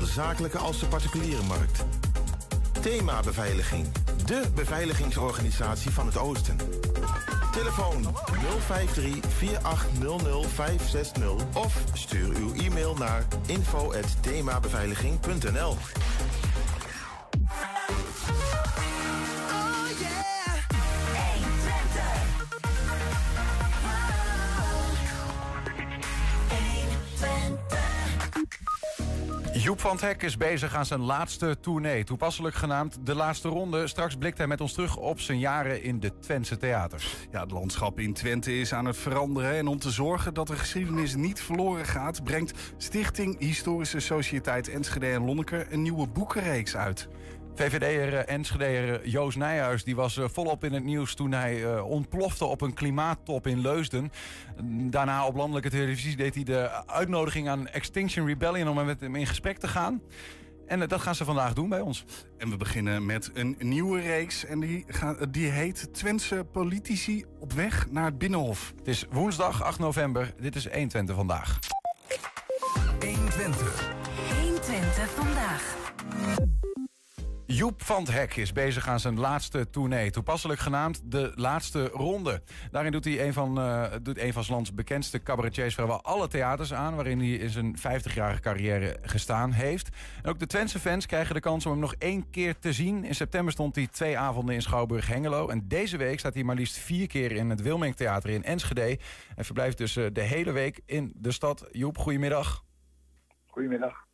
de 0.00 0.06
zakelijke 0.06 0.58
als 0.58 0.80
de 0.80 0.86
particuliere 0.86 1.42
markt. 1.42 1.84
Thema 2.80 3.20
Beveiliging. 3.20 3.86
De 4.26 4.42
beveiligingsorganisatie 4.54 5.90
van 5.90 6.06
het 6.06 6.18
Oosten. 6.18 6.56
Telefoon 7.52 8.06
053 8.66 9.16
4800 9.28 10.46
560 10.46 11.32
of 11.54 11.82
stuur 11.92 12.36
uw 12.36 12.54
e-mail 12.54 12.94
naar 12.94 13.26
info@themabeveiliging.nl. 13.46 15.76
Joep 29.70 29.80
van 29.80 29.90
het 29.90 30.00
Hek 30.00 30.22
is 30.22 30.36
bezig 30.36 30.74
aan 30.74 30.86
zijn 30.86 31.00
laatste 31.00 31.56
tournee. 31.60 32.04
Toepasselijk 32.04 32.54
genaamd 32.54 32.98
De 33.06 33.14
Laatste 33.14 33.48
Ronde. 33.48 33.86
Straks 33.86 34.16
blikt 34.16 34.38
hij 34.38 34.46
met 34.46 34.60
ons 34.60 34.72
terug 34.72 34.96
op 34.96 35.20
zijn 35.20 35.38
jaren 35.38 35.82
in 35.82 36.00
de 36.00 36.18
Twentse 36.18 36.56
theaters. 36.56 37.16
Ja, 37.30 37.40
het 37.40 37.50
landschap 37.50 38.00
in 38.00 38.12
Twente 38.12 38.58
is 38.58 38.72
aan 38.72 38.84
het 38.84 38.96
veranderen. 38.96 39.52
En 39.52 39.66
om 39.66 39.78
te 39.78 39.90
zorgen 39.90 40.34
dat 40.34 40.46
de 40.46 40.56
geschiedenis 40.56 41.14
niet 41.14 41.40
verloren 41.40 41.84
gaat... 41.84 42.24
brengt 42.24 42.58
Stichting 42.76 43.38
Historische 43.38 44.00
Sociëteit 44.00 44.68
Enschede 44.68 45.06
en 45.06 45.24
Lonneke... 45.24 45.66
een 45.70 45.82
nieuwe 45.82 46.06
boekenreeks 46.06 46.76
uit. 46.76 47.08
VVD'er 47.54 48.14
eh, 48.14 48.34
Enschede'er 48.34 49.08
Joost 49.08 49.38
Nijhuis 49.38 49.84
die 49.84 49.96
was 49.96 50.16
eh, 50.16 50.24
volop 50.28 50.64
in 50.64 50.72
het 50.72 50.84
nieuws 50.84 51.14
toen 51.14 51.32
hij 51.32 51.80
ontplofte 51.80 52.44
op 52.44 52.60
een 52.60 52.74
klimaattop 52.74 53.46
in 53.46 53.60
Leusden. 53.60 54.12
Daarna 54.64 55.26
op 55.26 55.36
landelijke 55.36 55.70
televisie 55.70 56.16
deed 56.16 56.34
hij 56.34 56.44
de 56.44 56.86
uitnodiging 56.86 57.48
aan 57.48 57.68
Extinction 57.68 58.26
Rebellion 58.26 58.68
om 58.68 58.84
met 58.84 59.00
hem 59.00 59.16
in 59.16 59.26
gesprek 59.26 59.58
te 59.58 59.68
gaan. 59.68 60.02
En 60.70 60.88
dat 60.88 61.00
gaan 61.00 61.14
ze 61.14 61.24
vandaag 61.24 61.52
doen 61.52 61.68
bij 61.68 61.80
ons. 61.80 62.04
En 62.38 62.50
we 62.50 62.56
beginnen 62.56 63.06
met 63.06 63.30
een 63.34 63.56
nieuwe 63.58 64.00
reeks. 64.00 64.44
En 64.44 64.60
die, 64.60 64.84
gaat, 64.86 65.32
die 65.32 65.50
heet 65.50 65.94
Twentse 65.94 66.46
politici 66.52 67.24
op 67.38 67.52
weg 67.52 67.90
naar 67.90 68.04
het 68.04 68.18
Binnenhof. 68.18 68.72
Het 68.76 68.88
is 68.88 69.04
woensdag 69.10 69.62
8 69.62 69.78
november. 69.78 70.34
Dit 70.40 70.56
is 70.56 70.64
120 70.64 71.16
vandaag. 71.16 71.58
120. 73.00 73.92
120 74.40 75.10
vandaag. 75.10 75.78
Joep 77.52 77.82
van 77.82 78.00
het 78.02 78.12
Hek 78.12 78.36
is 78.36 78.52
bezig 78.52 78.88
aan 78.88 79.00
zijn 79.00 79.18
laatste 79.18 79.70
tournee. 79.70 80.10
Toepasselijk 80.10 80.60
genaamd 80.60 81.00
De 81.04 81.32
Laatste 81.34 81.84
Ronde. 81.86 82.42
Daarin 82.70 82.92
doet 82.92 83.04
hij 83.04 83.26
een 83.26 83.32
van, 83.32 83.58
uh, 83.58 83.84
doet 84.02 84.18
een 84.18 84.32
van 84.32 84.44
lands 84.48 84.74
bekendste 84.74 85.22
cabaretiers... 85.22 85.74
vrijwel 85.74 86.02
alle 86.02 86.28
theaters 86.28 86.72
aan... 86.72 86.94
waarin 86.94 87.18
hij 87.18 87.28
in 87.28 87.50
zijn 87.50 87.78
50-jarige 87.78 88.40
carrière 88.40 88.96
gestaan 89.02 89.52
heeft. 89.52 89.88
En 90.22 90.30
ook 90.30 90.38
de 90.38 90.46
Twentse 90.46 90.78
fans 90.78 91.06
krijgen 91.06 91.34
de 91.34 91.40
kans 91.40 91.66
om 91.66 91.72
hem 91.72 91.80
nog 91.80 91.94
één 91.98 92.30
keer 92.30 92.58
te 92.58 92.72
zien. 92.72 93.04
In 93.04 93.14
september 93.14 93.52
stond 93.52 93.74
hij 93.74 93.86
twee 93.86 94.18
avonden 94.18 94.54
in 94.54 94.62
Schouwburg-Hengelo. 94.62 95.48
En 95.48 95.68
deze 95.68 95.96
week 95.96 96.18
staat 96.18 96.34
hij 96.34 96.44
maar 96.44 96.56
liefst 96.56 96.78
vier 96.78 97.06
keer 97.06 97.32
in 97.32 97.50
het 97.50 97.62
Wilming 97.62 97.96
Theater 97.96 98.30
in 98.30 98.44
Enschede. 98.44 98.98
En 99.36 99.44
verblijft 99.44 99.78
dus 99.78 99.96
uh, 99.96 100.06
de 100.12 100.22
hele 100.22 100.52
week 100.52 100.80
in 100.86 101.12
de 101.16 101.32
stad. 101.32 101.68
Joep, 101.72 101.98
goedemiddag. 101.98 102.64
Goedemiddag. 103.46 104.08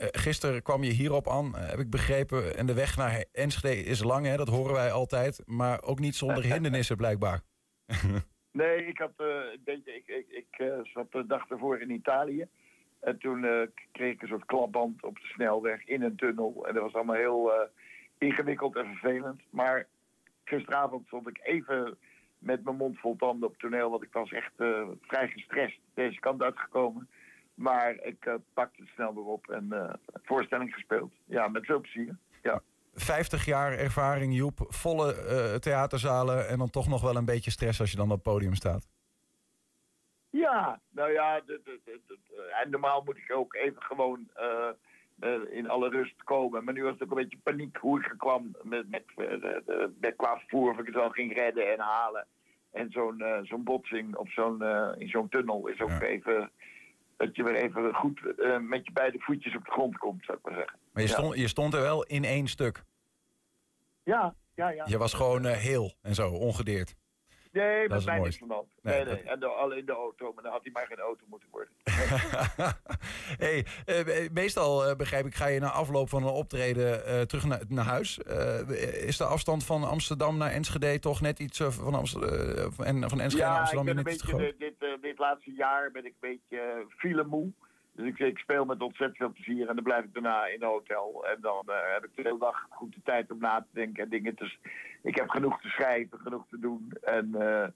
Uh, 0.00 0.06
gisteren 0.10 0.62
kwam 0.62 0.82
je 0.82 0.90
hierop 0.90 1.28
aan, 1.28 1.46
uh, 1.46 1.68
heb 1.68 1.78
ik 1.78 1.90
begrepen. 1.90 2.56
En 2.56 2.66
de 2.66 2.74
weg 2.74 2.96
naar 2.96 3.24
Enschede 3.32 3.82
is 3.82 4.02
lang, 4.02 4.26
hè? 4.26 4.36
dat 4.36 4.48
horen 4.48 4.72
wij 4.72 4.92
altijd. 4.92 5.42
Maar 5.46 5.82
ook 5.82 5.98
niet 5.98 6.14
zonder 6.14 6.44
hindernissen, 6.52 6.96
blijkbaar. 6.96 7.40
nee, 8.52 8.86
ik, 8.86 8.98
had, 8.98 9.12
uh, 9.16 9.74
ik, 9.74 10.06
ik, 10.06 10.26
ik, 10.28 10.72
zat 10.82 11.12
de 11.12 11.26
dag 11.26 11.50
ervoor 11.50 11.80
in 11.80 11.90
Italië. 11.90 12.46
En 13.00 13.18
toen 13.18 13.70
kreeg 13.92 14.12
ik 14.12 14.22
een 14.22 14.28
soort 14.28 14.44
klapband 14.44 15.02
op 15.02 15.14
de 15.14 15.26
snelweg 15.26 15.84
in 15.84 16.02
een 16.02 16.16
tunnel. 16.16 16.66
En 16.66 16.74
dat 16.74 16.82
was 16.82 16.94
allemaal 16.94 17.16
heel 17.16 17.52
ingewikkeld 18.18 18.76
en 18.76 18.86
vervelend. 18.86 19.42
Maar 19.50 19.86
gisteravond 20.44 21.06
stond 21.06 21.28
ik 21.28 21.40
even 21.42 21.96
met 22.38 22.64
mijn 22.64 22.76
mond 22.76 22.98
vol 22.98 23.16
tanden 23.16 23.48
op 23.48 23.52
het 23.52 23.60
toneel. 23.60 23.90
Want 23.90 24.02
ik 24.02 24.12
was 24.12 24.32
echt 24.32 24.52
vrij 25.00 25.28
gestrest 25.28 25.78
deze 25.94 26.20
kant 26.20 26.42
uitgekomen. 26.42 27.08
Maar 27.54 27.94
ik 28.02 28.24
uh, 28.26 28.34
pakte 28.54 28.80
het 28.82 28.90
snel 28.94 29.14
weer 29.14 29.24
op 29.24 29.48
en 29.48 29.68
uh, 29.72 29.92
voorstelling 30.22 30.74
gespeeld. 30.74 31.12
Ja, 31.24 31.48
met 31.48 31.64
veel 31.64 31.80
plezier. 31.80 32.16
Ja. 32.42 32.62
50 32.94 33.44
jaar 33.44 33.72
ervaring, 33.72 34.34
Joep. 34.34 34.64
Volle 34.68 35.14
uh, 35.14 35.54
theaterzalen 35.54 36.48
en 36.48 36.58
dan 36.58 36.70
toch 36.70 36.88
nog 36.88 37.02
wel 37.02 37.16
een 37.16 37.24
beetje 37.24 37.50
stress 37.50 37.80
als 37.80 37.90
je 37.90 37.96
dan 37.96 38.10
op 38.10 38.12
het 38.12 38.22
podium 38.22 38.54
staat. 38.54 38.88
Ja, 40.30 40.80
nou 40.90 41.12
ja, 41.12 41.40
en 42.62 42.70
normaal 42.70 43.02
moet 43.04 43.16
ik 43.16 43.32
ook 43.32 43.54
even 43.54 43.82
gewoon 43.82 44.30
in 45.50 45.68
alle 45.68 45.88
rust 45.88 46.22
komen. 46.24 46.64
Maar 46.64 46.74
nu 46.74 46.82
was 46.82 46.92
het 46.92 47.02
ook 47.02 47.10
een 47.10 47.22
beetje 47.22 47.38
paniek 47.42 47.76
hoe 47.76 48.00
ik 48.00 48.14
kwam 48.16 48.56
met, 48.62 48.90
met, 48.90 49.04
met 50.00 50.16
qua 50.16 50.38
vervoer 50.38 50.70
of 50.70 50.78
ik 50.78 50.86
het 50.86 50.94
wel 50.94 51.10
ging 51.10 51.34
redden 51.34 51.72
en 51.72 51.78
halen. 51.78 52.26
En 52.72 52.90
zo'n 52.90 53.22
zo'n 53.42 53.64
botsing 53.64 54.16
op 54.16 54.28
zo'n 54.28 54.62
in 54.98 55.08
zo'n 55.08 55.28
tunnel 55.28 55.66
is 55.66 55.80
ook 55.80 55.88
ja. 55.88 56.00
even 56.00 56.50
dat 57.16 57.36
je 57.36 57.42
weer 57.42 57.54
even 57.54 57.94
goed 57.94 58.20
uh, 58.38 58.58
met 58.58 58.86
je 58.86 58.92
beide 58.92 59.18
voetjes 59.20 59.56
op 59.56 59.64
de 59.64 59.70
grond 59.70 59.98
komt, 59.98 60.24
zou 60.24 60.38
ik 60.38 60.44
maar 60.44 60.54
zeggen. 60.54 60.78
Maar 60.92 61.02
je, 61.02 61.08
ja. 61.08 61.14
stond, 61.14 61.36
je 61.36 61.48
stond 61.48 61.74
er 61.74 61.80
wel 61.80 62.04
in 62.04 62.24
één 62.24 62.46
stuk? 62.46 62.82
Ja, 64.02 64.34
ja, 64.54 64.68
ja. 64.68 64.84
Je 64.88 64.98
was 64.98 65.14
gewoon 65.14 65.46
uh, 65.46 65.52
heel 65.52 65.94
en 66.02 66.14
zo, 66.14 66.30
ongedeerd? 66.30 66.94
Nee, 67.54 67.88
met 67.88 68.04
mij 68.04 68.18
niks 68.18 68.38
van 68.38 68.66
Nee, 68.82 69.04
nee. 69.04 69.22
En 69.22 69.40
de, 69.40 69.46
al 69.46 69.72
in 69.72 69.86
de 69.86 69.92
auto, 69.92 70.32
maar 70.32 70.42
dan 70.42 70.52
had 70.52 70.62
hij 70.62 70.72
maar 70.72 70.86
geen 70.86 70.98
auto 70.98 71.24
moeten 71.28 71.48
worden. 71.50 71.72
hey, 73.44 73.66
uh, 73.86 74.28
meestal 74.32 74.88
uh, 74.88 74.96
begrijp 74.96 75.26
ik, 75.26 75.34
ga 75.34 75.46
je 75.46 75.60
na 75.60 75.70
afloop 75.70 76.08
van 76.08 76.22
een 76.22 76.32
optreden 76.32 77.02
uh, 77.06 77.20
terug 77.20 77.44
naar, 77.44 77.60
naar 77.68 77.84
huis. 77.84 78.18
is 79.06 79.16
de 79.16 79.24
afstand 79.24 79.64
van 79.64 79.84
Amsterdam 79.84 80.36
naar 80.36 80.50
Enschede 80.50 80.98
toch 80.98 81.20
net 81.20 81.38
iets 81.38 81.60
van, 81.62 81.94
Amsterdam, 81.94 82.72
en, 82.78 83.10
van 83.10 83.20
Enschede 83.20 83.44
ja, 83.44 83.50
naar 83.50 83.58
Amsterdam? 83.58 83.86
Ja, 83.86 83.90
ik 83.90 84.04
ben 84.04 84.12
een 84.12 84.18
beetje, 84.18 84.54
dit, 84.58 84.93
dit, 85.14 85.26
laatste 85.26 85.52
jaar 85.52 85.90
ben 85.90 86.04
ik 86.04 86.14
een 86.20 86.28
beetje 86.30 86.86
file 86.88 87.24
moe. 87.24 87.52
Dus 87.92 88.06
ik, 88.06 88.18
ik, 88.18 88.38
speel 88.38 88.64
met 88.64 88.82
ontzettend 88.82 89.16
veel 89.16 89.32
plezier 89.32 89.68
en 89.68 89.74
dan 89.74 89.84
blijf 89.84 90.04
ik 90.04 90.12
daarna 90.14 90.46
in 90.46 90.62
een 90.62 90.68
hotel. 90.68 91.26
En 91.26 91.36
dan 91.40 91.64
uh, 91.68 91.74
heb 91.92 92.04
ik 92.04 92.10
de 92.14 92.22
hele 92.22 92.38
dag 92.38 92.66
goed 92.68 92.94
de 92.94 93.00
tijd 93.04 93.30
om 93.30 93.38
na 93.38 93.60
te 93.60 93.68
denken 93.72 94.02
en 94.02 94.08
dingen. 94.08 94.34
Dus 94.34 94.58
ik 95.02 95.16
heb 95.16 95.28
genoeg 95.28 95.60
te 95.60 95.68
schrijven, 95.68 96.18
genoeg 96.18 96.46
te 96.48 96.58
doen. 96.58 96.92
En 97.02 97.30
uh, 97.34 97.66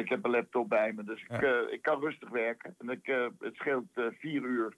ik 0.00 0.08
heb 0.08 0.24
een 0.24 0.30
laptop 0.30 0.68
bij 0.68 0.92
me, 0.92 1.04
dus 1.04 1.24
ja. 1.28 1.34
ik, 1.34 1.42
uh, 1.42 1.72
ik, 1.72 1.82
kan 1.82 2.00
rustig 2.00 2.28
werken. 2.28 2.74
En 2.78 2.88
ik, 2.88 3.06
het 3.38 3.54
scheelt 3.54 3.86
vier 3.94 4.42
uur 4.42 4.74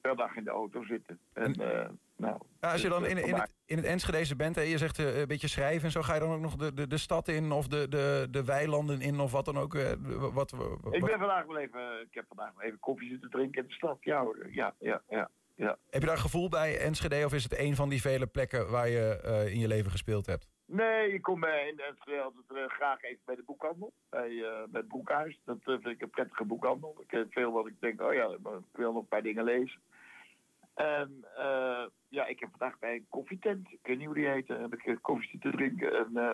per 0.00 0.16
dag 0.16 0.36
in 0.36 0.44
de 0.44 0.50
auto 0.50 0.84
zitten. 0.84 1.18
En, 1.32 1.52
nou, 2.16 2.38
ja, 2.60 2.72
als 2.72 2.82
je 2.82 2.88
dan 2.88 3.06
in, 3.06 3.24
in, 3.26 3.34
het, 3.34 3.50
in 3.64 3.76
het 3.76 3.86
Enschedeze 3.86 4.36
bent 4.36 4.56
en 4.56 4.64
je 4.64 4.78
zegt 4.78 4.98
een 4.98 5.26
beetje 5.26 5.48
schrijven 5.48 5.84
en 5.84 5.90
zo, 5.90 6.02
ga 6.02 6.14
je 6.14 6.20
dan 6.20 6.32
ook 6.32 6.40
nog 6.40 6.56
de, 6.56 6.74
de, 6.74 6.86
de 6.86 6.98
stad 6.98 7.28
in 7.28 7.52
of 7.52 7.68
de, 7.68 7.88
de, 7.88 8.28
de 8.30 8.44
weilanden 8.44 9.00
in 9.00 9.20
of 9.20 9.32
wat 9.32 9.44
dan 9.44 9.58
ook? 9.58 9.78
Wat, 10.32 10.50
wat, 10.50 10.94
ik 10.94 11.04
ben 11.04 11.18
vandaag 11.18 11.46
wel 11.46 11.58
even, 11.58 12.00
ik 12.00 12.14
heb 12.14 12.24
vandaag 12.28 12.52
wel 12.56 12.66
even 12.66 12.78
koffie 12.78 13.08
zitten 13.08 13.30
drinken 13.30 13.62
in 13.62 13.68
de 13.68 13.74
stad. 13.74 13.96
Ja, 14.00 14.26
ja, 14.50 14.74
ja, 14.78 15.02
ja. 15.08 15.30
ja. 15.54 15.78
Heb 15.90 16.00
je 16.00 16.08
daar 16.08 16.18
gevoel 16.18 16.48
bij 16.48 16.78
Enschede 16.78 17.24
of 17.24 17.32
is 17.32 17.42
het 17.42 17.58
een 17.58 17.76
van 17.76 17.88
die 17.88 18.00
vele 18.00 18.26
plekken 18.26 18.70
waar 18.70 18.88
je 18.88 19.22
uh, 19.24 19.52
in 19.52 19.58
je 19.58 19.68
leven 19.68 19.90
gespeeld 19.90 20.26
hebt? 20.26 20.48
Nee, 20.70 21.12
ik 21.12 21.22
kom 21.22 21.44
uh, 21.44 21.66
in 21.66 21.78
Enschede 21.78 22.20
altijd 22.20 22.44
uh, 22.52 22.68
graag 22.68 23.02
even 23.02 23.22
bij 23.24 23.34
de 23.34 23.42
boekhandel, 23.42 23.92
bij, 24.08 24.28
bij 24.68 24.80
het 24.80 24.88
boekhuis. 24.88 25.40
Dat 25.44 25.58
vind 25.62 25.86
ik 25.86 26.02
een 26.02 26.10
prettige 26.10 26.44
boekhandel. 26.44 26.96
Ik 27.02 27.10
heb 27.10 27.32
veel 27.32 27.52
wat 27.52 27.66
ik 27.66 27.80
denk, 27.80 28.02
oh 28.02 28.12
ja, 28.12 28.26
ik 28.26 28.38
wil 28.72 28.92
nog 28.92 29.02
een 29.02 29.08
paar 29.08 29.22
dingen 29.22 29.44
lezen. 29.44 29.80
En 30.74 31.24
ja, 32.08 32.26
ik 32.26 32.40
heb 32.40 32.48
vandaag 32.50 32.78
bij 32.78 32.94
een 32.94 33.06
koffietent, 33.08 33.72
ik 33.72 33.78
weet 33.82 33.96
niet 33.96 34.06
hoe 34.06 34.14
die 34.14 34.28
heet, 34.28 34.48
heb 34.48 34.74
ik 34.74 34.98
koffie 35.02 35.28
zitten 35.28 35.52
drinken. 35.52 35.96
En 35.96 36.10
uh, 36.12 36.30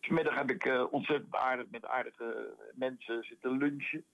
vanmiddag 0.00 0.34
heb 0.34 0.50
ik 0.50 0.64
uh, 0.64 0.92
ontzettend 0.92 1.34
aardig 1.34 1.66
met 1.70 1.86
aardige 1.86 2.54
mensen 2.74 3.24
zitten 3.24 3.58
lunchen 3.58 4.04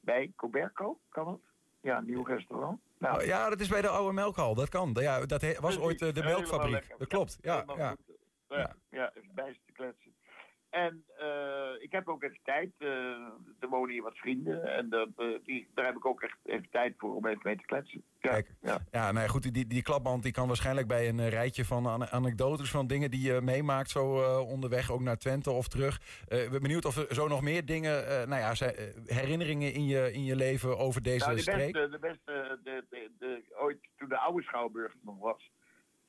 bij 0.00 0.32
Coberco, 0.36 0.98
kan 1.08 1.28
het? 1.28 1.40
Ja, 1.80 1.98
een 1.98 2.04
nieuw 2.04 2.24
restaurant. 2.24 2.80
Nou, 2.98 3.24
ja, 3.24 3.48
dat 3.48 3.60
is 3.60 3.68
bij 3.68 3.82
de 3.82 3.88
oude 3.88 4.12
melkhal, 4.12 4.54
dat 4.54 4.68
kan. 4.68 4.96
Ja, 5.00 5.26
dat 5.26 5.58
was 5.58 5.78
ooit 5.78 6.00
uh, 6.00 6.12
de 6.12 6.22
melkfabriek, 6.22 6.94
dat 6.98 7.08
klopt. 7.08 7.38
Ja, 7.40 7.64
ja, 7.76 7.96
ja. 8.58 8.76
ja, 8.90 9.10
even 9.14 9.34
bij 9.34 9.58
te 9.66 9.72
kletsen. 9.72 10.14
En 10.70 11.04
uh, 11.20 11.82
ik 11.82 11.92
heb 11.92 12.08
ook 12.08 12.22
even 12.22 12.38
tijd. 12.42 12.70
Uh, 12.78 12.88
er 13.58 13.68
wonen 13.68 13.90
hier 13.90 14.02
wat 14.02 14.16
vrienden. 14.16 14.64
En 14.64 14.88
dat, 14.88 15.08
uh, 15.16 15.38
die, 15.44 15.68
daar 15.74 15.84
heb 15.84 15.96
ik 15.96 16.06
ook 16.06 16.22
echt 16.22 16.38
even 16.44 16.70
tijd 16.70 16.94
voor 16.96 17.14
om 17.14 17.26
even 17.26 17.40
mee 17.42 17.56
te 17.56 17.64
kletsen. 17.64 18.04
Ja, 18.18 18.30
Kijk, 18.30 18.54
ja, 18.60 18.78
ja 18.90 19.12
nou 19.12 19.28
goed, 19.28 19.54
die, 19.54 19.66
die 19.66 19.82
klapband 19.82 20.22
die 20.22 20.32
kan 20.32 20.46
waarschijnlijk 20.46 20.86
bij 20.86 21.08
een 21.08 21.28
rijtje 21.28 21.64
van 21.64 22.10
anekdotes 22.10 22.70
van 22.70 22.86
dingen 22.86 23.10
die 23.10 23.32
je 23.32 23.40
meemaakt 23.40 23.90
zo 23.90 24.04
onderweg, 24.40 24.90
ook 24.90 25.00
naar 25.00 25.16
Twente 25.16 25.50
of 25.50 25.68
terug. 25.68 26.00
Ik 26.28 26.50
ben 26.50 26.62
benieuwd 26.62 26.84
of 26.84 26.96
er 26.96 27.14
zo 27.14 27.28
nog 27.28 27.42
meer 27.42 27.64
dingen, 27.64 28.28
nou 28.28 28.40
ja, 28.40 28.72
herinneringen 29.06 29.72
in 29.72 29.86
je, 29.86 30.12
in 30.12 30.24
je 30.24 30.36
leven 30.36 30.78
over 30.78 31.02
deze 31.02 31.24
nou, 31.24 31.36
de 31.36 31.42
streek? 31.42 31.72
Beste, 31.72 31.90
de 31.90 31.98
beste, 31.98 32.58
de, 32.62 32.84
de, 32.90 33.10
de, 33.18 33.42
ooit 33.58 33.78
toen 33.96 34.08
de 34.08 34.18
oude 34.18 34.42
Schouwburg 34.42 34.94
nog 35.02 35.18
was 35.18 35.50
eh, 35.59 35.59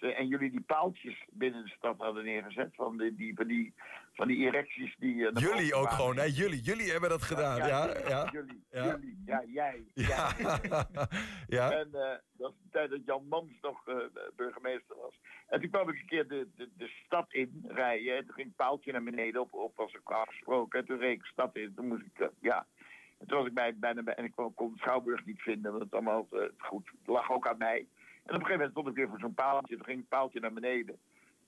en 0.01 0.27
jullie 0.27 0.51
die 0.51 0.61
paaltjes 0.61 1.25
binnen 1.31 1.63
de 1.63 1.69
stad 1.69 1.97
hadden 1.97 2.23
neergezet. 2.23 2.69
Van 2.75 2.97
die, 2.97 3.15
die, 3.15 3.35
van 3.35 3.47
die, 3.47 3.73
van 4.13 4.27
die 4.27 4.45
erecties 4.45 4.95
die... 4.99 5.27
eh, 5.27 5.41
Jullie 5.41 5.73
ook 5.75 5.89
gewoon, 5.89 6.17
hè? 6.17 6.23
Jullie, 6.23 6.61
jullie 6.61 6.91
hebben 6.91 7.09
dat 7.09 7.21
gedaan. 7.21 7.57
Ja, 7.57 7.85
jullie, 7.87 8.07
ja. 8.09 8.29
Jullie, 8.31 8.63
Ja. 8.71 8.85
jullie, 8.85 9.21
ja, 9.25 9.43
jij. 9.47 9.83
Ja. 9.93 10.31
ja. 11.47 11.71
En 11.81 11.89
eh, 11.93 12.17
dat 12.37 12.51
is 12.51 12.57
de 12.63 12.69
tijd 12.71 12.89
dat 12.89 12.99
Jan 13.05 13.27
Mans 13.27 13.51
nog 13.61 13.87
eh, 13.87 13.95
burgemeester 14.35 14.95
was. 14.95 15.19
En 15.47 15.61
toen 15.61 15.69
kwam 15.69 15.89
ik 15.89 15.99
een 15.99 16.05
keer 16.07 16.27
de, 16.27 16.47
de, 16.55 16.69
de 16.77 16.87
stad 17.05 17.33
in 17.33 17.65
rijden. 17.67 18.15
En 18.17 18.25
toen 18.25 18.33
ging 18.33 18.47
het 18.47 18.55
paaltje 18.55 18.91
naar 18.91 19.03
beneden 19.03 19.41
op, 19.41 19.53
op 19.53 19.75
was 19.75 19.93
ik 19.93 20.09
afgesproken. 20.09 20.79
En 20.79 20.85
toen 20.85 20.97
reed 20.99 21.11
ik 21.15 21.21
de 21.21 21.27
stad 21.31 21.55
in. 21.55 21.73
Toen 21.75 21.87
moest 21.87 22.05
ik, 22.05 22.19
eh, 22.19 22.27
ja. 22.41 22.65
En 23.19 23.27
toen 23.27 23.37
was 23.37 23.47
ik 23.47 23.53
bij, 23.53 23.75
bijna 23.75 24.03
bij. 24.03 24.13
En 24.15 24.23
ik 24.25 24.31
kon, 24.35 24.53
kon 24.53 24.73
Schouwburg 24.77 25.25
niet 25.25 25.41
vinden. 25.41 25.71
Want 25.71 25.83
het 25.83 25.93
allemaal 25.93 26.27
eh, 26.31 26.39
goed. 26.57 26.87
Het 26.87 27.07
lag 27.07 27.31
ook 27.31 27.47
aan 27.47 27.57
mij. 27.57 27.87
En 28.25 28.35
op 28.35 28.41
een 28.41 28.45
gegeven 28.45 28.51
moment 28.51 28.71
stond 28.71 28.87
ik 28.87 28.95
weer 28.95 29.07
voor 29.07 29.19
zo'n 29.19 29.33
paaltje. 29.33 29.75
Toen 29.75 29.85
ging 29.85 29.99
het 29.99 30.09
paaltje 30.09 30.39
naar 30.39 30.53
beneden. 30.53 30.97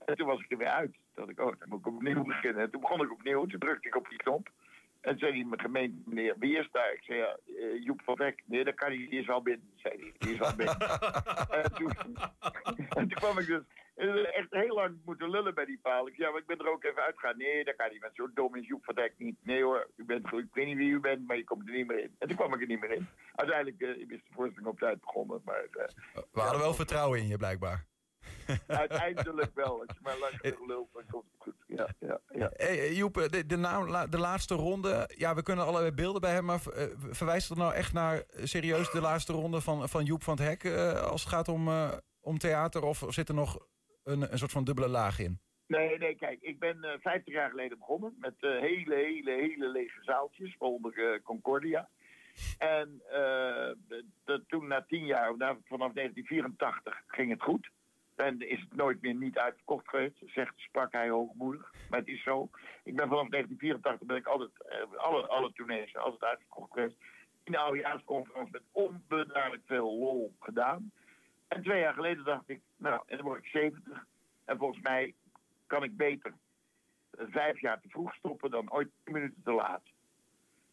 En 0.05 0.15
toen 0.15 0.27
was 0.27 0.39
ik 0.39 0.51
er 0.51 0.57
weer 0.57 0.67
uit. 0.67 0.91
Toen 0.91 1.25
dacht 1.25 1.29
ik, 1.29 1.39
oh, 1.39 1.59
dan 1.59 1.69
moet 1.69 1.79
ik 1.79 1.87
opnieuw 1.87 2.23
beginnen. 2.23 2.61
En 2.61 2.71
toen 2.71 2.81
begon 2.81 3.03
ik 3.03 3.11
opnieuw. 3.11 3.45
Toen 3.45 3.59
drukte 3.59 3.87
ik 3.87 3.95
op 3.95 4.09
die 4.09 4.17
knop. 4.17 4.49
En 5.03 5.17
zei 5.17 5.31
hij 5.31 5.39
in 5.39 5.49
mijn 5.49 5.61
gemeente, 5.61 6.01
meneer, 6.05 6.35
wie 6.39 6.57
is 6.57 6.69
daar? 6.71 6.93
Ik 6.93 7.03
zei, 7.03 7.19
ja, 7.19 7.37
eh, 7.45 7.83
Joep 7.83 8.01
van 8.03 8.15
Dek. 8.15 8.43
Nee, 8.45 8.63
dat 8.63 8.75
kan 8.75 8.91
niet, 8.91 9.09
die 9.09 9.19
is 9.19 9.29
al 9.29 9.41
binnen, 9.41 9.69
zei 9.75 9.95
hij. 9.99 10.13
Die 10.17 10.33
is 10.33 10.41
al 10.41 10.55
binnen. 10.55 10.79
en, 11.63 11.73
toen, 11.73 11.91
en 12.89 13.07
toen 13.07 13.09
kwam 13.09 13.39
ik 13.39 13.45
dus 13.45 13.63
eh, 13.95 14.37
echt 14.37 14.47
heel 14.49 14.75
lang 14.75 14.97
moeten 15.05 15.29
lullen 15.29 15.53
bij 15.53 15.65
die 15.65 15.79
paal. 15.81 16.07
Ik 16.07 16.15
zei, 16.15 16.27
ja, 16.27 16.31
maar 16.31 16.41
ik 16.41 16.47
ben 16.47 16.57
er 16.57 16.71
ook 16.71 16.83
even 16.83 17.03
uitgegaan. 17.03 17.37
Nee, 17.37 17.63
dat 17.63 17.75
kan 17.75 17.91
niet, 17.91 18.01
want 18.01 18.15
zo 18.15 18.29
dom 18.33 18.55
is 18.55 18.67
Joep 18.67 18.83
van 18.83 18.95
Dek 18.95 19.13
niet. 19.17 19.37
Nee 19.41 19.63
hoor, 19.63 19.89
u 19.95 20.05
bent. 20.05 20.25
Ik 20.25 20.53
weet 20.53 20.65
niet 20.65 20.77
wie 20.77 20.91
u 20.91 20.99
bent, 20.99 21.27
maar 21.27 21.37
je 21.37 21.43
komt 21.43 21.67
er 21.67 21.75
niet 21.75 21.87
meer 21.87 21.99
in. 21.99 22.15
En 22.19 22.27
toen 22.27 22.37
kwam 22.37 22.53
ik 22.53 22.61
er 22.61 22.67
niet 22.67 22.79
meer 22.79 22.91
in. 22.91 23.07
Uiteindelijk 23.35 23.81
eh, 23.81 23.89
is 23.89 24.07
de 24.07 24.33
voorstelling 24.33 24.71
op 24.71 24.79
tijd 24.79 24.99
begonnen, 24.99 25.41
maar 25.45 25.67
eh, 25.71 25.87
We 26.31 26.39
hadden 26.39 26.59
wel 26.59 26.73
vertrouwen 26.73 27.19
in 27.19 27.27
je, 27.27 27.37
blijkbaar. 27.37 27.85
uiteindelijk 28.67 29.51
wel. 29.55 29.79
Als 29.79 29.87
je 29.93 29.99
maar 30.01 30.17
lang 30.19 30.33
genoeg 30.41 30.67
lult, 30.67 30.89
dan 30.93 31.03
komt 31.11 31.25
het 31.31 31.41
goed. 31.41 31.55
Ja, 31.67 31.87
ja, 31.99 32.19
ja. 32.29 32.49
Hey, 32.53 32.79
eh, 32.79 32.97
Joep, 32.97 33.17
eh, 33.17 33.27
de, 33.29 33.45
de, 33.45 33.57
naam- 33.57 34.09
de 34.09 34.17
laatste 34.19 34.55
ronde. 34.55 35.09
Ja, 35.17 35.35
we 35.35 35.43
kunnen 35.43 35.65
allerlei 35.65 35.91
beelden 35.91 36.21
bij 36.21 36.31
hebben. 36.33 36.45
Maar 36.51 36.73
eh, 36.73 36.87
verwijst 37.09 37.49
het 37.49 37.57
nou 37.57 37.73
echt 37.73 37.93
naar 37.93 38.17
eh, 38.17 38.43
serieus 38.45 38.91
de 38.91 39.01
laatste 39.01 39.33
ronde 39.33 39.61
van, 39.61 39.89
van 39.89 40.03
Joep 40.03 40.23
van 40.23 40.37
het 40.37 40.43
Hek? 40.47 40.63
eh, 40.63 41.01
als 41.03 41.21
het 41.23 41.29
gaat 41.33 41.47
om, 41.47 41.67
eh, 41.67 41.91
om 42.21 42.37
theater? 42.37 42.83
Of 42.83 43.03
zit 43.07 43.29
er 43.29 43.35
nog 43.35 43.67
een, 44.03 44.31
een 44.31 44.37
soort 44.37 44.51
van 44.51 44.63
dubbele 44.63 44.87
laag 44.87 45.19
in? 45.19 45.39
Nee, 45.67 45.97
nee, 45.97 46.15
kijk, 46.15 46.41
ik 46.41 46.59
ben 46.59 46.83
eh 46.83 46.99
50 47.01 47.33
jaar 47.33 47.49
geleden 47.49 47.77
begonnen 47.77 48.15
met 48.19 48.33
eh, 48.39 48.49
hele, 48.59 48.95
hele, 48.95 49.31
hele 49.31 49.67
lege 49.71 50.03
zaaltjes, 50.03 50.55
eh, 50.57 51.23
Concordia. 51.23 51.89
En 52.57 53.01
eh, 53.07 53.71
de- 53.87 54.05
de- 54.23 54.43
toen 54.47 54.67
na 54.67 54.81
tien 54.87 55.05
jaar, 55.05 55.29
of 55.31 55.37
na- 55.37 55.57
vanaf 55.63 55.93
1984, 55.93 57.01
ging 57.07 57.31
het 57.31 57.41
goed. 57.41 57.69
En 58.15 58.49
is 58.49 58.59
het 58.59 58.75
nooit 58.75 59.01
meer 59.01 59.15
niet 59.15 59.37
uitverkocht 59.37 59.89
geweest, 59.89 60.17
zegt, 60.25 60.53
sprak 60.55 60.91
hij 60.91 61.09
hoogmoedig. 61.09 61.73
Maar 61.89 61.99
het 61.99 62.07
is 62.07 62.23
zo. 62.23 62.49
Ik 62.83 62.95
ben 62.95 63.07
vanaf 63.07 63.29
1984 63.29 64.07
ben 64.07 64.17
ik 64.17 64.27
altijd, 64.27 64.51
eh, 64.67 64.97
alle, 64.97 65.27
alle 65.27 65.53
tournees, 65.53 65.95
altijd 65.95 66.23
uitverkocht 66.23 66.71
geweest. 66.71 66.95
In 67.43 67.51
de 67.51 67.57
oudejaarsconferentie 67.57 68.51
met 68.51 68.61
onbeduidelijk 68.71 69.63
veel 69.65 69.97
lol 69.97 70.33
gedaan. 70.39 70.91
En 71.47 71.63
twee 71.63 71.79
jaar 71.79 71.93
geleden 71.93 72.23
dacht 72.23 72.49
ik, 72.49 72.61
nou, 72.77 73.01
en 73.05 73.17
dan 73.17 73.25
word 73.25 73.43
ik 73.43 73.49
70. 73.49 74.05
En 74.45 74.57
volgens 74.57 74.81
mij 74.81 75.13
kan 75.67 75.83
ik 75.83 75.97
beter 75.97 76.33
eh, 77.09 77.25
vijf 77.29 77.59
jaar 77.59 77.81
te 77.81 77.89
vroeg 77.89 78.15
stoppen 78.15 78.51
dan 78.51 78.71
ooit 78.71 78.89
tien 79.03 79.13
minuten 79.13 79.41
te 79.43 79.51
laat. 79.51 79.83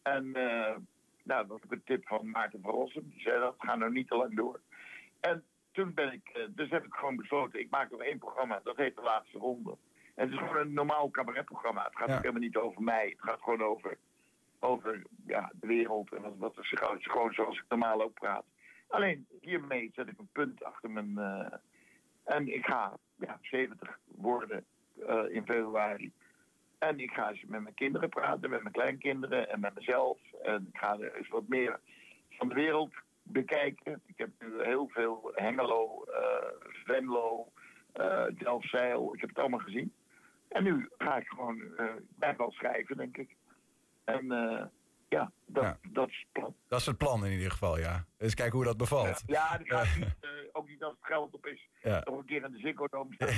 En 0.01 0.35
eh, 0.35 0.75
nou, 1.23 1.41
dat 1.41 1.47
was 1.47 1.63
ook 1.63 1.71
een 1.71 1.83
tip 1.83 2.07
van 2.07 2.29
Maarten 2.29 2.61
van 2.61 2.71
Rossum. 2.71 3.09
Die 3.09 3.21
zei 3.21 3.39
dat, 3.39 3.55
ga 3.57 3.75
nou 3.75 3.91
niet 3.91 4.07
te 4.07 4.15
lang 4.15 4.35
door. 4.35 4.59
En 5.19 5.43
toen 5.71 5.93
ben 5.93 6.11
ik, 6.13 6.29
eh, 6.33 6.43
dus 6.49 6.69
heb 6.69 6.85
ik 6.85 6.93
gewoon 6.93 7.15
besloten, 7.15 7.59
ik 7.59 7.69
maak 7.69 7.91
nog 7.91 8.01
één 8.01 8.17
programma, 8.17 8.59
dat 8.63 8.77
heet 8.77 8.95
De 8.95 9.01
Laatste 9.01 9.37
Ronde. 9.37 9.77
En 10.15 10.25
het 10.29 10.31
is 10.41 10.47
gewoon 10.47 10.57
een 10.57 10.73
normaal 10.73 11.09
cabaretprogramma. 11.11 11.83
Het 11.83 11.95
gaat 11.95 12.07
Ja. 12.07 12.15
helemaal 12.17 12.41
niet 12.41 12.57
over 12.57 12.81
mij. 12.81 13.07
Het 13.09 13.29
gaat 13.29 13.41
gewoon 13.41 13.61
over, 13.63 13.97
over 14.59 15.01
ja, 15.25 15.51
de 15.53 15.67
wereld 15.67 16.13
en 16.13 16.21
wat, 16.21 16.37
wat 16.37 16.57
er 16.57 16.65
zich 16.65 16.81
uit- 16.81 17.11
gewoon 17.11 17.33
zoals 17.33 17.57
ik 17.57 17.65
normaal 17.69 18.01
ook 18.01 18.13
praat. 18.13 18.45
Alleen 18.87 19.27
hiermee 19.41 19.91
zet 19.95 20.07
ik 20.07 20.17
een 20.19 20.29
punt 20.31 20.63
achter 20.63 20.89
mijn. 20.89 21.17
eh, 21.17 21.57
en 22.23 22.53
ik 22.53 22.65
ga 22.65 22.97
ja, 23.15 23.37
70 23.41 23.99
worden 24.05 24.65
eh, 25.07 25.23
in 25.29 25.45
februari. 25.45 26.11
En 26.79 26.99
ik 26.99 27.11
ga 27.11 27.29
eens 27.29 27.43
met 27.45 27.61
mijn 27.61 27.73
kinderen 27.75 28.09
praten, 28.09 28.49
met 28.49 28.61
mijn 28.61 28.73
kleinkinderen 28.73 29.49
en 29.49 29.59
met 29.59 29.73
mezelf. 29.75 30.17
En 30.43 30.67
ik 30.73 30.77
ga 30.77 30.97
er 30.99 31.15
eens 31.15 31.27
wat 31.27 31.47
meer 31.47 31.79
van 32.29 32.47
de 32.47 32.53
wereld 32.53 32.93
bekijken. 33.23 34.01
Ik 34.05 34.17
heb 34.17 34.29
nu 34.39 34.63
heel 34.63 34.87
veel 34.93 35.31
Hengelo, 35.35 36.03
eh 36.03 36.47
Venlo, 36.85 37.51
eh 37.93 38.25
Delfzijl. 38.37 39.13
Ik 39.13 39.19
heb 39.21 39.29
het 39.29 39.39
allemaal 39.39 39.59
gezien. 39.59 39.93
En 40.47 40.63
nu 40.63 40.89
ga 40.97 41.17
ik 41.17 41.27
gewoon 41.27 41.77
eh 41.77 41.85
bij 42.09 42.35
wel 42.35 42.51
schrijven, 42.51 42.97
denk 42.97 43.17
ik. 43.17 43.35
En 44.03 44.25
ja, 45.09 45.31
dat, 45.45 45.63
Ja. 45.63 45.77
dat 45.91 46.09
is 46.09 46.17
het 46.19 46.31
plan. 46.31 46.55
Dat 46.67 46.79
is 46.79 46.85
het 46.85 46.97
plan 46.97 47.25
in 47.25 47.31
ieder 47.31 47.51
geval, 47.51 47.77
ja. 47.79 48.05
Dus 48.17 48.33
kijken 48.33 48.55
hoe 48.55 48.65
dat 48.65 48.77
bevalt. 48.77 49.23
Ja, 49.25 49.57
dat 49.57 49.67
gaat 49.67 49.95
niet, 49.97 50.15
ook 50.51 50.67
niet 50.67 50.83
als 50.83 50.93
het 50.95 51.05
geld 51.05 51.33
op 51.33 51.45
is. 51.45 51.69
Ja, 51.81 52.01
Nog 52.05 52.17
een 52.19 52.25
keer 52.25 52.43
in 52.43 52.51
de 52.51 52.57
Ziggo 52.59 52.87
Dome 52.87 53.13
staan. 53.15 53.29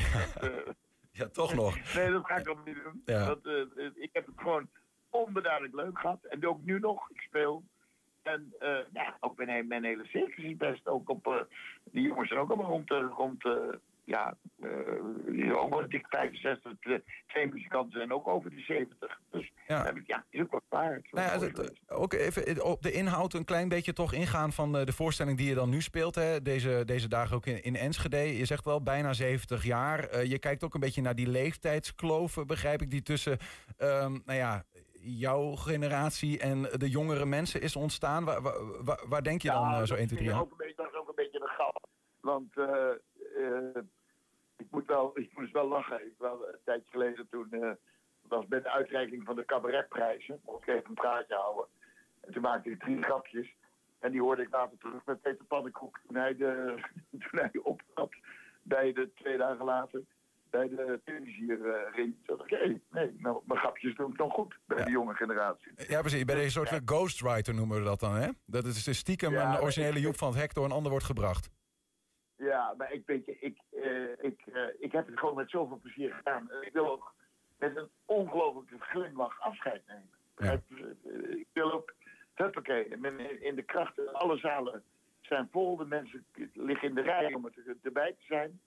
Dat, 0.41 0.51
eh, 0.51 0.73
ja 1.11 1.27
toch 1.29 1.53
nog. 1.53 1.93
nee, 1.95 2.11
dat 2.11 2.25
ga 2.25 2.35
ik 2.35 2.49
ook 2.49 2.65
niet 2.65 2.83
doen. 2.83 3.01
Ja. 3.05 3.25
Dat, 3.25 3.45
ik 3.95 4.09
heb 4.13 4.25
het 4.25 4.35
gewoon 4.37 4.69
onbeduidelijk 5.09 5.75
leuk 5.75 5.99
gehad. 5.99 6.23
En 6.23 6.47
ook 6.47 6.63
nu 6.63 6.79
nog. 6.79 7.09
Ik 7.09 7.19
speel. 7.21 7.63
En 8.23 8.53
eh, 8.59 8.77
ja, 8.93 9.17
ook 9.19 9.45
mijn, 9.45 9.67
mijn 9.67 9.83
hele 9.83 10.05
circus 10.05 10.43
is 10.43 10.57
best. 10.57 10.87
Ook 10.87 11.09
op, 11.09 11.27
eh, 11.27 11.35
die 11.91 12.07
jongens 12.07 12.27
zijn 12.27 12.39
ook 12.39 12.49
allemaal 12.49 12.69
rond, 12.71 12.89
rond 13.17 13.43
ja, 14.05 14.35
uh, 15.27 15.57
ook 15.57 15.91
dik 15.91 16.05
65. 16.07 16.71
eh, 16.79 16.93
twee 17.27 17.47
muzikanten 17.53 17.91
zijn 17.99 18.11
ook 18.13 18.27
over 18.27 18.49
de 18.49 18.59
70. 18.61 19.19
Dus 19.31 19.51
Ja. 19.67 19.83
heb 19.83 19.97
ik, 19.97 20.07
ja 20.07 20.25
is 20.29 20.41
ook 20.41 20.51
wat 20.51 20.63
waard. 20.69 21.11
Nou 21.11 21.27
ja, 21.27 21.45
het- 21.45 21.57
het- 21.57 21.81
ook 21.89 22.13
even 22.13 22.65
op 22.65 22.81
de 22.81 22.91
inhoud 22.91 23.33
een 23.33 23.45
klein 23.45 23.69
beetje 23.69 23.93
toch 23.93 24.13
ingaan 24.13 24.51
van 24.53 24.71
de 24.71 24.91
voorstelling 24.93 25.37
die 25.37 25.47
je 25.47 25.55
dan 25.55 25.69
nu 25.69 25.81
speelt. 25.81 26.15
Hè? 26.15 26.41
Deze, 26.41 26.81
deze 26.85 27.07
dagen 27.07 27.35
ook 27.35 27.45
in, 27.45 27.63
in 27.63 27.75
Enschede. 27.75 28.37
Je 28.37 28.45
zegt 28.45 28.65
wel 28.65 28.83
bijna 28.83 29.13
70 29.13 29.63
jaar. 29.63 30.25
Je 30.25 30.39
kijkt 30.39 30.63
ook 30.63 30.73
een 30.73 30.79
beetje 30.79 31.01
naar 31.01 31.15
die 31.15 31.29
leeftijdskloven, 31.29 32.47
begrijp 32.47 32.81
ik, 32.81 32.89
die 32.91 33.01
tussen 33.03 33.37
ehm, 33.77 34.11
nou 34.25 34.37
ja, 34.39 34.63
jouw 35.03 35.55
generatie 35.55 36.39
en 36.39 36.61
de 36.61 36.89
jongere 36.89 37.25
mensen 37.25 37.61
is 37.61 37.75
ontstaan. 37.75 38.25
Waar, 38.25 39.01
waar, 39.07 39.23
denk 39.23 39.41
je 39.41 39.47
dan 39.47 39.69
Ja, 39.69 39.79
eh, 39.79 39.85
zo 39.85 39.95
dat 39.95 39.97
1, 39.97 40.07
2, 40.07 40.07
3 40.07 40.17
vind 40.17 40.29
ik 40.29 40.35
aan? 40.35 40.75
dat 40.75 40.87
is 40.91 40.99
ook 40.99 41.07
een 41.07 41.15
beetje 41.15 41.41
een 41.41 41.47
grap. 41.47 41.87
Want 42.19 42.57
eh, 42.57 42.89
eh, 43.37 43.83
ik, 44.57 44.67
moet 44.69 44.85
wel, 44.85 45.11
ik 45.13 45.37
moest 45.37 45.51
wel 45.51 45.67
lachen. 45.67 46.05
Ik 46.05 46.13
wel 46.17 46.47
een 46.47 46.59
tijdje 46.63 46.91
geleden 46.91 47.27
toen 47.29 47.77
was 48.27 48.47
bij 48.47 48.61
de 48.61 48.69
uitreiking 48.69 49.23
van 49.25 49.35
de 49.35 49.45
cabaretprijzen. 49.45 50.39
Mocht 50.45 50.61
ik 50.61 50.67
even 50.67 50.89
een 50.89 50.93
praatje 50.93 51.35
houden. 51.35 51.65
En 52.21 52.33
toen 52.33 52.41
maakte 52.41 52.69
ik 52.69 52.79
drie 52.79 53.03
grapjes. 53.03 53.55
En 53.99 54.11
die 54.11 54.21
hoorde 54.21 54.41
ik 54.41 54.51
later 54.51 54.77
terug 54.77 55.05
met 55.05 55.21
Peter 55.21 55.45
Pannenkoek 55.45 55.99
toen 56.07 56.15
hij, 56.15 56.35
de, 56.35 56.75
toen 57.29 57.39
hij 57.39 57.59
optrad 57.63 58.11
bij 58.61 58.93
de 58.93 59.13
twee 59.13 59.37
dagen 59.37 59.65
later 59.65 60.01
bij 60.53 60.67
de. 60.69 61.01
Toen 61.05 62.15
dacht 62.25 62.51
ik, 62.51 62.57
hé, 62.59 62.79
nee, 62.91 63.15
nou, 63.17 63.41
mijn 63.45 63.59
grapjes 63.59 63.95
doen 63.95 64.09
het 64.09 64.17
nog 64.19 64.33
goed 64.33 64.57
bij 64.65 64.77
Ja. 64.77 64.83
de 64.85 64.91
jonge 64.91 65.13
generatie. 65.13 65.71
Ja, 65.87 65.99
precies. 65.99 66.23
Bij 66.25 66.35
deze 66.35 66.51
soort 66.51 66.69
van 66.69 66.81
ghostwriter 66.85 67.53
noemen 67.53 67.77
we 67.77 67.83
dat 67.83 67.99
dan, 67.99 68.15
hè? 68.15 68.29
Dat 68.45 68.65
is 68.65 68.83
dus 68.83 68.97
stiekem 68.97 69.31
Ja, 69.31 69.53
een 69.55 69.61
originele 69.61 69.99
Joep 69.99 70.17
van 70.17 70.27
het 70.31 70.37
Hek 70.39 70.53
door 70.53 70.65
een 70.65 70.71
ander 70.71 70.91
wordt 70.91 71.05
gebracht. 71.05 71.49
Ja, 72.37 72.73
maar 72.77 72.91
ik 72.93 73.05
weet 73.05 73.25
je, 73.25 73.37
ik, 73.39 73.57
eh, 73.71 74.25
ik, 74.25 74.41
eh, 74.53 74.61
ik 74.79 74.91
heb 74.91 75.07
het 75.07 75.19
gewoon 75.19 75.35
met 75.35 75.49
zoveel 75.49 75.79
plezier 75.81 76.13
gedaan. 76.13 76.49
Ik 76.61 76.73
wil 76.73 76.91
ook 76.91 77.13
met 77.57 77.75
een 77.75 77.89
ongelooflijke 78.05 78.75
glimlach 78.79 79.39
afscheid 79.41 79.81
nemen. 79.87 80.61
Ik 81.39 81.47
wil 81.53 81.71
ook, 81.71 81.93
huppakee, 82.33 82.87
in, 82.87 83.41
in 83.41 83.55
de 83.55 83.63
krachten, 83.63 84.13
alle 84.13 84.37
zalen 84.37 84.83
zijn 85.21 85.47
vol. 85.51 85.77
De 85.77 85.85
mensen 85.85 86.25
liggen 86.53 86.87
in 86.87 86.95
de 86.95 87.01
rij 87.01 87.33
om 87.33 87.45
er, 87.45 87.75
erbij 87.81 88.11
te 88.11 88.25
zijn. 88.25 88.61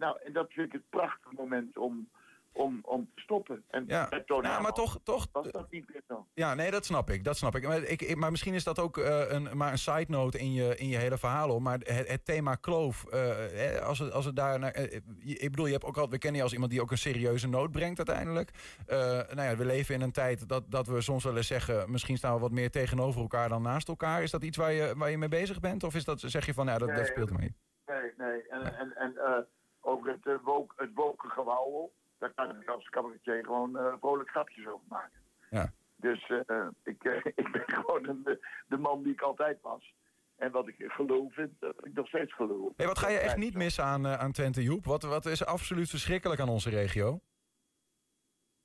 Nou, 0.00 0.16
en 0.24 0.32
dat 0.32 0.52
vind 0.52 0.66
ik 0.66 0.72
het 0.72 0.90
prachtige 0.90 1.34
moment 1.34 1.78
om, 1.78 2.08
om, 2.52 2.78
om 2.82 3.10
te 3.14 3.20
stoppen. 3.20 3.64
En 3.70 3.84
Ja, 3.86 4.08
bij 4.08 4.20
Toon 4.20 4.42
ja 4.42 4.60
maar 4.60 4.72
toch, 4.72 4.98
toch 5.02 5.26
was 5.32 5.50
dat 5.50 5.70
niet 5.70 5.88
meer 5.92 6.02
zo. 6.08 6.26
Ja, 6.34 6.54
nee, 6.54 6.70
dat 6.70 6.84
snap 6.84 7.10
ik. 7.10 7.24
Dat 7.24 7.36
snap 7.36 7.54
ik. 7.56 7.66
Maar, 7.66 7.82
ik, 7.82 8.02
ik- 8.02 8.16
maar 8.16 8.30
misschien 8.30 8.54
is 8.54 8.64
dat 8.64 8.78
ook 8.78 8.98
eh, 8.98 9.24
een, 9.28 9.56
maar 9.56 9.72
een 9.72 9.78
side 9.78 10.04
note 10.08 10.38
in 10.38 10.52
je, 10.52 10.76
in 10.76 10.88
je 10.88 10.96
hele 10.96 11.18
verhaal. 11.18 11.48
Hoor. 11.48 11.62
Maar 11.62 11.78
het, 11.78 12.08
het 12.08 12.24
thema 12.24 12.54
kloof, 12.54 13.04
eh, 13.06 13.80
als, 13.86 13.98
het, 13.98 14.12
als 14.12 14.24
het 14.24 14.36
daar 14.36 14.58
naar. 14.58 14.72
eh, 14.72 15.00
ik 15.24 15.50
bedoel, 15.50 15.66
je 15.66 15.72
hebt 15.72 15.84
ook 15.84 15.96
al, 15.98 16.08
we 16.10 16.18
kennen 16.18 16.36
je 16.38 16.42
als 16.44 16.52
iemand 16.52 16.70
die 16.70 16.80
ook 16.80 16.90
een 16.90 16.98
serieuze 16.98 17.48
noot 17.48 17.70
brengt 17.70 17.98
uiteindelijk. 18.08 18.50
Nou 19.34 19.42
ja, 19.42 19.56
we 19.56 19.64
leven 19.64 19.94
in 19.94 20.00
een 20.00 20.12
tijd 20.12 20.48
dat, 20.48 20.64
dat 20.70 20.86
we 20.86 21.00
soms 21.00 21.24
wel 21.24 21.36
eens 21.36 21.46
zeggen. 21.46 21.90
Misschien 21.90 22.16
staan 22.16 22.34
we 22.34 22.40
wat 22.40 22.50
meer 22.50 22.70
tegenover 22.70 23.20
elkaar 23.20 23.48
dan 23.48 23.62
naast 23.62 23.88
elkaar. 23.88 24.22
Is 24.22 24.30
dat 24.30 24.42
iets 24.42 24.56
waar 24.56 24.72
je, 24.72 24.92
waar 24.96 25.10
je 25.10 25.18
mee 25.18 25.28
bezig 25.28 25.60
bent? 25.60 25.84
Of 25.84 25.94
is 25.94 26.04
dat, 26.04 26.20
zeg 26.20 26.46
je 26.46 26.54
van, 26.54 26.66
ja, 26.66 26.78
dat, 26.78 27.06
speelt 27.06 27.38
mee? 27.38 27.54
Nee, 27.86 28.12
nee. 28.16 28.48
En, 28.48 28.78
en, 28.78 28.96
en 28.96 29.14
ook 29.80 30.06
het, 30.06 30.26
uh, 30.26 30.34
woke, 30.42 30.74
het 30.76 30.94
daar 32.18 32.32
kan 32.34 32.60
ik 32.60 32.68
als 32.68 32.88
cabaretier 32.88 33.44
gewoon 33.44 33.78
eh 33.78 33.94
vrolijk 34.00 34.30
grapjes 34.30 34.66
over 34.66 34.86
maken. 34.88 35.20
Ja. 35.50 35.72
Dus 35.96 36.28
eh, 36.46 36.66
ik, 36.84 37.04
ik 37.42 37.52
ben 37.52 37.64
gewoon 37.66 38.08
een, 38.08 38.38
de, 38.68 38.76
man 38.76 39.02
die 39.02 39.12
ik 39.12 39.20
altijd 39.20 39.60
was. 39.60 39.94
En 40.36 40.50
wat 40.50 40.68
ik 40.68 40.74
geloof 40.78 41.34
vind, 41.34 41.52
dat 41.60 41.86
ik 41.86 41.94
nog 41.94 42.06
steeds 42.06 42.34
geloof. 42.34 42.72
Hey, 42.76 42.86
wat 42.86 42.98
ga 42.98 43.08
je 43.08 43.18
echt 43.18 43.36
niet 43.36 43.54
missen 43.54 43.84
aan, 43.84 44.06
uh, 44.06 44.14
aan 44.14 44.32
Twente, 44.32 44.62
Joep? 44.62 44.84
Wat, 44.84 45.02
wat 45.02 45.26
is 45.26 45.44
absoluut 45.44 45.90
verschrikkelijk 45.90 46.40
aan 46.40 46.48
onze 46.48 46.70
regio? 46.70 47.20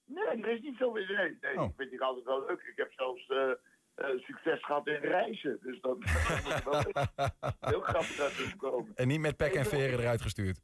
Nee, 0.05 0.25
er 0.25 0.47
is 0.47 0.61
niet 0.61 0.77
zo... 0.77 0.93
Nee, 0.93 1.37
nee 1.41 1.59
oh. 1.59 1.69
ik 1.69 1.73
vind 1.75 1.91
het 1.91 2.01
altijd 2.01 2.25
wel 2.25 2.45
leuk. 2.45 2.61
Ik 2.61 2.77
heb 2.77 2.91
zelfs... 2.91 3.29
Uh, 3.29 3.51
uh, 3.95 4.19
succes 4.19 4.65
gehad 4.65 4.87
in 4.87 4.95
reizen. 4.95 5.59
Dus 5.61 5.81
dat, 5.81 5.97
is 6.03 6.63
wel 6.63 6.81
heel 7.71 7.81
grappig 7.81 8.15
te 8.15 8.53
komen. 8.57 8.91
En 8.95 9.07
niet 9.07 9.19
met 9.19 9.37
pek 9.37 9.53
en 9.53 9.65
veren 9.65 9.99
eruit 9.99 10.21
gestuurd. 10.21 10.61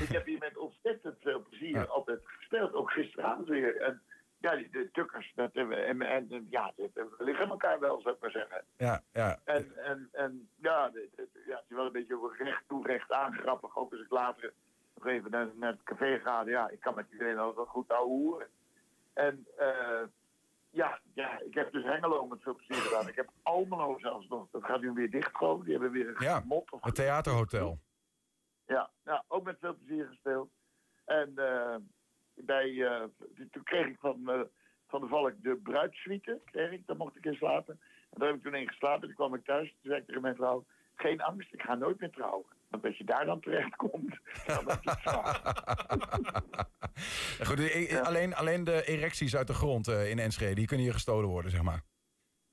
Ik 0.00 0.08
heb 0.08 0.26
hier 0.26 0.38
met 0.38 0.56
ontzettend 0.56 1.16
veel 1.20 1.42
plezier 1.42 1.88
altijd 1.88 2.20
gespeeld. 2.24 2.74
Ook 2.74 2.90
gisteravond 2.90 3.48
weer. 3.48 3.80
En 3.80 4.02
ja, 4.38 4.56
die, 4.56 4.70
de 4.70 4.88
tukkers, 4.92 5.32
dat, 5.34 5.52
en, 5.52 6.02
en, 6.02 6.46
ja, 6.50 6.72
we 6.76 7.14
liggen 7.18 7.48
elkaar 7.48 7.80
wel, 7.80 8.00
zou 8.00 8.14
ik 8.14 8.20
maar 8.20 8.30
zeggen. 8.30 8.64
Ja, 8.76 9.02
ja. 9.12 9.40
En, 9.44 9.76
en, 9.76 10.08
en 10.12 10.48
ja, 10.56 10.90
het, 10.92 11.28
ja, 11.46 11.56
het 11.56 11.64
is 11.68 11.76
wel 11.76 11.86
een 11.86 11.92
beetje 11.92 12.34
recht 12.38 12.62
toe, 12.68 12.86
recht 12.86 13.12
aan, 13.12 13.32
grappig. 13.32 13.76
Ook 13.76 13.92
als 13.92 14.00
ik 14.00 14.10
later 14.10 14.52
nog 14.94 15.06
even 15.06 15.30
naar, 15.30 15.48
naar 15.54 15.72
het 15.72 15.82
café 15.82 16.18
ga. 16.18 16.42
Ja, 16.46 16.68
ik 16.68 16.80
kan 16.80 16.94
met 16.94 17.06
iedereen 17.10 17.38
altijd 17.38 17.56
wel 17.56 17.66
goed 17.66 17.88
ouwe 17.88 18.08
hoeren. 18.08 18.46
En 19.12 19.46
uh, 19.58 20.02
ja, 20.70 21.00
ja, 21.14 21.40
ik 21.40 21.54
heb 21.54 21.72
dus 21.72 21.84
Hengelo 21.84 22.26
met 22.26 22.42
veel 22.42 22.54
plezier 22.54 22.82
gedaan. 22.82 23.08
Ik 23.08 23.16
heb 23.16 23.28
Almelo 23.42 23.98
zelfs 23.98 24.28
nog. 24.28 24.46
Dat 24.50 24.64
gaat 24.64 24.80
nu 24.80 24.92
weer 24.92 25.10
dicht. 25.10 25.38
Die 25.38 25.72
hebben 25.72 25.90
weer 25.90 26.08
een 26.08 26.14
ja, 26.18 26.42
mot. 26.46 26.70
Het 26.80 26.94
theaterhotel. 26.94 27.78
Ook 29.42 29.48
met 29.48 29.60
veel 29.60 29.76
plezier 29.84 30.06
gespeeld. 30.06 30.50
En 31.04 31.32
uh, 31.36 31.76
bij, 32.34 32.68
uh, 32.68 33.04
toen 33.50 33.62
kreeg 33.62 33.86
ik 33.86 33.96
van, 33.98 34.20
uh, 34.26 34.40
van 34.88 35.00
de 35.00 35.06
Valk 35.06 35.32
de 35.42 35.56
bruidsuite. 35.62 36.40
Kreeg 36.44 36.70
ik, 36.70 36.86
daar 36.86 36.96
mocht 36.96 37.16
ik 37.16 37.24
in 37.24 37.34
slapen. 37.34 37.80
En 38.10 38.18
daar 38.18 38.28
heb 38.28 38.36
ik 38.36 38.42
toen 38.42 38.54
in 38.54 38.68
geslapen. 38.68 39.06
Toen 39.06 39.16
kwam 39.16 39.34
ik 39.34 39.44
thuis. 39.44 39.68
Toen 39.68 39.90
zei 39.90 40.00
ik 40.00 40.06
tegen 40.06 40.22
mijn 40.22 40.34
vrouw, 40.34 40.64
geen 40.94 41.20
angst, 41.20 41.52
ik 41.52 41.62
ga 41.62 41.74
nooit 41.74 42.00
meer 42.00 42.10
trouwen. 42.10 42.46
Want 42.68 42.84
als 42.84 42.98
je 42.98 43.04
daar 43.04 43.24
dan 43.24 43.40
terecht 43.40 43.76
komt, 43.76 44.18
dan 44.46 44.68
is 44.68 44.76
het 44.82 45.00
Goed, 47.48 47.58
e- 47.58 48.00
alleen, 48.00 48.34
alleen 48.34 48.64
de 48.64 48.84
erecties 48.84 49.36
uit 49.36 49.46
de 49.46 49.54
grond 49.54 49.88
uh, 49.88 50.10
in 50.10 50.18
Enschede, 50.18 50.54
die 50.54 50.66
kunnen 50.66 50.84
hier 50.84 50.94
gestolen 50.94 51.28
worden, 51.28 51.50
zeg 51.50 51.62
maar. 51.62 51.82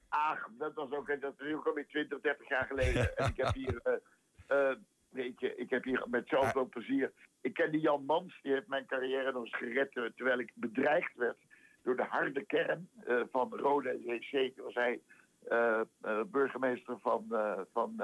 Ach, 0.08 0.48
dat 0.58 0.74
was 0.74 0.91
ook, 0.91 1.22
dat 1.22 1.39
is 1.39 1.53
ook 1.53 1.67
alweer 1.67 1.88
20, 1.88 2.22
30 2.22 2.50
jaar 2.50 2.65
geleden. 2.65 3.17
en 3.17 3.29
ik 3.29 3.38
heb 3.38 3.53
hier, 3.53 3.81
uh, 4.48 4.75
weet 5.10 5.39
je, 5.39 5.56
ik 5.56 5.70
heb 5.70 5.84
hier 5.84 6.06
met 6.10 6.28
zoveel 6.28 6.66
plezier. 6.66 7.12
Ik 7.42 7.54
ken 7.54 7.72
die 7.72 7.82
Jan 7.82 8.06
Mans, 8.06 8.39
die 8.42 8.51
heeft 8.51 8.68
mijn 8.68 8.86
carrière 8.86 9.32
nog 9.32 9.44
eens 9.44 9.56
gered 9.56 9.92
terwijl 9.92 10.39
ik 10.39 10.51
bedreigd 10.56 11.16
werd 11.16 11.38
door 11.84 11.96
de 11.96 12.04
harde 12.04 12.46
kern 12.46 12.89
van 13.32 13.54
Rode 13.56 14.00
JC. 14.06 14.56
Toen 14.56 14.66
was 14.66 14.74
hij 14.74 15.01
burgemeester 16.28 17.00
van, 17.00 17.25
van 17.74 18.01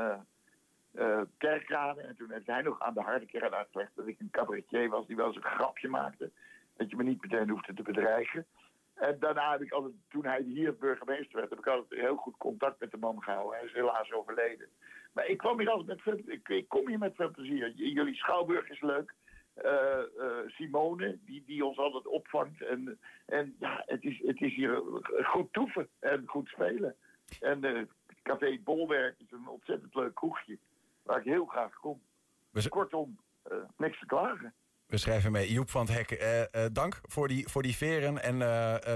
kerkraden. 1.38 2.08
En 2.08 2.16
toen 2.16 2.32
heeft 2.32 2.48
hij 2.48 2.62
nog 2.62 2.80
aan 2.80 2.94
de 2.94 3.02
harde 3.02 3.26
kern 3.26 3.54
uitgelegd 3.54 3.96
dat 3.96 4.08
ik 4.08 4.20
een 4.20 4.32
cabaretier 4.32 4.90
was 4.90 5.08
die 5.08 5.16
wel 5.16 5.28
eens 5.28 5.36
een 5.36 5.44
grapje 5.44 5.88
maakte. 5.88 6.32
Dat 6.78 6.90
je 6.90 6.96
me 6.96 7.04
niet 7.04 7.22
meteen 7.22 7.50
hoefde 7.50 7.74
te 7.74 7.84
bedreigen. 7.84 8.46
En 8.94 9.20
daarna 9.20 9.52
heb 9.52 9.62
ik 9.62 9.72
altijd, 9.72 9.94
toen 10.10 10.26
hij 10.26 10.42
hier 10.42 10.78
burgemeester 10.78 11.36
werd, 11.36 11.50
heb 11.50 11.60
ik 11.60 11.68
altijd 11.68 12.00
heel 12.00 12.16
goed 12.16 12.38
contact 12.38 12.80
met 12.80 12.92
de 12.92 12.98
man 12.98 13.24
gehouden. 13.24 13.58
Hij 13.58 13.68
is 13.68 13.74
helaas 13.74 14.12
overleden. 14.12 14.70
Maar 15.16 15.28
ik 15.28 15.38
kwam 15.38 15.60
hier 15.60 15.70
altijd 15.70 15.88
met 15.88 16.02
veel, 16.02 16.34
ik, 16.34 16.50
ik 16.50 16.68
kom 16.68 16.88
hier 16.88 16.98
met 16.98 17.16
veel 17.16 17.32
plezier. 17.32 17.72
Jullie 17.72 18.16
schouwburg 18.16 18.70
is 18.70 18.82
leuk. 18.82 19.14
Uh, 19.66 20.00
uh, 20.18 20.48
Simone, 20.48 21.20
die, 21.26 21.44
die 21.46 21.66
ons 21.66 21.78
altijd 21.78 22.08
opvangt. 22.08 22.62
En, 22.62 23.00
en 23.26 23.56
ja, 23.60 23.84
het 23.86 24.04
is, 24.04 24.22
het 24.26 24.42
is 24.42 24.56
hier 24.56 24.82
goed 25.24 25.54
toeven 25.54 25.90
en 26.00 26.24
goed 26.28 26.48
spelen. 26.48 26.96
En 27.40 27.66
uh, 27.66 27.82
Café 28.24 28.60
Bolwerk 28.64 29.20
is 29.20 29.32
een 29.32 29.48
ontzettend 29.48 29.96
leuk 29.96 30.16
kroegje 30.16 30.58
waar 31.04 31.20
ik 31.20 31.26
heel 31.26 31.46
graag 31.46 31.74
kom. 31.74 32.02
Kortom, 32.70 33.18
niks 33.78 34.00
te 34.00 34.06
klagen. 34.06 34.54
We 34.86 34.98
schrijven 34.98 35.32
mee. 35.32 35.51
Joep 35.51 35.70
van 35.70 35.86
het 35.86 35.96
Hek, 35.96 36.12
uh, 36.12 36.39
uh, 36.39 36.46
dank 36.72 37.00
voor 37.01 37.27
die, 37.27 37.48
voor 37.48 37.63
die 37.63 37.75
veren. 37.75 38.24
En 38.24 38.39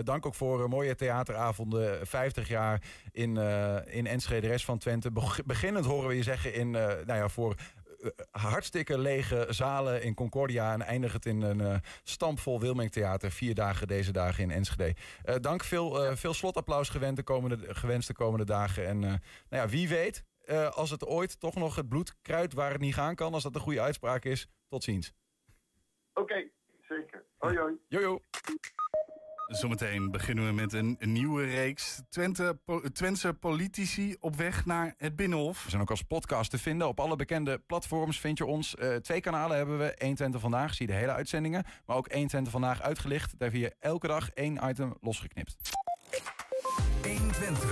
dank 0.06 0.26
ook 0.26 0.36
voor 0.36 0.70
mooie 0.70 0.96
theateravonden. 0.96 2.08
50 2.08 2.48
jaar 2.48 2.82
in, 3.12 3.38
in 3.86 4.08
Enschede, 4.08 4.42
de 4.42 4.48
rest 4.48 4.66
van 4.66 4.78
Twente. 4.78 5.12
Beginnend 5.46 5.86
horen 5.86 6.08
we 6.08 6.16
je 6.16 6.24
zeggen 6.24 6.54
in, 6.54 6.72
nou 6.72 7.14
ja, 7.14 7.30
voor 7.30 7.56
hartstikke 8.32 8.98
lege 8.98 9.46
zalen 9.50 10.04
in 10.04 10.14
Concordia. 10.14 10.74
En 10.74 10.82
eindigt 10.82 11.14
het 11.14 11.26
in 11.26 11.42
een 11.42 11.82
stampvol 12.04 12.60
Wilming 12.60 12.92
Theater. 12.92 13.32
Vier 13.32 13.56
dagen 13.56 13.88
deze 13.88 14.12
dagen 14.12 14.44
in 14.44 14.52
Enschede. 14.52 14.96
dank, 15.42 15.64
veel, 15.64 16.16
veel 16.18 16.34
slotapplaus 16.34 16.90
gewend 16.90 17.16
de 17.16 17.24
komende, 17.24 17.76
gewenst 17.76 18.08
de 18.08 18.14
komende 18.14 18.46
dagen. 18.46 18.88
En 18.88 19.00
nou 19.00 19.20
ja, 19.50 19.68
wie 19.68 19.90
weet, 19.90 20.24
als 20.72 20.90
het 20.90 21.06
ooit 21.06 21.40
toch 21.40 21.56
nog 21.56 21.76
het 21.76 21.90
bloed 21.90 22.16
kruidt 22.22 22.54
waar 22.54 22.72
het 22.72 22.82
niet 22.82 22.94
gaan 22.94 23.16
kan, 23.16 23.34
als 23.34 23.44
dat 23.44 23.56
een 23.56 23.62
goede 23.62 23.82
uitspraak 23.82 24.26
is, 24.26 24.48
tot 24.68 24.84
ziens. 24.84 25.14
Oké, 26.30 26.38
okay, 26.38 26.52
zeker. 26.88 27.24
Hoi 27.38 27.58
hoi. 27.58 27.74
Jojo. 27.88 28.22
Zometeen 29.48 30.12
beginnen 30.12 30.46
we 30.46 30.52
met 30.52 30.74
een, 30.74 30.96
een 31.00 31.12
nieuwe 31.12 31.46
reeks. 31.46 32.02
Twente, 32.10 32.60
po, 32.66 32.82
Twentse 32.82 33.34
politici 33.34 34.16
op 34.20 34.36
weg 34.36 34.66
naar 34.66 34.94
het 34.98 35.16
Binnenhof. 35.16 35.64
We 35.64 35.70
zijn 35.70 35.82
ook 35.82 35.90
als 35.90 36.02
podcast 36.02 36.52
te 36.52 36.58
vinden. 36.58 36.88
Op 36.88 37.00
alle 37.00 37.16
bekende 37.16 37.60
platforms 37.60 38.20
vind 38.20 38.38
je 38.38 38.46
ons. 38.46 38.76
Uh, 38.80 38.96
twee 38.96 39.22
kanalen 39.22 39.58
hebben 39.58 39.78
we. 39.78 39.94
1 39.94 40.16
Twente 40.16 40.40
Vandaag, 40.40 40.74
zie 40.74 40.88
je 40.88 40.94
de 40.94 41.00
hele 41.00 41.12
uitzendingen. 41.12 41.66
Maar 41.86 41.98
ook 41.98 42.08
1 42.08 42.28
Twente 42.28 42.50
Vandaag 42.50 42.82
uitgelicht. 42.82 43.40
Daar 43.40 43.50
vind 43.50 43.64
je 43.64 43.76
elke 43.80 44.08
dag 44.08 44.30
één 44.30 44.60
item 44.70 44.98
losgeknipt. 45.02 45.56
1 47.04 47.32
Twente. 47.32 47.68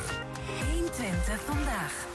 1 0.74 0.92
Twente 0.92 1.38
Vandaag. 1.38 2.06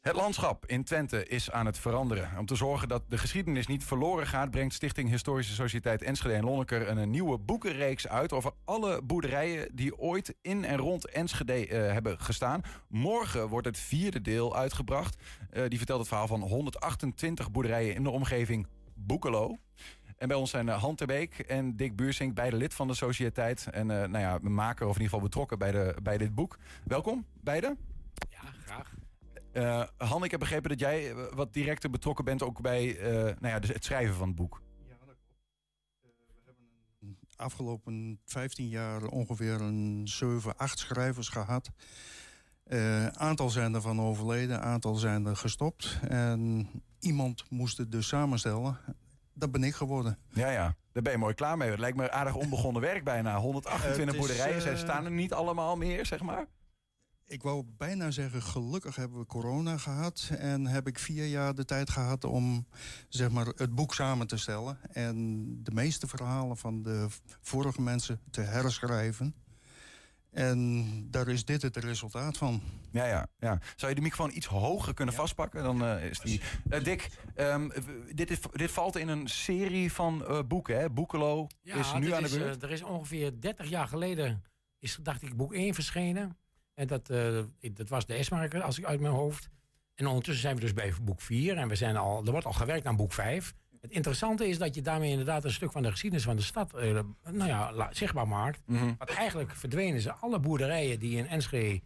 Het 0.00 0.16
landschap 0.16 0.66
in 0.66 0.84
Twente 0.84 1.26
is 1.26 1.50
aan 1.50 1.66
het 1.66 1.78
veranderen. 1.78 2.38
Om 2.38 2.46
te 2.46 2.54
zorgen 2.54 2.88
dat 2.88 3.02
de 3.08 3.18
geschiedenis 3.18 3.66
niet 3.66 3.84
verloren 3.84 4.26
gaat... 4.26 4.50
brengt 4.50 4.74
Stichting 4.74 5.10
Historische 5.10 5.54
Sociëteit 5.54 6.02
Enschede 6.02 6.34
en 6.34 6.44
Lonneker... 6.44 6.88
een 6.88 7.10
nieuwe 7.10 7.38
boekenreeks 7.38 8.08
uit 8.08 8.32
over 8.32 8.52
alle 8.64 9.02
boerderijen... 9.02 9.68
die 9.72 9.98
ooit 9.98 10.34
in 10.42 10.64
en 10.64 10.76
rond 10.76 11.08
Enschede 11.10 11.68
uh, 11.68 11.92
hebben 11.92 12.20
gestaan. 12.20 12.62
Morgen 12.88 13.48
wordt 13.48 13.66
het 13.66 13.78
vierde 13.78 14.20
deel 14.20 14.56
uitgebracht. 14.56 15.16
Uh, 15.52 15.68
die 15.68 15.78
vertelt 15.78 15.98
het 15.98 16.08
verhaal 16.08 16.26
van 16.26 16.40
128 16.40 17.50
boerderijen 17.50 17.94
in 17.94 18.02
de 18.02 18.10
omgeving 18.10 18.66
Boekelo. 18.94 19.58
En 20.16 20.28
bij 20.28 20.36
ons 20.36 20.50
zijn 20.50 20.66
uh, 20.66 20.82
Han 20.82 20.94
Terbeek 20.94 21.38
en 21.38 21.76
Dick 21.76 21.96
Buursink, 21.96 22.34
beide 22.34 22.56
lid 22.56 22.74
van 22.74 22.86
de 22.86 22.94
sociëteit. 22.94 23.66
En 23.70 23.86
nou 23.86 24.18
ja, 24.18 24.38
maker 24.40 24.86
of 24.86 24.96
in 24.96 25.02
ieder 25.02 25.14
geval 25.14 25.28
betrokken 25.28 25.58
bij, 25.58 25.70
de, 25.70 25.96
bij 26.02 26.18
dit 26.18 26.34
boek. 26.34 26.58
Welkom, 26.84 27.24
beiden. 27.40 27.89
Uh, 29.52 29.82
Han, 29.96 30.24
ik 30.24 30.30
heb 30.30 30.40
begrepen 30.40 30.68
dat 30.68 30.80
jij 30.80 31.10
eh, 31.10 31.16
wat 31.34 31.52
directer 31.52 31.90
betrokken 31.90 32.24
bent 32.24 32.42
ook 32.42 32.60
bij 32.60 32.96
uh, 32.96 33.22
nou 33.22 33.36
ja, 33.40 33.58
dus 33.58 33.72
het 33.72 33.84
schrijven 33.84 34.14
van 34.14 34.26
het 34.26 34.36
boek. 34.36 34.62
Ja, 34.88 34.94
dat 35.06 35.16
klopt. 35.26 35.44
Uh, 36.02 36.10
we 36.34 36.42
hebben 36.44 36.64
een 37.00 37.18
afgelopen 37.36 38.20
15 38.24 38.68
jaar 38.68 39.04
ongeveer 39.04 39.60
een 39.60 40.08
7, 40.08 40.56
8 40.56 40.78
schrijvers 40.78 41.28
gehad. 41.28 41.70
aantal 43.12 43.50
zijn 43.50 43.74
ervan 43.74 44.00
overleden, 44.00 44.62
aantal 44.62 44.94
zijn 44.94 45.26
er 45.26 45.36
gestopt. 45.36 45.98
En 46.08 46.68
iemand 47.00 47.50
moest 47.50 47.78
het 47.78 47.92
dus 47.92 48.08
samenstellen. 48.08 48.78
Dat 49.32 49.50
ben 49.50 49.64
ik 49.64 49.74
geworden. 49.74 50.18
Ja, 50.32 50.50
ja. 50.50 50.74
Daar 50.92 51.02
ben 51.02 51.12
je 51.12 51.18
mooi 51.18 51.34
klaar 51.34 51.56
mee. 51.56 51.70
Het 51.70 51.78
lijkt 51.78 51.96
me 51.96 52.10
aardig 52.10 52.34
onbegonnen 52.34 52.82
werk 52.82 53.04
bijna. 53.04 53.38
128 53.50 54.16
boerderijen. 54.16 54.62
Zij 54.62 54.76
staan 54.76 55.04
er 55.04 55.10
niet 55.10 55.32
allemaal 55.32 55.76
meer, 55.76 56.06
zeg 56.06 56.20
maar 56.20 56.46
ik 57.30 57.42
wou 57.42 57.64
bijna 57.76 58.10
zeggen, 58.10 58.42
gelukkig 58.42 58.96
hebben 58.96 59.18
we 59.18 59.26
corona 59.26 59.76
gehad. 59.76 60.30
En 60.38 60.66
heb 60.66 60.86
ik 60.86 60.98
vier 60.98 61.26
jaar 61.26 61.54
de 61.54 61.64
tijd 61.64 61.90
gehad 61.90 62.24
om 62.24 62.66
zeg 63.08 63.30
maar, 63.30 63.46
het 63.46 63.74
boek 63.74 63.94
samen 63.94 64.26
te 64.26 64.36
stellen. 64.36 64.78
En 64.92 65.46
de 65.62 65.70
meeste 65.74 66.06
verhalen 66.06 66.56
van 66.56 66.82
de 66.82 67.06
vorige 67.40 67.82
mensen 67.82 68.20
te 68.30 68.40
herschrijven. 68.40 69.34
En 70.30 70.86
daar 71.10 71.28
is 71.28 71.44
dit 71.44 71.62
het 71.62 71.76
resultaat 71.76 72.36
van. 72.36 72.62
Ja, 72.90 73.06
ja, 73.06 73.26
ja. 73.38 73.58
Zou 73.76 73.90
je 73.90 73.96
de 73.96 74.02
microfoon 74.02 74.36
iets 74.36 74.46
hoger 74.46 74.94
kunnen 74.94 75.14
vastpakken? 75.14 75.62
Dan 75.62 75.84
uh, 75.84 76.04
is 76.04 76.20
die. 76.20 76.40
Uh, 76.70 76.84
Dick, 76.84 77.10
um, 77.36 77.72
dit, 78.14 78.30
is, 78.30 78.38
dit 78.52 78.70
valt 78.70 78.96
in 78.96 79.08
een 79.08 79.28
serie 79.28 79.92
van 79.92 80.24
uh, 80.28 80.38
boeken, 80.42 80.78
hè? 80.80 80.90
Boekelo 80.90 81.46
ja, 81.62 81.76
is 81.76 81.92
nu 81.92 82.12
aan 82.12 82.22
de 82.22 82.38
beurt. 82.38 82.62
er 82.62 82.70
is 82.70 82.82
ongeveer 82.82 83.40
30 83.40 83.68
jaar 83.68 83.88
geleden, 83.88 84.42
is, 84.78 84.98
dacht 85.02 85.22
ik, 85.22 85.36
boek 85.36 85.54
1 85.54 85.74
verschenen. 85.74 86.39
En 86.80 86.86
dat, 86.86 87.10
uh, 87.10 87.42
dat 87.74 87.88
was 87.88 88.06
de 88.06 88.22
S-marker, 88.22 88.62
als 88.62 88.78
ik 88.78 88.84
uit 88.84 89.00
mijn 89.00 89.12
hoofd. 89.12 89.48
En 89.94 90.06
ondertussen 90.06 90.42
zijn 90.42 90.54
we 90.54 90.60
dus 90.60 90.72
bij 90.72 90.92
boek 91.02 91.20
4 91.20 91.56
en 91.56 91.68
we 91.68 91.74
zijn 91.74 91.96
al, 91.96 92.24
er 92.24 92.30
wordt 92.30 92.46
al 92.46 92.52
gewerkt 92.52 92.86
aan 92.86 92.96
boek 92.96 93.12
5. 93.12 93.54
Het 93.80 93.90
interessante 93.90 94.48
is 94.48 94.58
dat 94.58 94.74
je 94.74 94.82
daarmee 94.82 95.10
inderdaad 95.10 95.44
een 95.44 95.52
stuk 95.52 95.72
van 95.72 95.82
de 95.82 95.90
geschiedenis 95.90 96.24
van 96.24 96.36
de 96.36 96.42
stad 96.42 96.74
uh, 96.74 97.00
nou 97.30 97.48
ja, 97.48 97.88
zichtbaar 97.92 98.28
maakt. 98.28 98.62
Mm 98.66 98.78
-hmm. 98.78 98.94
Want 98.98 99.10
eigenlijk 99.10 99.56
verdwenen 99.56 100.00
ze 100.00 100.12
alle 100.12 100.38
boerderijen 100.38 100.98
die 100.98 101.16
in 101.16 101.26
Enschede 101.26 101.80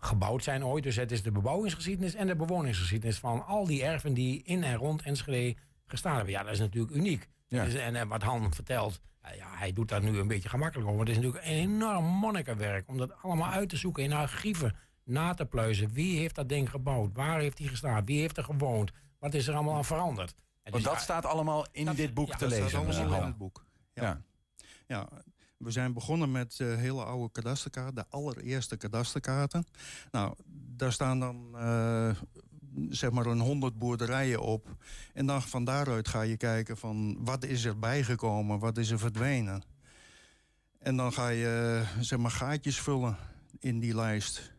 gebouwd 0.00 0.44
zijn 0.44 0.64
ooit. 0.64 0.84
Dus 0.84 0.96
het 0.96 1.12
is 1.12 1.22
de 1.22 1.32
bebouwingsgeschiedenis 1.32 2.14
en 2.14 2.26
de 2.26 2.36
bewoningsgeschiedenis 2.36 3.18
van 3.18 3.46
al 3.46 3.66
die 3.66 3.82
erven 3.82 4.14
die 4.14 4.42
in 4.42 4.64
en 4.64 4.76
rond 4.76 5.02
Enschede 5.02 5.56
gestaan 5.86 6.16
hebben. 6.16 6.32
Ja, 6.32 6.42
dat 6.42 6.52
is 6.52 6.58
natuurlijk 6.58 6.94
uniek. 6.94 7.28
Ja. 7.48 7.64
Dus, 7.64 7.74
en, 7.74 7.96
en, 7.96 8.08
wat 8.08 8.22
Han 8.22 8.54
vertelt, 8.54 9.00
ja, 9.36 9.46
hij 9.56 9.72
doet 9.72 9.88
daar 9.88 10.02
nu 10.02 10.18
een 10.18 10.28
beetje 10.28 10.48
gemakkelijk 10.48 10.88
over. 10.88 11.00
Het 11.00 11.08
is 11.08 11.16
natuurlijk 11.16 11.44
een 11.44 11.50
enorm 11.52 12.04
monnikenwerk 12.04 12.88
om 12.88 12.98
dat 12.98 13.22
allemaal 13.22 13.50
uit 13.50 13.68
te 13.68 13.76
zoeken 13.76 14.02
in 14.02 14.12
archieven. 14.12 14.76
na 15.04 15.34
te 15.34 15.44
pluizen. 15.46 15.92
Wie 15.92 16.18
heeft 16.18 16.34
dat 16.34 16.48
ding 16.48 16.70
gebouwd? 16.70 17.10
Waar 17.12 17.40
heeft 17.40 17.58
hij 17.58 17.68
gestaan? 17.68 18.04
Wie 18.04 18.20
heeft 18.20 18.36
er 18.36 18.44
gewoond? 18.44 18.90
Wat 19.18 19.34
is 19.34 19.46
er 19.48 19.54
allemaal 19.54 19.74
aan 19.74 19.84
veranderd? 19.84 20.34
En 20.62 20.72
Want 20.72 20.84
dus 20.84 20.92
dat 20.92 21.02
staat 21.02 21.24
allemaal 21.26 21.66
in 21.72 21.84
dat- 21.84 21.96
dit 21.96 22.14
boek 22.14 22.26
ja, 22.28 22.32
te 22.32 22.38
dat 22.38 22.48
Dat 22.50 22.58
lezen. 22.58 22.70
staat 22.70 22.96
allemaal 22.96 23.20
in 23.20 23.26
het 23.26 23.36
boek. 23.38 23.64
Ja. 23.92 24.02
Ja. 24.02 24.20
Ja. 24.86 25.08
we 25.56 25.70
zijn 25.70 25.92
begonnen 25.92 26.30
met 26.32 26.60
eh, 26.60 26.74
hele 26.76 27.04
oude 27.04 27.30
kadasterkaarten, 27.32 27.94
de 27.94 28.04
allereerste 28.08 28.76
kadasterkaarten. 28.76 29.66
Nou, 30.10 30.34
daar 30.76 30.92
staan 30.92 31.20
dan 31.20 31.50
eh, 31.58 32.10
zeg 32.88 33.10
maar 33.10 33.26
een 33.26 33.40
honderd 33.40 33.78
boerderijen 33.78 34.40
op. 34.40 34.76
En 35.14 35.26
dan 35.26 35.42
van 35.42 35.64
daaruit 35.64 36.08
ga 36.08 36.22
je 36.22 36.36
kijken 36.36 36.76
van 36.76 37.24
wat 37.24 37.44
is 37.44 37.64
er 37.64 37.78
bijgekomen, 37.78 38.58
wat 38.58 38.78
is 38.78 38.90
er 38.90 38.98
verdwenen. 38.98 39.62
En 40.78 40.96
dan 40.96 41.12
ga 41.12 41.28
je 41.28 41.84
zeg 42.00 42.18
maar 42.18 42.30
gaatjes 42.30 42.80
vullen 42.80 43.16
in 43.58 43.80
die 43.80 43.94
lijst. 43.94 44.52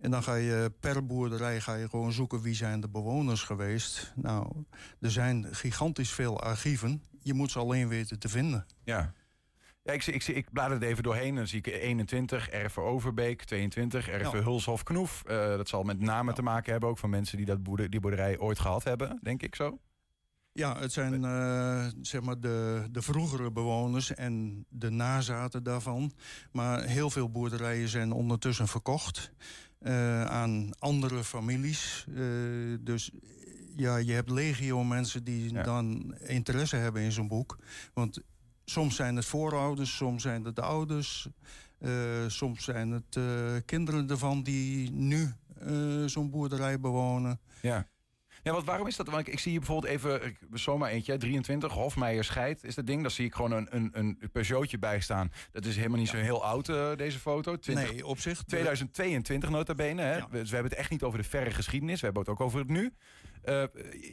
En 0.00 0.10
dan 0.10 0.22
ga 0.22 0.34
je 0.34 0.72
per 0.80 1.06
boerderij 1.06 1.60
ga 1.60 1.74
je 1.74 1.88
gewoon 1.88 2.12
zoeken 2.12 2.40
wie 2.40 2.54
zijn 2.54 2.80
de 2.80 2.88
bewoners 2.88 3.42
geweest. 3.42 4.12
Nou, 4.14 4.64
er 5.00 5.10
zijn 5.10 5.46
gigantisch 5.50 6.10
veel 6.10 6.40
archieven. 6.40 7.02
Je 7.22 7.34
moet 7.34 7.50
ze 7.50 7.58
alleen 7.58 7.88
weten 7.88 8.18
te 8.18 8.28
vinden. 8.28 8.66
Ja. 8.84 9.12
Ja, 9.82 9.92
ik, 9.92 10.06
ik, 10.06 10.26
ik 10.28 10.52
blader 10.52 10.72
het 10.80 10.82
even 10.86 11.02
doorheen. 11.02 11.34
Dan 11.34 11.46
zie 11.46 11.58
ik 11.58 11.66
21, 11.66 12.48
Erve 12.48 12.80
Overbeek, 12.80 13.44
22, 13.44 14.08
Erve 14.08 14.36
Ja. 14.36 14.42
Hulshof 14.42 14.82
Knoef. 14.82 15.22
Eh, 15.26 15.36
dat 15.36 15.68
zal 15.68 15.82
met 15.82 16.00
name 16.00 16.32
te 16.32 16.42
maken 16.42 16.70
hebben 16.72 16.88
ook 16.90 16.98
van 16.98 17.10
mensen 17.10 17.36
die 17.36 17.46
dat 17.46 17.62
boerder, 17.62 17.90
die 17.90 18.00
boerderij 18.00 18.38
ooit 18.38 18.58
gehad 18.58 18.84
hebben, 18.84 19.18
denk 19.22 19.42
ik 19.42 19.54
zo. 19.54 19.78
Ja, 20.52 20.78
het 20.80 20.92
zijn 20.92 21.24
eh, 21.24 21.86
zeg 22.02 22.20
maar 22.20 22.40
de, 22.40 22.86
de 22.90 23.02
vroegere 23.02 23.50
bewoners 23.50 24.14
en 24.14 24.64
de 24.68 24.90
nazaten 24.90 25.62
daarvan. 25.62 26.12
Maar 26.52 26.82
heel 26.84 27.10
veel 27.10 27.30
boerderijen 27.30 27.88
zijn 27.88 28.12
ondertussen 28.12 28.68
verkocht 28.68 29.32
eh, 29.78 30.24
aan 30.24 30.70
andere 30.78 31.24
families. 31.24 32.06
Dus 32.80 33.10
ja, 33.76 33.96
je 33.96 34.12
hebt 34.12 34.30
legio 34.30 34.84
mensen 34.84 35.24
die 35.24 35.52
Ja. 35.52 35.62
dan 35.62 36.14
interesse 36.26 36.76
hebben 36.76 37.02
in 37.02 37.12
zo'n 37.12 37.28
boek. 37.28 37.58
Want 37.94 38.20
soms 38.70 38.96
zijn 38.96 39.16
het 39.16 39.24
voorouders, 39.24 39.96
soms 39.96 40.22
zijn 40.22 40.44
het 40.44 40.56
de 40.56 40.62
ouders. 40.62 41.28
eh, 41.78 41.90
soms 42.26 42.64
zijn 42.64 42.90
het 42.90 43.16
eh, 43.16 43.24
kinderen 43.64 44.10
ervan 44.10 44.42
die 44.42 44.90
nu 44.90 45.32
eh, 45.58 46.04
zo'n 46.06 46.30
boerderij 46.30 46.80
bewonen. 46.80 47.40
Ja. 47.62 47.86
Ja, 48.42 48.52
want 48.52 48.64
waarom 48.64 48.86
is 48.86 48.96
dat? 48.96 49.06
Want 49.08 49.26
ik, 49.26 49.32
ik 49.32 49.38
zie 49.38 49.50
hier 49.50 49.60
bijvoorbeeld 49.60 49.92
even, 49.92 50.24
ik, 50.26 50.38
zomaar 50.52 50.90
eentje, 50.90 51.16
23, 51.16 51.72
Hofmeijer 51.72 52.24
Scheid 52.24 52.64
is 52.64 52.74
dat 52.74 52.86
ding. 52.86 53.02
Daar 53.02 53.10
zie 53.10 53.24
ik 53.26 53.34
gewoon 53.34 53.52
een, 53.52 53.68
een, 53.70 53.90
een 53.92 54.18
Peugeotje 54.32 54.78
bij 54.78 55.00
staan. 55.00 55.32
Dat 55.52 55.64
is 55.64 55.76
helemaal 55.76 55.98
niet 55.98 56.08
zo 56.08 56.16
heel 56.16 56.44
oud, 56.44 56.68
eh, 56.68 56.96
deze 56.96 57.18
foto. 57.18 57.56
20, 57.56 57.90
Nee, 57.92 58.06
op 58.06 58.18
zich. 58.18 58.42
2022 58.42 59.50
nota 59.50 59.74
bene. 59.74 60.02
Hè? 60.02 60.16
Ja. 60.16 60.26
Dus 60.30 60.48
we 60.48 60.54
hebben 60.54 60.70
het 60.70 60.80
echt 60.80 60.90
niet 60.90 61.02
over 61.02 61.18
de 61.18 61.24
verre 61.28 61.50
geschiedenis. 61.50 61.98
We 62.00 62.04
hebben 62.04 62.22
het 62.22 62.30
ook 62.32 62.40
over 62.40 62.58
het 62.58 62.68
nu. 62.68 62.92
Eh, 63.42 63.62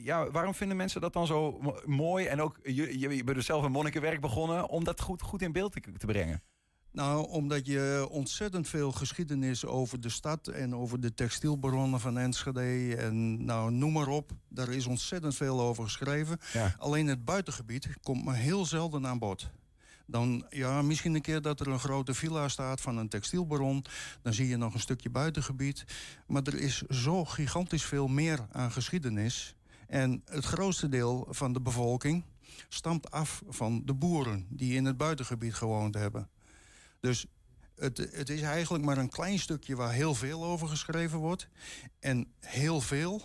ja, 0.04 0.32
waarom 0.32 0.54
vinden 0.54 0.78
mensen 0.78 1.02
dat 1.02 1.14
dan 1.14 1.28
zo 1.28 1.58
mo- 1.62 1.80
mooi? 1.86 2.26
En 2.26 2.42
ook, 2.42 2.60
je, 2.64 3.00
je, 3.00 3.16
je 3.16 3.24
bent 3.24 3.38
dus 3.38 3.46
zelf 3.46 3.64
een 3.64 3.72
monnikenwerk 3.72 4.22
begonnen... 4.22 4.70
om 4.70 4.84
dat 4.84 5.02
goed, 5.02 5.22
goed 5.22 5.42
in 5.42 5.52
beeld 5.52 5.72
te, 5.72 5.82
te 5.98 6.06
brengen. 6.06 6.44
Nou, 6.92 7.30
omdat 7.30 7.66
je 7.66 8.08
ontzettend 8.10 8.68
veel 8.68 8.92
geschiedenis 8.92 9.66
over 9.66 10.02
de 10.02 10.10
stad 10.10 10.48
en 10.48 10.76
over 10.76 11.00
de 11.00 11.14
textielbronnen 11.14 12.00
van 12.00 12.18
Enschede 12.18 12.96
en 12.96 13.46
nou, 13.46 13.72
noem 13.72 13.92
maar 13.92 14.08
op. 14.08 14.32
Daar 14.48 14.70
is 14.70 14.86
ontzettend 14.86 15.36
veel 15.36 15.62
over 15.62 15.84
geschreven. 15.84 16.40
Ja. 16.54 16.76
Alleen 16.78 17.08
het 17.08 17.26
buitengebied 17.26 17.88
komt 18.02 18.24
maar 18.24 18.36
heel 18.36 18.66
zelden 18.66 19.08
aan 19.08 19.20
bod. 19.20 19.50
Dan, 20.06 20.46
ja, 20.50 20.82
misschien 20.82 21.16
een 21.16 21.22
keer 21.22 21.42
dat 21.42 21.60
er 21.60 21.68
een 21.68 21.80
grote 21.80 22.14
villa 22.14 22.48
staat 22.48 22.82
van 22.82 22.98
een 22.98 23.10
textielbron. 23.10 23.86
Dan 24.22 24.34
zie 24.34 24.48
je 24.48 24.58
nog 24.58 24.74
een 24.74 24.80
stukje 24.80 25.10
buitengebied. 25.10 25.86
Maar 26.28 26.44
er 26.44 26.60
is 26.60 26.82
zo 26.82 27.26
gigantisch 27.26 27.86
veel 27.86 28.08
meer 28.08 28.48
aan 28.52 28.72
geschiedenis. 28.72 29.56
En 29.88 30.22
het 30.26 30.46
grootste 30.46 30.90
deel 30.90 31.28
van 31.30 31.54
de 31.54 31.62
bevolking 31.62 32.24
stamt 32.70 33.12
af 33.12 33.44
van 33.48 33.82
de 33.86 33.94
boeren 33.94 34.46
die 34.50 34.76
in 34.76 34.86
het 34.86 34.98
buitengebied 34.98 35.54
gewoond 35.54 35.96
hebben. 35.96 36.30
Dus 37.08 37.26
het, 37.76 37.98
het 38.12 38.30
is 38.30 38.42
eigenlijk 38.42 38.84
maar 38.86 38.98
een 38.98 39.10
klein 39.10 39.40
stukje 39.40 39.76
waar 39.76 39.92
heel 39.92 40.16
veel 40.16 40.44
over 40.46 40.68
geschreven 40.68 41.20
wordt. 41.20 41.48
En 42.00 42.34
heel 42.40 42.82
veel 42.82 43.22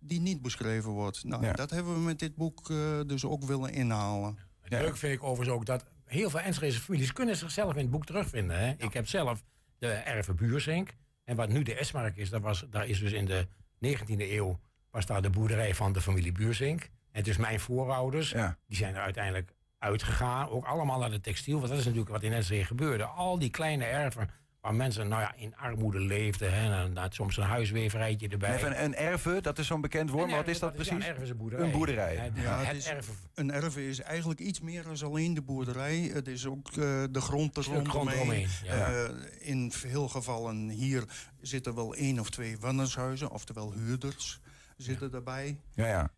die 0.00 0.20
niet 0.20 0.42
beschreven 0.42 0.90
wordt. 0.90 1.24
Nou, 1.24 1.44
Ja. 1.44 1.52
dat 1.52 1.70
hebben 1.70 1.94
we 1.94 2.00
met 2.00 2.18
dit 2.18 2.34
boek 2.36 2.70
eh, 2.70 3.00
dus 3.06 3.24
ook 3.24 3.44
willen 3.44 3.72
inhalen. 3.72 4.38
Leuk 4.62 4.96
vind 4.96 5.12
ik 5.12 5.22
overigens 5.22 5.56
ook 5.56 5.66
dat 5.66 5.84
heel 6.04 6.30
veel 6.30 6.40
Enschedese 6.40 6.80
families 6.80 7.12
kunnen 7.12 7.36
zichzelf 7.36 7.72
in 7.72 7.80
het 7.80 7.90
boek 7.90 8.06
terugvinden. 8.06 8.58
Hè? 8.58 8.74
Ik 8.78 8.92
heb 8.92 9.08
zelf 9.08 9.42
de 9.78 9.88
Erve 9.88 10.34
Buurzink. 10.34 10.94
En 11.24 11.36
wat 11.36 11.48
nu 11.48 11.62
de 11.62 11.74
Esmark 11.74 12.16
is, 12.16 12.30
dat 12.30 12.40
was, 12.42 12.66
daar 12.70 12.86
is 12.86 12.98
dus 13.00 13.12
in 13.12 13.24
de 13.24 13.46
19e 13.86 14.04
eeuw... 14.18 14.60
was 14.90 15.06
daar 15.06 15.22
de 15.22 15.30
boerderij 15.30 15.74
van 15.74 15.92
de 15.92 16.00
familie 16.00 16.32
Buurzink. 16.32 16.90
En 17.10 17.22
dus 17.22 17.36
mijn 17.36 17.60
voorouders, 17.60 18.30
Ja. 18.30 18.58
die 18.66 18.76
zijn 18.76 18.94
er 18.94 19.00
uiteindelijk 19.02 19.52
uitgegaan. 19.80 20.48
Ook 20.48 20.64
allemaal 20.64 20.98
naar 20.98 21.10
de 21.10 21.20
textiel, 21.20 21.56
want 21.56 21.68
dat 21.68 21.78
is 21.78 21.84
natuurlijk 21.84 22.10
wat 22.10 22.22
in 22.22 22.32
Enschede 22.32 22.64
gebeurde. 22.64 23.04
Al 23.04 23.38
die 23.38 23.50
kleine 23.50 23.84
erven 23.84 24.30
waar 24.60 24.74
mensen 24.74 25.08
nou 25.08 25.20
ja, 25.22 25.34
in 25.36 25.56
armoede 25.56 26.00
leefden. 26.00 26.52
Hè, 26.54 26.82
en 26.84 26.96
had 26.96 27.14
soms 27.14 27.36
een 27.36 27.42
huisweverijtje 27.44 28.28
erbij. 28.28 28.54
Even 28.56 28.84
een 28.84 28.94
erve, 28.94 29.38
dat 29.40 29.58
is 29.58 29.66
zo'n 29.66 29.80
bekend 29.80 30.10
woord. 30.10 30.26
Maar 30.28 30.36
wat 30.36 30.48
is 30.48 30.58
dat 30.58 30.74
precies? 30.74 30.92
een 30.92 31.02
erve 31.02 31.22
is 31.22 31.30
een 31.30 31.36
boerderij. 31.36 31.66
Een 31.66 31.72
boerderij. 31.72 32.32
Ja, 32.34 32.58
het 32.64 32.76
is- 32.76 32.86
erven 32.86 33.14
Een 33.34 33.50
erve 33.52 33.88
is 33.88 34.00
eigenlijk 34.00 34.40
iets 34.40 34.60
meer 34.60 34.82
dan 34.82 34.96
alleen 35.10 35.34
de 35.34 35.42
boerderij. 35.42 35.98
Het 36.12 36.28
is 36.28 36.46
ook 36.46 36.68
eh, 36.68 36.74
de 37.10 37.20
grond 37.20 37.56
er 37.56 37.64
rondomheen. 37.64 38.14
eromheen, 38.16 38.48
ja. 38.64 38.92
Eh, 38.92 39.08
in 39.38 39.72
veel 39.72 40.08
gevallen 40.08 40.68
hier 40.68 41.04
zitten 41.40 41.74
wel 41.74 41.94
één 41.94 42.18
of 42.18 42.30
twee 42.30 42.58
wannershuizen, 42.58 43.30
oftewel 43.30 43.72
huurders 43.72 44.40
zitten 44.76 45.10
daarbij. 45.10 45.58
Ja, 45.74 45.86
ja. 45.86 46.10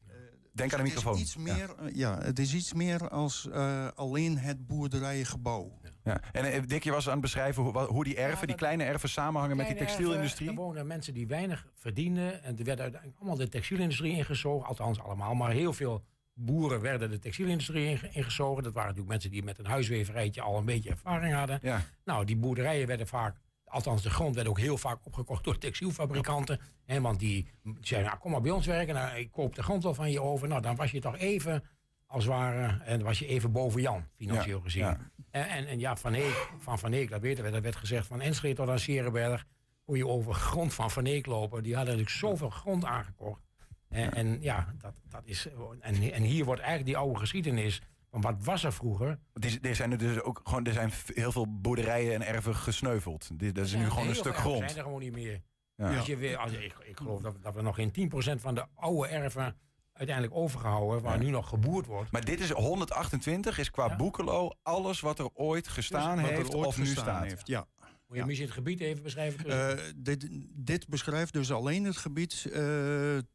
Denk 0.52 0.72
aan 0.74 0.84
de 0.84 0.90
Het 0.90 0.98
is 0.98 1.04
microfoon. 1.04 1.20
iets 1.22 1.36
meer, 1.36 1.74
eh, 1.78 1.94
ja. 1.94 2.18
het 2.22 2.38
is 2.38 2.54
iets 2.54 2.72
meer 2.72 3.08
als 3.08 3.48
eh, 3.48 3.88
alleen 3.94 4.38
het 4.38 4.66
boerderijengebouw. 4.66 5.78
Ja. 6.04 6.20
En 6.32 6.44
eh, 6.52 6.62
Dick, 6.66 6.84
je 6.84 6.90
was 6.90 7.06
aan 7.06 7.12
het 7.12 7.20
beschrijven 7.20 7.62
hoe, 7.62 7.78
hoe 7.78 8.04
die 8.04 8.16
erven, 8.16 8.40
Ja, 8.40 8.46
die 8.46 8.54
kleine 8.56 8.84
erven 8.84 9.08
samenhangen 9.08 9.56
met 9.56 9.66
die 9.66 9.76
textielindustrie. 9.76 10.48
Er 10.48 10.54
wonen 10.54 10.86
mensen 10.86 11.14
die 11.14 11.26
weinig 11.26 11.66
verdienden. 11.74 12.42
En 12.42 12.58
er 12.58 12.64
werd 12.64 12.80
uiteindelijk 12.80 13.20
allemaal 13.20 13.36
de 13.38 13.48
textielindustrie 13.48 14.12
ingezogen. 14.12 14.68
Althans 14.68 15.00
allemaal, 15.00 15.34
maar 15.34 15.50
heel 15.50 15.72
veel 15.72 16.04
boeren 16.34 16.80
werden 16.80 17.10
de 17.10 17.18
textielindustrie 17.18 17.86
inge- 17.86 18.08
ingezogen. 18.12 18.62
Dat 18.62 18.72
waren 18.72 18.88
natuurlijk 18.88 19.12
mensen 19.12 19.30
die 19.30 19.42
met 19.42 19.58
een 19.58 19.66
huisweverijtje 19.66 20.40
al 20.42 20.58
een 20.58 20.64
beetje 20.64 20.90
ervaring 20.90 21.34
hadden. 21.34 21.58
Ja. 21.62 21.80
Nou, 22.04 22.24
die 22.24 22.36
boerderijen 22.36 22.86
werden 22.86 23.06
vaak, 23.06 23.36
althans 23.72 24.02
de 24.02 24.10
grond 24.10 24.34
werd 24.34 24.48
ook 24.48 24.58
heel 24.58 24.78
vaak 24.78 24.98
opgekocht 25.02 25.44
door 25.44 25.58
textielfabrikanten. 25.58 26.60
Hè, 26.84 27.00
want 27.00 27.18
die 27.18 27.48
zeiden, 27.80 28.10
nou, 28.10 28.22
kom 28.22 28.30
maar 28.30 28.40
bij 28.40 28.50
ons 28.50 28.66
werken, 28.66 28.94
nou, 28.94 29.18
ik 29.18 29.30
koop 29.32 29.54
de 29.54 29.62
grond 29.62 29.82
wel 29.82 29.94
van 29.94 30.10
je 30.10 30.20
over. 30.20 30.48
Nou, 30.48 30.62
dan 30.62 30.76
was 30.76 30.90
je 30.90 31.00
toch 31.00 31.16
even, 31.18 31.64
als 32.06 32.24
het 32.24 32.32
ware, 32.32 32.82
en 32.84 33.02
was 33.02 33.18
je 33.18 33.26
even 33.26 33.52
boven 33.52 33.80
Jan, 33.80 34.04
financieel 34.16 34.56
Ja, 34.56 34.62
gezien. 34.62 34.82
ja. 34.82 34.98
En, 35.30 35.48
en, 35.48 35.66
en 35.66 35.78
ja, 35.78 35.96
Van 35.96 36.14
Eek, 36.14 36.48
van 36.58 36.78
Van 36.78 36.92
Eek, 36.92 37.10
dat 37.10 37.20
weten 37.20 37.44
we, 37.44 37.50
dat 37.50 37.62
werd 37.62 37.76
gezegd 37.76 38.06
van 38.06 38.20
Enschede 38.20 38.54
tot 38.54 38.68
aan 38.68 38.78
Serenberg, 38.78 39.44
hoe 39.84 39.96
je 39.96 40.06
over 40.06 40.34
grond 40.34 40.74
van 40.74 40.90
Van 40.90 41.06
Eek 41.06 41.26
lopen. 41.26 41.62
Die 41.62 41.76
hadden 41.76 41.94
natuurlijk 41.96 42.20
zoveel 42.20 42.50
grond 42.50 42.84
aangekocht. 42.84 43.40
En, 43.88 44.12
en 44.12 44.38
ja, 44.40 44.74
dat, 44.78 44.94
dat 45.08 45.22
is, 45.24 45.48
en, 45.80 46.12
en 46.12 46.22
hier 46.22 46.44
wordt 46.44 46.60
eigenlijk 46.60 46.90
die 46.90 46.98
oude 47.04 47.18
geschiedenis, 47.18 47.80
van 48.12 48.20
wat 48.20 48.44
was 48.44 48.64
er 48.64 48.72
vroeger? 48.72 49.18
Er 49.62 49.76
zijn 49.76 49.90
er 49.92 49.98
dus 49.98 50.20
ook 50.20 50.40
gewoon, 50.44 50.64
er 50.66 50.72
zijn 50.72 50.92
heel 51.06 51.32
veel 51.32 51.60
boerderijen 51.60 52.14
en 52.14 52.26
erven 52.26 52.54
gesneuveld. 52.54 53.28
Dit- 53.38 53.54
Dat 53.54 53.64
is 53.66 53.74
nu 53.74 53.88
gewoon 53.90 54.08
een 54.08 54.14
stuk 54.14 54.36
grond. 54.36 54.58
zijn 54.58 54.76
er 54.76 54.82
gewoon 54.82 55.00
niet 55.00 55.12
meer. 55.12 55.42
Ja. 55.76 55.96
Als 55.96 56.06
je 56.06 56.16
weer, 56.16 56.36
als, 56.36 56.52
ik, 56.52 56.74
ik 56.84 56.96
geloof 56.96 57.20
dat, 57.20 57.36
dat 57.42 57.54
we 57.54 57.62
nog 57.62 57.74
geen 57.74 58.10
10% 58.36 58.40
van 58.40 58.54
de 58.54 58.64
oude 58.74 59.08
erven 59.08 59.56
uiteindelijk 59.92 60.36
overgehouden, 60.36 61.02
waar 61.02 61.16
Ja. 61.18 61.22
nu 61.24 61.30
nog 61.30 61.48
geboerd 61.48 61.86
wordt. 61.86 62.10
Maar 62.12 62.24
dit 62.24 62.40
is 62.40 62.50
128, 62.50 63.58
is 63.58 63.70
qua 63.70 63.86
Ja. 63.86 63.96
Boekelo 63.96 64.50
alles 64.62 65.00
wat 65.00 65.18
er 65.18 65.28
ooit 65.34 65.68
gestaan 65.68 66.18
er 66.18 66.24
heeft 66.24 66.54
ooit 66.54 66.66
of 66.66 66.78
nu 66.78 66.84
gestaan 66.84 67.04
staat. 67.04 67.22
heeft, 67.22 67.46
ja. 67.46 67.66
Moet 68.08 68.20
je 68.20 68.26
misschien 68.26 68.46
het 68.48 68.56
gebied 68.56 68.80
even 68.80 69.02
beschrijven? 69.02 69.44
Eh, 69.70 69.78
dit, 69.96 70.28
dit 70.54 70.88
beschrijft 70.88 71.32
dus 71.32 71.52
alleen 71.52 71.84
het 71.84 71.96
gebied 71.96 72.46
eh, 72.52 72.62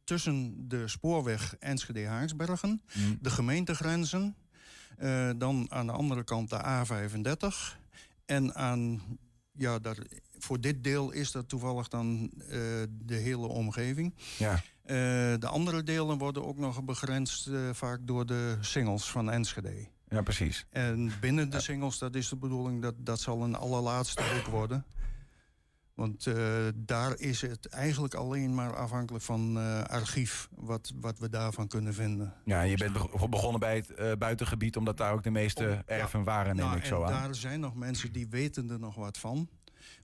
tussen 0.04 0.68
de 0.68 0.88
spoorweg 0.88 1.56
Enschede-Haarsbergen, 1.58 2.82
Hmm. 2.92 3.18
de 3.20 3.30
gemeentegrenzen, 3.30 4.36
eh, 4.98 5.30
dan 5.36 5.66
aan 5.70 5.86
de 5.86 5.92
andere 5.92 6.24
kant 6.24 6.50
de 6.50 6.62
A35 6.64 7.76
en 8.26 8.54
aan, 8.54 9.02
ja, 9.52 9.78
daar, 9.78 9.96
voor 10.38 10.60
dit 10.60 10.84
deel 10.84 11.10
is 11.10 11.32
dat 11.32 11.48
toevallig 11.48 11.88
dan 11.88 12.30
eh, 12.38 12.58
de 12.88 13.14
hele 13.14 13.46
omgeving. 13.46 14.14
Ja. 14.38 14.54
Eh, 14.82 14.94
de 15.38 15.46
andere 15.46 15.82
delen 15.82 16.18
worden 16.18 16.46
ook 16.46 16.58
nog 16.58 16.84
begrensd 16.84 17.50
vaak 17.72 17.98
door 18.02 18.26
de 18.26 18.56
singles 18.60 19.10
van 19.10 19.30
Enschede. 19.30 19.88
ja, 20.08 20.22
precies. 20.22 20.66
En 20.70 21.12
binnen 21.20 21.50
de 21.50 21.60
singles, 21.60 21.98
dat 21.98 22.14
is 22.14 22.28
de 22.28 22.36
bedoeling, 22.36 22.82
dat, 22.82 22.94
dat 22.96 23.20
zal 23.20 23.42
een 23.42 23.54
allerlaatste 23.54 24.22
boek 24.34 24.46
worden. 24.46 24.84
Want 25.98 26.26
eh, 26.26 26.34
daar 26.74 27.18
is 27.18 27.40
het 27.40 27.66
eigenlijk 27.66 28.14
alleen 28.14 28.54
maar 28.54 28.76
afhankelijk 28.76 29.24
van 29.24 29.58
eh, 29.58 29.82
archief, 29.82 30.48
wat, 30.54 30.92
wat 31.00 31.18
we 31.18 31.28
daarvan 31.28 31.68
kunnen 31.68 31.94
vinden. 31.94 32.34
Ja, 32.44 32.62
je 32.62 32.76
bent 32.76 32.92
beg- 32.92 33.28
begonnen 33.28 33.60
bij 33.60 33.76
het 33.76 33.94
eh, 33.94 34.12
buitengebied, 34.18 34.76
omdat 34.76 34.96
daar 34.96 35.12
ook 35.12 35.22
de 35.22 35.30
meeste 35.30 35.64
ja. 35.64 35.82
erven 35.86 36.24
waren, 36.24 36.56
neem 36.56 36.64
Nou, 36.64 36.76
ik 36.78 36.84
zo 36.84 37.02
en 37.02 37.14
aan. 37.14 37.22
daar 37.22 37.34
zijn 37.34 37.60
nog 37.60 37.74
mensen 37.74 38.12
die 38.12 38.28
weten 38.28 38.70
er 38.70 38.78
nog 38.78 38.94
wat 38.94 39.18
van. 39.18 39.48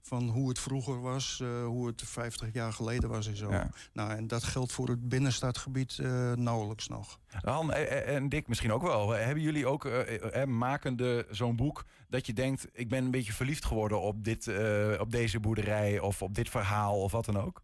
Van 0.05 0.29
hoe 0.29 0.49
het 0.49 0.59
vroeger 0.59 1.01
was, 1.01 1.39
uh, 1.43 1.65
hoe 1.65 1.87
het 1.87 2.01
50 2.05 2.53
jaar 2.53 2.73
geleden 2.73 3.09
was 3.09 3.27
en 3.27 3.35
zo. 3.35 3.51
Ja. 3.51 3.69
Nou, 3.93 4.11
en 4.11 4.27
dat 4.27 4.43
geldt 4.43 4.71
voor 4.71 4.87
het 4.87 5.09
binnenstadgebied 5.09 5.97
uh, 5.97 6.31
nauwelijks 6.31 6.87
nog. 6.87 7.19
Han 7.41 7.73
en 7.73 8.29
Dick 8.29 8.47
misschien 8.47 8.71
ook 8.71 8.81
wel. 8.81 9.09
Hebben 9.09 9.43
jullie 9.43 9.67
ook, 9.67 9.85
uh, 9.85 10.43
makende 10.43 11.27
zo'n 11.29 11.55
boek, 11.55 11.85
dat 12.09 12.25
je 12.25 12.33
denkt... 12.33 12.67
ik 12.73 12.89
ben 12.89 13.05
een 13.05 13.11
beetje 13.11 13.33
verliefd 13.33 13.65
geworden 13.65 14.01
op, 14.01 14.23
dit, 14.23 14.51
op 14.99 15.11
deze 15.11 15.39
boerderij... 15.39 15.99
of 15.99 16.21
op 16.21 16.35
dit 16.35 16.49
verhaal 16.49 17.01
of 17.01 17.11
wat 17.11 17.25
dan 17.25 17.39
ook? 17.39 17.63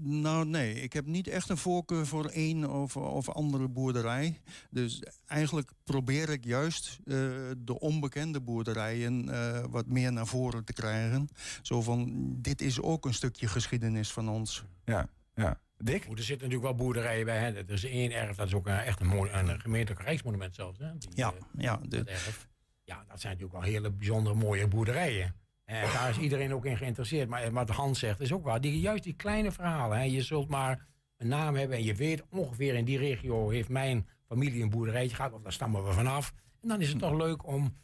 Nou, 0.00 0.46
nee. 0.46 0.74
Ik 0.74 0.92
heb 0.92 1.06
niet 1.06 1.28
echt 1.28 1.48
een 1.48 1.56
voorkeur 1.56 2.06
voor 2.06 2.26
één 2.26 2.70
of, 2.70 2.96
of 2.96 3.28
andere 3.28 3.68
boerderij. 3.68 4.40
Dus 4.70 5.02
eigenlijk 5.26 5.70
probeer 5.84 6.30
ik 6.30 6.44
juist 6.44 6.98
uh, 7.04 7.14
de 7.58 7.78
onbekende 7.80 8.40
boerderijen 8.40 9.28
uh, 9.28 9.64
wat 9.70 9.86
meer 9.86 10.12
naar 10.12 10.26
voren 10.26 10.64
te 10.64 10.72
krijgen. 10.72 11.28
Zo 11.62 11.82
van, 11.82 12.28
dit 12.40 12.60
is 12.60 12.80
ook 12.80 13.06
een 13.06 13.14
stukje 13.14 13.48
geschiedenis 13.48 14.12
van 14.12 14.28
ons. 14.28 14.64
Ja, 14.84 15.08
ja. 15.34 15.60
Dick? 15.76 16.04
er 16.04 16.22
zitten 16.22 16.48
natuurlijk 16.48 16.62
wel 16.62 16.74
boerderijen 16.74 17.24
bij. 17.24 17.38
Hè. 17.38 17.52
Er 17.52 17.70
is 17.70 17.84
één 17.84 18.12
erf, 18.12 18.36
dat 18.36 18.46
is 18.46 18.54
ook 18.54 18.66
een, 18.66 18.78
echt 18.78 19.00
een, 19.00 19.06
mooi, 19.06 19.30
een 19.30 19.60
gemeentelijk 19.60 20.04
rijksmonument 20.04 20.54
zelfs. 20.54 20.78
Hè. 20.78 20.98
Die, 20.98 21.10
ja, 21.14 21.32
ja, 21.56 21.80
dat 21.88 22.06
erf. 22.06 22.48
Ja, 22.84 23.04
dat 23.08 23.20
zijn 23.20 23.32
natuurlijk 23.32 23.60
wel 23.62 23.72
hele 23.72 23.90
bijzondere 23.90 24.34
mooie 24.34 24.68
boerderijen. 24.68 25.34
En 25.68 25.92
daar 25.92 26.10
is 26.10 26.18
iedereen 26.18 26.54
ook 26.54 26.64
in 26.64 26.76
geïnteresseerd. 26.76 27.28
Maar 27.28 27.52
wat 27.52 27.68
Hans 27.70 27.98
zegt 27.98 28.20
is 28.20 28.32
ook 28.32 28.44
waar. 28.44 28.60
Die, 28.60 28.80
juist 28.80 29.02
die 29.02 29.12
kleine 29.12 29.52
verhalen. 29.52 29.98
Hè. 29.98 30.04
Je 30.04 30.22
zult 30.22 30.48
maar 30.48 30.86
een 31.16 31.28
naam 31.28 31.54
hebben 31.54 31.76
en 31.76 31.84
je 31.84 31.94
weet 31.94 32.24
ongeveer 32.30 32.74
in 32.74 32.84
die 32.84 32.98
regio 32.98 33.48
heeft 33.48 33.68
mijn 33.68 34.08
familie 34.26 34.62
een 34.62 34.70
boerderijtje 34.70 35.16
gehad. 35.16 35.32
Of 35.32 35.42
daar 35.42 35.52
stammen 35.52 35.84
we 35.84 35.92
vanaf. 35.92 36.32
En 36.60 36.68
dan 36.68 36.80
is 36.80 36.88
het 36.88 36.98
toch 36.98 37.16
leuk 37.16 37.46
om 37.46 37.76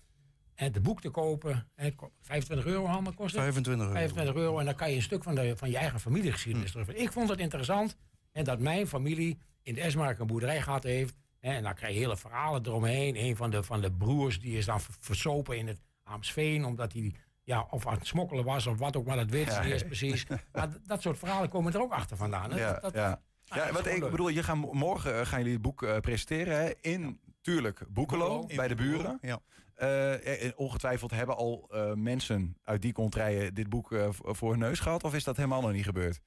het 0.55 0.83
boek 0.83 1.01
te 1.01 1.11
kopen. 1.11 1.68
Het 1.75 1.94
25 2.20 2.66
euro 2.66 2.87
handen 2.87 3.14
kost 3.14 3.35
het? 3.35 3.42
25 3.42 3.87
euro. 3.87 3.99
25 3.99 4.35
euro. 4.35 4.59
En 4.59 4.64
dan 4.64 4.75
kan 4.75 4.90
je 4.90 4.97
een 4.97 5.03
stuk 5.03 5.23
van, 5.23 5.35
de, 5.35 5.57
van 5.57 5.70
je 5.70 5.77
eigen 5.77 6.01
familiegeschiedenis 6.01 6.70
terug. 6.70 6.88
Ik 6.88 7.12
vond 7.12 7.29
het 7.29 7.38
interessant 7.38 7.97
en 8.33 8.44
dat 8.44 8.61
mijn 8.61 8.87
familie 8.87 9.38
in 9.62 9.75
de 9.75 9.81
Esmark 9.81 10.18
een 10.18 10.27
boerderij 10.27 10.62
gehad 10.62 10.83
heeft. 10.83 11.16
En 11.40 11.62
dan 11.62 11.75
krijg 11.75 11.92
je 11.92 12.01
hele 12.01 12.16
verhalen 12.16 12.66
eromheen. 12.66 13.16
Een 13.16 13.37
van 13.37 13.51
de, 13.51 13.62
van 13.62 13.81
de 13.81 13.92
broers 13.92 14.40
die 14.40 14.57
is 14.57 14.64
dan 14.64 14.81
versopen 14.81 15.59
in 15.59 15.66
het 15.66 15.81
Aamsveen. 16.03 16.64
Omdat 16.64 16.92
hij 16.92 17.14
ja, 17.44 17.66
of 17.70 17.87
aan 17.87 17.94
het 17.94 18.07
smokkelen 18.07 18.44
was 18.44 18.66
of 18.66 18.78
wat 18.78 18.96
ook 18.96 19.07
maar, 19.07 19.16
dat 19.16 19.30
weet 19.30 19.52
ze 19.52 19.61
niet 19.61 19.72
eens 19.72 19.85
precies. 19.85 20.26
Maar 20.52 20.68
dat 20.87 21.02
soort 21.02 21.18
verhalen 21.18 21.48
komen 21.48 21.72
er 21.72 21.80
ook 21.83 21.92
achter 21.92 22.16
vandaan. 22.16 22.50
Hè? 22.50 22.59
Ja, 22.59 22.72
dat, 22.72 22.83
dat, 22.83 22.94
ja. 22.94 23.20
ja 23.44 23.72
wat 23.72 23.87
ik 23.87 24.11
bedoel, 24.11 24.28
je 24.28 24.42
gaan, 24.42 24.59
morgen 24.59 25.14
uh, 25.14 25.26
gaan 25.26 25.38
jullie 25.38 25.52
het 25.52 25.62
boek 25.62 25.83
uh, 25.83 25.98
presenteren 25.98 26.57
hè? 26.57 26.72
in, 26.80 27.20
tuurlijk, 27.40 27.85
Boekelo, 27.88 28.38
Boekelo. 28.38 28.57
bij 28.57 28.68
de 28.68 28.74
buren. 28.74 29.18
Ja. 29.20 29.40
Uh, 29.78 30.50
ongetwijfeld 30.57 31.11
hebben 31.11 31.37
al 31.37 31.70
mensen 31.94 32.57
uit 32.62 32.83
die 32.83 32.92
contraien 32.92 33.54
dit 33.54 33.68
boek 33.68 33.94
voor 34.11 34.50
hun 34.50 34.59
neus 34.59 34.80
gehad, 34.80 35.04
of 35.04 35.14
is 35.14 35.24
dat 35.24 35.37
helemaal 35.37 35.61
nog 35.61 35.72
niet 35.72 35.85
gebeurd? 35.85 36.20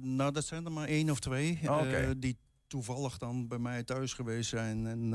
nou, 0.00 0.32
dat 0.32 0.44
zijn 0.44 0.64
er 0.64 0.72
maar 0.72 0.88
één 0.88 1.10
of 1.10 1.20
twee 1.20 1.58
Oh, 1.64 1.80
okay. 1.80 2.18
die 2.18 2.38
toevallig 2.66 3.18
dan 3.18 3.48
bij 3.48 3.58
mij 3.58 3.82
thuis 3.82 4.12
geweest 4.12 4.48
zijn 4.48 4.86
en 4.86 5.10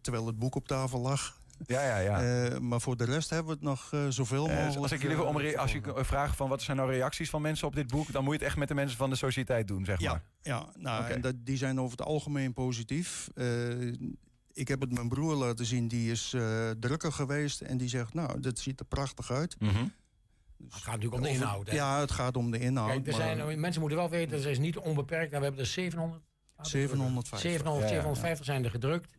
terwijl 0.00 0.26
het 0.26 0.38
boek 0.38 0.54
op 0.54 0.68
tafel 0.68 1.00
lag. 1.00 1.40
Ja, 1.66 1.82
ja, 1.82 1.98
ja. 1.98 2.46
Uh, 2.50 2.58
maar 2.58 2.80
voor 2.80 2.96
de 2.96 3.04
rest 3.04 3.30
hebben 3.30 3.46
we 3.46 3.52
het 3.52 3.62
nog 3.62 3.90
uh, 3.94 4.06
zoveel 4.08 4.46
mogelijk. 4.46 4.74
Uh, 4.74 4.82
als 4.82 4.92
ik 4.92 5.02
jullie 5.02 5.22
om 5.22 5.36
als 5.56 5.72
je 5.72 5.80
vraag 5.96 6.36
van 6.36 6.48
wat 6.48 6.62
zijn 6.62 6.76
nou 6.76 6.90
reacties 6.90 7.30
van 7.30 7.42
mensen 7.42 7.66
op 7.66 7.74
dit 7.74 7.86
boek, 7.86 8.12
dan 8.12 8.24
moet 8.24 8.32
je 8.32 8.38
het 8.38 8.48
echt 8.48 8.56
met 8.56 8.68
de 8.68 8.74
mensen 8.74 8.96
van 8.96 9.10
de 9.10 9.16
sociëteit 9.16 9.68
doen, 9.68 9.84
zeg 9.84 10.00
ja, 10.00 10.10
maar. 10.10 10.22
Ja, 10.42 10.66
nou, 10.76 11.02
okay. 11.02 11.14
en 11.14 11.20
dat, 11.20 11.34
die 11.38 11.56
zijn 11.56 11.80
over 11.80 11.98
het 11.98 12.06
algemeen 12.06 12.52
positief. 12.52 13.30
ik 14.52 14.68
heb 14.68 14.80
het 14.80 14.92
mijn 14.92 15.08
broer 15.08 15.34
laten 15.34 15.66
zien, 15.66 15.88
die 15.88 16.10
is 16.10 16.34
drukker 16.80 17.12
geweest 17.12 17.60
en 17.60 17.76
die 17.76 17.88
zegt, 17.88 18.14
nou, 18.14 18.40
dit 18.40 18.58
ziet 18.58 18.80
er 18.80 18.86
prachtig 18.86 19.30
uit. 19.30 19.56
Mm 19.58 19.68
-hmm. 19.68 19.92
Dus 20.58 20.74
het 20.74 20.82
gaat 20.82 20.94
natuurlijk 20.94 21.22
om 21.22 21.28
de 21.28 21.34
inhoud. 21.34 21.68
Hè? 21.68 21.74
Ja, 21.74 22.00
het 22.00 22.10
gaat 22.10 22.36
om 22.36 22.50
de 22.50 22.58
inhoud. 22.58 22.90
Kijk, 22.90 23.06
er 23.06 23.12
zijn, 23.12 23.38
maar... 23.38 23.58
Mensen 23.58 23.80
moeten 23.80 23.98
wel 23.98 24.10
weten, 24.10 24.36
dat 24.36 24.46
is 24.46 24.58
niet 24.58 24.76
onbeperkt. 24.76 25.30
We 25.30 25.38
hebben 25.38 25.60
er 25.60 25.66
700. 25.66 26.22
750. 26.62 27.38
700, 27.38 27.82
ja, 27.82 27.88
750 27.88 28.44
zijn 28.44 28.64
er 28.64 28.70
gedrukt. 28.70 29.15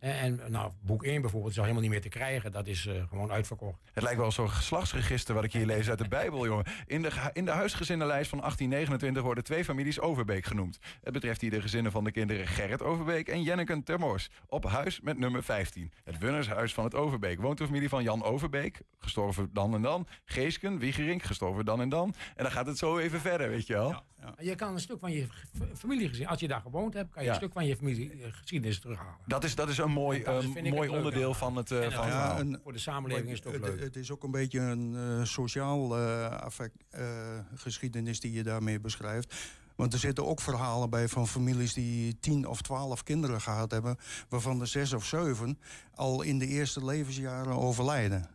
En 0.00 0.40
nou, 0.48 0.72
boek 0.80 1.04
1 1.04 1.20
bijvoorbeeld 1.20 1.52
is 1.52 1.58
al 1.58 1.64
helemaal 1.64 1.84
niet 1.84 1.92
meer 1.92 2.10
te 2.10 2.18
krijgen. 2.18 2.52
Dat 2.52 2.66
is 2.66 2.86
uh, 2.86 3.02
gewoon 3.08 3.32
uitverkocht. 3.32 3.80
Het 3.92 4.02
lijkt 4.02 4.18
wel 4.18 4.32
zo'n 4.32 4.50
geslachtsregister 4.50 5.34
wat 5.34 5.44
ik 5.44 5.52
hier 5.52 5.66
lees 5.66 5.88
uit 5.88 5.98
de 5.98 6.08
Bijbel, 6.08 6.46
jongen. 6.46 6.64
In 6.86 7.02
de, 7.02 7.30
in 7.32 7.44
de 7.44 7.50
huisgezinnenlijst 7.50 8.28
van 8.28 8.38
1829 8.38 9.22
worden 9.22 9.44
twee 9.44 9.64
families 9.64 10.00
Overbeek 10.00 10.44
genoemd. 10.44 10.78
Het 11.02 11.12
betreft 11.12 11.40
hier 11.40 11.50
de 11.50 11.60
gezinnen 11.60 11.92
van 11.92 12.04
de 12.04 12.10
kinderen 12.10 12.46
Gerrit 12.46 12.82
Overbeek 12.82 13.28
en 13.28 13.42
Jenneken 13.42 13.82
Termors. 13.82 14.30
Op 14.46 14.64
huis 14.64 15.00
met 15.00 15.18
nummer 15.18 15.42
15. 15.42 15.92
Het 16.04 16.18
Wunnershuis 16.18 16.74
van 16.74 16.84
het 16.84 16.94
Overbeek. 16.94 17.40
Woont 17.40 17.58
de 17.58 17.66
familie 17.66 17.88
van 17.88 18.02
Jan 18.02 18.22
Overbeek, 18.22 18.82
gestorven 18.98 19.50
dan 19.52 19.74
en 19.74 19.82
dan. 19.82 20.06
Geesken, 20.24 20.78
Wiegerink, 20.78 21.22
gestorven 21.22 21.64
dan 21.64 21.80
en 21.80 21.88
dan. 21.88 22.14
En 22.36 22.42
dan 22.42 22.52
gaat 22.52 22.66
het 22.66 22.78
zo 22.78 22.98
even 22.98 23.20
verder, 23.20 23.48
weet 23.48 23.66
je 23.66 23.72
wel. 23.72 23.90
Ja, 23.90 24.02
ja. 24.20 24.34
Je 24.38 24.54
kan 24.54 24.72
een 24.74 24.80
stuk 24.80 24.98
van 24.98 25.12
je 25.12 25.26
familiegezin, 25.74 26.26
als 26.26 26.40
je 26.40 26.48
daar 26.48 26.60
gewoond 26.60 26.94
hebt, 26.94 27.10
kan 27.10 27.22
je 27.22 27.28
Ja. 27.28 27.34
een 27.34 27.40
stuk 27.40 27.52
van 27.52 27.66
je 27.66 27.76
familiegeschiedenis 27.76 28.80
terughalen. 28.80 29.14
Dat 29.26 29.44
is, 29.44 29.54
dat 29.54 29.68
is 29.68 29.78
een 29.78 29.90
mooi, 29.90 30.22
eh, 30.22 30.32
mooi 30.54 30.70
leuk 30.70 30.90
onderdeel 30.90 31.34
van 31.34 31.56
het, 31.56 31.70
eh, 31.70 31.76
van 31.78 31.84
het 31.86 31.92
ja, 31.94 32.02
verhaal. 32.02 32.40
een- 32.40 32.60
Voor 32.62 32.72
de 32.72 32.78
samenleving 32.78 33.30
is 33.30 33.38
het 33.38 33.46
ook 33.46 33.52
het, 33.52 33.62
leuk. 33.62 33.80
het 33.80 33.96
is 33.96 34.10
ook 34.10 34.22
een 34.22 34.30
beetje 34.30 34.60
een 34.60 34.96
eh, 34.96 35.24
sociaal 35.24 35.96
eh, 35.98 36.26
affect, 36.26 36.74
eh, 36.90 37.08
geschiedenis 37.54 38.20
die 38.20 38.32
je 38.32 38.42
daarmee 38.42 38.80
beschrijft. 38.80 39.34
Want 39.76 39.92
er 39.92 39.98
zitten 39.98 40.26
ook 40.26 40.40
verhalen 40.40 40.90
bij 40.90 41.08
van 41.08 41.28
families 41.28 41.74
die 41.74 42.18
tien 42.20 42.46
of 42.46 42.62
twaalf 42.62 43.02
kinderen 43.02 43.40
gehad 43.40 43.70
hebben... 43.70 43.96
waarvan 44.28 44.58
de 44.58 44.66
zes 44.66 44.92
of 44.92 45.04
zeven 45.04 45.58
al 45.94 46.22
in 46.22 46.38
de 46.38 46.46
eerste 46.46 46.84
levensjaren 46.84 47.52
overlijden. 47.56 48.28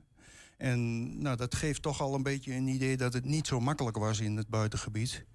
En 0.58 1.22
nou, 1.22 1.38
dat 1.38 1.56
geeft 1.56 1.82
toch 1.82 2.02
al 2.02 2.14
een 2.16 2.24
beetje 2.24 2.54
een 2.54 2.68
idee 2.68 2.98
dat 2.98 3.14
het 3.14 3.26
niet 3.26 3.48
zo 3.48 3.60
makkelijk 3.60 3.98
was 3.98 4.20
in 4.20 4.38
het 4.38 4.48
buitengebied. 4.48 5.26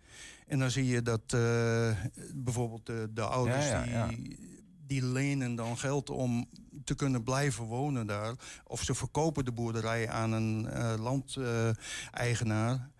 En 0.46 0.58
dan 0.58 0.70
zie 0.70 0.86
je 0.86 1.02
dat 1.02 1.22
eh, 1.26 1.90
bijvoorbeeld 2.34 2.86
de, 2.86 3.10
de 3.14 3.22
ouders 3.24 3.68
Ja, 3.68 3.84
ja, 3.84 4.06
die, 4.06 4.38
die 4.86 5.04
lenen 5.04 5.54
dan 5.54 5.78
geld 5.78 6.10
om 6.10 6.48
te 6.84 6.94
kunnen 6.94 7.22
blijven 7.22 7.64
wonen 7.64 8.06
daar. 8.06 8.34
Of 8.64 8.82
ze 8.82 8.94
verkopen 8.94 9.44
de 9.44 9.52
boerderij 9.52 10.08
aan 10.08 10.32
een 10.32 10.66
eh, 10.66 10.94
landeigenaar. 10.98 12.90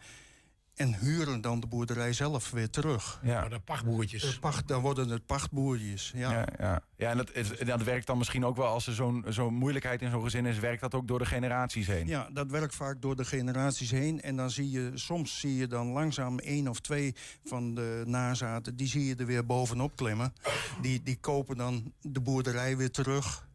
En 0.80 0.94
huren 0.94 1.40
dan 1.40 1.60
de 1.60 1.66
boerderij 1.66 2.12
zelf 2.12 2.50
weer 2.50 2.70
terug. 2.70 3.20
Ja. 3.22 3.40
Maar 3.40 3.50
de 3.50 3.58
pachtboertjes. 3.58 4.22
De 4.22 4.38
pacht, 4.38 4.68
dan 4.68 4.80
worden 4.80 5.08
het 5.08 5.26
pachtboertjes. 5.26 6.12
Ja. 6.14 6.30
Ja, 6.32 6.46
ja. 6.58 6.82
ja 6.96 7.10
en 7.10 7.16
dat, 7.16 7.34
is, 7.34 7.58
dat 7.58 7.82
werkt 7.82 8.06
dan 8.06 8.18
misschien 8.18 8.44
ook 8.44 8.56
wel 8.56 8.66
als 8.66 8.86
er 8.86 8.94
zo'n 8.94 9.24
zo'n 9.28 9.54
moeilijkheid 9.54 10.02
in 10.02 10.10
zo'n 10.10 10.22
gezin 10.22 10.46
is, 10.46 10.58
werkt 10.58 10.80
dat 10.80 10.94
ook 10.94 11.08
door 11.08 11.18
de 11.18 11.26
generaties 11.26 11.86
heen. 11.86 12.06
Ja, 12.06 12.28
dat 12.32 12.50
werkt 12.50 12.74
vaak 12.74 13.02
door 13.02 13.16
de 13.16 13.24
generaties 13.24 13.90
heen. 13.90 14.20
En 14.20 14.36
dan 14.36 14.50
zie 14.50 14.70
je, 14.70 14.90
soms 14.94 15.40
zie 15.40 15.56
je 15.56 15.66
dan 15.66 15.86
langzaam 15.86 16.38
één 16.38 16.68
of 16.68 16.80
twee 16.80 17.14
van 17.44 17.74
de 17.74 18.02
nazaten... 18.06 18.76
die 18.76 18.88
zie 18.88 19.04
je 19.04 19.16
er 19.16 19.26
weer 19.26 19.46
bovenop 19.46 19.96
klimmen. 19.96 20.32
Die, 20.80 21.02
die 21.02 21.16
kopen 21.16 21.56
dan 21.56 21.92
de 22.00 22.20
boerderij 22.20 22.76
weer 22.76 22.90
terug. 22.90 23.48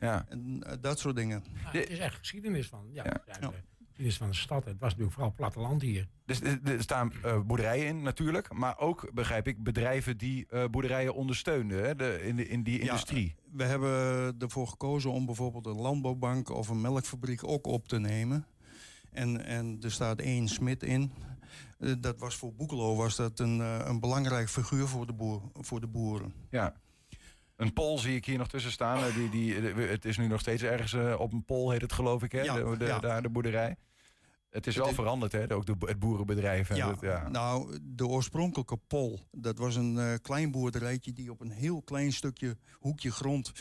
Ja. 0.00 0.24
En 0.28 0.62
eh, 0.66 0.76
dat 0.80 0.98
soort 0.98 1.16
dingen. 1.16 1.44
Nou, 1.62 1.78
het 1.78 1.90
is 1.90 1.98
echt 1.98 2.16
geschiedenis 2.16 2.66
van. 2.66 2.88
Ja, 2.92 3.04
Ja. 3.04 3.22
ja, 3.40 3.52
geschiedenis 3.94 4.16
van 4.16 4.28
de 4.28 4.34
stad. 4.34 4.64
Het 4.64 4.78
was 4.78 4.88
natuurlijk 4.90 5.12
vooral 5.14 5.32
platteland 5.36 5.82
hier. 5.82 6.08
Dus 6.26 6.40
er 6.40 6.60
er 6.64 6.82
staan 6.82 7.12
eh, 7.22 7.40
boerderijen 7.40 7.86
in 7.86 8.02
natuurlijk, 8.02 8.52
maar 8.52 8.78
ook, 8.78 9.10
begrijp 9.14 9.46
ik, 9.48 9.62
bedrijven 9.62 10.18
die 10.18 10.46
eh, 10.46 10.64
boerderijen 10.70 11.14
ondersteunen 11.14 11.84
hè, 11.84 11.94
de, 11.96 12.20
in, 12.22 12.36
de, 12.36 12.48
in 12.48 12.62
die 12.62 12.78
Ja. 12.78 12.84
industrie. 12.84 13.34
We 13.52 13.64
hebben 13.64 13.90
ervoor 14.38 14.66
gekozen 14.68 15.10
om 15.10 15.26
bijvoorbeeld 15.26 15.66
een 15.66 15.80
landbouwbank 15.80 16.48
of 16.48 16.68
een 16.68 16.80
melkfabriek 16.80 17.48
ook 17.48 17.66
op 17.66 17.88
te 17.88 17.98
nemen. 17.98 18.46
En, 19.12 19.44
en 19.44 19.78
er 19.80 19.90
staat 19.92 20.20
één 20.20 20.48
smid 20.48 20.82
in. 20.82 21.12
Eh, 21.78 21.92
dat 22.00 22.18
was 22.18 22.36
voor 22.36 22.54
Boekelo 22.54 22.96
was 22.96 23.16
dat 23.16 23.38
een, 23.38 23.60
eh, 23.60 23.78
een 23.84 24.00
belangrijk 24.00 24.48
figuur 24.48 24.86
voor 24.86 25.06
de, 25.06 25.12
boer, 25.12 25.42
voor 25.54 25.80
de 25.80 25.86
boeren. 25.86 26.32
Ja. 26.50 26.74
Een 27.56 27.72
pol 27.72 27.98
zie 27.98 28.16
ik 28.16 28.24
hier 28.24 28.38
nog 28.38 28.48
tussen 28.48 28.70
staan. 28.72 29.04
eh, 29.04 29.14
Die, 29.14 29.28
die, 29.30 29.54
het 29.54 30.04
is 30.04 30.16
nu 30.18 30.26
nog 30.26 30.40
steeds 30.40 30.62
ergens 30.62 30.92
eh, 30.92 31.14
op 31.18 31.32
een 31.32 31.44
pol, 31.44 31.70
heet 31.70 31.80
het 31.80 31.92
geloof 31.92 32.22
ik, 32.22 32.32
hè? 32.32 32.40
Ja, 32.40 32.54
de, 32.54 32.76
de- 32.76 32.84
ja. 32.84 32.98
daar 32.98 33.22
de 33.22 33.28
boerderij. 33.28 33.76
Het 34.50 34.66
is 34.66 34.76
wel 34.76 34.92
veranderd, 34.92 35.32
hè? 35.32 35.52
Ook 35.54 35.66
de, 35.66 35.74
het 35.78 35.98
boerenbedrijf. 35.98 36.70
En 36.70 36.76
Ja, 36.76 36.88
dat, 36.88 37.00
ja. 37.00 37.28
nou, 37.28 37.78
de 37.82 38.06
oorspronkelijke 38.06 38.76
pol, 38.76 39.20
dat 39.30 39.58
was 39.58 39.76
een 39.76 39.98
eh, 39.98 40.12
klein 40.22 40.50
boerderijtje 40.50 41.12
die 41.12 41.30
op 41.30 41.40
een 41.40 41.50
heel 41.50 41.82
klein 41.82 42.12
stukje 42.12 42.56
hoekje 42.78 43.10
grond 43.12 43.52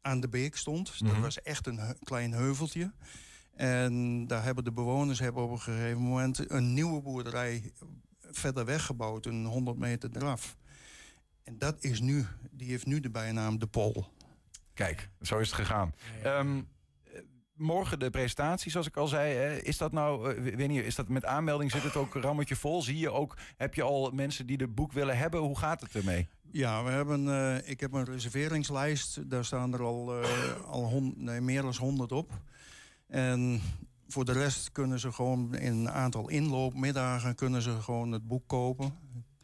aan 0.00 0.20
de 0.20 0.28
beek 0.28 0.56
stond. 0.56 1.00
Mhm. 1.00 1.12
Dat 1.12 1.20
was 1.22 1.42
echt 1.42 1.66
een 1.66 1.80
klein 2.02 2.32
heuveltje. 2.32 2.92
En 3.54 4.26
daar 4.26 4.44
hebben 4.44 4.64
de 4.64 4.72
bewoners 4.72 5.18
hebben 5.18 5.42
op 5.42 5.50
een 5.50 5.60
gegeven 5.60 6.02
moment 6.02 6.50
een 6.50 6.72
nieuwe 6.74 7.00
boerderij 7.02 7.72
verder 8.30 8.64
weggebouwd, 8.64 9.26
een 9.26 9.44
100 9.44 9.78
meter 9.78 10.10
eraf. 10.16 10.56
En 11.48 11.58
dat 11.58 11.84
is 11.84 12.00
nu, 12.00 12.26
die 12.50 12.68
heeft 12.68 12.86
nu 12.86 13.00
de 13.00 13.10
bijnaam 13.10 13.58
de 13.58 13.66
Pol. 13.66 14.06
Kijk, 14.74 15.08
zo 15.20 15.38
is 15.38 15.46
het 15.46 15.56
gegaan. 15.56 15.94
Ehm, 16.22 16.56
eh, 16.56 17.20
morgen 17.54 17.98
de 17.98 18.10
presentatie, 18.10 18.70
zoals 18.70 18.86
ik 18.86 18.96
al 18.96 19.06
zei. 19.06 19.34
Hè, 19.34 19.56
is 19.56 19.78
dat 19.78 19.92
nou, 19.92 20.40
weet 20.42 20.68
niet, 20.68 20.84
is 20.84 20.94
dat 20.94 21.08
met 21.08 21.24
aanmelding? 21.24 21.70
Zit 21.70 21.82
het 21.82 21.96
ook 21.96 22.14
een 22.14 22.22
rammetje 22.22 22.56
vol? 22.56 22.82
Zie 22.82 22.98
je 22.98 23.10
ook, 23.10 23.36
heb 23.56 23.74
je 23.74 23.82
al 23.82 24.10
mensen 24.10 24.46
die 24.46 24.56
het 24.56 24.74
boek 24.74 24.92
willen 24.92 25.18
hebben? 25.18 25.40
Hoe 25.40 25.58
gaat 25.58 25.80
het 25.80 25.94
ermee? 25.94 26.28
Ja, 26.50 26.84
we 26.84 26.90
hebben, 26.90 27.28
eh, 27.28 27.70
ik 27.70 27.80
heb 27.80 27.92
een 27.92 28.04
reserveringslijst. 28.04 29.30
Daar 29.30 29.44
staan 29.44 29.72
er 29.72 29.82
al, 29.82 30.22
eh, 30.22 30.64
al 30.64 31.12
nee, 31.16 31.40
meer 31.40 31.62
dan 31.62 31.74
100 31.76 32.12
op. 32.12 32.30
En 33.06 33.60
voor 34.08 34.24
de 34.24 34.32
rest 34.32 34.72
kunnen 34.72 35.00
ze 35.00 35.12
gewoon 35.12 35.54
in 35.54 35.72
een 35.72 35.90
aantal 35.90 36.28
inloopmiddagen 36.28 37.34
kunnen 37.34 37.62
ze 37.62 37.80
gewoon 37.80 38.12
het 38.12 38.26
boek 38.26 38.48
kopen. 38.48 38.94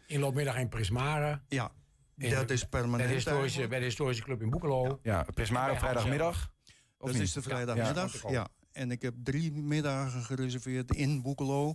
Inloopmiddag 0.07 0.57
in 0.57 0.69
Prismare. 0.69 1.41
Ja, 1.49 1.71
dat 2.17 2.51
is 2.51 2.65
permanent. 2.65 2.99
Bij 2.99 3.07
de, 3.07 3.15
historische, 3.15 3.69
bij 3.69 3.79
de 3.79 3.85
historische 3.85 4.23
club 4.23 4.43
in 4.43 4.51
Boekelo. 4.51 4.99
Ja, 5.03 5.27
Prismara 5.35 5.71
Bij 5.71 5.79
vrijdagmiddag. 5.79 6.53
Dat 6.99 7.13
niet? 7.13 7.23
is 7.23 7.33
de 7.33 7.43
vrijdagmiddag, 7.43 8.23
Ja. 8.23 8.31
ja. 8.31 8.49
En 8.73 8.91
ik 8.91 9.03
heb 9.03 9.15
drie 9.23 9.53
middagen 9.53 10.23
gereserveerd 10.23 10.95
in 10.95 11.23
Boekelo. 11.23 11.75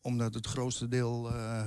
Omdat 0.00 0.34
het 0.34 0.46
grootste 0.46 0.88
deel 0.88 1.30
eh, 1.34 1.66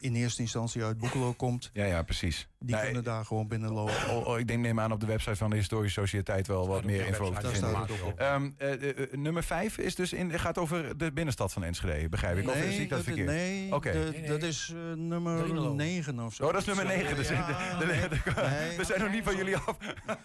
in 0.00 0.14
eerste 0.14 0.42
instantie 0.42 0.84
uit 0.84 0.98
Boekelo 0.98 1.32
komt. 1.32 1.70
Ja, 1.72 1.84
ja, 1.84 2.02
precies. 2.02 2.48
Die 2.66 2.74
Nee, 2.74 2.84
kunnen 2.84 3.04
daar 3.04 3.24
gewoon 3.24 3.48
binnenlopen. 3.48 3.94
oh, 4.10 4.26
oh, 4.26 4.38
ik 4.38 4.48
denk, 4.48 4.60
neem 4.60 4.80
aan 4.80 4.92
op 4.92 5.00
de 5.00 5.06
website 5.06 5.36
van 5.36 5.50
de 5.50 5.56
Historische 5.56 6.00
Sociëteit 6.00 6.46
wel 6.46 6.68
wat 6.68 6.84
meer 6.84 7.06
info 7.06 7.24
website, 7.32 7.46
te 7.48 7.52
vinden. 7.52 8.18
Ehm, 8.18 8.50
eh, 8.56 8.72
eh, 8.72 8.98
eh, 9.02 9.12
nummer 9.12 9.42
5 9.42 9.78
is 9.78 9.94
dus 9.94 10.12
in, 10.12 10.38
gaat 10.38 10.58
over 10.58 10.98
de 10.98 11.12
binnenstad 11.12 11.52
van 11.52 11.64
Enschede, 11.64 12.08
begrijp 12.08 12.38
ik. 12.38 12.48
Of 12.48 12.54
zie 12.56 12.64
ik 12.64 12.78
dat 12.78 12.88
dat, 12.88 13.02
verkeerd? 13.02 13.26
nee, 13.26 13.70
de- 13.70 13.90
Nee, 13.92 14.10
nee. 14.20 14.28
dat 14.28 14.42
is 14.42 14.72
eh, 14.74 14.96
nummer 14.96 15.42
Drielo. 15.44 15.72
9 15.74 16.20
of 16.20 16.34
zo. 16.34 16.44
Oh, 16.46 16.52
dat 16.52 16.60
is 16.60 16.66
nummer 16.66 16.84
9. 16.86 17.16
Dus 17.16 17.28
Ja, 17.28 17.46
de- 17.46 17.76
de- 17.78 17.86
nee. 17.92 18.08
de- 18.08 18.32
Nee. 18.66 18.76
we 18.76 18.84
zijn 18.84 19.00
nog 19.00 19.10
niet 19.12 19.24
van 19.24 19.36
jullie 19.36 19.56
af. 19.56 19.76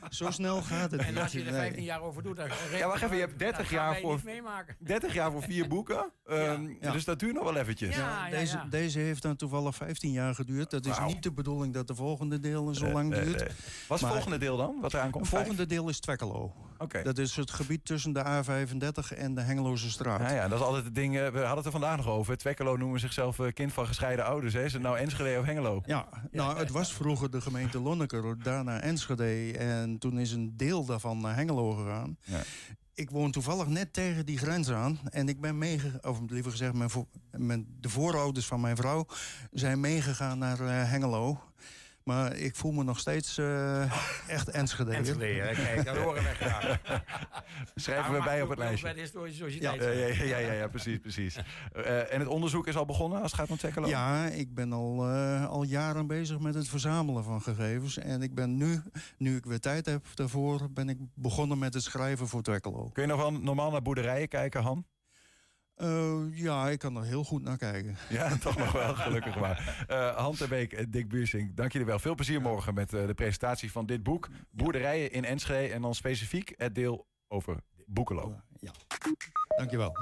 Zo 0.10 0.32
snel 0.32 0.62
gaat 0.62 0.91
het 0.91 1.01
En 1.01 1.17
als 1.17 1.32
je 1.32 1.39
er 1.39 1.51
Nee. 1.51 1.54
15 1.62 1.84
jaar 1.84 2.01
over 2.01 2.23
doet, 2.23 2.36
dan... 2.36 2.47
Ja, 2.77 2.88
wacht 2.88 3.01
even, 3.04 3.15
je 3.15 3.21
hebt 3.21 3.39
30 3.39 3.58
dan 3.58 3.65
gaan 3.80 3.91
jaar 3.91 4.01
voor- 4.01 4.15
niet 4.15 4.23
meemaken. 4.23 4.75
30 4.80 5.13
jaar 5.13 5.32
voor 5.32 5.41
vier 5.41 5.67
boeken. 5.67 6.12
Ehm, 6.25 6.67
Ja. 6.82 6.91
Dus 6.91 7.06
dat 7.06 7.19
duurt 7.19 7.34
nog 7.34 7.43
wel 7.43 7.56
eventjes. 7.56 7.95
Ja. 7.95 8.30
Deze, 8.30 8.58
ja. 8.58 8.65
deze 8.69 8.99
heeft 8.99 9.21
dan 9.21 9.36
toevallig 9.36 9.75
15 9.75 10.12
jaar 10.12 10.36
geduurd. 10.36 10.69
Dat 10.71 10.86
is 10.86 10.99
niet 11.08 11.23
de 11.23 11.32
bedoeling 11.32 11.73
dat 11.73 11.88
de 11.88 11.95
volgende 11.95 12.31
deel 12.39 12.74
zo 12.76 12.88
lang 12.91 13.13
duurt. 13.13 13.39
Wat 13.88 13.98
is 13.98 14.04
het 14.04 14.13
volgende 14.13 14.38
deel 14.38 14.58
dan? 14.58 14.76
Wat 14.82 14.94
eraan 14.94 15.12
komt? 15.12 15.26
Het 15.26 15.36
volgende 15.36 15.65
deel 15.65 15.89
is 15.89 16.00
Twekkelo. 16.00 16.54
Oké. 16.78 17.04
Dat 17.04 17.17
is 17.17 17.36
het 17.36 17.52
gebied 17.52 17.86
tussen 17.86 18.13
de 18.13 18.24
A35 18.26 19.17
en 19.17 19.36
de 19.36 19.41
Hengeloze 19.41 19.91
straat. 19.91 20.20
Ja, 20.20 20.32
ja, 20.32 20.48
dat 20.48 20.60
is 20.60 20.65
altijd 20.65 20.86
het 20.86 20.96
ding. 20.96 21.17
eh, 21.17 21.28
We 21.28 21.38
hadden 21.39 21.56
het 21.58 21.65
er 21.65 21.72
vandaag 21.72 21.98
nog 21.98 22.08
over. 22.08 22.38
Twekkelo 22.38 22.76
noemen 22.78 23.00
zichzelf 23.00 23.39
eh, 23.39 23.54
kind 23.54 23.74
van 23.74 23.88
gescheiden 23.88 24.26
ouders. 24.26 24.54
Hè? 24.54 24.63
Is 24.63 24.74
het 24.74 24.82
nou 24.82 24.98
Enschede 24.98 25.39
of 25.39 25.46
Hengelo? 25.46 25.82
Ja, 25.86 26.08
nou, 26.32 26.58
het 26.58 26.70
was 26.70 26.94
vroeger 26.94 27.32
de 27.32 27.41
gemeente 27.41 27.80
Lonneker, 27.88 28.44
daarna 28.44 28.80
Enschede. 28.82 29.58
En 29.58 29.98
toen 29.98 30.20
is 30.20 30.32
een 30.32 30.58
deel 30.58 30.86
daarvan 30.86 31.22
naar 31.22 31.36
Hengelo 31.36 31.72
gegaan. 31.72 32.17
Ja. 32.24 32.41
Ik 32.94 33.10
woon 33.10 33.32
toevallig 33.32 33.67
net 33.67 33.94
tegen 33.94 34.26
die 34.26 34.38
grens 34.38 34.70
aan. 34.72 35.00
En 35.10 35.30
ik 35.30 35.41
ben 35.41 35.58
meegegaan, 35.58 36.04
of 36.04 36.20
liever 36.28 36.52
gezegd, 36.52 36.74
mijn 36.74 36.89
mijn, 37.32 37.65
de 37.80 37.89
voorouders 37.89 38.46
van 38.46 38.62
mijn 38.62 38.76
vrouw 38.76 39.06
zijn 39.52 39.80
meegegaan 39.80 40.38
naar 40.38 40.60
eh, 40.60 40.89
Hengelo. 40.89 41.41
Maar 42.03 42.35
ik 42.35 42.55
voel 42.55 42.71
me 42.71 42.83
nog 42.83 42.99
steeds 42.99 43.37
eh, 43.37 43.81
echt 44.27 44.49
Enschede. 44.49 44.91
Enschede, 44.91 45.51
kijk, 45.55 45.85
dat 45.85 45.97
horen 45.97 46.23
wij 46.23 46.33
graag. 46.33 46.79
Schrijven 47.75 48.13
we 48.13 48.23
bij 48.23 48.41
op 48.41 48.49
het 48.49 48.57
lijstje. 48.57 48.83
Bij 48.83 48.93
de 48.93 48.99
historische 48.99 49.43
sociëteit. 49.43 49.83
Ja, 49.83 50.25
ja, 50.25 50.37
ja, 50.37 50.51
ja, 50.51 50.67
precies, 50.67 50.99
precies. 50.99 51.39
Eh, 51.73 52.13
en 52.13 52.19
het 52.19 52.27
onderzoek 52.27 52.67
is 52.67 52.75
al 52.75 52.85
begonnen 52.85 53.21
als 53.21 53.31
het 53.31 53.39
gaat 53.39 53.49
om 53.49 53.57
Twekkelo? 53.57 53.87
Ja, 53.87 54.25
ik 54.25 54.53
ben 54.53 54.73
al, 54.73 55.09
eh, 55.09 55.45
al 55.47 55.63
jaren 55.63 56.07
bezig 56.07 56.39
met 56.39 56.55
het 56.55 56.67
verzamelen 56.67 57.23
van 57.23 57.41
gegevens. 57.41 57.97
En 57.97 58.21
ik 58.21 58.35
ben 58.35 58.57
nu, 58.57 58.81
nu 59.17 59.35
ik 59.35 59.45
weer 59.45 59.59
tijd 59.59 59.85
heb 59.85 60.05
daarvoor, 60.13 60.71
ben 60.71 60.89
ik 60.89 60.97
begonnen 61.13 61.57
met 61.57 61.73
het 61.73 61.83
schrijven 61.83 62.27
voor 62.27 62.41
Twekkelo. 62.41 62.89
Kun 62.93 63.03
je 63.03 63.09
nog 63.09 63.19
wel 63.19 63.31
normaal 63.31 63.71
naar 63.71 63.81
boerderijen 63.81 64.27
kijken, 64.27 64.61
Han? 64.61 64.85
Eh, 65.82 66.22
ja, 66.34 66.70
ik 66.70 66.80
kan 66.80 66.96
er 66.96 67.04
heel 67.04 67.24
goed 67.24 67.44
naar 67.44 67.58
kijken. 67.58 67.98
Ja, 68.10 68.38
toch 68.38 68.58
nog 68.58 68.72
wel, 68.72 68.96
gelukkig 68.96 69.39
maar. 69.39 69.86
Eh 69.88 70.15
Han 70.15 70.36
Beek 70.50 70.74
en 70.74 70.91
Dick 70.91 71.10
Buursing, 71.10 71.56
dank 71.56 71.72
jullie 71.72 71.88
wel. 71.88 72.00
Veel 72.00 72.15
plezier 72.15 72.41
morgen 72.41 72.74
met 72.74 72.94
eh, 72.94 73.06
de 73.06 73.13
presentatie 73.13 73.72
van 73.72 73.86
dit 73.86 74.04
boek. 74.04 74.28
Boerderijen 74.52 75.12
in 75.12 75.26
Enschede 75.26 75.74
en 75.74 75.82
dan 75.82 75.96
specifiek 75.96 76.54
het 76.58 76.76
deel 76.76 77.08
over 77.28 77.58
Boekelo. 77.86 78.41
Ja, 78.60 78.72
dankjewel. 79.58 79.96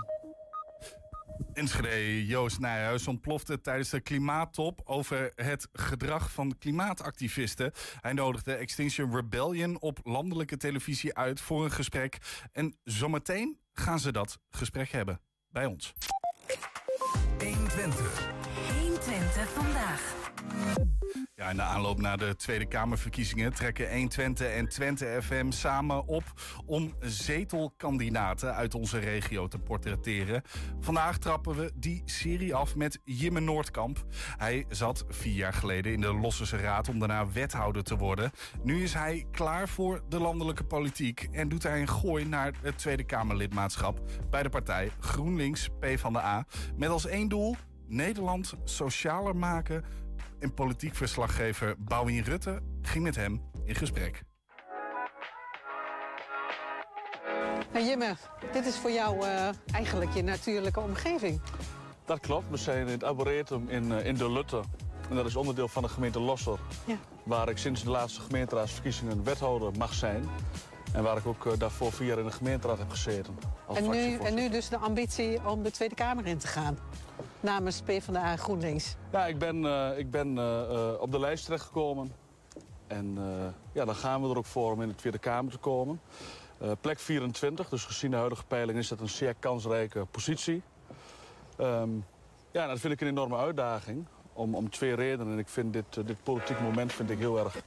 Enschede 1.53 2.25
Joost 2.25 2.59
Nijhuis 2.59 3.07
ontplofte 3.07 3.61
tijdens 3.61 3.89
de 3.89 4.01
klimaattop 4.01 4.81
over 4.83 5.31
het 5.35 5.67
gedrag 5.73 6.31
van 6.31 6.57
klimaatactivisten. 6.57 7.71
Hij 8.01 8.13
nodigde 8.13 8.53
Extinction 8.53 9.15
Rebellion 9.15 9.79
op 9.79 9.99
landelijke 10.03 10.57
televisie 10.57 11.15
uit 11.15 11.41
voor 11.41 11.63
een 11.63 11.71
gesprek. 11.71 12.17
En 12.51 12.77
zometeen 12.83 13.59
gaan 13.73 13.99
ze 13.99 14.11
dat 14.11 14.39
gesprek 14.49 14.91
hebben 14.91 15.19
bij 15.51 15.65
ons. 15.65 15.93
120. 17.39 18.38
120 19.29 19.49
vandaag. 19.53 20.17
Ja, 21.35 21.49
in 21.49 21.55
de 21.55 21.61
aanloop 21.61 22.01
naar 22.01 22.17
de 22.17 22.35
Tweede 22.35 22.65
Kamerverkiezingen 22.65 23.53
trekken 23.53 23.89
120 23.91 24.47
en 24.47 24.69
Twente 24.69 25.19
FM 25.21 25.51
samen 25.51 26.07
op 26.07 26.23
om 26.65 26.93
zetelkandidaten 26.99 28.55
uit 28.55 28.75
onze 28.75 28.99
regio 28.99 29.47
te 29.47 29.59
portretteren. 29.59 30.41
Vandaag 30.79 31.17
trappen 31.17 31.55
we 31.55 31.71
die 31.75 32.01
serie 32.05 32.55
af 32.55 32.75
met 32.75 32.99
Jimme 33.03 33.39
Noordkamp. 33.39 34.03
Hij 34.37 34.65
zat 34.69 35.05
vier 35.09 35.35
jaar 35.35 35.53
geleden 35.53 35.93
in 35.93 36.01
de 36.01 36.13
Losserse 36.13 36.57
Raad 36.57 36.89
om 36.89 36.99
daarna 36.99 37.31
wethouder 37.31 37.83
te 37.83 37.97
worden. 37.97 38.31
Nu 38.63 38.83
is 38.83 38.93
hij 38.93 39.25
klaar 39.31 39.69
voor 39.69 40.01
de 40.09 40.19
landelijke 40.19 40.63
politiek 40.63 41.27
en 41.31 41.49
doet 41.49 41.63
hij 41.63 41.81
een 41.81 41.89
gooi 41.89 42.25
naar 42.25 42.53
het 42.61 42.77
Tweede 42.77 43.03
Kamerlidmaatschap 43.03 43.99
bij 44.29 44.43
de 44.43 44.49
partij 44.49 44.91
GroenLinks 44.99 45.69
PvdA. 45.79 46.45
Met 46.75 46.89
als 46.89 47.05
één 47.05 47.27
doel 47.27 47.55
Nederland 47.89 48.53
socialer 48.63 49.35
maken 49.35 49.83
en 50.39 50.53
politiek 50.53 50.95
verslaggever 50.95 51.75
Bouwien 51.77 52.23
Rutte 52.23 52.61
ging 52.81 53.03
met 53.03 53.15
hem 53.15 53.41
in 53.65 53.75
gesprek. 53.75 54.23
Hey 57.71 57.85
Jimme, 57.85 58.15
dit 58.51 58.65
is 58.65 58.75
voor 58.75 58.91
jou 58.91 59.25
eh, 59.25 59.49
eigenlijk 59.71 60.11
je 60.11 60.23
natuurlijke 60.23 60.79
omgeving. 60.79 61.41
Dat 62.05 62.19
klopt. 62.19 62.49
We 62.49 62.57
zijn 62.57 62.85
in 62.85 62.91
het 62.91 63.03
Arboretum 63.03 63.69
in, 63.69 63.91
eh, 63.91 64.05
in 64.05 64.15
De 64.15 64.31
Lutte. 64.31 64.61
En 65.09 65.15
dat 65.15 65.25
is 65.25 65.35
onderdeel 65.35 65.67
van 65.67 65.83
de 65.83 65.89
gemeente 65.89 66.19
Losser. 66.19 66.59
Ja. 66.85 66.95
Waar 67.23 67.49
ik 67.49 67.57
sinds 67.57 67.83
de 67.83 67.89
laatste 67.89 68.21
gemeenteraadsverkiezingen 68.21 69.23
wethouder 69.23 69.71
mag 69.77 69.93
zijn. 69.93 70.29
En 70.93 71.03
waar 71.03 71.17
ik 71.17 71.25
ook 71.25 71.45
eh, 71.45 71.53
daarvoor 71.57 71.91
vier 71.91 72.07
jaar 72.07 72.19
in 72.19 72.25
de 72.25 72.31
gemeenteraad 72.31 72.77
heb 72.77 72.89
gezeten. 72.89 73.37
Als 73.65 73.77
En 73.77 73.89
nu, 73.89 74.17
en 74.17 74.33
nu 74.33 74.49
dus 74.49 74.69
de 74.69 74.77
ambitie 74.77 75.39
om 75.45 75.63
de 75.63 75.71
Tweede 75.71 75.95
Kamer 75.95 76.25
in 76.25 76.37
te 76.37 76.47
gaan. 76.47 76.77
Namens 77.39 77.81
PvdA 77.81 78.35
GroenLinks. 78.35 78.95
Ja, 79.11 79.25
ik 79.25 79.37
ben, 79.37 79.65
eh, 79.65 79.97
ik 79.97 80.11
ben 80.11 80.37
eh, 80.37 80.61
eh, 80.61 81.01
op 81.01 81.11
de 81.11 81.19
lijst 81.19 81.45
terechtgekomen. 81.45 82.11
En 82.87 83.17
ja, 83.71 83.85
dan 83.85 83.95
gaan 83.95 84.21
we 84.21 84.29
er 84.29 84.37
ook 84.37 84.45
voor 84.45 84.71
om 84.71 84.81
in 84.81 84.87
de 84.87 84.95
Tweede 84.95 85.17
Kamer 85.17 85.51
te 85.51 85.57
komen. 85.57 86.01
Plek 86.81 86.99
24, 86.99 87.69
dus 87.69 87.85
gezien 87.85 88.11
de 88.11 88.17
huidige 88.17 88.45
peiling 88.45 88.77
is 88.77 88.87
dat 88.87 88.99
een 88.99 89.09
zeer 89.09 89.33
kansrijke 89.39 90.05
positie. 90.11 90.61
Ehm, 91.57 91.89
ja, 92.51 92.67
dat 92.67 92.79
vind 92.79 92.93
ik 92.93 93.01
een 93.01 93.07
enorme 93.07 93.37
uitdaging. 93.37 94.05
Om, 94.33 94.55
om 94.55 94.69
twee 94.69 94.95
redenen. 94.95 95.33
En 95.33 95.39
ik 95.39 95.47
vind 95.47 95.73
dit, 95.73 96.07
dit 96.07 96.23
politiek 96.23 96.59
moment 96.59 96.93
vind 96.93 97.09
ik 97.09 97.17
heel 97.17 97.39
erg, 97.39 97.61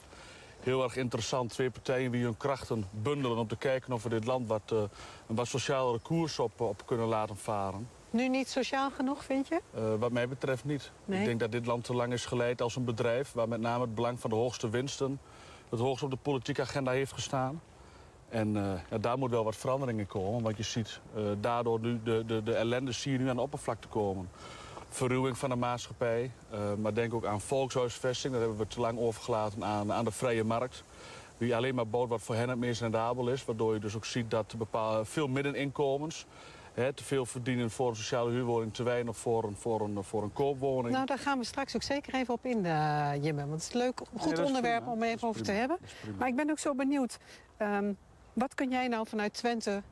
heel 0.60 0.82
erg 0.82 0.96
interessant. 0.96 1.50
Twee 1.50 1.70
partijen 1.70 2.10
die 2.10 2.24
hun 2.24 2.36
krachten 2.36 2.84
bundelen 2.90 3.38
om 3.38 3.48
te 3.48 3.56
kijken 3.56 3.92
of 3.92 4.02
we 4.02 4.08
dit 4.08 4.24
land 4.24 4.46
wat, 4.48 4.72
eh, 4.72 4.78
een 5.26 5.34
wat 5.36 5.46
socialere 5.46 5.98
koers 5.98 6.38
op, 6.38 6.60
op 6.60 6.86
kunnen 6.86 7.06
laten 7.06 7.36
varen. 7.36 7.88
Nu 8.12 8.28
niet 8.28 8.48
sociaal 8.48 8.90
genoeg, 8.90 9.24
vind 9.24 9.48
je? 9.48 9.60
Eh, 9.74 9.94
wat 9.98 10.12
mij 10.12 10.28
betreft 10.28 10.64
niet. 10.64 10.90
Nee? 11.04 11.20
Ik 11.20 11.26
denk 11.26 11.40
dat 11.40 11.52
dit 11.52 11.66
land 11.66 11.84
te 11.84 11.94
lang 11.94 12.12
is 12.12 12.26
geleid 12.26 12.62
als 12.62 12.76
een 12.76 12.84
bedrijf... 12.84 13.32
waar 13.32 13.48
met 13.48 13.60
name 13.60 13.84
het 13.84 13.94
belang 13.94 14.20
van 14.20 14.30
de 14.30 14.36
hoogste 14.36 14.68
winsten... 14.68 15.20
het 15.68 15.80
hoogst 15.80 16.04
op 16.04 16.10
de 16.10 16.16
politieke 16.16 16.60
agenda 16.60 16.90
heeft 16.90 17.12
gestaan. 17.12 17.62
En 18.28 18.56
eh, 18.56 18.80
ja, 18.90 18.98
daar 18.98 19.18
moet 19.18 19.30
wel 19.30 19.44
wat 19.44 19.56
verandering 19.56 19.98
in 19.98 20.06
komen. 20.06 20.42
Want 20.42 20.56
je 20.56 20.62
ziet 20.62 21.00
eh, 21.14 21.22
daardoor 21.40 21.80
nu 21.80 22.00
de, 22.04 22.24
de, 22.26 22.42
de 22.42 22.54
ellende 22.54 22.92
zie 22.92 23.12
je 23.12 23.18
nu 23.18 23.28
aan 23.28 23.36
de 23.36 23.42
oppervlakte 23.42 23.88
komen. 23.88 24.28
Verruwing 24.88 25.38
van 25.38 25.48
de 25.48 25.56
maatschappij. 25.56 26.30
maar 26.78 26.94
denk 26.94 27.14
ook 27.14 27.24
aan 27.24 27.40
volkshuisvesting. 27.40 28.32
Daar 28.32 28.42
hebben 28.42 28.58
we 28.58 28.66
te 28.66 28.80
lang 28.80 28.98
overgelaten 28.98 29.64
aan, 29.64 29.92
aan 29.92 30.04
de 30.04 30.10
vrije 30.10 30.44
markt. 30.44 30.84
Die 31.38 31.56
alleen 31.56 31.74
maar 31.74 31.88
bood 31.88 32.08
wat 32.08 32.22
voor 32.22 32.34
hen 32.34 32.48
het 32.48 32.58
meest 32.58 32.80
rendabel 32.80 33.28
is. 33.28 33.44
Waardoor 33.44 33.74
je 33.74 33.80
dus 33.80 33.96
ook 33.96 34.04
ziet 34.04 34.30
dat 34.30 34.54
bepaalde, 34.58 35.04
veel 35.04 35.28
middeninkomens... 35.28 36.26
Te 36.74 37.04
veel 37.04 37.26
verdienen 37.26 37.70
voor 37.70 37.88
een 37.88 37.96
sociale 37.96 38.30
huurwoning, 38.30 38.74
te 38.74 38.82
weinig 38.82 39.16
voor 39.16 39.44
een, 39.44 39.56
voor 39.56 39.80
een, 39.80 40.04
voor 40.04 40.22
een 40.22 40.32
koopwoning. 40.32 40.94
Nou, 40.94 41.06
daar 41.06 41.18
gaan 41.18 41.38
we 41.38 41.44
straks 41.44 41.76
ook 41.76 41.82
zeker 41.82 42.14
even 42.14 42.34
op 42.34 42.46
in, 42.46 42.66
eh, 42.66 43.10
Jimme. 43.20 43.40
Want 43.40 43.52
het 43.52 43.62
is 43.62 43.72
leuk, 43.72 44.00
een 44.00 44.06
goed 44.20 44.30
dat 44.30 44.38
is 44.38 44.46
onderwerp 44.46 44.78
prima. 44.84 44.92
om 44.92 45.02
even 45.02 45.28
over 45.28 45.42
te 45.42 45.52
hebben. 45.52 45.78
Maar 46.18 46.28
ik 46.28 46.36
ben 46.36 46.50
ook 46.50 46.58
zo 46.58 46.74
benieuwd. 46.74 47.18
ehm, 47.56 47.92
wat 48.32 48.54
kun 48.54 48.70
jij 48.70 48.88
nou 48.88 49.06
vanuit 49.06 49.34
Twente 49.34 49.82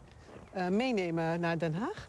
eh, 0.53 0.69
meenemen 0.69 1.41
naar 1.41 1.59
Den 1.59 1.75
Haag? 1.75 2.09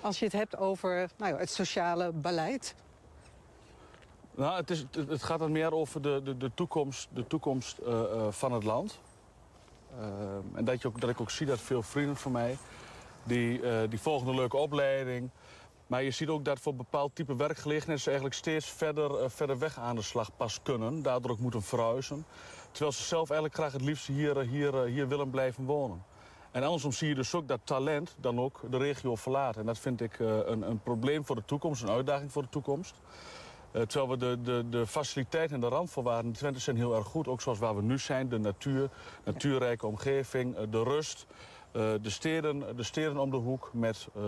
Als 0.00 0.18
je 0.18 0.24
het 0.24 0.34
hebt 0.34 0.56
over 0.56 1.10
nou 1.16 1.32
ja, 1.32 1.38
het 1.38 1.50
sociale 1.50 2.12
beleid. 2.12 2.74
Nou, 4.34 4.56
het, 4.56 4.70
is, 4.70 4.84
het, 5.08 5.22
gaat 5.22 5.38
dan 5.38 5.52
meer 5.52 5.74
over 5.74 6.02
de, 6.02 6.20
de, 6.24 6.36
de 6.36 6.50
toekomst, 6.54 7.08
de 7.12 7.26
toekomst 7.26 7.78
eh, 7.78 8.26
van 8.30 8.52
het 8.52 8.64
land. 8.64 8.98
Eh, 9.98 10.06
en 10.52 10.64
dat, 10.64 10.82
je 10.82 10.88
ook, 10.88 11.00
dat 11.00 11.10
ik 11.10 11.20
ook 11.20 11.30
zie 11.30 11.46
dat 11.46 11.60
veel 11.60 11.82
vrienden 11.82 12.16
van 12.16 12.32
mij... 12.32 12.56
die, 13.30 13.62
eh, 13.62 13.88
die 13.88 14.00
volgen 14.00 14.28
een 14.28 14.34
leuke 14.34 14.56
opleiding... 14.56 15.30
Maar 15.86 16.02
je 16.02 16.10
ziet 16.10 16.28
ook 16.28 16.44
dat 16.44 16.60
voor 16.60 16.74
bepaald 16.74 17.14
type 17.14 17.36
werkgelegenheden... 17.36 18.00
ze 18.00 18.06
eigenlijk 18.06 18.38
steeds 18.38 18.66
verder, 18.66 19.18
eh, 19.18 19.28
verder 19.28 19.58
weg 19.58 19.78
aan 19.78 19.96
de 19.96 20.02
slag 20.02 20.36
pas 20.36 20.62
kunnen. 20.62 21.02
Daardoor 21.02 21.30
ook 21.30 21.38
moeten 21.38 21.62
verhuizen. 21.62 22.24
Terwijl 22.70 22.92
ze 22.92 23.02
zelf 23.02 23.30
eigenlijk 23.30 23.54
graag 23.54 23.72
het 23.72 23.82
liefst 23.82 24.06
hier, 24.06 24.38
eh, 24.38 24.48
hier, 24.48 24.84
hier 24.84 25.08
willen 25.08 25.30
blijven 25.30 25.64
wonen. 25.64 26.04
En 26.50 26.62
andersom 26.62 26.92
zie 26.92 27.08
je 27.08 27.14
dus 27.14 27.34
ook 27.34 27.48
dat 27.48 27.60
talent 27.64 28.16
dan 28.20 28.40
ook 28.40 28.60
de 28.70 28.76
regio 28.76 29.14
verlaat. 29.14 29.56
En 29.56 29.66
dat 29.66 29.78
vind 29.78 30.00
ik 30.00 30.18
een, 30.18 30.70
een 30.70 30.82
probleem 30.82 31.24
voor 31.24 31.36
de 31.36 31.44
toekomst, 31.44 31.82
een 31.82 31.90
uitdaging 31.90 32.32
voor 32.32 32.42
de 32.42 32.48
toekomst. 32.48 32.94
Uh, 33.72 33.82
terwijl 33.82 34.10
we 34.10 34.16
de, 34.16 34.38
de, 34.42 34.68
de 34.68 34.86
faciliteiten 34.86 35.54
en 35.54 35.60
de 35.60 35.68
randvoorwaarden 35.68 36.26
in 36.26 36.32
Twente 36.32 36.60
zijn 36.60 36.76
heel 36.76 36.94
erg 36.94 37.06
goed. 37.06 37.28
Ook 37.28 37.40
zoals 37.40 37.58
waar 37.58 37.76
we 37.76 37.82
nu 37.82 37.98
zijn, 37.98 38.28
de 38.28 38.38
natuur, 38.38 38.90
natuurrijke 39.24 39.86
omgeving, 39.86 40.56
de 40.70 40.82
rust. 40.82 41.26
Uh, 41.72 41.92
de, 42.02 42.10
steden, 42.10 42.76
de 42.76 42.82
steden 42.82 43.18
om 43.18 43.30
de 43.30 43.36
hoek 43.36 43.70
met 43.72 44.06
uh, 44.16 44.22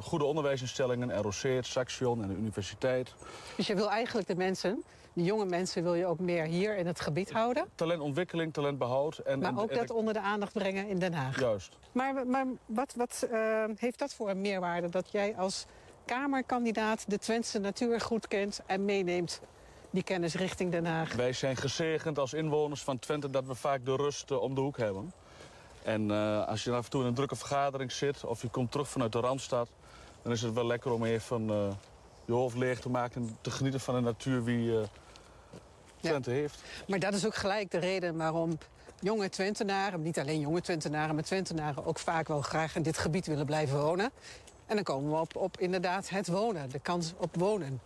goede 0.00 0.24
onderwijsinstellingen, 0.24 1.22
ROC, 1.22 1.64
Saxion 1.64 2.22
en 2.22 2.28
de 2.28 2.34
universiteit. 2.34 3.14
Dus 3.56 3.66
je 3.66 3.74
wil 3.74 3.90
eigenlijk 3.90 4.28
de 4.28 4.36
mensen, 4.36 4.82
de 5.12 5.22
jonge 5.22 5.44
mensen, 5.44 5.82
wil 5.82 5.94
je 5.94 6.06
ook 6.06 6.18
meer 6.18 6.44
hier 6.44 6.76
in 6.76 6.86
het 6.86 7.00
gebied 7.00 7.32
houden? 7.32 7.68
Talentontwikkeling, 7.74 8.52
talentbehoud. 8.52 9.18
En, 9.18 9.38
maar 9.38 9.48
en, 9.48 9.58
ook 9.58 9.70
en, 9.70 9.78
dat 9.78 9.90
onder 9.90 10.14
de 10.14 10.20
aandacht 10.20 10.52
brengen 10.52 10.88
in 10.88 10.98
Den 10.98 11.12
Haag? 11.12 11.40
Juist. 11.40 11.78
Maar, 11.92 12.26
maar 12.26 12.46
wat, 12.66 12.94
wat 12.96 13.26
uh, 13.32 13.64
heeft 13.76 13.98
dat 13.98 14.14
voor 14.14 14.30
een 14.30 14.40
meerwaarde 14.40 14.88
dat 14.88 15.10
jij 15.10 15.36
als 15.36 15.66
Kamerkandidaat 16.04 17.10
de 17.10 17.18
Twentse 17.18 17.58
natuur 17.58 18.00
goed 18.00 18.28
kent 18.28 18.60
en 18.66 18.84
meeneemt 18.84 19.40
die 19.90 20.02
kennis 20.02 20.34
richting 20.34 20.70
Den 20.70 20.86
Haag? 20.86 21.14
Wij 21.14 21.32
zijn 21.32 21.56
gezegend 21.56 22.18
als 22.18 22.32
inwoners 22.32 22.82
van 22.82 22.98
Twente 22.98 23.30
dat 23.30 23.46
we 23.46 23.54
vaak 23.54 23.84
de 23.84 23.96
rust 23.96 24.30
om 24.30 24.54
de 24.54 24.60
hoek 24.60 24.76
hebben. 24.76 25.12
En 25.82 26.10
uh, 26.10 26.46
als 26.46 26.64
je 26.64 26.72
af 26.72 26.84
en 26.84 26.90
toe 26.90 27.00
in 27.00 27.06
een 27.06 27.14
drukke 27.14 27.36
vergadering 27.36 27.92
zit 27.92 28.24
of 28.24 28.42
je 28.42 28.48
komt 28.48 28.70
terug 28.70 28.88
vanuit 28.88 29.12
de 29.12 29.20
Randstad... 29.20 29.68
dan 30.22 30.32
is 30.32 30.42
het 30.42 30.54
wel 30.54 30.66
lekker 30.66 30.92
om 30.92 31.04
even 31.04 31.42
uh, 31.42 31.68
je 32.24 32.32
hoofd 32.32 32.56
leeg 32.56 32.80
te 32.80 32.88
maken... 32.88 33.22
en 33.22 33.36
te 33.40 33.50
genieten 33.50 33.80
van 33.80 33.94
de 33.94 34.00
natuur 34.00 34.44
wie 34.44 34.66
uh, 34.66 34.82
Twente 36.00 36.30
ja. 36.30 36.36
heeft. 36.36 36.62
Maar 36.88 36.98
dat 36.98 37.14
is 37.14 37.26
ook 37.26 37.34
gelijk 37.34 37.70
de 37.70 37.78
reden 37.78 38.16
waarom 38.16 38.58
jonge 39.00 39.28
Twentenaren... 39.28 40.02
niet 40.02 40.18
alleen 40.18 40.40
jonge 40.40 40.60
Twentenaren, 40.60 41.14
maar 41.14 41.24
Twentenaren... 41.24 41.84
ook 41.84 41.98
vaak 41.98 42.28
wel 42.28 42.40
graag 42.40 42.76
in 42.76 42.82
dit 42.82 42.98
gebied 42.98 43.26
willen 43.26 43.46
blijven 43.46 43.80
wonen. 43.80 44.10
En 44.66 44.74
dan 44.74 44.84
komen 44.84 45.10
we 45.10 45.16
op, 45.16 45.36
op 45.36 45.58
inderdaad 45.58 46.08
het 46.08 46.28
wonen, 46.28 46.70
de 46.70 46.78
kans 46.78 47.12
op 47.16 47.36
wonen. 47.36 47.80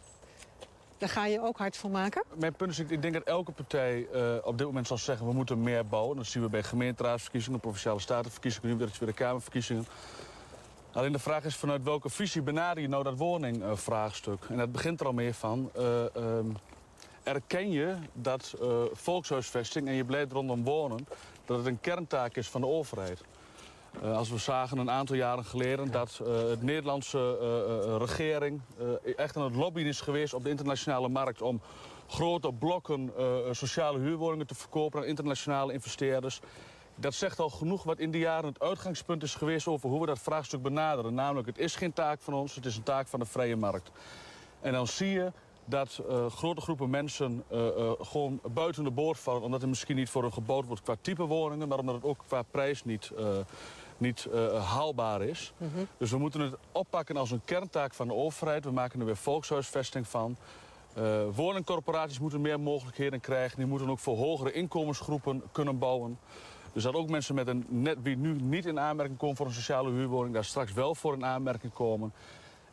Daar 0.99 1.09
ga 1.09 1.27
je 1.27 1.41
ook 1.41 1.59
hard 1.59 1.77
voor 1.77 1.91
maken? 1.91 2.25
Mijn 2.35 2.53
punt 2.53 2.71
is, 2.71 2.79
ik 2.79 3.03
denk 3.03 3.15
dat 3.15 3.23
elke 3.23 3.53
partij 3.53 4.09
uh, 4.15 4.35
op 4.43 4.59
dit 4.59 4.67
moment 4.67 4.87
zal 4.87 4.99
zeggen... 4.99 5.27
we 5.27 5.33
moeten 5.33 5.63
meer 5.63 5.87
bouwen. 5.87 6.17
Dat 6.17 6.27
zien 6.27 6.43
we 6.43 6.49
bij 6.49 6.63
gemeenteraadsverkiezingen, 6.63 7.61
provinciale 7.61 8.01
statenverkiezingen... 8.01 8.69
nu 8.69 8.77
weer 8.77 9.07
de 9.07 9.13
Kamerverkiezingen. 9.13 9.87
Alleen 10.93 11.13
de 11.13 11.19
vraag 11.19 11.45
is 11.45 11.57
vanuit 11.57 11.83
welke 11.83 12.09
visie 12.09 12.43
benader 12.43 12.83
je 12.83 12.89
nou 12.89 13.03
dat 13.03 13.17
woningvraagstuk? 13.17 14.45
En 14.49 14.57
dat 14.57 14.73
begint 14.73 15.01
er 15.01 15.07
al 15.07 15.13
meer 15.13 15.35
van. 15.35 15.71
Uh, 15.79 16.05
erken 17.23 17.71
je 17.71 17.97
dat 18.13 18.55
volkshuisvesting 18.93 19.89
en 19.89 19.95
je 19.95 20.05
beleid 20.05 20.33
rondom 20.33 20.65
wonen... 20.65 21.09
dat 21.45 21.57
het 21.57 21.67
een 21.67 21.81
kerntaak 21.81 22.37
is 22.37 22.49
van 22.49 22.61
de 22.61 22.67
overheid? 22.67 23.23
Uh, 24.03 24.17
als 24.17 24.31
we 24.31 24.39
zagen 24.39 24.79
een 24.79 24.91
aantal 24.91 25.17
jaren 25.17 25.45
geleden 25.45 25.91
dat 25.91 26.17
de 26.17 26.59
Nederlandse 26.61 27.39
uh, 27.41 27.97
regering 28.07 28.61
echt 29.17 29.37
aan 29.37 29.45
het 29.45 29.55
lobbyen 29.55 29.87
is 29.87 30.01
geweest 30.01 30.35
op 30.35 30.43
de 30.43 30.51
internationale 30.51 31.09
markt 31.09 31.43
om 31.43 31.61
grote 32.09 32.53
blokken 32.53 33.13
sociale 33.51 33.99
huurwoningen 33.99 34.47
te 34.47 34.55
verkopen 34.55 35.01
aan 35.01 35.07
internationale 35.07 35.73
investeerders. 35.73 36.41
Dat 36.95 37.15
zegt 37.15 37.39
al 37.39 37.51
genoeg 37.51 37.83
wat 37.83 37.99
in 37.99 38.11
die 38.11 38.21
jaren 38.21 38.49
het 38.49 38.61
uitgangspunt 38.61 39.23
is 39.23 39.35
geweest 39.35 39.67
over 39.67 39.89
hoe 39.89 40.01
we 40.01 40.07
dat 40.07 40.19
vraagstuk 40.19 40.63
benaderen. 40.63 41.15
Namelijk, 41.15 41.47
het 41.47 41.59
is 41.59 41.77
geen 41.77 41.93
taak 41.93 42.21
van 42.21 42.35
ons, 42.35 42.55
het 42.55 42.67
is 42.67 42.77
een 42.77 42.83
taak 42.83 43.07
van 43.07 43.21
de 43.21 43.27
vrije 43.27 43.57
markt. 43.57 43.91
En 44.61 44.73
dan 44.73 44.87
zie 44.87 45.11
je 45.11 45.33
dat 45.65 46.03
grote 46.29 46.61
groepen 46.61 46.91
mensen 46.91 47.45
gewoon 48.01 48.41
buiten 48.45 48.85
de 48.85 48.91
boord 48.91 49.19
vallen... 49.19 49.43
omdat 49.43 49.63
er 49.63 49.69
misschien 49.69 49.97
niet 49.97 50.11
voor 50.11 50.23
hun 50.23 50.33
gebouwd 50.33 50.67
wordt 50.67 50.83
qua 50.83 50.97
type 51.01 51.25
woningen... 51.25 51.69
maar 51.69 51.79
omdat 51.79 51.95
het 51.95 52.05
ook 52.05 52.25
qua 52.27 52.43
prijs 52.43 52.85
niet, 52.85 53.11
niet 53.99 54.29
haalbaar 54.61 55.23
is. 55.23 55.53
Dus 55.99 56.11
we 56.11 56.19
moeten 56.19 56.41
het 56.41 56.55
oppakken 56.73 57.17
als 57.17 57.31
een 57.31 57.45
kerntaak 57.45 57.95
van 57.95 58.09
de 58.09 58.15
overheid. 58.15 58.65
We 58.65 58.71
maken 58.71 59.01
er 59.01 59.07
weer 59.07 59.17
volkshuisvesting 59.17 60.09
van. 60.09 60.37
woningcorporaties 61.35 62.19
moeten 62.19 62.41
meer 62.41 62.61
mogelijkheden 62.61 63.21
krijgen. 63.21 63.57
Die 63.57 63.67
moeten 63.67 63.91
ook 63.91 63.99
voor 63.99 64.17
hogere 64.17 64.53
inkomensgroepen 64.53 65.43
kunnen 65.53 65.79
bouwen. 65.79 66.19
Dus 66.73 66.83
dat 66.83 66.95
ook 66.95 67.09
mensen 67.09 67.35
met 67.35 67.49
een 67.49 67.65
net, 67.69 67.97
wie 68.03 68.17
nu 68.17 68.41
niet 68.41 68.67
in 68.67 68.81
aanmerking 68.81 69.19
komen 69.19 69.37
voor 69.37 69.47
een 69.47 69.53
sociale 69.53 69.91
huurwoning... 69.91 70.35
daar 70.35 70.45
straks 70.45 70.73
wel 70.73 70.95
voor 70.95 71.15
in 71.15 71.25
aanmerking 71.25 71.73
komen... 71.73 72.13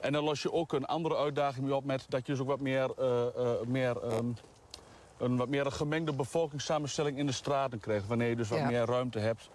En 0.04 0.12
dan 0.12 0.24
los 0.24 0.42
je 0.42 0.52
ook 0.52 0.74
een 0.74 0.86
andere 0.86 1.16
uitdaging 1.18 1.72
op 1.72 1.84
met 1.86 2.06
dat 2.10 2.26
je 2.26 2.32
dus 2.32 2.42
ook 2.42 2.48
wat 2.48 2.60
meer, 2.60 2.90
uh, 3.00 3.26
meer 3.66 4.14
um, 4.14 4.36
een 5.24 5.38
wat 5.38 5.50
meer 5.50 5.66
een 5.66 5.72
gemengde 5.72 6.14
bevolkingssamenstelling 6.14 7.18
in 7.18 7.26
de 7.26 7.32
straten 7.32 7.80
krijgt. 7.80 8.08
Wanneer 8.08 8.30
je 8.30 8.36
dus 8.36 8.50
wat 8.50 8.60
ja. 8.60 8.66
meer 8.66 8.86
ruimte 8.86 9.20
hebt. 9.20 9.50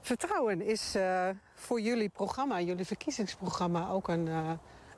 Vertrouwen 0.00 0.62
is 0.62 0.96
uh, 0.96 1.28
voor 1.54 1.80
jullie 1.80 2.08
programma, 2.08 2.60
jullie 2.60 2.84
verkiezingsprogramma, 2.84 3.88
ook 3.88 4.08
een, 4.08 4.28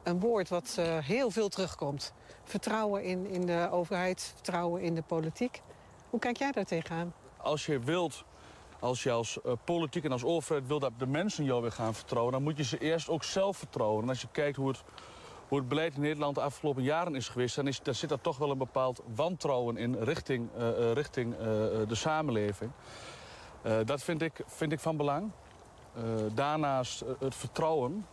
een 0.02 0.20
woord 0.20 0.48
wat 0.48 0.78
heel 1.00 1.31
veel 1.31 1.48
terugkomt. 1.48 2.12
Vertrouwen 2.44 3.02
in, 3.02 3.26
in 3.26 3.46
de 3.46 3.68
overheid, 3.70 4.33
vertrouwen 4.35 4.83
in 4.83 4.94
de 4.94 5.02
politiek. 5.02 5.62
Hoe 6.11 6.20
kijk 6.20 6.37
jij 6.37 6.52
daar 6.52 6.64
tegenaan? 6.64 7.14
Als 7.37 7.66
je 7.66 7.78
wilt 7.78 8.24
als 8.81 9.02
je 9.02 9.11
als 9.11 9.38
uh, 9.46 9.52
politiek 9.64 10.04
en 10.04 10.12
als 10.12 10.24
overheid 10.24 10.66
wil 10.66 10.78
dat 10.78 10.92
de 10.98 11.07
mensen 11.07 11.44
jou 11.44 11.62
weer 11.62 11.72
gaan 11.72 11.94
vertrouwen... 11.94 12.33
dan 12.33 12.42
moet 12.42 12.57
je 12.57 12.64
ze 12.64 12.78
eerst 12.78 13.09
ook 13.09 13.24
zelf 13.24 13.57
vertrouwen. 13.57 14.02
En 14.02 14.09
als 14.09 14.20
je 14.20 14.28
kijkt 14.33 14.57
hoe 14.57 14.68
het, 14.68 14.83
hoe 15.48 15.58
het 15.58 15.68
beleid 15.68 15.94
in 15.94 16.00
Nederland 16.00 16.34
de 16.34 16.40
afgelopen 16.40 16.82
jaren 16.82 17.14
is 17.14 17.28
geweest... 17.28 17.56
dan, 17.56 17.66
is, 17.66 17.80
dan 17.82 17.94
zit 17.94 18.11
er 18.11 18.20
toch 18.20 18.38
wel 18.38 18.50
een 18.50 18.58
bepaald 18.58 19.02
wantrouwen 19.14 19.76
in 19.76 19.96
richting, 20.02 20.48
uh, 20.58 20.68
uh, 20.68 20.92
richting 20.92 21.37
de 21.88 21.94
samenleving. 21.94 22.70
dat 23.84 24.02
vind 24.02 24.22
ik, 24.22 24.40
vind 24.46 24.72
ik 24.72 24.80
van 24.80 24.96
belang. 24.96 25.30
daarnaast 26.34 27.04
het 27.18 27.34
vertrouwen. 27.34 28.06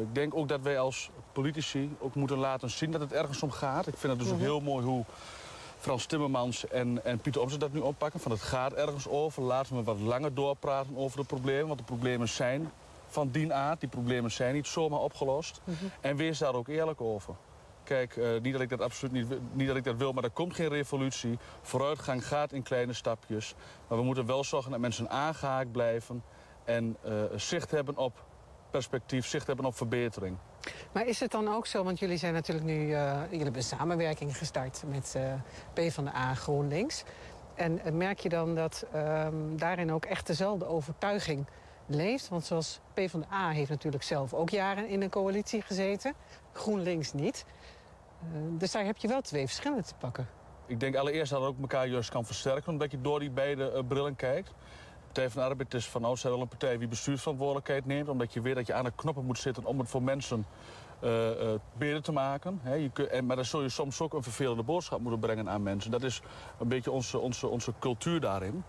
ik 0.00 0.14
denk 0.14 0.34
ook 0.34 0.48
dat 0.48 0.60
wij 0.60 0.78
als 0.78 1.10
politici 1.32 1.96
ook 1.98 2.14
moeten 2.14 2.38
laten 2.38 2.70
zien 2.70 2.90
dat 2.90 3.00
het 3.00 3.12
ergens 3.12 3.42
om 3.42 3.50
gaat. 3.50 3.86
Ik 3.86 3.96
vind 3.96 4.12
het 4.12 4.22
dus 4.22 4.32
ook 4.32 4.38
heel 4.38 4.60
mooi 4.60 4.84
hoe 4.84 5.04
Frans 5.80 6.06
Timmermans 6.06 6.68
en, 6.68 7.04
en 7.04 7.18
Pieter 7.18 7.40
Omtzigt 7.40 7.62
dat 7.62 7.72
nu 7.72 7.80
oppakken. 7.80 8.20
Van 8.20 8.30
het 8.30 8.42
gaat 8.42 8.72
ergens 8.72 9.08
over. 9.08 9.42
Laten 9.42 9.76
we 9.76 9.82
wat 9.82 10.00
langer 10.00 10.34
doorpraten 10.34 10.96
over 10.96 11.18
de 11.18 11.24
problemen. 11.24 11.66
Want 11.66 11.78
de 11.78 11.84
problemen 11.84 12.28
zijn 12.28 12.70
van 13.10 13.30
die 13.30 13.52
aard. 13.52 13.80
Die 13.80 13.88
problemen 13.88 14.30
zijn 14.30 14.54
niet 14.54 14.66
zomaar 14.66 15.00
opgelost. 15.00 15.60
Mm 15.64 15.74
-hmm. 15.78 15.90
En 16.00 16.16
wees 16.16 16.38
daar 16.38 16.54
ook 16.54 16.68
eerlijk 16.68 17.00
over. 17.00 17.34
Kijk, 17.84 18.16
uh, 18.16 18.40
niet 18.40 18.52
dat 18.52 18.62
ik 18.62 18.68
dat 18.68 18.80
absoluut 18.80 19.12
niet, 19.12 19.38
niet 19.52 19.66
dat 19.66 19.76
ik 19.76 19.84
dat 19.84 19.96
wil, 19.96 20.12
maar 20.12 20.24
er 20.24 20.30
komt 20.30 20.54
geen 20.54 20.68
revolutie. 20.68 21.38
Vooruitgang 21.62 22.26
gaat 22.26 22.52
in 22.52 22.62
kleine 22.62 22.92
stapjes. 22.92 23.54
Maar 23.88 23.98
we 23.98 24.04
moeten 24.04 24.26
wel 24.26 24.44
zorgen 24.44 24.70
dat 24.70 24.80
mensen 24.80 25.10
aangehaakt 25.10 25.72
blijven 25.72 26.22
en 26.64 26.96
uh, 27.04 27.12
zicht 27.36 27.70
hebben 27.70 27.96
op 27.96 28.24
perspectief, 28.70 29.26
zicht 29.26 29.46
hebben 29.46 29.64
op 29.64 29.76
verbetering. 29.76 30.36
Maar 30.92 31.06
is 31.06 31.20
het 31.20 31.30
dan 31.30 31.48
ook 31.48 31.66
zo, 31.66 31.84
want 31.84 31.98
jullie 31.98 32.16
zijn 32.16 32.32
natuurlijk 32.32 32.66
nu, 32.66 32.74
uh, 32.74 33.20
jullie 33.22 33.42
hebben 33.42 33.56
een 33.56 33.62
samenwerking 33.62 34.36
gestart 34.36 34.82
met 34.86 35.14
uh, 35.16 35.32
PvdA 35.72 36.34
GroenLinks. 36.34 37.04
En 37.54 37.96
merk 37.96 38.18
je 38.18 38.28
dan 38.28 38.54
dat 38.54 38.86
um, 38.94 39.58
daarin 39.58 39.92
ook 39.92 40.04
echt 40.04 40.26
dezelfde 40.26 40.66
overtuiging 40.66 41.46
leeft? 41.90 42.28
Want 42.28 42.44
zoals 42.44 42.80
PvdA 42.94 43.50
heeft 43.50 43.70
natuurlijk 43.70 44.02
zelf 44.02 44.34
ook 44.34 44.50
jaren 44.50 44.88
in 44.88 45.02
een 45.02 45.10
coalitie 45.10 45.62
gezeten, 45.62 46.14
GroenLinks 46.52 47.12
niet. 47.12 47.44
dus 48.50 48.72
daar 48.72 48.84
heb 48.84 48.96
je 48.96 49.08
wel 49.08 49.20
twee 49.20 49.46
verschillen 49.46 49.84
te 49.84 49.94
pakken. 49.94 50.28
Ik 50.66 50.80
denk 50.80 50.96
allereerst 50.96 51.30
dat 51.30 51.40
het 51.40 51.50
ook 51.50 51.60
elkaar 51.60 51.86
juist 51.86 52.10
kan 52.10 52.24
versterken, 52.24 52.72
omdat 52.72 52.90
je 52.90 53.00
door 53.00 53.20
die 53.20 53.30
beide 53.30 53.84
brillen 53.88 54.16
kijkt. 54.16 54.52
Partij 55.04 55.30
van 55.30 55.42
de 55.42 55.48
Arbeid 55.48 55.74
is 55.74 55.88
van 55.88 56.04
oudsher 56.04 56.30
wel 56.30 56.40
een 56.40 56.48
partij 56.48 56.78
die 56.78 56.88
bestuursverantwoordelijkheid 56.88 57.86
neemt. 57.86 58.08
Omdat 58.08 58.32
je 58.32 58.40
weet 58.40 58.54
dat 58.54 58.66
je 58.66 58.72
aan 58.72 58.84
de 58.84 58.92
knoppen 58.94 59.24
moet 59.24 59.38
zitten 59.38 59.64
om 59.64 59.78
het 59.78 59.88
voor 59.88 60.02
mensen 60.02 60.46
uh, 61.04 61.30
beter 61.78 62.02
te 62.02 62.12
maken. 62.12 62.60
Je 62.64 63.22
maar 63.22 63.36
dan 63.36 63.44
zul 63.44 63.62
je 63.62 63.68
soms 63.68 64.00
ook 64.00 64.14
een 64.14 64.22
vervelende 64.22 64.62
boodschap 64.62 65.00
moeten 65.00 65.20
brengen 65.20 65.48
aan 65.48 65.62
mensen. 65.62 65.90
Dat 65.90 66.02
is 66.02 66.22
een 66.58 66.68
beetje 66.68 66.90
onze, 66.90 67.18
onze, 67.18 67.46
onze 67.46 67.72
cultuur 67.78 68.20
daarin. 68.20 68.64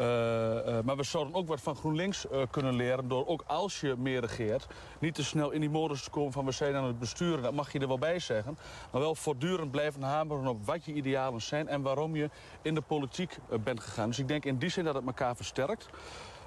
Uh, 0.00 0.06
uh, 0.06 0.80
maar 0.84 0.96
we 0.96 1.02
zouden 1.02 1.34
ook 1.34 1.48
wat 1.48 1.60
van 1.60 1.76
GroenLinks 1.76 2.26
uh, 2.32 2.42
kunnen 2.50 2.74
leren... 2.74 3.08
door 3.08 3.26
ook 3.26 3.44
als 3.46 3.80
je 3.80 3.94
meer 3.98 4.20
regeert... 4.20 4.66
niet 4.98 5.14
te 5.14 5.24
snel 5.24 5.50
in 5.50 5.60
die 5.60 5.70
modus 5.70 6.02
te 6.02 6.10
komen 6.10 6.32
van 6.32 6.44
we 6.44 6.52
zijn 6.52 6.74
aan 6.74 6.84
het 6.84 6.98
besturen. 6.98 7.42
Dat 7.42 7.52
mag 7.52 7.72
je 7.72 7.78
er 7.78 7.88
wel 7.88 7.98
bij 7.98 8.18
zeggen. 8.18 8.58
Maar 8.92 9.00
wel 9.00 9.14
voortdurend 9.14 9.70
blijven 9.70 10.02
hameren 10.02 10.46
op 10.46 10.66
wat 10.66 10.84
je 10.84 10.92
idealen 10.92 11.42
zijn... 11.42 11.68
en 11.68 11.82
waarom 11.82 12.16
je 12.16 12.30
in 12.62 12.74
de 12.74 12.80
politiek 12.80 13.38
bent 13.64 13.80
gegaan. 13.80 14.08
Dus 14.08 14.18
ik 14.18 14.28
denk 14.28 14.44
in 14.44 14.58
die 14.58 14.68
zin 14.68 14.84
dat 14.84 14.94
het 14.94 15.06
elkaar 15.06 15.36
versterkt. 15.36 15.88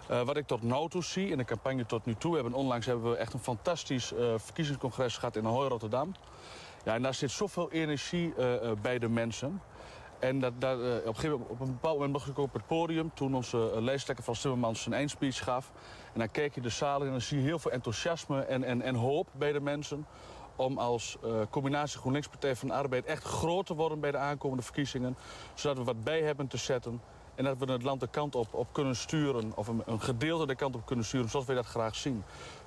Wat 0.08 0.38
ik 0.38 0.48
tot 0.48 0.62
nu 0.62 0.88
toe 0.89 1.04
zie, 1.04 1.30
in 1.30 1.38
de 1.38 1.46
campagne 1.46 1.86
tot 1.86 2.06
nu 2.06 2.16
toe... 2.16 2.36
Hebben, 2.36 2.54
onlangs 2.54 2.86
hebben 2.86 3.12
we 3.12 3.18
echt 3.18 3.34
een 3.34 3.39
fantastisch 3.39 4.14
verkiezingscongres 4.38 5.18
gehad 5.18 5.36
in 5.36 5.45
Ahoy, 5.45 5.68
Rotterdam. 5.68 6.16
Ja, 6.86 6.93
en 6.93 7.01
daar 7.01 7.14
zit 7.14 7.32
zoveel 7.32 7.72
energie 7.72 8.34
bij 8.82 8.99
de 8.99 9.10
mensen... 9.10 9.62
En 10.24 10.39
dat, 10.39 10.53
dat, 10.61 10.80
uh, 10.80 11.07
op, 11.07 11.59
een 11.59 11.71
bepaald 11.71 11.93
moment 11.93 12.11
mocht 12.11 12.28
ik 12.28 12.38
op 12.38 12.53
het 12.53 12.67
podium... 12.67 13.11
toen 13.13 13.36
onze 13.36 13.71
uh, 13.76 13.82
lijsttrekker 13.82 14.26
van 14.26 14.34
Timmermans 14.34 14.82
zijn 14.82 14.95
eindspeech 14.95 15.43
gaf. 15.43 15.71
En 16.13 16.19
dan 16.19 16.32
keek 16.32 16.55
je 16.55 16.61
de 16.61 16.69
zaal 16.69 16.99
in 16.99 17.05
en 17.05 17.11
dan 17.11 17.21
zie 17.21 17.38
je 17.38 17.43
heel 17.43 17.59
veel 17.59 17.71
enthousiasme 17.71 18.41
en, 18.41 18.63
en, 18.63 18.82
en 18.82 18.95
hoop 18.95 19.28
bij 19.32 19.51
de 19.51 19.59
mensen... 19.59 20.05
om 20.55 20.78
als 20.78 21.17
uh, 21.26 21.32
combinatie 21.49 21.99
GroenLinks 21.99 22.28
Partij 22.28 22.55
van 22.55 22.67
de 22.67 22.74
Arbeid 22.74 23.05
echt 23.05 23.24
groot 23.24 23.65
te 23.65 23.74
worden 23.74 23.99
bij 23.99 24.11
de 24.11 24.17
aankomende 24.17 24.63
verkiezingen. 24.63 25.17
Zodat 25.53 25.78
we 25.78 25.84
wat 25.84 26.03
bij 26.03 26.21
hebben 26.21 26.47
te 26.47 26.57
zetten. 26.57 27.01
En 27.36 27.43
dat 27.43 27.57
we 27.57 27.71
het 27.71 27.84
land 27.84 27.99
de 27.99 28.07
kant 28.07 28.36
op, 28.36 28.53
op 28.53 28.67
kunnen 28.71 28.95
sturen, 28.95 29.51
of 29.55 29.67
een, 29.67 30.01
gedeelte 30.01 30.45
de 30.45 30.55
kant 30.55 30.76
op 30.76 30.86
kunnen 30.86 31.05
sturen, 31.05 31.30
zoals 31.30 31.45
wij 31.45 31.55
dat 31.55 31.65
graag 31.65 31.95
zien. 31.95 32.24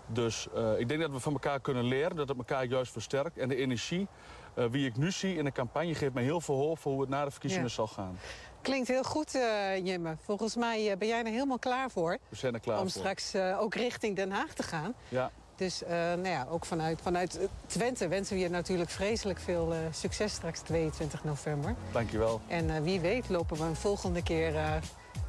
Dus 0.07 0.49
ik 0.79 0.89
denk 0.89 1.01
dat 1.01 1.11
we 1.11 1.21
van 1.21 1.33
elkaar 1.33 1.61
kunnen 1.61 1.85
leren, 1.85 2.17
dat 2.17 2.29
het 2.29 2.39
elkaar 2.39 2.65
juist 2.65 2.93
versterkt. 2.93 3.39
En 3.39 3.49
de 3.49 3.57
energie, 3.57 4.09
uh, 4.57 4.65
wie 4.71 4.87
ik 4.87 4.97
nu 4.97 5.11
zie 5.11 5.37
in 5.37 5.45
de 5.45 5.53
campagne, 5.53 5.95
geeft 5.95 6.15
me 6.15 6.23
heel 6.23 6.41
veel 6.41 6.55
hoop 6.55 6.79
voor 6.79 6.93
hoe 6.93 7.01
het 7.01 7.11
na 7.11 7.25
de 7.25 7.31
verkiezingen 7.31 7.67
ja. 7.67 7.73
zal 7.73 7.87
gaan. 7.87 8.19
Klinkt 8.63 8.89
heel 8.89 9.03
goed, 9.03 9.35
uh, 9.35 9.87
Jimme. 9.87 10.17
Volgens 10.21 10.57
mij 10.57 10.99
ben 10.99 11.09
jij 11.09 11.19
er 11.19 11.31
helemaal 11.31 11.59
klaar 11.59 11.91
voor. 11.91 12.19
We 12.29 12.37
zijn 12.37 12.55
er 12.55 12.61
klaar 12.61 12.81
om 12.81 12.91
voor. 12.91 13.03
Om 13.03 13.17
straks 13.17 13.35
ook 13.59 13.75
richting 13.75 14.17
Den 14.17 14.31
Haag 14.31 14.53
te 14.55 14.63
gaan. 14.63 14.95
Ja. 15.09 15.31
Dus 15.57 15.83
nou 15.89 16.29
ja, 16.29 16.47
ook 16.51 16.65
vanuit, 16.65 17.01
vanuit 17.03 17.39
Twente 17.67 18.09
wensen 18.09 18.37
we 18.37 18.43
je 18.43 18.49
natuurlijk 18.49 18.91
vreselijk 18.91 19.39
veel 19.39 19.75
succes 19.91 20.33
straks 20.33 20.61
22 20.61 21.25
november. 21.25 21.75
Dankjewel. 21.93 22.41
En 22.49 22.83
wie 22.83 23.01
weet 23.01 23.29
lopen 23.29 23.57
we 23.57 23.63
een 23.63 23.77
volgende 23.77 24.23
keer 24.23 24.81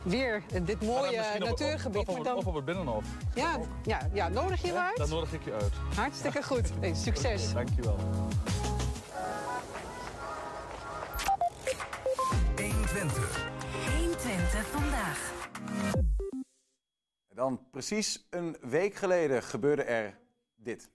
weer 0.04 0.44
dit 0.64 0.82
mooie 0.82 1.24
natuurgebied. 1.40 2.08
Of, 2.08 2.18
of, 2.18 2.24
dan... 2.24 2.36
of 2.36 2.46
op 2.46 2.56
het 2.56 2.66
Binnenhof. 2.66 3.06
Ja, 3.36 3.60
ja, 3.84 4.00
ja, 4.14 4.28
nodig 4.28 4.62
je 4.62 4.74
uit? 4.74 4.98
Dan 4.98 5.10
nodig 5.10 5.34
ik 5.34 5.44
je 5.44 5.54
uit. 5.54 5.74
Hartstikke 5.96 6.44
goed. 6.44 6.70
Hey, 6.80 6.94
succes. 6.94 7.54
Dankjewel. 7.54 7.98
120. 12.98 13.48
120 13.98 14.68
vandaag. 14.68 15.34
Dan 17.28 17.70
precies 17.72 18.28
een 18.30 18.58
week 18.62 18.96
geleden 18.96 19.44
gebeurde 19.44 19.84
er 19.84 20.20
dit. 20.56 20.90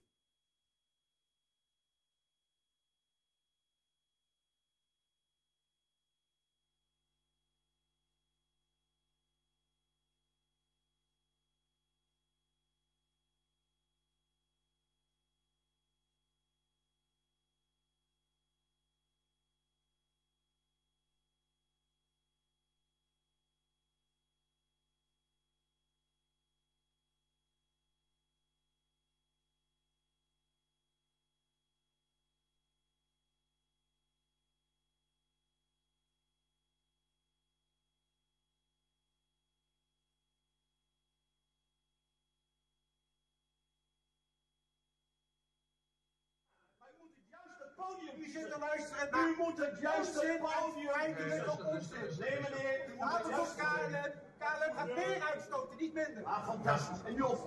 Podium. 47.93 48.15
Wie 48.21 48.31
zit 48.33 48.53
te 48.53 48.59
luisteren? 48.59 49.09
U 49.23 49.35
moet 49.43 49.59
het 49.67 49.77
juiste 49.81 50.39
podium 50.41 50.93
eindelijk 51.03 51.53
op 51.53 51.61
ons 51.73 51.89
Nee 52.21 52.37
meneer, 52.45 52.77
u 52.89 52.93
moet 52.99 53.13
het 53.13 53.29
juiste 53.31 53.57
KLM. 53.57 54.13
KLM 54.39 54.73
gaat 54.77 54.87
meer 54.87 55.23
uitstoten, 55.33 55.77
niet 55.81 55.95
minder. 55.95 56.25
Ah, 56.25 56.49
fantastisch. 56.49 56.99
En 57.07 57.15
Jof, 57.15 57.39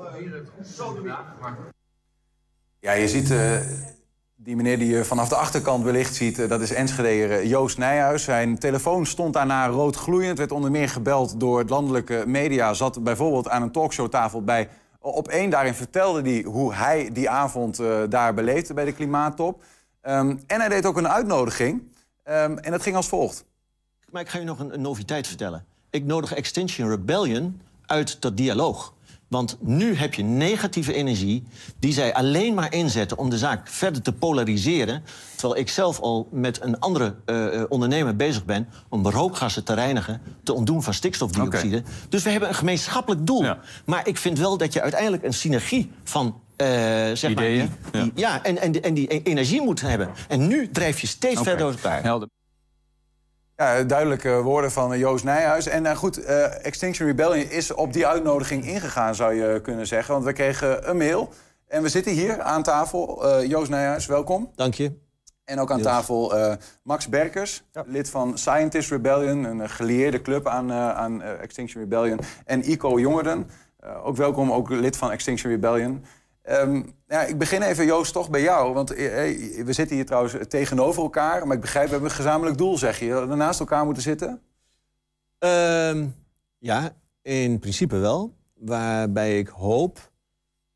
zo 0.76 1.00
Ja, 2.80 2.92
je 2.92 3.08
ziet... 3.08 3.30
Uh, 3.30 3.60
die 4.38 4.56
meneer 4.56 4.80
die 4.80 4.96
je 4.96 5.06
vanaf 5.06 5.30
de 5.30 5.36
achterkant 5.36 5.84
wellicht 5.84 6.16
ziet, 6.16 6.40
uh, 6.40 6.50
dat 6.50 6.62
is 6.62 6.72
Enschede 6.72 7.48
Joost 7.48 7.78
Nijhuis. 7.78 8.24
Zijn 8.24 8.60
telefoon 8.60 9.06
stond 9.06 9.34
daarna 9.34 9.68
rood 9.68 9.96
gloeiend. 9.96 10.38
Werd 10.38 10.52
onder 10.52 10.72
meer 10.72 10.90
gebeld 10.90 11.40
door 11.40 11.60
het 11.60 11.70
landelijke 11.70 12.24
media. 12.28 12.74
Zat 12.74 13.04
bijvoorbeeld 13.04 13.50
aan 13.50 13.62
een 13.62 13.72
talkshowtafel 13.72 14.44
bij 14.44 14.70
op 15.00 15.28
één. 15.28 15.50
Daarin 15.50 15.74
vertelde 15.74 16.22
hij 16.22 16.42
hoe 16.42 16.74
hij 16.74 17.10
die 17.14 17.30
avond 17.30 17.80
uh, 17.80 18.02
daar 18.10 18.34
beleefde 18.34 18.74
bij 18.74 18.86
de 18.86 18.94
klimaattop. 18.94 19.64
Um, 20.08 20.44
en 20.48 20.60
hij 20.60 20.70
deed 20.70 20.86
ook 20.86 20.98
een 20.98 21.08
uitnodiging. 21.08 21.82
Um, 22.26 22.58
en 22.58 22.72
dat 22.72 22.82
ging 22.82 22.96
als 22.96 23.08
volgt. 23.08 23.46
Maar 24.10 24.22
ik 24.22 24.30
ga 24.30 24.40
je 24.40 24.46
nog 24.46 24.60
een, 24.60 24.74
een 24.74 24.82
noviteit 24.82 25.28
vertellen. 25.28 25.66
Ik 25.90 26.06
nodig 26.06 26.34
Extinction 26.34 26.90
Rebellion 26.90 27.62
uit 27.86 28.22
dat 28.22 28.38
dialoog. 28.38 28.94
Want 29.36 29.58
nu 29.62 29.96
heb 29.96 30.14
je 30.14 30.24
negatieve 30.24 30.94
energie 30.94 31.44
die 31.80 31.94
zij 31.94 32.14
alleen 32.14 32.54
maar 32.54 32.74
inzetten 32.74 33.18
om 33.18 33.30
de 33.30 33.38
zaak 33.38 33.68
verder 33.68 34.02
te 34.02 34.14
polariseren. 34.14 35.04
Terwijl 35.36 35.62
ik 35.62 35.70
zelf 35.70 36.00
al 36.00 36.28
met 36.32 36.62
een 36.62 36.80
andere 36.80 37.16
uh, 37.26 37.64
ondernemer 37.70 38.16
bezig 38.16 38.46
ben 38.46 38.68
om 38.90 39.08
rookgassen 39.08 39.64
te 39.64 39.74
reinigen, 39.74 40.22
te 40.44 40.54
ontdoen 40.54 40.84
van 40.84 40.94
stikstofdioxide. 40.94 41.78
Okay. 41.78 41.92
Dus 42.10 42.24
we 42.24 42.30
hebben 42.30 42.50
een 42.50 42.56
gemeenschappelijk 42.56 43.28
doel. 43.28 43.44
Ja. 43.44 43.60
Maar 43.86 44.08
ik 44.08 44.18
vind 44.18 44.40
wel 44.40 44.58
dat 44.58 44.74
je 44.74 44.82
uiteindelijk 44.82 45.24
een 45.24 45.34
synergie 45.34 45.92
van 46.04 46.26
uh, 46.26 46.68
zeg 47.14 47.32
Ideeën? 47.32 47.58
maar, 47.58 47.92
die, 47.92 48.02
die, 48.02 48.12
ja. 48.16 48.30
ja, 48.30 48.44
en, 48.44 48.58
en, 48.58 48.82
en 48.82 48.94
die 48.94 49.08
energie 49.08 49.62
moet 49.62 49.82
hebben. 49.82 50.10
En 50.28 50.48
nu 50.48 50.70
drijf 50.70 51.00
je 51.00 51.08
steeds 51.08 51.40
okay. 51.40 51.44
verder 51.44 51.66
door 51.66 51.72
elkaar. 51.72 52.04
Helder. 52.04 52.30
Ja, 53.58 53.84
duidelijke 53.84 54.42
woorden 54.42 54.72
van 54.72 54.98
Joost 54.98 55.24
Nijhuis. 55.24 55.68
En 55.68 55.84
uh, 55.84 55.96
goed, 55.96 56.20
uh, 56.20 56.66
Extinction 56.66 57.08
Rebellion 57.08 57.50
is 57.50 57.74
op 57.74 57.94
die 57.94 58.08
uitnodiging 58.08 58.66
ingegaan, 58.66 59.16
zou 59.16 59.34
je 59.34 59.62
kunnen 59.62 59.88
zeggen. 59.88 60.14
Want 60.14 60.26
we 60.26 60.34
kregen 60.34 60.90
een 60.90 60.98
mail. 60.98 61.30
En 61.68 61.82
we 61.82 61.90
zitten 61.90 62.12
hier 62.12 62.42
aan 62.42 62.64
tafel. 62.64 63.26
Uh, 63.26 63.48
Joost 63.50 63.70
Nijhuis, 63.70 64.06
welkom. 64.06 64.52
Dank 64.56 64.74
je. 64.74 64.92
En 65.46 65.60
ook 65.60 65.72
aan 65.72 65.82
tafel 65.82 66.34
Max 66.84 67.10
Berkers, 67.10 67.64
ja. 67.72 67.84
lid 67.88 68.10
van 68.10 68.38
Scientist 68.38 68.92
Rebellion, 68.92 69.44
een 69.44 69.70
geleerde 69.70 70.22
club 70.22 70.48
aan, 70.48 70.72
aan 70.72 71.22
Extinction 71.22 71.84
Rebellion. 71.84 72.20
En 72.46 72.70
Ico 72.72 73.00
Jongeren, 73.00 73.50
ook 74.04 74.16
welkom, 74.16 74.52
ook 74.52 74.70
lid 74.70 74.98
van 74.98 75.12
Extinction 75.12 75.52
Rebellion. 75.52 76.06
Um, 76.50 76.96
ja, 77.08 77.22
ik 77.22 77.38
begin 77.38 77.62
even, 77.62 77.86
Joost, 77.86 78.14
toch 78.14 78.30
bij 78.30 78.42
jou. 78.42 78.74
Want 78.74 78.92
eh, 78.92 79.06
we 79.66 79.74
zitten 79.74 79.96
hier 79.96 80.06
trouwens 80.06 80.36
tegenover 80.48 81.04
elkaar. 81.04 81.48
Maar 81.48 81.56
ik 81.56 81.62
begrijp, 81.62 81.86
we 81.86 81.92
hebben 81.92 82.10
een 82.10 82.16
gezamenlijk 82.16 82.58
doel, 82.58 82.78
zeg 82.78 83.00
je. 83.00 83.10
Dat 83.10 83.28
we 83.28 83.36
naast 83.36 83.60
elkaar 83.60 83.86
moeten 83.86 84.04
zitten? 84.04 84.42
Um, 85.40 86.16
ja, 86.58 86.96
in 87.22 87.60
principe 87.60 87.98
wel. 87.98 88.34
Waarbij 88.54 89.40
ik 89.40 89.48
hoop 89.48 90.12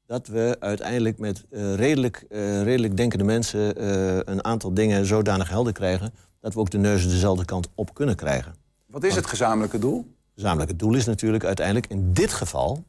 dat 0.05 0.27
we 0.27 0.55
uiteindelijk 0.59 1.17
met 1.19 1.45
uh, 1.49 1.75
redelijk, 1.75 2.25
uh, 2.29 2.61
redelijk 2.63 2.97
denkende 2.97 3.23
mensen... 3.23 3.83
Uh, 3.83 4.17
een 4.17 4.43
aantal 4.43 4.73
dingen 4.73 5.05
zodanig 5.05 5.49
helder 5.49 5.73
krijgen... 5.73 6.13
dat 6.39 6.53
we 6.53 6.59
ook 6.59 6.69
de 6.69 6.77
neuzen 6.77 7.09
dezelfde 7.09 7.45
kant 7.45 7.69
op 7.75 7.93
kunnen 7.93 8.15
krijgen. 8.15 8.55
Wat 8.85 9.03
is 9.03 9.09
Want, 9.09 9.21
het 9.21 9.29
gezamenlijke 9.29 9.79
doel? 9.79 9.97
Het 9.97 10.33
gezamenlijke 10.33 10.75
doel 10.75 10.95
is 10.95 11.05
natuurlijk 11.05 11.43
uiteindelijk 11.43 11.87
in 11.87 12.13
dit 12.13 12.33
geval... 12.33 12.83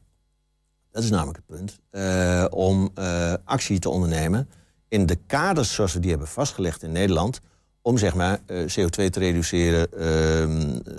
Dat 0.91 1.03
is 1.03 1.09
namelijk 1.09 1.37
het 1.37 1.57
punt. 1.57 1.79
Uh, 1.91 2.45
om 2.49 2.91
uh, 2.99 3.33
actie 3.43 3.79
te 3.79 3.89
ondernemen 3.89 4.49
in 4.87 5.05
de 5.05 5.15
kaders 5.15 5.73
zoals 5.73 5.93
we 5.93 5.99
die 5.99 6.09
hebben 6.09 6.27
vastgelegd 6.27 6.83
in 6.83 6.91
Nederland. 6.91 7.39
Om 7.81 7.97
zeg 7.97 8.15
maar 8.15 8.39
uh, 8.47 8.61
CO2 8.61 9.09
te 9.09 9.19
reduceren, 9.19 9.89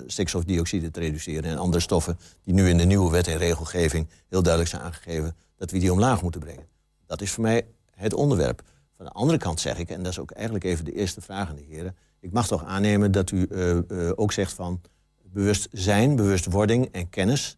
stikstofdioxide 0.07 0.91
te 0.91 0.99
reduceren 0.99 1.43
en 1.43 1.57
andere 1.57 1.81
stoffen 1.81 2.17
die 2.43 2.53
nu 2.53 2.69
in 2.69 2.77
de 2.77 2.83
nieuwe 2.83 3.11
wet 3.11 3.27
en 3.27 3.37
regelgeving 3.37 4.07
heel 4.29 4.41
duidelijk 4.41 4.71
zijn 4.71 4.83
aangegeven, 4.83 5.35
dat 5.57 5.71
we 5.71 5.79
die 5.79 5.91
omlaag 5.91 6.21
moeten 6.21 6.41
brengen. 6.41 6.67
Dat 7.05 7.21
is 7.21 7.31
voor 7.31 7.43
mij 7.43 7.65
het 7.91 8.13
onderwerp. 8.13 8.61
Van 8.95 9.05
de 9.05 9.11
andere 9.11 9.37
kant 9.37 9.59
zeg 9.59 9.77
ik, 9.77 9.89
en 9.89 10.03
dat 10.03 10.11
is 10.11 10.19
ook 10.19 10.31
eigenlijk 10.31 10.65
even 10.65 10.85
de 10.85 10.93
eerste 10.93 11.21
vraag 11.21 11.49
aan 11.49 11.55
de 11.55 11.65
heren. 11.69 11.95
Ik 12.19 12.31
mag 12.31 12.47
toch 12.47 12.65
aannemen 12.65 13.11
dat 13.11 13.31
u 13.31 13.47
ook 14.15 14.31
zegt 14.31 14.53
van 14.53 14.81
bewustzijn, 15.23 16.15
bewustwording 16.15 16.89
en 16.91 17.09
kennis 17.09 17.57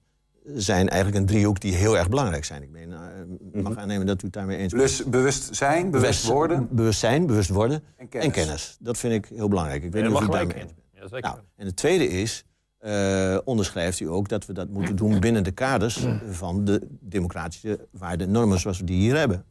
zijn 0.54 0.90
eigenlijk 0.90 1.22
een 1.22 1.26
driehoek 1.26 1.60
die 1.60 1.76
heel 1.76 1.98
erg 1.98 2.10
belangrijk 2.10 2.46
zijn. 2.46 2.64
Ik 2.64 2.70
uh, 2.76 3.64
mag 3.64 3.78
aannemen 3.78 4.06
dat 4.06 4.22
u 4.22 4.26
het 4.26 4.34
daarmee 4.34 4.58
eens 4.58 4.74
bent. 4.74 4.84
Dus 4.84 5.04
bewust 5.04 5.56
zijn, 5.56 5.92
bewust 5.92 6.26
worden? 6.26 6.68
Bewust 6.72 7.00
zijn, 7.00 7.26
bewust 7.26 7.50
worden 7.50 7.84
en 7.98 8.10
kennis. 8.10 8.28
en 8.28 8.34
kennis. 8.34 8.78
Dat 8.80 8.98
vind 8.98 9.14
ik 9.14 9.32
heel 9.36 9.48
belangrijk. 9.48 9.84
Ik 9.84 9.92
weet 9.92 10.04
niet 10.04 10.14
of 10.14 10.22
u 10.22 10.26
daarmee 10.28 10.56
eens 10.56 10.74
bent. 10.74 11.10
Ja, 11.12 11.20
nou, 11.20 11.40
en 11.56 11.66
het 11.66 11.76
tweede 11.76 12.08
is, 12.08 12.46
uh, 12.82 13.38
onderschrijft 13.44 14.00
u 14.00 14.10
ook 14.10 14.30
dat 14.30 14.46
we 14.46 14.54
dat 14.54 14.70
moeten 14.70 14.96
doen 14.96 15.20
binnen 15.20 15.44
de 15.44 15.52
kaders 15.52 16.06
van 16.30 16.66
de 16.66 16.88
democratische 16.90 17.88
waarden 17.92 18.28
en 18.28 18.34
normen 18.34 18.60
zoals 18.60 18.80
we 18.80 18.86
die 18.86 19.00
hier 19.00 19.16
hebben. 19.18 19.46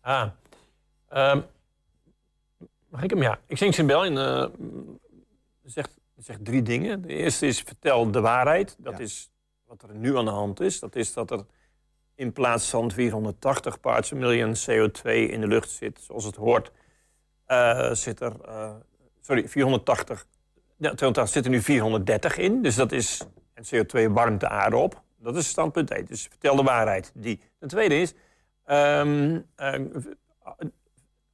Ah, 0.00 0.28
um, 1.14 1.44
mag 2.88 3.02
ik 3.02 3.10
hem? 3.10 3.22
Ja. 3.22 3.38
Extinction 3.46 3.88
Rebellion 3.88 4.16
uh, 4.16 4.46
zegt, 5.64 5.90
zegt 6.16 6.44
drie 6.44 6.62
dingen. 6.62 7.02
De 7.02 7.08
eerste 7.08 7.46
is 7.46 7.60
vertel 7.60 8.10
de 8.10 8.20
waarheid. 8.20 8.76
Dat 8.78 8.92
ja. 8.92 9.04
is 9.04 9.30
wat 9.80 9.90
er 9.90 9.96
nu 9.96 10.16
aan 10.16 10.24
de 10.24 10.30
hand 10.30 10.60
is. 10.60 10.80
Dat 10.80 10.96
is 10.96 11.12
dat 11.12 11.30
er 11.30 11.44
in 12.14 12.32
plaats 12.32 12.70
van 12.70 12.90
480 12.90 13.80
parts 13.80 14.08
per 14.08 14.18
miljoen 14.18 14.54
CO2 14.54 15.02
in 15.02 15.40
de 15.40 15.46
lucht 15.46 15.70
zit, 15.70 16.00
zoals 16.00 16.24
het 16.24 16.36
hoort, 16.36 16.72
uh, 17.48 17.92
zit 17.92 18.20
er, 18.20 18.32
uh, 18.48 18.70
sorry, 19.20 19.48
480, 19.48 20.26
ja, 20.76 20.94
280 20.94 21.28
zit 21.28 21.44
er 21.44 21.50
nu 21.50 21.60
430 21.60 22.36
in. 22.36 22.62
Dus 22.62 22.74
dat 22.74 22.92
is, 22.92 23.26
en 23.54 23.64
CO2 23.64 24.12
warmt 24.12 24.40
de 24.40 24.48
aarde 24.48 24.76
op. 24.76 25.02
Dat 25.18 25.36
is 25.36 25.48
standpunt 25.48 25.90
1. 25.90 26.04
Dus 26.04 26.22
vertel 26.22 26.56
de 26.56 26.62
waarheid. 26.62 27.12
Die. 27.14 27.40
Ten 27.58 27.68
tweede 27.68 28.00
is, 28.00 28.14
um, 28.66 29.46
uh, 29.56 29.74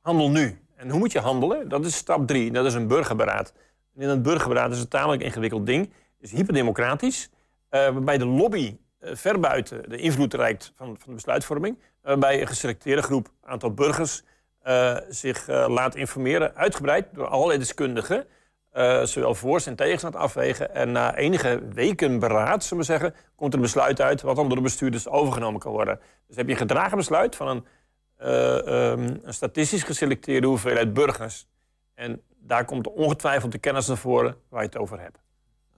handel 0.01 0.31
nu. 0.31 0.59
En 0.77 0.91
hoe 0.91 0.99
moet 0.99 1.13
je 1.13 1.21
handelen? 1.21 1.69
Dat 1.69 1.85
is 1.85 1.97
stap 1.97 2.27
3. 2.27 2.51
Dat 2.51 2.67
is 2.67 2.75
een 2.75 2.87
burgerberaad. 2.87 3.53
En 3.95 4.03
in 4.03 4.09
een 4.09 4.23
burgerberaad 4.23 4.73
is 4.73 4.81
een 4.81 4.89
tamelijk 4.89 5.23
ingewikkeld 5.23 5.67
ding. 5.67 5.93
is 6.19 6.31
hyperdemocratisch. 6.31 7.31
Eh, 7.71 7.81
waarbij 7.81 8.19
de 8.19 8.27
lobby 8.27 8.77
eh, 8.99 9.15
ver 9.15 9.41
buiten 9.41 9.89
de 9.91 9.97
invloed 9.97 10.35
reikt 10.35 10.73
van, 10.77 10.87
van 10.87 11.07
de 11.07 11.15
besluitvorming. 11.15 11.79
Waarbij 12.03 12.41
een 12.41 12.47
geselecteerde 12.47 13.03
groep, 13.03 13.29
aantal 13.43 13.75
burgers, 13.75 14.23
eh, 14.63 14.97
zich 15.09 15.49
eh, 15.49 15.69
laat 15.69 15.95
informeren. 15.95 16.55
Uitgebreid 16.57 17.07
door 17.13 17.27
allerlei 17.27 17.59
deskundigen. 17.59 18.27
eh, 18.71 19.03
zowel 19.05 19.35
voor's 19.35 19.67
en 19.67 19.75
tegens 19.77 20.05
aan 20.05 20.11
het 20.13 20.21
afwegen. 20.21 20.75
En 20.75 20.93
na 20.93 21.15
enige 21.17 21.63
weken 21.73 22.19
beraad, 22.19 22.63
zullen 22.65 22.79
we 22.79 22.91
zeggen, 22.91 23.15
komt 23.37 23.53
er 23.53 23.59
een 23.59 23.65
besluit 23.65 24.01
uit... 24.01 24.23
wat 24.23 24.37
dan 24.37 24.47
door 24.47 24.57
de 24.57 24.63
bestuurders 24.63 25.09
overgenomen 25.09 25.61
kan 25.61 25.73
worden. 25.73 26.01
Dus 26.27 26.37
heb 26.37 26.47
je 26.47 26.53
een 26.53 26.59
gedragen 26.59 26.97
besluit 26.97 27.37
van 27.37 27.49
een, 27.49 27.65
eh, 28.17 28.91
ehm, 28.93 29.17
een 29.23 29.35
statistisch 29.35 29.83
geselecteerde 29.83 30.47
hoeveelheid 30.47 30.93
burgers. 30.93 31.47
En 31.95 32.23
daar 32.39 32.65
komt 32.65 32.89
ongetwijfeld 32.93 33.53
de 33.53 33.59
kennis 33.59 33.87
naar 33.87 33.97
voren 33.97 34.37
waar 34.49 34.61
je 34.63 34.67
het 34.67 34.79
over 34.79 35.01
hebt. 35.01 35.19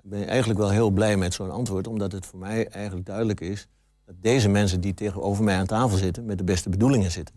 Ik 0.02 0.10
ben 0.10 0.28
eigenlijk 0.28 0.58
wel 0.58 0.70
heel 0.70 0.90
blij 0.90 1.16
met 1.16 1.34
zo'n 1.34 1.50
antwoord, 1.50 1.86
omdat 1.86 2.12
het 2.12 2.26
voor 2.26 2.38
mij 2.38 2.68
eigenlijk 2.68 3.06
duidelijk 3.06 3.40
is 3.40 3.68
dat 4.06 4.14
deze 4.20 4.48
mensen 4.48 4.80
die 4.80 4.94
tegenover 4.94 5.44
mij 5.44 5.56
aan 5.56 5.66
tafel 5.66 5.96
zitten, 5.96 6.24
met 6.24 6.38
de 6.38 6.44
beste 6.44 6.68
bedoelingen 6.68 7.10
zitten. 7.10 7.34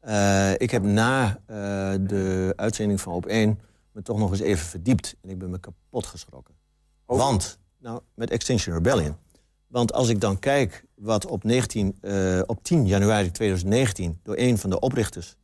Eh, 0.00 0.52
ik 0.52 0.70
heb 0.70 0.82
na 0.82 1.40
eh, 1.46 1.56
de 2.00 2.52
uitzending 2.56 3.00
van 3.00 3.12
Op 3.12 3.26
1 3.26 3.60
me 3.92 4.02
toch 4.02 4.18
nog 4.18 4.30
eens 4.30 4.40
even 4.40 4.66
verdiept 4.66 5.16
en 5.22 5.30
ik 5.30 5.38
ben 5.38 5.50
me 5.50 5.58
kapot 5.58 6.06
geschrokken. 6.06 6.54
Want, 7.04 7.58
nou, 7.78 8.00
met 8.14 8.30
Extinction 8.30 8.74
Rebellion. 8.74 9.16
Want 9.66 9.92
als 9.92 10.08
ik 10.08 10.20
dan 10.20 10.38
kijk 10.38 10.84
wat 10.94 11.26
op, 11.26 11.44
19, 11.44 11.96
eh, 12.00 12.40
op 12.46 12.62
10 12.62 12.86
januari 12.86 13.30
2019 13.30 14.20
door 14.22 14.36
een 14.36 14.58
van 14.58 14.70
de 14.70 14.80
oprichters 14.80 15.36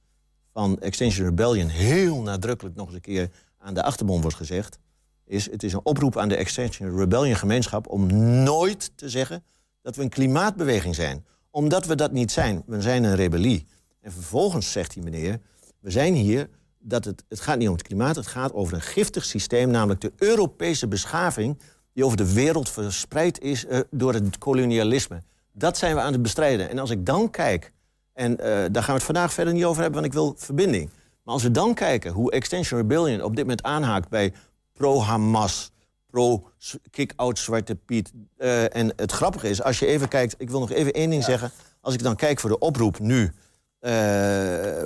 van 0.52 0.80
Extinction 0.80 1.26
Rebellion 1.26 1.68
heel 1.68 2.20
nadrukkelijk 2.20 2.76
nog 2.76 2.86
eens 2.86 2.94
een 2.94 3.00
keer 3.00 3.30
aan 3.58 3.74
de 3.74 3.82
achterbom 3.82 4.20
wordt 4.20 4.36
gezegd, 4.36 4.78
is 5.32 5.50
het 5.50 5.62
is 5.62 5.72
een 5.72 5.84
oproep 5.84 6.16
aan 6.18 6.28
de 6.28 6.36
Extinction 6.36 6.98
Rebellion 6.98 7.36
gemeenschap 7.36 7.88
om 7.88 8.06
nooit 8.42 8.92
te 8.94 9.08
zeggen 9.08 9.44
dat 9.82 9.96
we 9.96 10.02
een 10.02 10.08
klimaatbeweging 10.08 10.94
zijn. 10.94 11.24
Omdat 11.50 11.86
we 11.86 11.94
dat 11.94 12.12
niet 12.12 12.32
zijn. 12.32 12.62
We 12.66 12.82
zijn 12.82 13.04
een 13.04 13.14
rebellie. 13.14 13.66
En 14.00 14.12
vervolgens 14.12 14.72
zegt 14.72 14.94
die 14.94 15.02
meneer, 15.02 15.40
we 15.80 15.90
zijn 15.90 16.14
hier 16.14 16.48
dat 16.78 17.04
het, 17.04 17.24
het 17.28 17.40
gaat 17.40 17.58
niet 17.58 17.68
om 17.68 17.74
het 17.74 17.82
klimaat, 17.82 18.16
het 18.16 18.26
gaat 18.26 18.52
over 18.52 18.74
een 18.74 18.80
giftig 18.80 19.24
systeem, 19.24 19.70
namelijk 19.70 20.00
de 20.00 20.12
Europese 20.16 20.88
beschaving 20.88 21.58
die 21.92 22.04
over 22.04 22.16
de 22.16 22.32
wereld 22.32 22.70
verspreid 22.70 23.40
is 23.40 23.66
eh, 23.66 23.80
door 23.90 24.14
het 24.14 24.38
kolonialisme. 24.38 25.22
Dat 25.52 25.78
zijn 25.78 25.94
we 25.94 26.00
aan 26.00 26.12
het 26.12 26.22
bestrijden. 26.22 26.68
En 26.68 26.78
als 26.78 26.90
ik 26.90 27.06
dan 27.06 27.30
kijk, 27.30 27.72
en 28.12 28.38
eh, 28.38 28.44
daar 28.46 28.82
gaan 28.82 28.94
we 28.94 29.00
het 29.00 29.02
vandaag 29.02 29.32
verder 29.32 29.54
niet 29.54 29.64
over 29.64 29.82
hebben, 29.82 30.00
want 30.00 30.12
ik 30.12 30.18
wil 30.18 30.34
verbinding. 30.36 30.90
Maar 31.24 31.34
als 31.34 31.42
we 31.42 31.50
dan 31.50 31.74
kijken 31.74 32.12
hoe 32.12 32.32
Extinction 32.32 32.80
Rebellion 32.80 33.22
op 33.22 33.36
dit 33.36 33.44
moment 33.44 33.62
aanhaakt 33.62 34.08
bij 34.08 34.32
pro-Hamas, 34.72 35.72
pro-kick-out 36.06 37.38
Zwarte 37.38 37.74
Piet. 37.74 38.12
eh, 38.36 38.76
en 38.76 38.92
het 38.96 39.12
grappige 39.12 39.48
is, 39.48 39.62
als 39.62 39.78
je 39.78 39.86
even 39.86 40.08
kijkt, 40.08 40.34
ik 40.38 40.50
wil 40.50 40.60
nog 40.60 40.70
even 40.70 40.92
één 40.92 41.10
ding 41.10 41.24
zeggen. 41.24 41.50
Als 41.80 41.94
ik 41.94 42.02
dan 42.02 42.16
kijk 42.16 42.40
voor 42.40 42.50
de 42.50 42.58
oproep 42.58 42.98
nu, 42.98 43.32
eh, 43.78 43.92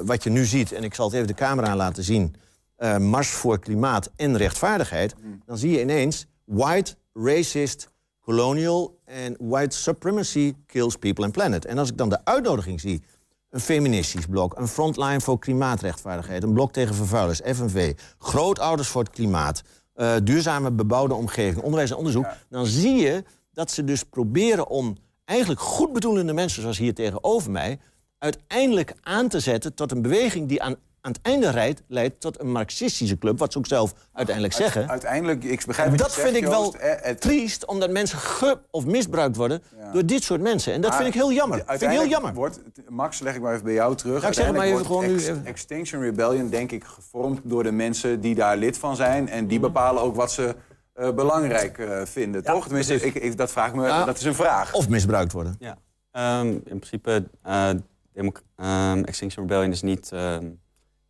wat 0.04 0.22
je 0.22 0.30
nu 0.30 0.44
ziet, 0.44 0.72
en 0.72 0.84
ik 0.84 0.94
zal 0.94 1.06
het 1.06 1.14
even 1.14 1.26
de 1.26 1.34
camera 1.34 1.76
laten 1.76 2.04
zien. 2.04 2.34
eh, 2.76 2.96
Mars 2.96 3.28
voor 3.28 3.58
klimaat 3.58 4.10
en 4.16 4.36
rechtvaardigheid. 4.36 5.14
Dan 5.46 5.58
zie 5.58 5.70
je 5.70 5.80
ineens 5.80 6.26
white, 6.44 6.94
racist, 7.12 7.88
colonial 8.20 8.98
en 9.04 9.36
white 9.38 9.76
supremacy 9.76 10.54
kills 10.66 10.96
people 10.96 11.24
and 11.24 11.32
planet. 11.32 11.64
En 11.64 11.78
als 11.78 11.88
ik 11.90 11.96
dan 11.96 12.08
de 12.08 12.24
uitnodiging 12.24 12.80
zie, 12.80 13.02
een 13.50 13.60
feministisch 13.60 14.26
blok, 14.26 14.58
een 14.58 14.68
frontline 14.68 15.20
voor 15.20 15.38
klimaatrechtvaardigheid, 15.38 16.42
een 16.42 16.52
blok 16.52 16.72
tegen 16.72 16.94
vervuilers, 16.94 17.40
FNV, 17.44 17.94
grootouders 18.18 18.88
voor 18.88 19.02
het 19.02 19.12
klimaat, 19.12 19.62
eh, 19.94 20.14
duurzame 20.22 20.70
bebouwde 20.70 21.14
omgeving, 21.14 21.62
onderwijs 21.62 21.90
en 21.90 21.96
onderzoek, 21.96 22.26
dan 22.48 22.66
zie 22.66 22.94
je 22.94 23.24
dat 23.52 23.70
ze 23.70 23.84
dus 23.84 24.02
proberen 24.02 24.68
om 24.68 24.96
eigenlijk 25.24 25.60
goedbedoelende 25.60 26.32
mensen, 26.32 26.62
zoals 26.62 26.78
hier 26.78 26.94
tegenover 26.94 27.50
mij, 27.50 27.78
uiteindelijk 28.18 28.94
aan 29.00 29.28
te 29.28 29.40
zetten 29.40 29.74
tot 29.74 29.92
een 29.92 30.02
beweging 30.02 30.48
die 30.48 30.62
aan, 30.62 30.76
aan 31.06 31.12
het 31.12 31.20
einde 31.22 31.50
rijdt, 31.50 31.82
leidt 31.88 32.20
tot 32.20 32.40
een 32.40 32.50
marxistische 32.52 33.18
club, 33.18 33.38
wat 33.38 33.52
ze 33.52 33.58
ook 33.58 33.66
zelf 33.66 33.94
uiteindelijk 34.12 34.54
zeggen. 34.54 34.88
Uiteindelijk, 34.90 35.44
ik 35.44 35.64
begrijp 35.66 35.88
En 35.90 35.96
wat 35.96 36.06
dat 36.06 36.14
je 36.14 36.20
zegt, 36.20 36.32
vind 36.32 36.42
ik 36.44 36.50
wel 36.50 36.62
Joost. 36.62 36.74
Eh, 36.74 36.92
het- 37.00 37.20
triest, 37.20 37.66
omdat 37.66 37.90
mensen 37.90 38.18
ge- 38.18 38.58
of 38.70 38.86
misbruikt 38.86 39.36
worden 39.36 39.62
door 39.92 40.06
dit 40.06 40.22
soort 40.22 40.40
mensen. 40.40 40.72
En 40.72 40.80
dat 40.80 40.90
Maar 40.90 41.02
vind 41.02 41.14
ik 41.14 41.20
heel 41.20 41.32
jammer. 41.32 41.56
Vind 41.56 41.70
ik 41.70 41.78
heel 41.78 41.88
uiteindelijk 41.88 42.10
jammer. 42.12 42.34
Wordt, 42.34 42.60
Max, 42.88 43.18
leg 43.20 43.34
ik 43.34 43.40
maar 43.40 43.52
even 43.52 43.64
bij 43.64 43.72
jou 43.74 43.94
terug. 43.96 44.22
Ja, 44.22 44.28
ik 44.28 44.34
zeg 44.34 44.46
het 44.46 44.56
maar 44.56 44.66
even 44.66 44.86
gewoon 44.86 45.06
nu 45.06 45.14
Ex- 45.14 45.30
Extinction 45.44 46.02
Rebellion, 46.02 46.48
denk 46.48 46.72
ik, 46.72 46.84
gevormd 46.84 47.40
door 47.44 47.62
de 47.62 47.72
mensen 47.72 48.20
die 48.20 48.34
daar 48.34 48.56
lid 48.56 48.78
van 48.78 48.96
zijn. 48.96 49.28
En 49.28 49.46
die 49.46 49.60
bepalen 49.60 50.02
ook 50.02 50.16
wat 50.16 50.32
ze 50.32 50.54
eh, 50.94 51.10
belangrijk 51.12 51.78
eh, 51.78 52.00
vinden, 52.04 52.44
toch? 52.44 52.64
Tenminste, 52.66 52.94
ik, 52.94 53.14
ik, 53.14 53.36
dat 53.36 53.50
vraag 53.52 53.74
me, 53.74 53.86
Ja. 53.86 54.04
dat 54.04 54.16
is 54.16 54.24
een 54.24 54.34
vraag. 54.34 54.74
Of 54.74 54.88
misbruikt 54.88 55.32
worden. 55.32 55.56
Ja. 55.58 55.76
Ehm, 56.10 56.46
in 56.46 56.62
principe, 56.64 57.24
eh 57.42 57.70
democ- 58.12 58.42
ehm, 58.56 59.02
Extinction 59.04 59.46
Rebellion 59.46 59.70
is 59.72 59.82
niet, 59.82 60.12
ehm, 60.12 60.46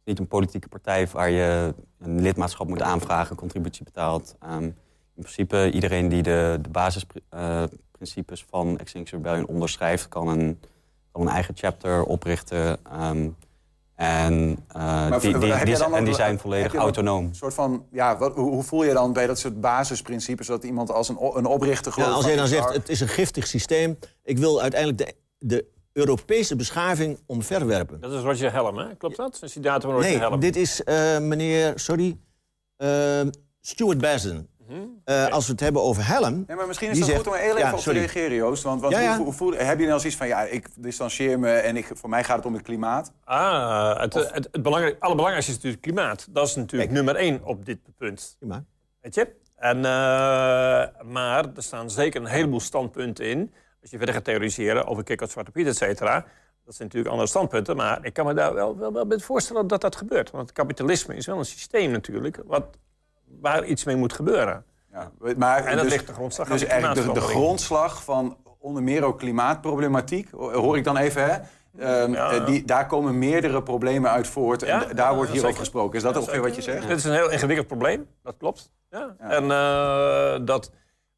niet 0.06 0.18
een 0.18 0.26
politieke 0.26 0.68
partij 0.68 1.08
waar 1.08 1.30
je 1.30 1.74
een 1.98 2.20
lidmaatschap 2.20 2.68
moet 2.68 2.82
aanvragen, 2.82 3.36
contributie 3.36 3.84
betaalt. 3.84 4.36
Ehm, 4.40 4.62
in 4.62 5.22
principe, 5.22 5.70
iedereen 5.70 6.08
die 6.08 6.22
de, 6.22 6.58
de 6.62 6.68
basisprincipes 6.68 8.44
van 8.50 8.78
Extinction 8.78 9.22
Rebellion 9.22 9.46
onderschrijft, 9.46 10.08
kan 10.08 10.28
een, 10.28 10.60
kan 11.12 11.22
een 11.22 11.28
eigen 11.28 11.56
chapter 11.56 12.04
oprichten. 12.04 12.78
ehm, 12.84 13.28
en 13.94 14.58
eh, 14.68 14.82
Maar 14.82 15.20
die, 15.20 15.38
die, 15.38 15.64
die, 15.64 15.84
en 15.84 16.04
die 16.04 16.14
zijn 16.14 16.38
volledig 16.38 16.74
autonoom. 16.74 17.24
Een 17.24 17.34
soort 17.34 17.54
van, 17.54 17.86
ja, 17.90 18.18
wat, 18.18 18.34
hoe, 18.34 18.50
hoe 18.50 18.62
voel 18.62 18.84
je 18.84 18.92
dan 18.92 19.12
bij 19.12 19.26
dat 19.26 19.38
soort 19.38 19.60
basisprincipes... 19.60 20.46
dat 20.46 20.64
iemand 20.64 20.90
als 20.90 21.08
een, 21.08 21.18
een 21.20 21.46
oprichter 21.46 21.86
Ja, 21.86 21.92
gelooft... 21.92 22.16
als 22.16 22.26
jij 22.26 22.36
dan 22.36 22.46
zegt, 22.46 22.72
het 22.72 22.88
is 22.88 23.00
een 23.00 23.08
giftig 23.08 23.46
systeem. 23.46 23.98
Ik 24.22 24.38
wil 24.38 24.60
uiteindelijk 24.60 24.98
de, 24.98 25.14
de 25.38 25.66
Europese 25.96 26.56
beschaving 26.56 27.18
omverwerpen. 27.26 28.00
Dat 28.00 28.12
is 28.12 28.20
Roger 28.22 28.52
Helm, 28.52 28.78
hè? 28.78 28.96
Klopt 28.96 29.16
dat? 29.16 29.38
Een 29.40 29.48
citaat 29.48 29.82
van 29.82 29.90
Roger 29.92 30.08
Nee, 30.10 30.18
Helm. 30.18 30.40
dit 30.40 30.56
is 30.56 30.84
eh, 30.84 31.18
meneer, 31.18 31.72
sorry, 31.78 32.18
eh, 32.76 33.20
Stuart 33.60 33.98
Basden. 34.00 34.48
Eh, 35.04 35.26
Als 35.28 35.46
we 35.46 35.52
het 35.52 35.60
hebben 35.60 35.82
over 35.82 36.06
Helm... 36.06 36.44
Ja, 36.46 36.54
maar 36.54 36.66
misschien 36.66 36.88
is 36.90 36.94
die 36.94 37.02
het 37.04 37.12
zegt- 37.12 37.24
goed 37.26 37.34
om 37.34 37.38
er 37.40 37.44
heel 37.46 37.58
Ja, 37.58 37.64
even 37.66 37.76
op 37.78 37.82
te 37.84 37.92
reageren, 37.92 38.36
Joost. 38.36 38.62
Want, 38.62 38.80
want 38.80 38.92
Ja, 38.94 39.00
ja. 39.00 39.16
Hoe, 39.18 39.34
hoe 39.38 39.56
heb 39.56 39.78
je 39.80 39.86
dan 39.86 40.00
zoiets 40.00 40.18
van, 40.18 40.26
ja, 40.26 40.42
ik 40.42 40.68
distancieer 40.76 41.38
me... 41.38 41.50
en 41.52 41.76
ik, 41.76 41.90
voor 41.94 42.08
mij 42.08 42.24
gaat 42.24 42.36
het 42.36 42.46
om 42.46 42.52
het 42.54 42.62
klimaat? 42.62 43.12
Ah, 43.24 44.00
het, 44.00 44.14
het, 44.14 44.48
het 44.52 44.62
belangrijk, 44.62 44.96
allerbelangrijkste 45.00 45.50
is 45.52 45.56
natuurlijk 45.56 45.82
klimaat. 45.82 46.26
Dat 46.30 46.46
is 46.46 46.54
natuurlijk 46.54 46.90
nummer 46.90 47.16
één 47.16 47.40
op 47.44 47.64
dit 47.64 47.78
punt. 47.98 48.36
Prima. 48.38 48.64
Weet 49.00 49.14
je? 49.14 49.28
En, 49.56 49.76
eh, 49.76 49.82
maar 51.04 51.44
er 51.56 51.62
staan 51.62 51.90
zeker 51.90 52.20
een 52.20 52.26
heleboel 52.26 52.60
standpunten 52.60 53.24
in. 53.26 53.52
Als 53.86 53.94
je 53.94 54.00
verder 54.04 54.20
gaat 54.22 54.32
theoriseren 54.32 54.86
over 54.86 55.04
kick 55.04 55.22
Zwarte 55.28 55.50
Piet, 55.50 55.66
et 55.66 55.76
cetera. 55.76 56.14
Dat 56.64 56.74
zijn 56.74 56.88
natuurlijk 56.88 57.10
andere 57.10 57.28
standpunten. 57.28 57.76
Maar 57.76 57.98
ik 58.04 58.12
kan 58.12 58.26
me 58.26 58.34
daar 58.34 58.54
wel, 58.54 58.78
wel, 58.78 58.92
wel 58.92 59.06
bij 59.06 59.18
voorstellen 59.18 59.66
dat 59.66 59.80
dat 59.80 59.96
gebeurt. 59.96 60.30
Want 60.30 60.42
het 60.48 60.56
kapitalisme 60.56 61.16
is 61.16 61.26
wel 61.26 61.38
een 61.38 61.44
systeem 61.44 61.90
natuurlijk... 61.90 62.40
Wat, 62.46 62.64
waar 63.40 63.64
iets 63.64 63.84
mee 63.84 63.96
moet 63.96 64.12
gebeuren. 64.12 64.64
Ja, 64.92 65.10
maar 65.36 65.64
en 65.64 65.74
dat 65.74 65.84
dus, 65.84 65.92
ligt 65.92 66.06
de 66.06 66.12
grondslag 66.12 66.46
aan 66.46 66.52
Dus 66.52 66.62
de 66.62 66.66
eigenlijk 66.68 67.14
de, 67.14 67.20
grondslag 67.20 68.04
van 68.04 68.36
onder 68.58 68.82
meer 68.82 69.04
ook 69.04 69.18
klimaatproblematiek, 69.18 70.30
hoor 70.30 70.76
ik 70.76 70.84
dan 70.84 70.96
even, 70.96 71.24
hè? 71.24 71.38
Ehm, 71.78 72.12
Ja. 72.12 72.30
eh, 72.30 72.46
Die, 72.46 72.64
daar 72.64 72.86
komen 72.86 73.18
meerdere 73.18 73.62
problemen 73.62 74.10
uit 74.10 74.26
voort. 74.26 74.62
En 74.62 74.68
Ja, 74.80 74.84
daar 74.94 75.14
wordt 75.14 75.30
hier 75.30 75.46
over 75.46 75.58
gesproken. 75.58 75.96
Is 75.96 76.02
dat 76.02 76.16
ongeveer 76.16 76.40
wat 76.42 76.54
je 76.54 76.62
zegt? 76.62 76.88
Dit 76.88 76.96
is 76.96 77.04
een 77.04 77.12
heel 77.12 77.30
ingewikkeld 77.30 77.66
probleem, 77.66 78.06
dat 78.22 78.34
klopt. 78.38 78.72
Ja. 78.90 79.16
En 79.18 79.50
eh, 79.50 80.46
dat, 80.46 80.70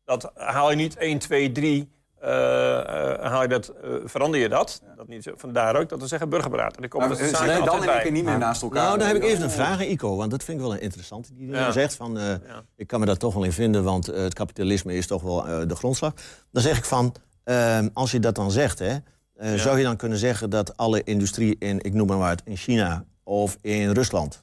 dat 0.04 0.32
haal 0.34 0.70
je 0.70 0.76
niet 0.76 0.96
1, 0.96 1.18
2, 1.18 1.52
3, 1.52 1.96
eh, 2.20 3.14
eh, 3.14 3.30
haal 3.30 3.42
je 3.42 3.48
dat, 3.48 3.68
eh, 3.68 3.90
verander 4.04 4.40
je 4.40 4.48
dat. 4.48 4.82
dat 4.96 5.08
niet 5.08 5.22
zo. 5.22 5.32
Vandaar 5.36 5.76
ook 5.76 5.88
dat 5.88 6.00
we 6.00 6.06
zeggen 6.06 6.28
burgerberaad. 6.28 6.76
En 6.76 6.82
er 6.82 6.88
komen 6.88 7.18
eh, 7.18 7.26
zaken 7.26 7.64
dan 7.64 7.80
bij. 7.80 8.02
keer 8.02 8.12
niet 8.12 8.24
meer 8.24 8.38
naast 8.38 8.62
elkaar. 8.62 8.82
Nou, 8.82 8.98
dan 8.98 9.06
heb 9.06 9.16
ik 9.16 9.22
even 9.22 9.42
een 9.44 9.50
vraag 9.50 9.72
aan 9.80 9.86
Ico, 9.86 10.16
want 10.16 10.30
dat 10.30 10.44
vind 10.44 10.58
ik 10.58 10.64
wel 10.64 10.74
een 10.74 10.80
interessante 10.80 11.34
die 11.34 11.48
Ja. 11.50 11.70
zegt. 11.70 11.94
Van, 11.94 12.18
eh, 12.18 12.34
Ik 12.76 12.86
kan 12.86 13.00
me 13.00 13.06
daar 13.06 13.16
toch 13.16 13.34
wel 13.34 13.42
in 13.44 13.52
vinden, 13.52 13.84
want 13.84 14.08
eh, 14.08 14.22
het 14.22 14.34
kapitalisme 14.34 14.94
is 14.94 15.06
toch 15.06 15.22
wel 15.22 15.46
eh, 15.48 15.60
de 15.68 15.74
grondslag. 15.76 16.12
Dan 16.52 16.62
zeg 16.62 16.78
ik 16.78 16.84
van, 16.84 17.14
ehm, 17.44 17.88
als 17.92 18.10
je 18.10 18.20
dat 18.20 18.34
dan 18.34 18.50
zegt, 18.50 18.78
hè, 18.78 18.96
Ja. 19.40 19.56
zou 19.56 19.78
je 19.78 19.84
dan 19.84 19.96
kunnen 19.96 20.18
zeggen 20.18 20.50
dat 20.50 20.76
alle 20.76 21.02
industrie 21.04 21.56
in, 21.58 21.80
ik 21.82 21.92
noem 21.94 22.06
maar 22.06 22.18
wat, 22.18 22.42
in 22.44 22.56
China 22.56 23.04
of 23.24 23.56
in 23.60 23.90
Rusland, 23.90 24.42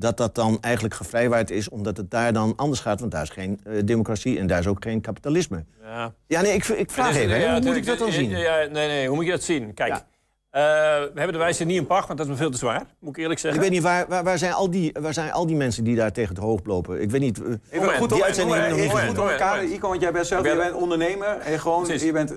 dat 0.00 0.16
dat 0.16 0.34
dan 0.34 0.58
eigenlijk 0.60 0.94
gevrijwaard 0.94 1.50
is, 1.50 1.68
omdat 1.68 1.96
het 1.96 2.10
daar 2.10 2.32
dan 2.32 2.52
anders 2.56 2.80
gaat, 2.80 3.00
want 3.00 3.12
daar 3.12 3.22
is 3.22 3.28
geen 3.30 3.60
eh, 3.64 3.72
democratie 3.84 4.38
en 4.38 4.46
daar 4.46 4.58
is 4.58 4.66
ook 4.66 4.82
geen 4.84 5.00
kapitalisme. 5.00 5.64
Ja. 5.82 6.14
Ja, 6.26 6.40
nee, 6.40 6.52
ik, 6.52 6.64
ik 6.64 6.90
vraag 6.90 7.16
even, 7.16 7.38
ja, 7.40 7.44
hoe 7.44 7.48
moet 7.48 7.56
ik 7.58 7.62
tuurlijk, 7.64 7.86
dat 7.86 7.98
dan 7.98 8.12
zien? 8.12 8.30
Ja, 8.30 8.56
nee, 8.56 8.88
nee, 8.88 9.06
hoe 9.06 9.16
moet 9.16 9.24
je 9.24 9.30
dat 9.30 9.42
zien? 9.42 9.74
Kijk, 9.74 9.92
eh, 9.92 10.02
we 10.50 11.10
hebben 11.14 11.32
de 11.32 11.38
wijze 11.38 11.64
niet 11.64 11.76
in 11.76 11.86
pacht, 11.86 12.06
want 12.06 12.18
dat 12.18 12.26
is 12.26 12.32
me 12.32 12.38
veel 12.38 12.50
te 12.50 12.58
zwaar. 12.58 12.82
Moet 13.00 13.10
ik 13.10 13.16
eerlijk 13.22 13.34
Ik 13.34 13.44
zeggen. 13.44 13.60
weet 13.62 13.70
niet, 13.70 13.82
waar, 13.82 14.06
waar, 14.08 14.24
waar, 14.24 14.38
zijn 14.38 14.52
al 14.52 14.70
die, 14.70 14.92
waar 15.00 15.12
zijn 15.14 15.32
al 15.32 15.46
die 15.46 15.56
mensen 15.56 15.84
die 15.84 15.96
daar 15.96 16.12
tegen 16.12 16.34
het 16.34 16.44
hoog 16.44 16.60
lopen? 16.64 17.00
Ik 17.02 17.10
weet 17.10 17.20
niet. 17.20 17.42
eh, 17.42 17.52
Even 17.70 17.88
goed 17.94 18.08
die 18.08 18.18
om, 18.18 18.24
uitzending 18.24 18.56
heb 18.56 18.64
ik 18.64 18.70
nog 18.70 18.80
niet 18.80 18.90
goed 19.08 19.18
om 19.18 19.28
elkaar, 19.28 19.64
Ico, 19.64 19.88
want 19.88 20.00
jij 20.00 20.12
bent 20.12 20.26
zelf 20.26 20.44
Ik 20.44 20.50
je 20.50 20.56
ben- 20.56 20.66
bent 20.70 20.80
ondernemer. 20.82 21.38
En 21.38 21.60
gewoon, 21.60 21.82
Precies. 21.82 22.02
je 22.02 22.12
bent 22.12 22.34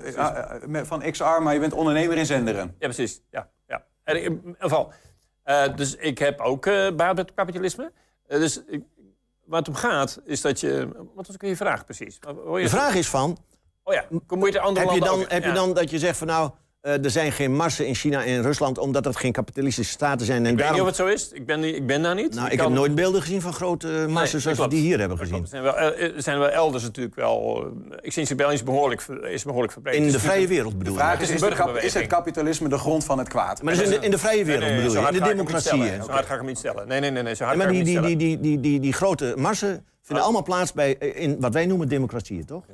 met- 0.66 0.86
van 0.86 1.02
XR, 1.10 1.24
maar 1.24 1.54
je 1.54 1.60
bent 1.60 1.72
ondernemer 1.72 2.16
in 2.16 2.26
Zenderen. 2.26 2.74
Ja, 2.78 2.86
precies. 2.88 3.22
Ja, 3.30 3.48
ja. 3.68 3.84
En 4.04 4.16
in 4.16 4.32
ieder 4.32 4.54
geval, 4.58 4.92
eh, 5.44 5.76
dus 5.76 5.96
ik 5.96 6.18
heb 6.18 6.40
ook 6.40 6.66
eh 6.66 6.90
baat 6.96 7.16
met 7.16 7.34
kapitalisme. 7.34 7.92
Eh, 8.26 8.38
dus 8.38 8.62
ik- 8.66 8.84
waar 9.44 9.58
het 9.58 9.68
om 9.68 9.74
gaat, 9.74 10.20
is 10.24 10.40
dat 10.40 10.60
je... 10.60 10.88
Wat 11.14 11.26
was 11.26 11.34
ook 11.34 11.42
je 11.42 11.56
vraag 11.56 11.84
precies? 11.84 12.18
Je 12.20 12.62
De 12.62 12.68
vraag 12.68 12.94
is 12.94 13.08
van... 13.08 13.38
Oh 13.82 13.94
ja, 13.94 14.04
kom 14.26 14.46
je 14.46 14.52
de 14.52 14.60
andere 14.60 14.86
Heb 14.86 14.94
je, 14.94 15.00
dan, 15.04 15.20
ook- 15.20 15.30
heb 15.30 15.44
je 15.44 15.52
dan 15.52 15.74
dat 15.74 15.90
je 15.90 15.98
zegt 15.98 16.18
van 16.18 16.26
nou, 16.26 16.50
eh, 16.84 17.04
er 17.04 17.10
zijn 17.10 17.32
geen 17.32 17.52
marsen 17.56 17.86
in 17.86 17.94
China 17.94 18.24
en 18.24 18.32
in 18.32 18.42
Rusland... 18.42 18.78
omdat 18.78 19.04
dat 19.04 19.16
geen 19.16 19.32
kapitalistische 19.32 19.92
staten 19.92 20.26
zijn. 20.26 20.38
En 20.38 20.42
Ik 20.44 20.48
weet 20.50 20.58
daarom... 20.58 20.76
niet 20.76 20.90
of 20.90 20.96
het 20.98 21.06
zo 21.08 21.12
is. 21.14 21.32
Ik 21.32 21.46
ben, 21.46 21.60
niet- 21.60 21.76
ik 21.76 21.86
ben 21.86 22.02
daar 22.02 22.14
niet. 22.14 22.34
Nou, 22.34 22.46
Ik 22.46 22.52
ik 22.52 22.58
kan- 22.58 22.66
heb 22.66 22.76
nooit 22.76 22.94
beelden 22.94 23.20
gezien 23.20 23.40
van 23.40 23.52
grote 23.52 23.86
marsen 24.08 24.32
Nee, 24.32 24.42
zoals 24.42 24.58
we 24.58 24.68
die 24.68 24.80
hier 24.80 24.98
hebben 24.98 25.18
gezien. 25.18 25.42
Er 25.42 25.48
zijn 25.48 25.62
wel, 25.62 25.76
er 25.76 26.12
zijn 26.16 26.38
wel 26.38 26.48
elders 26.48 26.82
natuurlijk 26.82 27.14
wel... 27.14 27.64
eh, 27.90 27.96
Extinction 28.02 28.26
Rebellion 28.38 28.52
is 28.52 28.62
behoorlijk, 28.62 29.02
is 29.22 29.44
behoorlijk 29.44 29.72
verbreed. 29.72 29.94
In 29.94 30.02
Het 30.02 30.12
de 30.12 30.20
vrije 30.20 30.46
wereld 30.46 30.78
bedoel 30.78 30.92
De 30.94 30.98
vraag 31.00 31.14
ik. 31.14 31.20
is, 31.20 31.28
Het 31.28 31.82
is, 31.82 31.92
de 31.92 31.98
het 31.98 32.06
kapitalisme 32.08 32.68
de 32.68 32.78
grond 32.78 33.04
van 33.04 33.18
het 33.18 33.28
kwaad? 33.28 33.62
Maar 33.62 33.74
in 33.82 33.90
de, 33.90 33.98
in 34.00 34.10
de 34.10 34.18
vrije 34.18 34.44
wereld 34.44 34.62
Nee, 34.64 34.72
nee, 34.72 34.82
bedoel 34.82 35.00
je, 35.02 35.06
in 35.08 35.12
de 35.14 35.18
ga 35.18 35.24
ik 35.24 35.36
hem 35.36 35.36
niet 35.36 35.46
democratie. 35.48 35.84
stellen. 35.88 36.04
Zo 36.04 36.10
hard 36.10 36.26
ga 36.26 36.32
ik 36.32 36.38
hem 36.38 36.48
niet 36.48 36.58
stellen. 36.58 36.88
Nee, 36.88 37.00
nee, 37.00 37.10
nee, 37.10 37.22
nee 37.22 37.34
zo 37.34 37.44
hard 37.44 37.56
maar 37.56 37.66
ik 37.74 37.84
die, 37.84 38.00
die, 38.00 38.00
die, 38.00 38.16
die, 38.16 38.40
die, 38.40 38.60
die, 38.60 38.80
die 38.80 38.92
grote 38.92 39.34
marsen 39.36 39.84
vinden 40.02 40.24
allemaal 40.24 40.42
plaats 40.42 40.72
bij, 40.72 40.98
eh, 40.98 41.22
in 41.22 41.36
wat 41.40 41.52
wij 41.52 41.66
noemen 41.66 41.88
democratieën, 41.88 42.44
toch? 42.44 42.64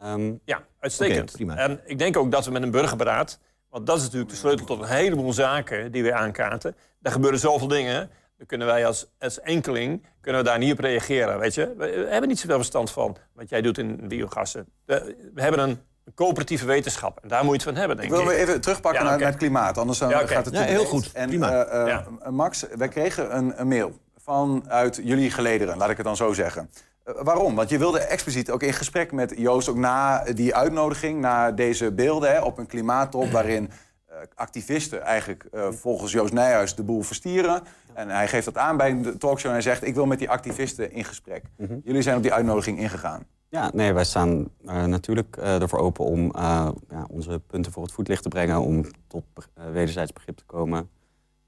Ehm, 0.00 0.32
Ja, 0.44 0.62
uitstekend. 0.80 1.34
En 1.56 1.80
ik 1.84 1.98
denk 1.98 2.16
ook 2.16 2.30
dat 2.30 2.44
we 2.44 2.50
met 2.50 2.62
een 2.62 2.70
burgerberaad... 2.70 3.38
want 3.70 3.86
dat 3.86 3.96
is 3.96 4.02
natuurlijk 4.02 4.30
de 4.30 4.36
sleutel 4.36 4.66
tot 4.66 4.80
een 4.80 4.88
heleboel 4.88 5.32
zaken 5.32 5.92
die 5.92 6.02
we 6.02 6.14
aankaarten. 6.14 6.76
Daar 6.98 7.12
gebeuren 7.12 7.38
zoveel 7.38 7.68
dingen. 7.68 8.10
Dan 8.36 8.46
kunnen 8.46 8.66
wij 8.66 8.86
als, 8.86 9.06
als 9.18 9.40
enkeling 9.40 10.06
kunnen 10.20 10.42
we 10.42 10.48
daar 10.48 10.58
niet 10.58 10.72
op 10.72 10.78
reageren. 10.78 11.38
Weet 11.38 11.54
je? 11.54 11.74
We, 11.76 11.86
we 11.90 12.06
hebben 12.10 12.28
niet 12.28 12.38
zoveel 12.38 12.56
verstand 12.56 12.90
van 12.90 13.16
wat 13.32 13.48
jij 13.48 13.60
doet 13.62 13.78
in 13.78 14.08
biogassen. 14.08 14.66
We, 14.84 15.16
we 15.34 15.42
hebben 15.42 15.60
een 15.60 15.78
coöperatieve 16.14 16.66
wetenschap. 16.66 17.18
En 17.22 17.28
daar 17.28 17.44
moet 17.44 17.50
je 17.50 17.56
het 17.56 17.62
van 17.68 17.74
hebben, 17.76 17.96
denk 17.96 18.08
Ik 18.08 18.14
ik. 18.18 18.20
wil 18.24 18.30
weer 18.34 18.40
even 18.42 18.60
terugpakken 18.60 19.04
Ja, 19.04 19.16
naar, 19.16 19.26
het 19.26 19.36
klimaat, 19.36 19.78
anders 19.78 19.98
dan 19.98 20.08
Ja, 20.08 20.26
gaat 20.26 20.44
het 20.44 20.54
Ja, 20.54 20.62
heel 20.62 20.84
goed. 20.84 21.12
En 21.12 21.28
Prima. 21.28 21.64
eh, 21.64 21.80
eh, 21.82 21.86
Ja. 22.22 22.30
Max, 22.30 22.64
wij 22.76 22.88
kregen 22.88 23.36
een, 23.36 23.60
een 23.60 23.68
mail 23.68 23.92
vanuit 24.16 25.00
jullie 25.04 25.30
gelederen, 25.30 25.76
laat 25.76 25.90
ik 25.90 25.96
het 25.96 26.06
dan 26.06 26.16
zo 26.16 26.32
zeggen. 26.32 26.70
Eh, 27.04 27.14
waarom? 27.22 27.54
Want 27.54 27.68
je 27.68 27.78
wilde 27.78 27.98
expliciet 27.98 28.50
ook 28.50 28.62
in 28.62 28.72
gesprek 28.72 29.12
met 29.12 29.34
Joost, 29.36 29.68
ook 29.68 29.76
na 29.76 30.24
die 30.24 30.54
uitnodiging, 30.54 31.20
na 31.20 31.52
deze 31.52 31.92
beelden 31.92 32.30
hè, 32.30 32.40
op 32.40 32.58
een 32.58 32.66
klimaattop 32.66 33.30
waarin 33.38 33.70
eh, 34.06 34.16
activisten 34.34 35.02
eigenlijk 35.02 35.44
eh, 35.44 35.68
volgens 35.70 36.12
Joost 36.12 36.32
Nijhuis 36.32 36.74
de 36.74 36.82
boel 36.82 37.02
verstieren. 37.02 37.62
En 37.94 38.08
hij 38.08 38.28
geeft 38.28 38.44
dat 38.44 38.56
aan 38.56 38.76
bij 38.76 38.90
een 38.90 39.18
talkshow 39.18 39.46
en 39.46 39.52
hij 39.56 39.62
zegt, 39.62 39.86
ik 39.86 39.94
wil 39.94 40.06
met 40.06 40.18
die 40.18 40.30
activisten 40.30 40.92
in 40.92 41.04
gesprek. 41.04 41.44
Jullie 41.84 42.02
zijn 42.02 42.16
op 42.16 42.22
die 42.22 42.32
uitnodiging 42.32 42.78
ingegaan. 42.78 43.22
Ja, 43.48 43.70
nee, 43.74 43.92
wij 43.92 44.04
staan 44.04 44.48
natuurlijk 44.62 45.36
ervoor 45.36 45.78
open 45.78 46.04
om 46.04 46.32
ja, 46.36 46.72
onze 47.08 47.40
punten 47.46 47.72
voor 47.72 47.82
het 47.82 47.92
voetlicht 47.92 48.22
te 48.22 48.28
brengen, 48.28 48.60
om 48.60 48.84
tot 49.06 49.24
wederzijds 49.72 50.12
begrip 50.12 50.36
te 50.36 50.44
komen. 50.44 50.90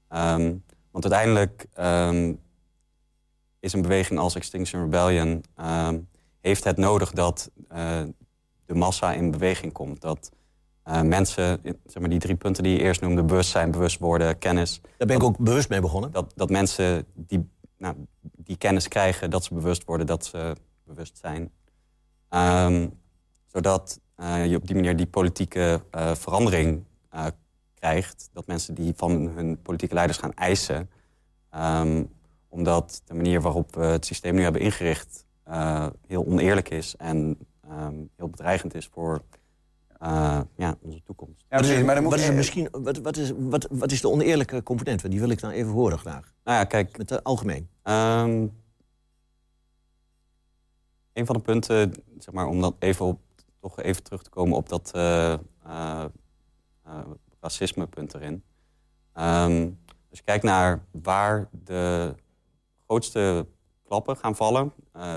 Ehm, 0.09 0.53
want 0.91 1.11
uiteindelijk 1.11 1.65
ehm, 1.73 2.33
is 3.63 3.73
een 3.73 3.81
beweging 3.81 4.19
als 4.19 4.35
Extinction 4.35 4.81
Rebellion 4.81 5.43
ehm, 5.55 5.99
heeft 6.41 6.63
het 6.63 6.77
nodig 6.77 7.11
dat 7.11 7.51
eh, 7.67 8.01
de 8.65 8.75
massa 8.75 9.13
in 9.13 9.31
beweging 9.31 9.73
komt. 9.73 10.01
Dat 10.01 10.31
eh, 10.83 11.01
mensen, 11.01 11.61
zeg 11.63 11.99
maar 11.99 12.09
die 12.09 12.19
drie 12.19 12.35
punten 12.35 12.63
die 12.63 12.73
je 12.73 12.79
eerst 12.79 13.01
noemde, 13.01 13.23
bewustzijn, 13.23 13.71
bewust 13.71 13.99
worden, 13.99 14.37
kennis. 14.37 14.81
Daar 14.97 15.07
ben 15.07 15.15
ik 15.15 15.23
ook 15.23 15.37
bewust 15.37 15.69
mee 15.69 15.81
begonnen. 15.81 16.11
Dat, 16.11 16.33
dat 16.35 16.49
mensen 16.49 17.05
die, 17.13 17.49
nou, 17.77 17.95
die 18.21 18.57
kennis 18.57 18.87
krijgen, 18.87 19.29
dat 19.29 19.43
ze 19.43 19.53
bewust 19.53 19.83
worden, 19.83 20.07
dat 20.07 20.25
ze 20.25 20.55
bewust 20.83 21.17
zijn. 21.17 21.51
Ehm, 22.29 22.87
zodat 23.45 23.99
eh, 24.15 24.45
je 24.45 24.55
op 24.55 24.67
die 24.67 24.75
manier 24.75 24.95
die 24.95 25.07
politieke 25.07 25.81
verandering 26.13 26.83
krijgt. 27.73 28.29
Dat 28.33 28.47
mensen 28.47 28.73
die 28.73 28.93
van 28.95 29.11
hun 29.11 29.61
politieke 29.61 29.93
leiders 29.93 30.17
gaan 30.17 30.33
eisen. 30.33 30.89
Ehm, 31.49 32.03
omdat 32.53 33.01
de 33.05 33.13
manier 33.13 33.41
waarop 33.41 33.75
we 33.75 33.85
het 33.85 34.05
systeem 34.05 34.35
nu 34.35 34.41
hebben 34.41 34.61
ingericht 34.61 35.25
eh, 35.43 35.87
heel 36.07 36.25
oneerlijk 36.25 36.69
is 36.69 36.95
en 36.95 37.37
ehm, 37.61 37.95
heel 38.15 38.29
bedreigend 38.29 38.75
is 38.75 38.87
voor 38.87 39.23
eh, 39.99 40.41
ja, 40.55 40.75
onze 40.81 41.03
toekomst. 41.03 41.45
Ja, 41.49 41.57
precies, 41.57 41.83
maar 41.83 41.93
dan 41.95 42.03
moet 42.03 42.13
wat, 42.13 42.21
is 42.21 42.27
er 42.27 42.33
misschien, 42.33 42.67
wat, 42.71 42.97
wat, 42.97 43.17
is, 43.17 43.31
wat, 43.37 43.67
wat 43.71 43.91
is 43.91 44.01
de 44.01 44.09
oneerlijke 44.09 44.63
component? 44.63 45.01
Want 45.01 45.13
Die 45.13 45.21
wil 45.21 45.31
ik 45.31 45.39
dan 45.39 45.51
even 45.51 45.71
horen 45.71 45.99
graag. 45.99 46.33
Nou 46.43 46.57
ja, 46.57 46.63
kijk. 46.63 46.97
Met 46.97 47.07
de 47.07 47.23
algemeen. 47.23 47.69
Ehm, 47.83 48.47
een 51.13 51.25
van 51.25 51.35
de 51.35 51.41
punten, 51.41 51.93
zeg 52.19 52.33
maar, 52.33 52.47
om 52.47 52.61
dat 52.61 52.75
even 52.79 53.05
op, 53.05 53.19
toch 53.59 53.79
even 53.79 54.03
terug 54.03 54.21
te 54.23 54.29
komen 54.29 54.57
op 54.57 54.69
dat 54.69 54.91
eh 54.93 55.33
eh, 55.65 56.05
eh, 56.83 56.99
racisme-punt 57.39 58.13
erin. 58.13 58.43
Ehm, 59.13 59.69
als 60.09 60.19
je 60.19 60.23
kijkt 60.23 60.43
naar 60.43 60.85
waar 60.91 61.49
de 61.51 62.15
grootste 62.87 63.47
klappen 63.87 64.17
gaan 64.17 64.35
vallen 64.35 64.73
eh, 64.93 65.15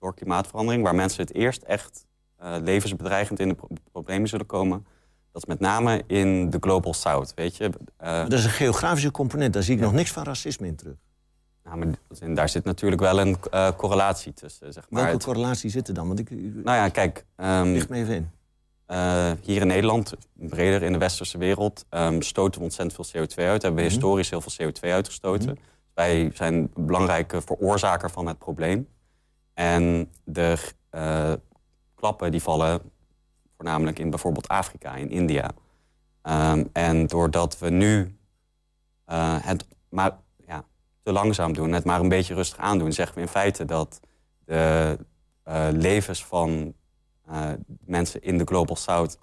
door 0.00 0.14
klimaatverandering, 0.14 0.82
waar 0.84 0.94
mensen 0.94 1.20
het 1.20 1.34
eerst 1.34 1.62
echt 1.62 2.06
eh, 2.36 2.54
levensbedreigend 2.62 3.40
in 3.40 3.48
de 3.48 3.54
pro- 3.54 3.68
problemen 3.92 4.28
zullen 4.28 4.46
komen, 4.46 4.86
dat 5.32 5.42
is 5.42 5.48
met 5.48 5.60
name 5.60 6.02
in 6.06 6.50
de 6.50 6.56
Global 6.60 6.94
South, 6.94 7.32
weet 7.34 7.56
je. 7.56 7.70
Eh, 7.96 8.20
dat 8.22 8.32
is 8.32 8.44
een 8.44 8.50
geografische 8.50 9.10
component. 9.10 9.52
Daar 9.52 9.62
zie 9.62 9.74
ik 9.74 9.80
nog 9.80 9.92
niks 9.92 10.10
van 10.12 10.22
racisme 10.22 10.66
in 10.66 10.76
terug. 10.76 10.94
nou, 11.64 11.76
maar 11.78 12.34
daar 12.34 12.48
zit 12.48 12.64
natuurlijk 12.64 13.00
wel 13.00 13.20
een 13.20 13.36
correlatie 13.76 14.32
tussen, 14.32 14.72
zeg 14.72 14.90
maar. 14.90 15.04
Welke 15.04 15.24
correlatie 15.24 15.70
zit 15.70 15.88
er 15.88 15.94
dan? 15.94 16.06
Want 16.06 16.18
ik, 16.18 16.30
nou 16.30 16.62
ja, 16.76 16.88
kijk. 16.88 17.24
ehm, 17.36 17.66
Licht 17.72 17.88
me 17.88 17.96
even 17.96 18.14
in. 18.14 18.30
hier 19.42 19.60
in 19.60 19.66
Nederland, 19.66 20.14
breder 20.34 20.82
in 20.82 20.92
de 20.92 20.98
westerse 20.98 21.38
wereld, 21.38 21.84
ehm, 21.88 22.20
stoten 22.20 22.58
we 22.60 22.64
ontzettend 22.66 23.08
veel 23.08 23.22
CO2 23.22 23.34
uit. 23.48 23.62
Hebben 23.62 23.80
we 23.80 23.86
Mhm. 23.86 23.92
historisch 23.92 24.30
heel 24.30 24.40
veel 24.40 24.52
CO2 24.66 24.92
uitgestoten. 24.92 25.58
Wij 25.94 26.30
zijn 26.34 26.54
een 26.54 26.86
belangrijke 26.86 27.40
veroorzaker 27.40 28.10
van 28.10 28.26
het 28.26 28.38
probleem. 28.38 28.88
En 29.54 30.12
de 30.24 30.58
eh, 30.90 31.32
klappen 31.94 32.30
die 32.30 32.42
vallen 32.42 32.80
voornamelijk 33.56 33.98
in 33.98 34.10
bijvoorbeeld 34.10 34.48
Afrika, 34.48 34.94
in 34.94 35.10
India. 35.10 35.50
Ehm, 36.22 36.64
en 36.72 37.06
doordat 37.06 37.58
we 37.58 37.70
nu 37.70 38.18
eh, 39.04 39.36
het 39.40 39.66
maar 39.88 40.18
ja, 40.46 40.64
te 41.02 41.12
langzaam 41.12 41.52
doen, 41.52 41.72
het 41.72 41.84
maar 41.84 42.00
een 42.00 42.08
beetje 42.08 42.34
rustig 42.34 42.58
aandoen, 42.58 42.92
zeggen 42.92 43.14
we 43.14 43.20
in 43.20 43.28
feite 43.28 43.64
dat 43.64 44.00
de 44.44 44.98
eh, 45.42 45.68
levens 45.70 46.24
van 46.24 46.74
mensen 47.84 48.22
in 48.22 48.38
de 48.38 48.44
Global 48.44 48.76
South 48.76 49.18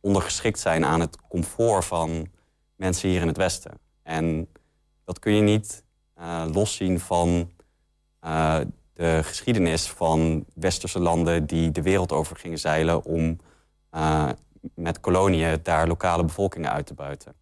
ondergeschikt 0.00 0.58
zijn 0.58 0.84
aan 0.84 1.00
het 1.00 1.16
comfort 1.28 1.84
van 1.84 2.28
mensen 2.76 3.08
hier 3.08 3.20
in 3.20 3.26
het 3.26 3.36
Westen. 3.36 3.78
En 4.02 4.48
dat 5.06 5.18
kun 5.18 5.32
je 5.32 5.42
niet 5.42 5.84
eh, 6.14 6.44
loszien 6.52 7.00
van 7.00 7.50
eh, 8.20 8.60
de 8.92 9.20
geschiedenis 9.22 9.88
van 9.88 10.44
westerse 10.54 10.98
landen 10.98 11.46
die 11.46 11.70
de 11.70 11.82
wereld 11.82 12.12
over 12.12 12.36
gingen 12.36 12.58
zeilen 12.58 13.04
om 13.04 13.38
eh, 13.90 14.28
met 14.74 15.00
koloniën 15.00 15.58
daar 15.62 15.88
lokale 15.88 16.24
bevolkingen 16.24 16.72
uit 16.72 16.86
te 16.86 16.94
buiten. 16.94 17.32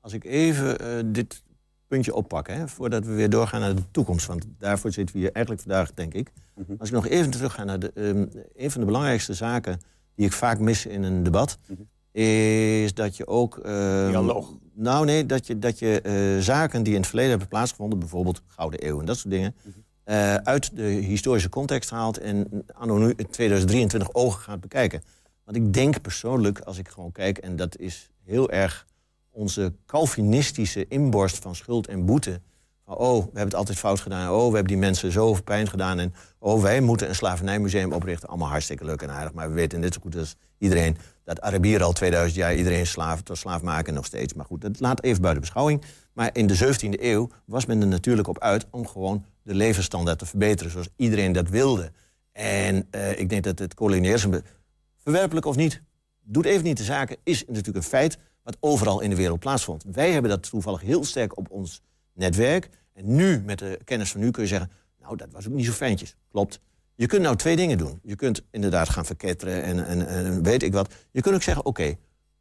Als 0.00 0.12
ik 0.12 0.24
even 0.24 1.12
dit 1.12 1.42
puntje 1.86 2.14
oppak, 2.14 2.48
hè, 2.48 2.68
voordat 2.68 3.04
we 3.04 3.12
weer 3.12 3.30
doorgaan 3.30 3.60
naar 3.60 3.74
de 3.74 3.90
toekomst. 3.90 4.26
Want 4.26 4.46
daarvoor 4.58 4.92
zitten 4.92 5.14
we 5.14 5.20
hier 5.20 5.32
eigenlijk 5.32 5.66
vandaag, 5.66 5.94
denk 5.94 6.14
ik. 6.14 6.30
Mhm. 6.54 6.74
Als 6.78 6.88
ik 6.88 6.94
nog 6.94 7.06
even 7.06 7.30
terug 7.30 7.54
ga 7.54 7.64
naar 7.64 7.78
de, 7.78 7.90
ehm, 7.94 8.26
een 8.56 8.70
van 8.70 8.80
de 8.80 8.86
belangrijkste 8.86 9.34
zaken 9.34 9.80
die 10.14 10.26
ik 10.26 10.32
vaak 10.32 10.58
mis 10.58 10.86
in 10.86 11.02
een 11.02 11.22
debat, 11.22 11.58
Mhm. 11.66 11.82
Is 12.22 12.94
dat 12.94 13.16
je 13.16 13.26
ook. 13.26 13.58
ehm, 13.58 14.06
Dialoog. 14.06 14.52
Nou, 14.76 15.04
nee, 15.04 15.26
dat 15.26 15.46
je, 15.46 15.58
dat 15.58 15.78
je 15.78 16.00
eh, 16.00 16.42
zaken 16.42 16.82
die 16.82 16.92
in 16.92 16.98
het 16.98 17.06
verleden 17.08 17.30
hebben 17.30 17.48
plaatsgevonden, 17.48 17.98
bijvoorbeeld 17.98 18.42
Gouden 18.46 18.86
Eeuw 18.86 19.00
en 19.00 19.04
dat 19.06 19.16
soort 19.16 19.34
dingen, 19.34 19.54
Mhm. 19.62 19.78
eh, 20.04 20.34
uit 20.34 20.76
de 20.76 20.82
historische 20.82 21.48
context 21.48 21.90
haalt 21.90 22.18
en 22.18 22.64
anno 22.74 22.96
nu 22.98 23.12
in 23.16 23.26
2023 23.30 24.14
ogen 24.14 24.40
gaat 24.40 24.60
bekijken. 24.60 25.02
Want 25.44 25.56
ik 25.56 25.72
denk 25.72 26.00
persoonlijk, 26.00 26.60
als 26.60 26.78
ik 26.78 26.88
gewoon 26.88 27.12
kijk, 27.12 27.38
en 27.38 27.56
dat 27.56 27.76
is 27.78 28.10
heel 28.24 28.50
erg 28.50 28.86
onze 29.30 29.72
Calvinistische 29.86 30.86
inborst 30.88 31.38
van 31.38 31.54
schuld 31.54 31.86
en 31.88 32.04
boete. 32.04 32.40
Oh, 32.86 33.16
we 33.16 33.22
hebben 33.24 33.44
het 33.44 33.54
altijd 33.54 33.78
fout 33.78 34.00
gedaan. 34.00 34.32
Oh, 34.32 34.48
we 34.48 34.54
hebben 34.54 34.66
die 34.72 34.76
mensen 34.76 35.12
zoveel 35.12 35.42
pijn 35.42 35.68
gedaan. 35.68 35.98
En 35.98 36.14
oh, 36.38 36.62
wij 36.62 36.80
moeten 36.80 37.08
een 37.08 37.14
slavernijmuseum 37.14 37.92
oprichten. 37.92 38.28
Allemaal 38.28 38.48
hartstikke 38.48 38.84
leuk 38.84 39.02
en 39.02 39.10
aardig. 39.10 39.32
Maar 39.32 39.48
we 39.48 39.54
weten 39.54 39.80
net 39.80 39.94
zo 39.94 40.00
goed 40.00 40.16
als 40.16 40.36
iedereen 40.58 40.96
dat 41.24 41.40
Arabieren 41.40 41.86
al 41.86 41.92
2000 41.92 42.36
jaar 42.36 42.54
iedereen 42.54 42.86
slaaf, 42.86 43.22
tot 43.22 43.38
slaaf 43.38 43.62
maken 43.62 43.94
nog 43.94 44.04
steeds. 44.04 44.34
Maar 44.34 44.44
goed, 44.44 44.60
dat 44.60 44.80
laat 44.80 45.02
even 45.02 45.20
buiten 45.20 45.42
beschouwing. 45.42 45.82
Maar 46.12 46.30
in 46.32 46.46
de 46.46 46.56
17e 46.56 47.00
eeuw 47.02 47.28
was 47.44 47.66
men 47.66 47.80
er 47.80 47.86
natuurlijk 47.86 48.28
op 48.28 48.38
uit 48.38 48.66
om 48.70 48.86
gewoon 48.86 49.24
de 49.42 49.54
levensstandaard 49.54 50.18
te 50.18 50.26
verbeteren. 50.26 50.72
Zoals 50.72 50.88
iedereen 50.96 51.32
dat 51.32 51.48
wilde. 51.48 51.92
En 52.32 52.86
eh, 52.90 53.18
ik 53.18 53.28
denk 53.28 53.44
dat 53.44 53.58
het 53.58 53.74
kolonialisme, 53.74 54.42
verwerpelijk 54.96 55.46
of 55.46 55.56
niet, 55.56 55.82
doet 56.22 56.44
even 56.44 56.64
niet 56.64 56.76
de 56.76 56.84
zaken, 56.84 57.16
is 57.22 57.44
natuurlijk 57.46 57.76
een 57.76 57.82
feit 57.82 58.18
wat 58.42 58.56
overal 58.60 59.00
in 59.00 59.10
de 59.10 59.16
wereld 59.16 59.38
plaatsvond. 59.38 59.84
Wij 59.92 60.12
hebben 60.12 60.30
dat 60.30 60.50
toevallig 60.50 60.80
heel 60.80 61.04
sterk 61.04 61.36
op 61.36 61.50
ons 61.50 61.80
netwerk. 62.14 62.68
En 62.92 63.14
nu, 63.14 63.42
met 63.44 63.58
de 63.58 63.78
kennis 63.84 64.10
van 64.10 64.20
nu, 64.20 64.30
kun 64.30 64.42
je 64.42 64.48
zeggen... 64.48 64.70
nou, 65.00 65.16
dat 65.16 65.28
was 65.32 65.48
ook 65.48 65.52
niet 65.52 65.66
zo 65.66 65.72
fijntjes. 65.72 66.16
Klopt. 66.30 66.60
Je 66.94 67.06
kunt 67.06 67.22
nou 67.22 67.36
twee 67.36 67.56
dingen 67.56 67.78
doen. 67.78 68.00
Je 68.02 68.16
kunt 68.16 68.42
inderdaad 68.50 68.88
gaan 68.88 69.04
verketteren 69.04 69.62
en, 69.62 69.86
en, 69.86 70.06
en 70.06 70.42
weet 70.42 70.62
ik 70.62 70.72
wat. 70.72 70.94
Je 71.10 71.20
kunt 71.20 71.34
ook 71.34 71.42
zeggen, 71.42 71.64
oké, 71.64 71.94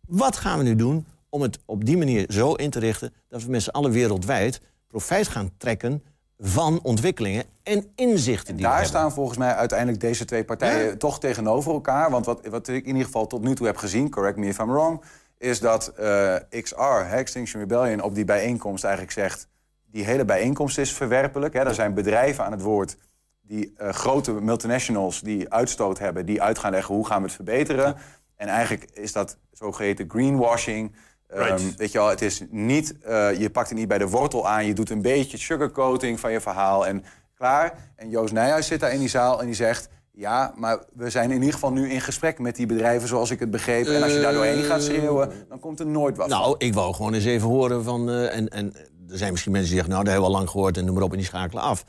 wat 0.08 0.38
gaan 0.38 0.58
we 0.58 0.64
nu 0.64 0.76
doen... 0.76 1.06
om 1.30 1.42
het 1.42 1.60
op 1.66 1.86
die 1.86 1.98
manier 1.98 2.26
zo 2.30 2.54
in 2.54 2.70
te 2.70 2.80
richten... 2.80 3.14
dat 3.30 3.44
we 3.44 3.50
met 3.50 3.64
z'n 3.64 3.70
allen 3.70 3.92
wereldwijd 3.92 4.62
profijt 4.88 5.28
gaan 5.28 5.52
trekken 5.58 6.04
van 6.40 6.80
ontwikkelingen 6.82 7.44
en 7.64 7.92
inzichten 7.96 8.56
die 8.56 8.66
we 8.66 8.72
Daar 8.72 8.86
staan 8.86 9.12
volgens 9.12 9.38
mij 9.38 9.54
uiteindelijk 9.54 10.00
deze 10.00 10.26
twee 10.26 10.44
partijen 10.44 10.98
toch 10.98 11.20
tegenover 11.20 11.74
elkaar. 11.74 12.10
Want 12.10 12.26
wat, 12.26 12.48
wat 12.48 12.68
ik 12.68 12.84
in 12.84 12.88
ieder 12.88 13.06
geval 13.06 13.28
tot 13.28 13.42
nu 13.42 13.56
toe 13.56 13.66
heb 13.66 13.78
gezien, 13.78 14.10
correct 14.10 14.38
me 14.38 14.48
if 14.48 14.60
I'm 14.60 14.72
wrong, 14.72 15.02
is 15.38 15.60
dat 15.60 15.88
eh, 15.88 16.36
XR, 16.50 16.84
Extinction 17.12 17.62
Rebellion, 17.62 18.02
op 18.02 18.16
die 18.16 18.26
bijeenkomst 18.26 18.84
eigenlijk 18.84 19.14
zegt: 19.14 19.48
die 19.94 20.06
hele 20.06 20.26
bijeenkomst 20.26 20.78
is 20.78 20.94
verwerpelijk. 20.94 21.54
Hè. 21.54 21.60
Er 21.60 21.74
zijn 21.74 21.94
bedrijven 21.94 22.46
aan 22.46 22.52
het 22.52 22.62
woord 22.62 22.98
die 23.42 23.74
eh, 23.78 23.90
grote 23.90 24.32
multinationals 24.32 25.22
die 25.22 25.50
uitstoot 25.54 26.00
hebben, 26.00 26.26
die 26.26 26.42
uit 26.42 26.60
gaan 26.60 26.72
leggen 26.72 26.96
hoe 26.96 27.06
gaan 27.08 27.18
we 27.22 27.26
het 27.26 27.36
verbeteren. 27.36 27.96
En 28.36 28.48
eigenlijk 28.48 28.90
is 28.94 29.12
dat 29.12 29.38
zogeheten 29.52 30.10
greenwashing. 30.10 30.96
Ehm, 31.28 31.62
weet 31.78 31.92
je 31.92 31.98
wel, 31.98 32.08
het 32.08 32.22
is 32.22 32.44
niet, 32.50 33.00
eh, 33.02 33.40
je 33.40 33.50
pakt 33.50 33.70
het 33.70 33.78
niet 33.78 33.88
bij 33.88 33.98
de 33.98 34.08
wortel 34.08 34.48
aan. 34.48 34.66
Je 34.66 34.74
doet 34.74 34.90
een 34.90 35.02
beetje 35.02 35.38
sugarcoating 35.38 36.20
van 36.20 36.32
je 36.32 36.42
verhaal 36.42 36.88
en 36.88 37.04
klaar. 37.36 37.92
En 37.96 38.10
Joost 38.10 38.34
Nijhuis 38.34 38.68
zit 38.68 38.80
daar 38.80 38.94
in 38.94 39.00
die 39.00 39.10
zaal 39.10 39.40
en 39.40 39.46
die 39.46 39.56
zegt... 39.56 39.90
ja, 40.12 40.54
maar 40.56 40.84
we 40.94 41.10
zijn 41.10 41.32
in 41.32 41.40
ieder 41.40 41.54
geval 41.54 41.72
nu 41.72 41.90
in 41.90 42.02
gesprek 42.02 42.40
met 42.40 42.56
die 42.56 42.66
bedrijven 42.66 43.08
zoals 43.08 43.32
ik 43.32 43.40
het 43.40 43.52
begreep. 43.52 43.88
En 43.88 44.04
als 44.04 44.14
je 44.14 44.22
daar 44.22 44.34
doorheen 44.34 44.64
gaat 44.64 44.84
schreeuwen, 44.84 45.32
dan 45.50 45.60
komt 45.60 45.80
er 45.80 45.86
nooit 45.86 46.18
wat 46.18 46.28
Nou, 46.28 46.56
ik 46.58 46.74
wou 46.74 46.94
gewoon 46.94 47.14
eens 47.14 47.26
even 47.26 47.48
horen 47.48 47.84
van... 47.84 48.10
eh, 48.10 48.36
en, 48.36 48.50
en 48.50 48.74
er 49.14 49.20
zijn 49.20 49.32
misschien 49.32 49.52
mensen 49.52 49.72
die 49.72 49.80
zeggen, 49.80 49.94
nou, 49.94 50.06
dat 50.06 50.14
hebben 50.14 50.32
we 50.32 50.36
al 50.36 50.42
lang 50.44 50.52
gehoord... 50.52 50.78
en 50.78 50.86
noem 50.86 50.96
maar 50.96 51.04
op, 51.04 51.12
en 51.12 51.18
die 51.18 51.26
schakelen 51.26 51.64
af. 51.64 51.86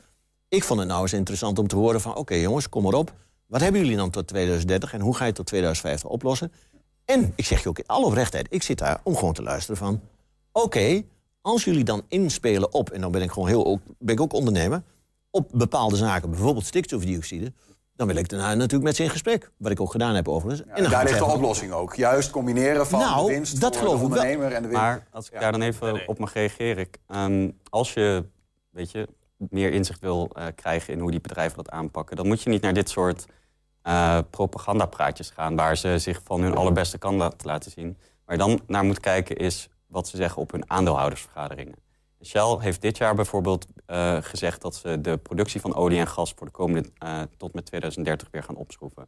Ik 0.47 0.63
vond 0.63 0.79
het 0.79 0.89
nou 0.89 1.01
eens 1.01 1.13
interessant 1.13 1.59
om 1.59 1.67
te 1.67 1.75
horen 1.75 2.01
van... 2.01 2.15
oké 2.15 2.35
jongens, 2.35 2.69
kom 2.69 2.83
maar 2.83 2.93
op. 2.93 3.13
Wat 3.45 3.61
hebben 3.61 3.81
jullie 3.81 3.95
dan 3.97 4.09
tot 4.09 4.27
2030 4.27 4.93
en 4.93 5.01
hoe 5.01 5.13
ga 5.13 5.19
je 5.19 5.25
het 5.25 5.35
tot 5.35 5.45
2050 5.45 6.09
oplossen? 6.09 6.51
En 7.05 7.33
ik 7.35 7.45
zeg 7.45 7.63
je 7.63 7.69
ook 7.69 7.79
in 7.79 7.87
alle 7.87 8.05
oprechtheid, 8.05 8.47
ik 8.49 8.63
zit 8.63 8.77
daar 8.77 8.99
om 9.03 9.15
gewoon 9.15 9.33
te 9.33 9.41
luisteren 9.41 9.77
van... 9.77 10.01
oké, 10.51 11.03
als 11.41 11.63
jullie 11.63 11.83
dan 11.83 12.03
inspelen 12.07 12.73
op... 12.73 12.89
en 12.89 13.01
dan 13.01 13.11
ben 13.11 13.21
ik 13.21 13.31
gewoon 13.31 13.47
heel, 13.47 13.79
ben 13.99 14.15
ik 14.15 14.21
ook 14.21 14.33
ondernemer... 14.33 14.83
op 15.29 15.49
bepaalde 15.53 15.95
zaken, 15.95 16.29
bijvoorbeeld 16.29 16.65
stikstofdioxide... 16.65 17.53
dan 17.95 18.07
wil 18.07 18.15
ik 18.15 18.29
daarna 18.29 18.53
natuurlijk 18.53 18.83
met 18.83 18.95
ze 18.95 19.03
in 19.03 19.09
gesprek. 19.09 19.51
Wat 19.57 19.71
ik 19.71 19.79
ook 19.81 19.91
gedaan 19.91 20.15
heb 20.15 20.27
overigens. 20.27 20.61
en 20.61 20.67
dan 20.67 20.77
gaan 20.83 20.91
daar 20.91 21.03
ligt 21.03 21.13
de 21.13 21.17
zeggen- 21.19 21.35
oplossing 21.37 21.71
ook. 21.71 21.95
Juist 21.95 22.29
combineren 22.31 22.87
van 22.87 22.99
Nou, 22.99 23.25
de 23.27 23.33
winst 23.33 23.61
dat 23.61 23.75
voor 23.77 23.85
geloof 23.85 23.99
de 23.99 24.05
ik 24.05 24.11
wel. 24.13 24.21
ondernemer 24.21 24.55
en 24.55 24.61
de 24.61 24.67
winst. 24.67 24.83
Maar 24.83 25.07
als 25.11 25.29
ik 25.29 25.39
daar 25.39 25.51
dan 25.51 25.61
even 25.61 26.07
op 26.07 26.19
mag 26.19 26.33
reageren. 26.33 26.87
ehm, 27.07 27.49
als 27.69 27.93
je, 27.93 28.25
weet 28.69 28.91
je 28.91 29.07
meer 29.37 29.71
inzicht 29.71 29.99
wil 29.99 30.29
eh, 30.33 30.45
krijgen 30.55 30.93
in 30.93 30.99
hoe 30.99 31.11
die 31.11 31.21
bedrijven 31.21 31.57
dat 31.57 31.69
aanpakken... 31.69 32.15
dan 32.15 32.27
moet 32.27 32.41
je 32.41 32.49
niet 32.49 32.61
naar 32.61 32.73
dit 32.73 32.89
soort 32.89 33.25
eh, 33.81 34.19
propagandapraatjes 34.29 35.29
gaan... 35.29 35.55
waar 35.55 35.77
ze 35.77 35.99
zich 35.99 36.21
van 36.23 36.41
hun 36.41 36.55
allerbeste 36.55 36.97
kant 36.97 37.17
laten- 37.17 37.47
laten 37.47 37.71
zien. 37.71 37.97
Waar 38.25 38.35
je 38.37 38.41
dan 38.43 38.59
naar 38.67 38.83
moet 38.83 38.99
kijken 38.99 39.35
is 39.35 39.69
wat 39.87 40.07
ze 40.07 40.17
zeggen 40.17 40.41
op 40.41 40.51
hun 40.51 40.69
aandeelhoudersvergaderingen. 40.69 41.75
Shell 42.23 42.57
heeft 42.59 42.81
dit 42.81 42.97
jaar 42.97 43.15
bijvoorbeeld 43.15 43.67
eh, 43.85 44.17
gezegd 44.21 44.61
dat 44.61 44.75
ze 44.75 45.01
de 45.01 45.17
productie 45.17 45.61
van 45.61 45.75
olie 45.75 45.99
en 45.99 46.07
gas... 46.07 46.33
voor 46.35 46.47
de 46.47 46.53
komende 46.53 46.89
eh, 46.97 47.21
tot 47.37 47.53
met 47.53 47.65
2030 47.65 48.27
weer 48.31 48.43
gaan 48.43 48.55
opschroeven. 48.55 49.07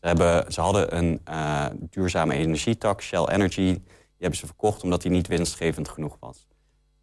Ze, 0.00 0.06
hebben, 0.06 0.52
ze 0.52 0.60
hadden 0.60 0.96
een 0.96 1.20
eh, 1.24 1.66
duurzame 1.80 2.34
energietak, 2.34 3.02
Shell 3.02 3.24
Energy. 3.24 3.72
Die 3.72 3.82
hebben 4.18 4.38
ze 4.38 4.46
verkocht 4.46 4.82
omdat 4.82 5.02
die 5.02 5.10
niet 5.10 5.26
winstgevend 5.26 5.88
genoeg 5.88 6.16
was. 6.20 6.46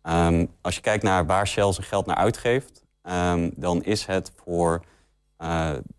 Ehm, 0.01 0.45
als 0.61 0.75
je 0.75 0.81
kijkt 0.81 1.03
naar 1.03 1.25
waar 1.25 1.47
Shell 1.47 1.71
zijn 1.73 1.87
geld 1.87 2.05
naar 2.05 2.15
uitgeeft... 2.15 2.83
ehm, 3.01 3.49
dan 3.55 3.83
is 3.83 4.05
het 4.05 4.31
voor 4.35 4.85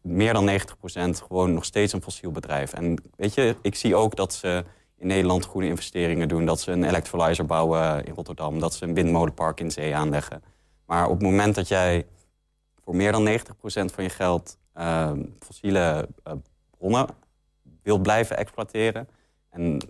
meer 0.02 0.32
dan 0.32 0.44
90% 0.44 1.22
gewoon 1.26 1.54
nog 1.54 1.64
steeds 1.64 1.92
een 1.92 2.02
fossiel 2.02 2.30
bedrijf. 2.30 2.72
En 2.72 3.02
weet 3.16 3.34
je, 3.34 3.56
ik 3.62 3.74
zie 3.74 3.94
ook 3.94 4.16
dat 4.16 4.34
ze 4.34 4.64
Nederland 5.06 5.44
goede 5.44 5.66
investeringen 5.66 6.28
doen. 6.28 6.46
Dat 6.46 6.60
ze 6.60 6.72
een 6.72 6.84
electrolyzer 6.84 7.46
bouwen 7.46 8.04
in 8.04 8.14
Rotterdam. 8.14 8.60
Dat 8.60 8.74
ze 8.74 8.84
een 8.84 8.94
windmolenpark 8.94 9.60
in 9.60 9.70
zee 9.70 9.96
aanleggen. 9.96 10.42
Maar 10.86 11.04
op 11.04 11.12
het 11.12 11.22
moment 11.22 11.54
dat 11.54 11.68
jij 11.68 12.06
voor 12.84 12.96
meer 12.96 13.12
dan 13.12 13.28
90% 13.28 13.32
van 13.94 14.04
je 14.04 14.10
geld 14.10 14.58
ehm, 14.72 15.22
fossiele 15.38 16.08
eh, 16.22 16.32
bronnen 16.70 17.06
wil 17.82 17.98
blijven 17.98 18.36
exploiteren... 18.36 19.08
en 19.50 19.80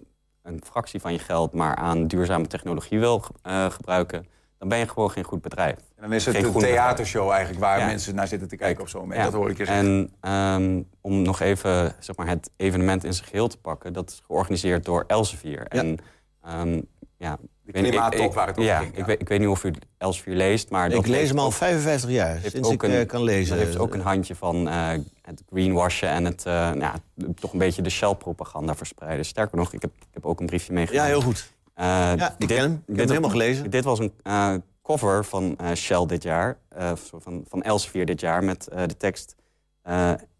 een 0.43 0.61
fractie 0.65 1.01
van 1.01 1.13
je 1.13 1.19
geld 1.19 1.53
maar 1.53 1.77
aan 1.77 2.07
duurzame 2.07 2.47
technologie 2.47 2.99
wil 2.99 3.25
eh, 3.43 3.71
gebruiken... 3.71 4.27
dan 4.59 4.69
ben 4.69 4.79
je 4.79 4.89
gewoon 4.89 5.11
geen 5.11 5.25
goed 5.25 5.43
bedrijf. 5.43 5.77
En 5.77 6.03
dan 6.03 6.13
is 6.13 6.27
het 6.27 6.35
Geen 6.37 6.45
een 6.45 6.53
bedrijf. 6.53 6.73
theatershow 6.75 7.31
eigenlijk 7.31 7.61
waar 7.61 7.79
Ja. 7.79 7.87
mensen 7.87 8.15
naar 8.15 8.29
zitten 8.29 8.49
te 8.49 8.57
kijken 8.57 8.83
op 8.83 8.89
zo'n 8.89 9.01
moment. 9.01 9.19
Ja. 9.19 9.25
Dat 9.25 9.35
hoor 9.35 9.51
ik 9.51 9.57
je 9.57 9.65
zeggen. 9.65 9.87
En 9.87 10.15
ehm, 10.21 10.83
om 11.01 11.23
nog 11.23 11.41
even 11.41 11.95
zeg 11.99 12.17
maar, 12.17 12.27
het 12.29 12.51
evenement 12.57 13.05
in 13.05 13.13
zijn 13.15 13.27
geheel 13.29 13.49
te 13.49 13.59
pakken... 13.59 13.93
dat 13.93 14.11
is 14.11 14.23
georganiseerd 14.27 14.85
door 14.85 15.05
Elsevier. 15.07 15.67
En, 15.67 15.99
ehm, 16.45 16.81
ja, 17.17 17.33
ik 17.33 17.39
weet 17.73 17.75
niet- 17.75 17.85
ik- 17.85 17.91
klimaattop 17.91 18.21
ik- 18.27 18.33
waar 18.33 18.47
het 18.47 18.59
over 18.59 18.71
ja, 18.71 18.79
ging, 18.79 18.93
ja. 18.95 18.99
Ik, 19.01 19.07
weet, 19.07 19.21
ik 19.21 19.29
weet 19.29 19.39
niet 19.41 19.49
of 19.49 19.65
u 19.65 19.73
Elsevier 19.99 20.35
leest, 20.35 20.71
maar... 20.71 20.91
Ik 20.93 21.07
lees 21.07 21.29
hem 21.29 21.39
al 21.39 21.47
ook- 21.47 21.53
55 21.53 22.11
jaar, 22.11 22.39
sinds 22.43 22.69
ook 22.69 22.73
ik 22.75 22.83
een- 22.83 22.91
eh, 22.91 23.07
kan 23.07 23.23
lezen. 23.23 23.57
Dat 23.57 23.67
heeft 23.67 23.79
ook 23.79 23.95
een 23.95 24.01
handje 24.01 24.35
van 24.35 24.69
eh, 24.69 24.89
het 25.23 25.43
greenwashen 25.51 26.09
en 26.09 26.25
het, 26.25 26.47
eh, 26.47 26.53
nou, 26.53 26.79
ja, 26.79 26.95
toch 27.35 27.53
een 27.53 27.59
beetje 27.59 27.83
de 27.83 27.91
Shell-propaganda 27.91 28.75
verspreiden. 28.75 29.25
Sterker 29.25 29.59
nog, 29.59 29.73
ik 29.73 29.83
heb, 29.83 29.91
ik 29.99 30.07
heb 30.15 30.27
ook 30.27 30.41
een 30.41 30.47
briefje 30.47 30.73
meegenomen. 30.73 31.09
Ja, 31.09 31.15
heel 31.15 31.23
goed. 31.27 31.55
Eh, 31.77 31.87
Ja, 32.17 32.35
ik 32.39 32.47
ken 32.47 32.59
hem. 32.59 32.73
Ik 32.73 32.83
heb 32.87 32.97
hem 32.97 33.09
helemaal 33.09 33.31
gelezen. 33.31 33.71
Dit 33.71 33.85
was 33.85 33.99
een 33.99 34.13
eh, 34.23 34.55
cover 34.83 35.25
van 35.25 35.57
eh, 35.59 35.73
Shell 35.73 36.07
dit 36.07 36.23
jaar, 36.23 36.59
van, 36.95 37.45
van 37.49 37.63
Elsevier 37.63 38.07
dit 38.07 38.21
jaar, 38.21 38.45
met 38.45 38.65
de 38.65 38.97
tekst 38.97 39.35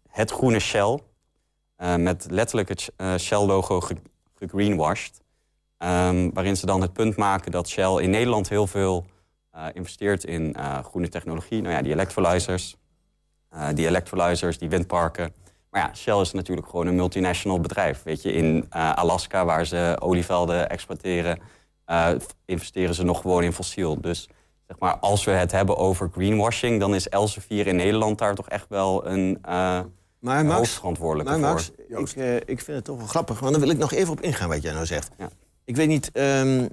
Het 0.09 0.31
groene 0.31 0.59
Shell. 0.59 0.99
met 1.97 2.25
letterlijk 2.29 2.69
het 2.69 2.91
Shell-logo 3.21 3.81
ge- 3.81 3.95
gegreenwashed. 4.35 5.21
Ehm, 5.77 6.29
waarin 6.33 6.57
ze 6.57 6.65
dan 6.65 6.81
het 6.81 6.93
punt 6.93 7.15
maken 7.15 7.51
dat 7.51 7.69
Shell 7.69 7.95
in 8.01 8.09
Nederland 8.09 8.49
heel 8.49 8.67
veel 8.67 9.05
investeert 9.73 10.23
in 10.23 10.55
groene 10.83 11.09
technologie. 11.09 11.61
Nou 11.61 11.73
ja, 11.73 11.81
die 11.81 11.91
electrolyzers, 11.91 12.75
die 13.73 13.87
electrolyzers, 13.87 14.57
die 14.57 14.69
windparken. 14.69 15.33
Maar 15.77 15.87
ja, 15.87 15.95
Shell 15.95 16.19
is 16.19 16.31
natuurlijk 16.31 16.67
gewoon 16.67 16.87
een 16.87 16.95
multinational 16.95 17.59
bedrijf. 17.59 18.03
Weet 18.03 18.21
je, 18.21 18.31
in 18.31 18.65
eh, 18.69 18.93
Alaska, 18.93 19.45
waar 19.45 19.65
ze 19.65 19.97
olievelden 19.99 20.69
exploiteren, 20.69 21.39
eh, 21.85 22.09
investeren 22.45 22.95
ze 22.95 23.03
nog 23.03 23.21
gewoon 23.21 23.43
in 23.43 23.53
fossiel. 23.53 24.01
Dus 24.01 24.29
zeg 24.67 24.79
maar, 24.79 24.97
als 24.97 25.23
we 25.23 25.31
het 25.31 25.51
hebben 25.51 25.77
over 25.77 26.09
greenwashing, 26.13 26.79
dan 26.79 26.95
is 26.95 27.09
Elsevier 27.09 27.67
in 27.67 27.75
Nederland 27.75 28.17
daar 28.17 28.35
toch 28.35 28.49
echt 28.49 28.65
wel 28.69 29.07
een 29.07 29.37
uh, 29.45 29.79
Maar 30.19 30.45
Max, 30.45 30.57
hoofdverantwoordelijke 30.57 31.31
maar 31.31 31.39
Max, 31.39 31.71
voor. 31.89 31.99
ik, 31.99 32.43
ik 32.45 32.61
vind 32.61 32.77
het 32.77 32.85
toch 32.85 32.97
wel 32.97 33.07
grappig. 33.07 33.39
Want 33.39 33.51
dan 33.51 33.61
wil 33.61 33.71
ik 33.71 33.77
nog 33.77 33.93
even 33.93 34.11
op 34.11 34.21
ingaan 34.21 34.49
wat 34.49 34.61
jij 34.61 34.73
nou 34.73 34.85
zegt. 34.85 35.09
Ik 35.65 35.75
weet 35.75 35.87
niet, 35.87 36.11
ehm, 36.11 36.67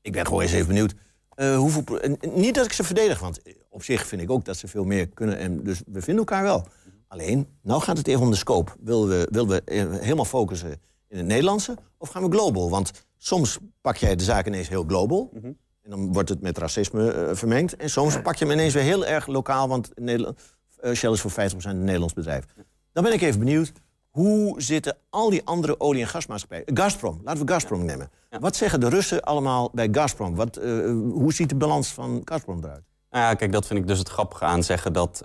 ik 0.00 0.12
ben 0.12 0.26
gewoon 0.26 0.42
eens 0.42 0.52
even 0.52 0.66
benieuwd. 0.66 0.94
hoeveel, 1.36 1.84
niet 2.20 2.54
dat 2.54 2.64
ik 2.64 2.72
ze 2.72 2.84
verdedig, 2.84 3.18
want 3.20 3.40
op 3.68 3.82
zich 3.82 4.06
vind 4.06 4.22
ik 4.22 4.30
ook 4.30 4.44
dat 4.44 4.56
ze 4.56 4.68
veel 4.68 4.84
meer 4.84 5.08
kunnen. 5.08 5.38
En 5.38 5.62
dus 5.62 5.82
we 5.86 6.02
vinden 6.02 6.26
elkaar 6.26 6.42
wel. 6.42 6.66
Alleen, 7.08 7.48
nou 7.62 7.82
gaat 7.82 7.96
het 7.96 8.08
even 8.08 8.22
om 8.22 8.30
de 8.30 8.36
scope. 8.36 8.72
Willen 8.80 9.08
we, 9.08 9.28
willen 9.30 9.48
we 9.48 9.62
eh, 9.64 9.90
helemaal 10.00 10.24
focussen 10.24 10.80
in 11.08 11.16
het 11.16 11.26
Nederlandse 11.26 11.76
of 11.98 12.08
gaan 12.08 12.22
we 12.22 12.30
global? 12.30 12.70
Want 12.70 12.90
soms 13.16 13.58
pak 13.80 13.96
jij 13.96 14.16
de 14.16 14.24
zaak 14.24 14.46
ineens 14.46 14.68
heel 14.68 14.84
global. 14.86 15.30
Mhm. 15.32 15.46
En 15.82 15.90
dan 15.90 16.12
wordt 16.12 16.28
het 16.28 16.40
met 16.40 16.58
racisme 16.58 17.10
eh, 17.12 17.34
vermengd. 17.34 17.76
En 17.76 17.90
soms 17.90 18.22
pak 18.22 18.36
je 18.36 18.44
hem 18.44 18.54
ineens 18.54 18.74
weer 18.74 18.82
heel 18.82 19.06
erg 19.06 19.26
lokaal, 19.26 19.68
want 19.68 19.90
Nederland, 19.94 20.40
eh, 20.76 20.92
Shell 20.92 21.10
is 21.10 21.20
voor 21.20 21.30
50% 21.30 21.34
een 21.74 21.84
Nederlands 21.84 22.14
bedrijf. 22.14 22.44
Dan 22.92 23.04
ben 23.04 23.12
ik 23.12 23.20
even 23.20 23.38
benieuwd, 23.38 23.72
hoe 24.10 24.62
zitten 24.62 24.96
al 25.10 25.30
die 25.30 25.42
andere 25.44 25.80
olie- 25.80 26.00
en 26.00 26.08
gasmaatschappijen... 26.08 26.64
Gazprom, 26.76 27.20
laten 27.24 27.46
we 27.46 27.52
Gazprom 27.52 27.84
nemen. 27.84 28.10
Wat 28.40 28.56
zeggen 28.56 28.80
de 28.80 28.88
Russen 28.88 29.22
allemaal 29.22 29.70
bij 29.72 29.88
Gazprom? 29.92 30.34
Wat, 30.34 30.56
hoe 31.12 31.32
ziet 31.32 31.48
de 31.48 31.54
balans 31.54 31.88
van 31.88 32.20
Gazprom 32.24 32.64
eruit? 32.64 32.84
Nou 33.10 33.24
ja, 33.24 33.34
kijk, 33.34 33.52
dat 33.52 33.66
vind 33.66 33.78
ik 33.78 33.86
dus 33.86 33.98
het 33.98 34.08
grappige 34.08 34.44
aan 34.44 34.62
zeggen 34.62 34.92
dat 34.92 35.22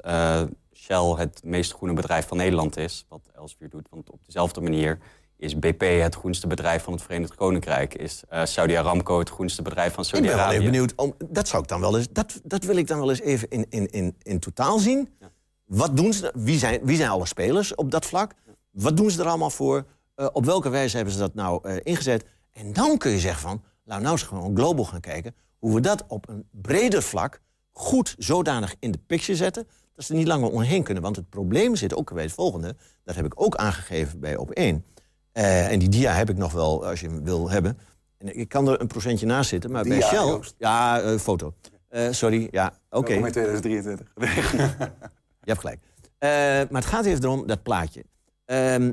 Shell 0.84 1.16
het 1.18 1.42
meest 1.44 1.74
groene 1.74 1.94
bedrijf 1.94 2.28
van 2.28 2.38
Nederland 2.38 2.78
is. 2.78 3.06
Wat 3.10 3.22
Elsevier 3.36 3.70
doet. 3.70 3.88
Want 3.90 4.10
op 4.10 4.20
dezelfde 4.26 4.62
manier 4.62 5.00
is 5.38 5.60
BP 5.60 5.82
het 5.82 6.16
groenste 6.16 6.48
bedrijf 6.48 6.84
van 6.84 6.94
het 6.94 7.02
Verenigd 7.02 7.36
Koninkrijk. 7.36 7.94
Is 7.94 8.24
eh, 8.30 8.46
Saudi 8.46 8.76
Aramco 8.76 9.20
het 9.20 9.30
groenste 9.30 9.62
bedrijf 9.62 9.94
van 9.94 10.04
Ik 10.04 10.12
ben 10.12 10.22
wel 10.22 10.32
Saudi-Arabië. 10.32 10.66
benieuwd. 10.66 10.94
Om, 10.96 11.14
dat, 11.30 11.48
zou 11.48 11.64
ik 11.64 11.70
dan 11.70 11.80
wel 11.80 11.98
eens, 11.98 12.08
dat, 12.12 12.42
dat 12.44 12.64
wil 12.64 12.76
ik 12.76 12.88
dan 12.88 13.00
wel 13.00 13.10
eens 13.10 13.22
even 13.22 13.50
in, 13.50 13.66
in, 13.70 13.92
in, 13.92 14.16
in 14.22 14.40
totaal 14.40 14.80
zien. 14.80 15.10
Wat 15.66 15.98
doen 15.98 16.14
ze? 16.14 16.32
Wie 16.36 16.58
zijn, 16.58 16.80
wie 16.84 16.98
zijn 16.98 17.10
alle 17.10 17.26
spelers 17.26 17.76
op 17.76 17.92
dat 17.92 18.06
vlak? 18.06 18.34
Wat 18.72 18.98
doen 18.98 19.12
ze 19.12 19.22
er 19.22 19.28
allemaal 19.28 19.50
voor? 19.50 19.86
Eh, 20.16 20.28
op 20.32 20.46
welke 20.46 20.70
wijze 20.70 20.96
hebben 20.96 21.14
ze 21.14 21.20
dat 21.20 21.34
nou 21.34 21.70
eh, 21.70 21.76
ingezet? 21.84 22.26
En 22.52 22.74
dan 22.74 22.98
kun 22.98 23.12
je 23.12 23.20
zeggen 23.20 23.42
van, 23.42 23.64
nou, 23.86 24.02
nou 24.02 24.12
eens 24.12 24.24
gewoon 24.24 24.56
global 24.56 24.86
gaan 24.86 25.02
kijken... 25.02 25.36
hoe 25.60 25.76
we 25.76 25.82
dat 25.82 26.04
op 26.08 26.30
een 26.30 26.48
breder 26.52 27.04
vlak 27.04 27.42
goed 27.72 28.16
zodanig 28.18 28.76
in 28.80 28.92
de 28.92 29.00
picture 29.08 29.38
zetten... 29.38 29.68
dat 29.96 30.06
ze 30.06 30.12
er 30.12 30.18
niet 30.18 30.28
langer 30.28 30.52
omheen 30.52 30.84
kunnen. 30.84 31.04
Want 31.04 31.16
het 31.16 31.30
probleem 31.30 31.76
zit 31.76 31.96
ook 31.96 32.14
bij 32.14 32.24
het 32.24 32.32
volgende. 32.32 32.76
Dat 33.04 33.16
heb 33.16 33.26
ik 33.26 33.42
ook 33.42 33.56
aangegeven 33.56 34.20
bij 34.20 34.36
op 34.36 34.52
1. 34.52 34.86
Eh, 35.32 35.72
en 35.72 35.80
die 35.80 35.90
dia 35.90 36.12
heb 36.12 36.30
ik 36.30 36.38
nog 36.38 36.52
wel, 36.52 36.86
als 36.86 37.00
je 37.00 37.08
hem 37.08 37.24
wil 37.24 37.50
hebben. 37.50 37.78
En 38.18 38.38
ik 38.40 38.50
kan 38.50 38.68
er 38.68 38.82
een 38.82 38.88
procentje 38.88 39.26
naast 39.26 39.50
zitten, 39.50 39.72
maar 39.72 39.84
bij 39.84 40.02
Shell... 40.02 40.26
Joost. 40.26 40.56
Ja, 40.58 41.02
eh, 41.02 41.18
foto. 41.18 41.54
Eh, 41.88 42.12
sorry, 42.12 42.48
ja, 42.52 42.80
oké. 42.90 43.20
Welkom 43.20 43.26
in 43.26 43.32
2023. 43.32 44.12
Je 45.46 45.52
hebt 45.52 45.60
gelijk. 45.60 45.80
Maar 46.72 46.82
het 46.82 46.86
gaat 46.86 47.06
even 47.06 47.24
erom, 47.24 47.48
dat 47.48 47.64
plaatje. 47.64 48.04
Ehm 48.46 48.92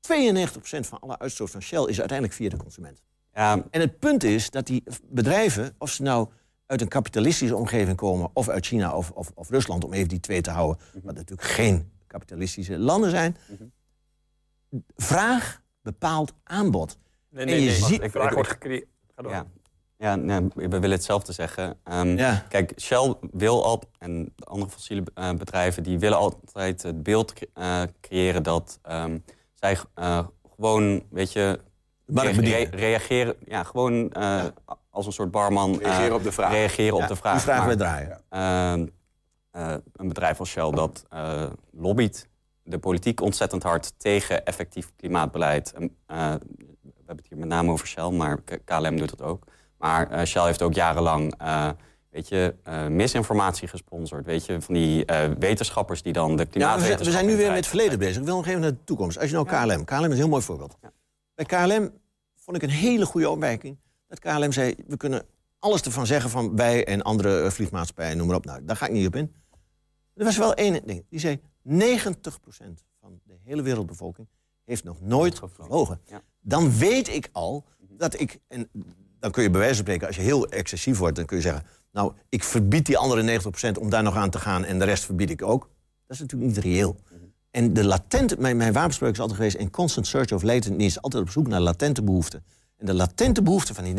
92% 0.00 0.86
van 0.86 1.00
alle 1.00 1.18
uitstoot 1.18 1.50
van 1.50 1.62
Shell 1.62 1.84
is 1.84 1.98
uiteindelijk 1.98 2.32
via 2.38 2.48
de 2.48 2.56
consument. 2.56 3.02
Ja. 3.34 3.64
En 3.70 3.80
het 3.80 3.98
punt 3.98 4.24
is 4.24 4.50
dat 4.50 4.66
die 4.66 4.82
bedrijven, 5.02 5.74
of 5.78 5.90
ze 5.90 6.02
nou 6.02 6.28
uit 6.68 6.80
een 6.80 6.88
kapitalistische 6.88 7.56
omgeving 7.56 7.96
komen, 7.96 8.30
of 8.32 8.48
uit 8.48 8.66
China 8.66 8.96
of, 8.96 9.10
of, 9.10 9.30
of 9.34 9.50
Rusland, 9.50 9.84
om 9.84 9.92
even 9.92 10.08
die 10.08 10.20
twee 10.20 10.40
te 10.40 10.50
houden, 10.50 10.82
wat 11.02 11.14
natuurlijk 11.14 11.48
geen 11.48 11.90
kapitalistische 12.06 12.78
landen 12.78 13.10
zijn. 13.10 13.36
Vraag 14.96 15.62
bepaalt 15.82 16.32
aanbod. 16.44 16.98
Nee, 17.30 17.44
En 17.44 17.50
nee, 17.50 17.60
je 17.60 17.66
nee. 17.70 17.74
ziet- 17.76 18.02
Ik 18.02 18.10
vraag 18.10 18.34
wordt 18.34 18.48
gecreëerd. 18.48 18.86
Ga 19.16 19.22
door. 19.22 19.32
Ja. 19.32 19.46
Ja, 19.98 20.16
nee, 20.16 20.40
we 20.54 20.68
willen 20.68 20.90
hetzelfde 20.90 21.32
zeggen. 21.32 21.78
Ehm, 21.84 22.16
Ja. 22.16 22.46
Kijk, 22.48 22.72
Shell 22.80 23.14
wil 23.32 23.64
al, 23.64 23.82
en 23.98 24.32
de 24.36 24.44
andere 24.44 24.70
fossiele 24.70 25.02
eh, 25.14 25.32
bedrijven, 25.34 25.82
die 25.82 25.98
willen 25.98 26.18
altijd 26.18 26.82
het 26.82 27.02
beeld 27.02 27.32
eh, 27.54 27.82
creëren 28.00 28.42
dat 28.42 28.78
ehm, 28.82 29.18
zij 29.54 29.78
eh, 29.94 30.26
gewoon, 30.56 31.02
weet 31.10 31.32
je, 31.32 31.60
re- 32.44 32.68
reageren, 32.70 33.34
ja, 33.44 33.62
gewoon 33.62 34.12
eh, 34.12 34.44
als 34.90 35.06
een 35.06 35.12
soort 35.12 35.30
barman 35.30 35.72
eh, 35.72 35.78
Reageren 35.86 36.14
op 36.14 36.22
de 36.22 36.32
vraag. 36.32 36.50
reageren 36.52 36.96
op 36.96 37.06
de 37.08 37.16
vraag. 37.16 37.32
die 37.32 37.42
vraag 37.42 37.58
Maar, 37.58 37.66
wij 37.66 37.76
draaien. 37.76 38.20
ehm, 38.28 38.86
eh, 39.50 39.74
een 39.96 40.08
bedrijf 40.08 40.38
als 40.38 40.50
Shell 40.50 40.70
dat 40.70 41.04
eh, 41.08 41.44
lobbyt 41.72 42.28
de 42.62 42.78
politiek 42.78 43.20
ontzettend 43.20 43.62
hard 43.62 43.92
tegen 43.98 44.44
effectief 44.44 44.92
klimaatbeleid. 44.96 45.72
Eh, 45.72 45.80
we 46.06 46.16
hebben 46.96 47.16
het 47.16 47.26
hier 47.28 47.38
met 47.38 47.48
name 47.48 47.70
over 47.70 47.86
Shell, 47.86 48.10
maar 48.10 48.38
KLM 48.64 48.96
doet 48.96 49.10
dat 49.18 49.22
ook. 49.22 49.44
Maar 49.78 50.10
eh, 50.10 50.24
Shell 50.24 50.44
heeft 50.44 50.62
ook 50.62 50.74
jarenlang 50.74 51.34
eh, 51.38 51.68
weet 52.10 52.28
je, 52.28 52.54
eh, 52.62 52.86
misinformatie 52.86 53.68
gesponsord. 53.68 54.26
Weet 54.26 54.46
je, 54.46 54.60
van 54.60 54.74
die 54.74 55.04
eh, 55.04 55.30
wetenschappers 55.38 56.02
die 56.02 56.12
dan 56.12 56.36
de 56.36 56.36
Ja, 56.36 56.44
we, 56.44 56.50
klimaatwetenschap... 56.50 57.02
zijn, 57.02 57.06
we 57.12 57.12
zijn 57.12 57.26
nu 57.26 57.36
weer 57.36 57.46
met 57.48 57.56
het 57.56 57.66
verleden 57.66 57.98
bezig. 57.98 58.16
Ik 58.16 58.24
wil 58.24 58.36
nog 58.36 58.46
even 58.46 58.60
naar 58.60 58.70
de 58.70 58.84
toekomst. 58.84 59.18
Als 59.18 59.30
je 59.30 59.34
nou 59.34 59.46
KLM... 59.46 59.84
KLM 59.84 59.98
is 60.04 60.04
een 60.10 60.12
heel 60.12 60.28
mooi 60.28 60.42
voorbeeld. 60.42 60.76
Bij 61.34 61.44
KLM 61.44 61.90
vond 62.36 62.56
ik 62.56 62.62
een 62.62 62.70
hele 62.70 63.06
goede 63.06 63.30
opmerking... 63.30 63.78
dat 64.08 64.18
KLM 64.18 64.52
zei, 64.52 64.74
we 64.86 64.96
kunnen 64.96 65.26
alles 65.58 65.82
ervan 65.82 66.06
zeggen 66.06 66.30
van 66.30 66.56
wij 66.56 66.86
en 66.86 67.02
andere 67.02 67.42
eh, 67.42 67.50
vliegmaatschappijen, 67.50 68.16
noem 68.16 68.26
maar 68.26 68.36
op. 68.36 68.44
Nou, 68.44 68.64
daar 68.64 68.76
ga 68.76 68.86
ik 68.86 68.92
niet 68.92 69.06
op 69.06 69.16
in. 69.16 69.34
Er 70.14 70.24
was 70.24 70.36
wel 70.36 70.54
één 70.54 70.86
ding. 70.86 71.04
Die 71.08 71.20
zei, 71.20 71.36
90% 71.36 71.40
van 73.00 73.20
de 73.24 73.38
hele 73.44 73.62
wereldbevolking 73.62 74.28
heeft 74.64 74.84
nog 74.84 75.00
nooit 75.00 75.38
gevlogen. 75.38 76.00
Dan 76.40 76.78
weet 76.78 77.08
ik 77.08 77.28
al 77.32 77.64
dat 77.88 78.20
ik... 78.20 78.38
En 78.46 78.68
dan 79.18 79.30
kun 79.30 79.42
je 79.42 79.50
bij 79.50 79.60
wijze 79.60 79.74
van 79.74 79.84
spreken, 79.84 80.06
als 80.06 80.16
je 80.16 80.22
heel 80.22 80.48
excessief 80.48 80.98
wordt... 80.98 81.16
dan 81.16 81.24
kun 81.24 81.36
je 81.36 81.42
zeggen, 81.42 81.64
nou, 81.92 82.12
ik 82.28 82.44
verbied 82.44 82.86
die 82.86 82.98
andere 82.98 83.40
90% 83.76 83.80
om 83.80 83.90
daar 83.90 84.02
nog 84.02 84.16
aan 84.16 84.30
te 84.30 84.38
gaan... 84.38 84.64
en 84.64 84.78
de 84.78 84.84
rest 84.84 85.04
verbied 85.04 85.30
ik 85.30 85.42
ook. 85.42 85.70
Dat 86.06 86.16
is 86.16 86.18
natuurlijk 86.18 86.50
niet 86.50 86.64
reëel. 86.64 86.96
En 87.50 87.72
de 87.72 87.84
latente, 87.84 88.36
mijn, 88.38 88.56
mijn 88.56 88.72
wapenspreuk 88.72 89.12
is 89.12 89.20
altijd 89.20 89.38
geweest... 89.38 89.56
in 89.56 89.70
constant 89.70 90.06
search 90.06 90.32
of 90.32 90.42
latent 90.42 90.76
needs, 90.76 91.02
altijd 91.02 91.22
op 91.22 91.30
zoek 91.30 91.48
naar 91.48 91.60
latente 91.60 92.02
behoeften. 92.02 92.44
En 92.78 92.86
de 92.86 92.94
latente 92.94 93.42
behoefte 93.42 93.74
van 93.74 93.84
die 93.84 93.94
90% 93.94 93.98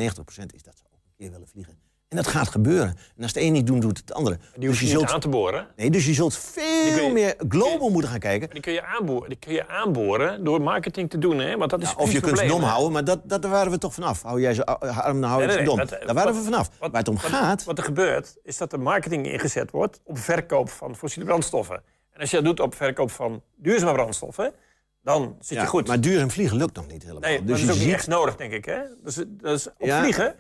is 0.56 0.64
dat 0.64 0.74
ze 0.78 0.84
ook 0.94 1.00
een 1.06 1.14
keer 1.18 1.32
willen 1.32 1.48
vliegen. 1.48 1.74
En 2.08 2.18
dat 2.18 2.28
gaat 2.28 2.48
gebeuren. 2.48 2.98
En 3.18 3.24
als 3.24 3.34
de 3.34 3.42
een 3.42 3.52
niet 3.54 3.68
doet, 3.68 3.82
doet 3.82 3.98
het 3.98 4.14
andere. 4.14 4.38
Die 4.58 4.68
hoef 4.70 4.80
je 4.82 4.96
niet 4.98 5.06
aan 5.10 5.20
te 5.20 5.30
boren. 5.30 5.68
Nee, 5.76 5.90
dus 5.92 6.06
je 6.06 6.14
zult 6.14 6.36
veel 6.38 7.06
je- 7.06 7.12
meer 7.14 7.36
global 7.50 7.90
moeten 7.90 8.10
gaan 8.12 8.20
kijken. 8.20 8.50
Die 8.50 8.62
kun 8.62 8.74
je 8.74 8.84
aanboren, 8.84 9.30
die 9.30 9.38
kun 9.40 9.54
je 9.54 9.68
aanboren 9.68 10.44
door 10.44 10.62
marketing 10.62 11.10
te 11.10 11.18
doen. 11.18 11.40
Hè? 11.40 11.58
Want 11.58 11.70
dat 11.70 11.82
is 11.82 11.90
Ja, 11.90 11.96
of 11.98 12.12
je 12.12 12.20
kunt 12.20 12.38
ze 12.38 12.46
dom 12.46 12.62
houden, 12.62 12.92
maar 12.92 13.04
dat, 13.04 13.20
dat, 13.30 13.42
daar 13.42 13.52
waren 13.52 13.72
we 13.72 13.78
toch 13.78 13.94
vanaf. 13.94 14.22
Hou 14.22 14.42
jij 14.42 14.54
ze 14.54 14.66
arm, 14.66 15.22
dan 15.22 15.30
hou 15.30 15.42
je 15.42 15.48
Nee, 15.48 15.64
dom. 15.66 15.78
dat- 15.78 15.90
daar 15.90 16.14
waren 16.14 16.24
wat- 16.34 16.36
we 16.36 16.50
vanaf. 16.50 16.70
wat- 16.80 16.92
Waar 16.92 17.00
het 17.00 17.10
om 17.10 17.16
wat- 17.16 17.24
gaat... 17.26 17.64
Wat 17.64 17.78
er 17.78 17.84
gebeurt, 17.84 18.38
is 18.44 18.58
dat 18.58 18.74
er 18.74 18.80
marketing 18.80 19.26
ingezet 19.32 19.72
wordt 19.72 20.00
op 20.04 20.18
verkoop 20.18 20.70
van 20.70 20.96
fossiele 20.96 21.28
brandstoffen. 21.28 21.82
En 22.14 22.20
als 22.22 22.30
je 22.30 22.36
dat 22.36 22.46
doet 22.46 22.60
op 22.60 22.76
verkoop 22.76 23.12
van 23.12 23.42
duurzame 23.56 23.94
brandstoffen, 23.94 24.54
dan 25.02 25.36
zit 25.40 25.58
Ja, 25.58 25.64
je 25.64 25.70
goed. 25.70 25.88
Maar 25.88 26.02
duurzaam 26.02 26.32
vliegen 26.32 26.58
lukt 26.58 26.76
nog 26.76 26.88
niet 26.88 27.02
helemaal. 27.04 27.30
Nee, 27.30 27.44
dus 27.44 27.48
dat 27.48 27.58
is 27.58 27.64
je 27.64 27.70
ook 27.70 27.76
niet 27.76 27.84
ziet- 27.86 27.94
echt 27.94 28.08
nodig, 28.08 28.36
denk 28.36 28.52
ik. 28.54 28.66
Hè? 28.66 28.82
Dus, 29.04 29.24
dus 29.28 29.68
op 29.68 29.74
Ja. 29.78 30.02
vliegen, 30.02 30.36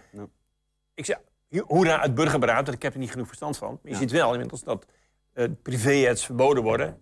ik 0.93 1.05
zeg, 1.05 1.19
hoera 1.65 1.99
uit 1.99 2.15
burgerberaad, 2.15 2.63
want 2.65 2.77
ik 2.77 2.81
heb 2.83 2.93
er 2.93 2.99
niet 2.99 3.11
genoeg 3.11 3.27
verstand 3.27 3.57
van. 3.57 3.69
Maar 3.69 3.79
je 3.83 3.89
Ja. 3.91 3.97
ziet 3.97 4.11
wel 4.11 4.31
inmiddels 4.33 4.63
dat 4.63 4.85
uh, 5.33 5.45
privéjets 5.63 6.25
verboden 6.25 6.63
worden. 6.63 6.97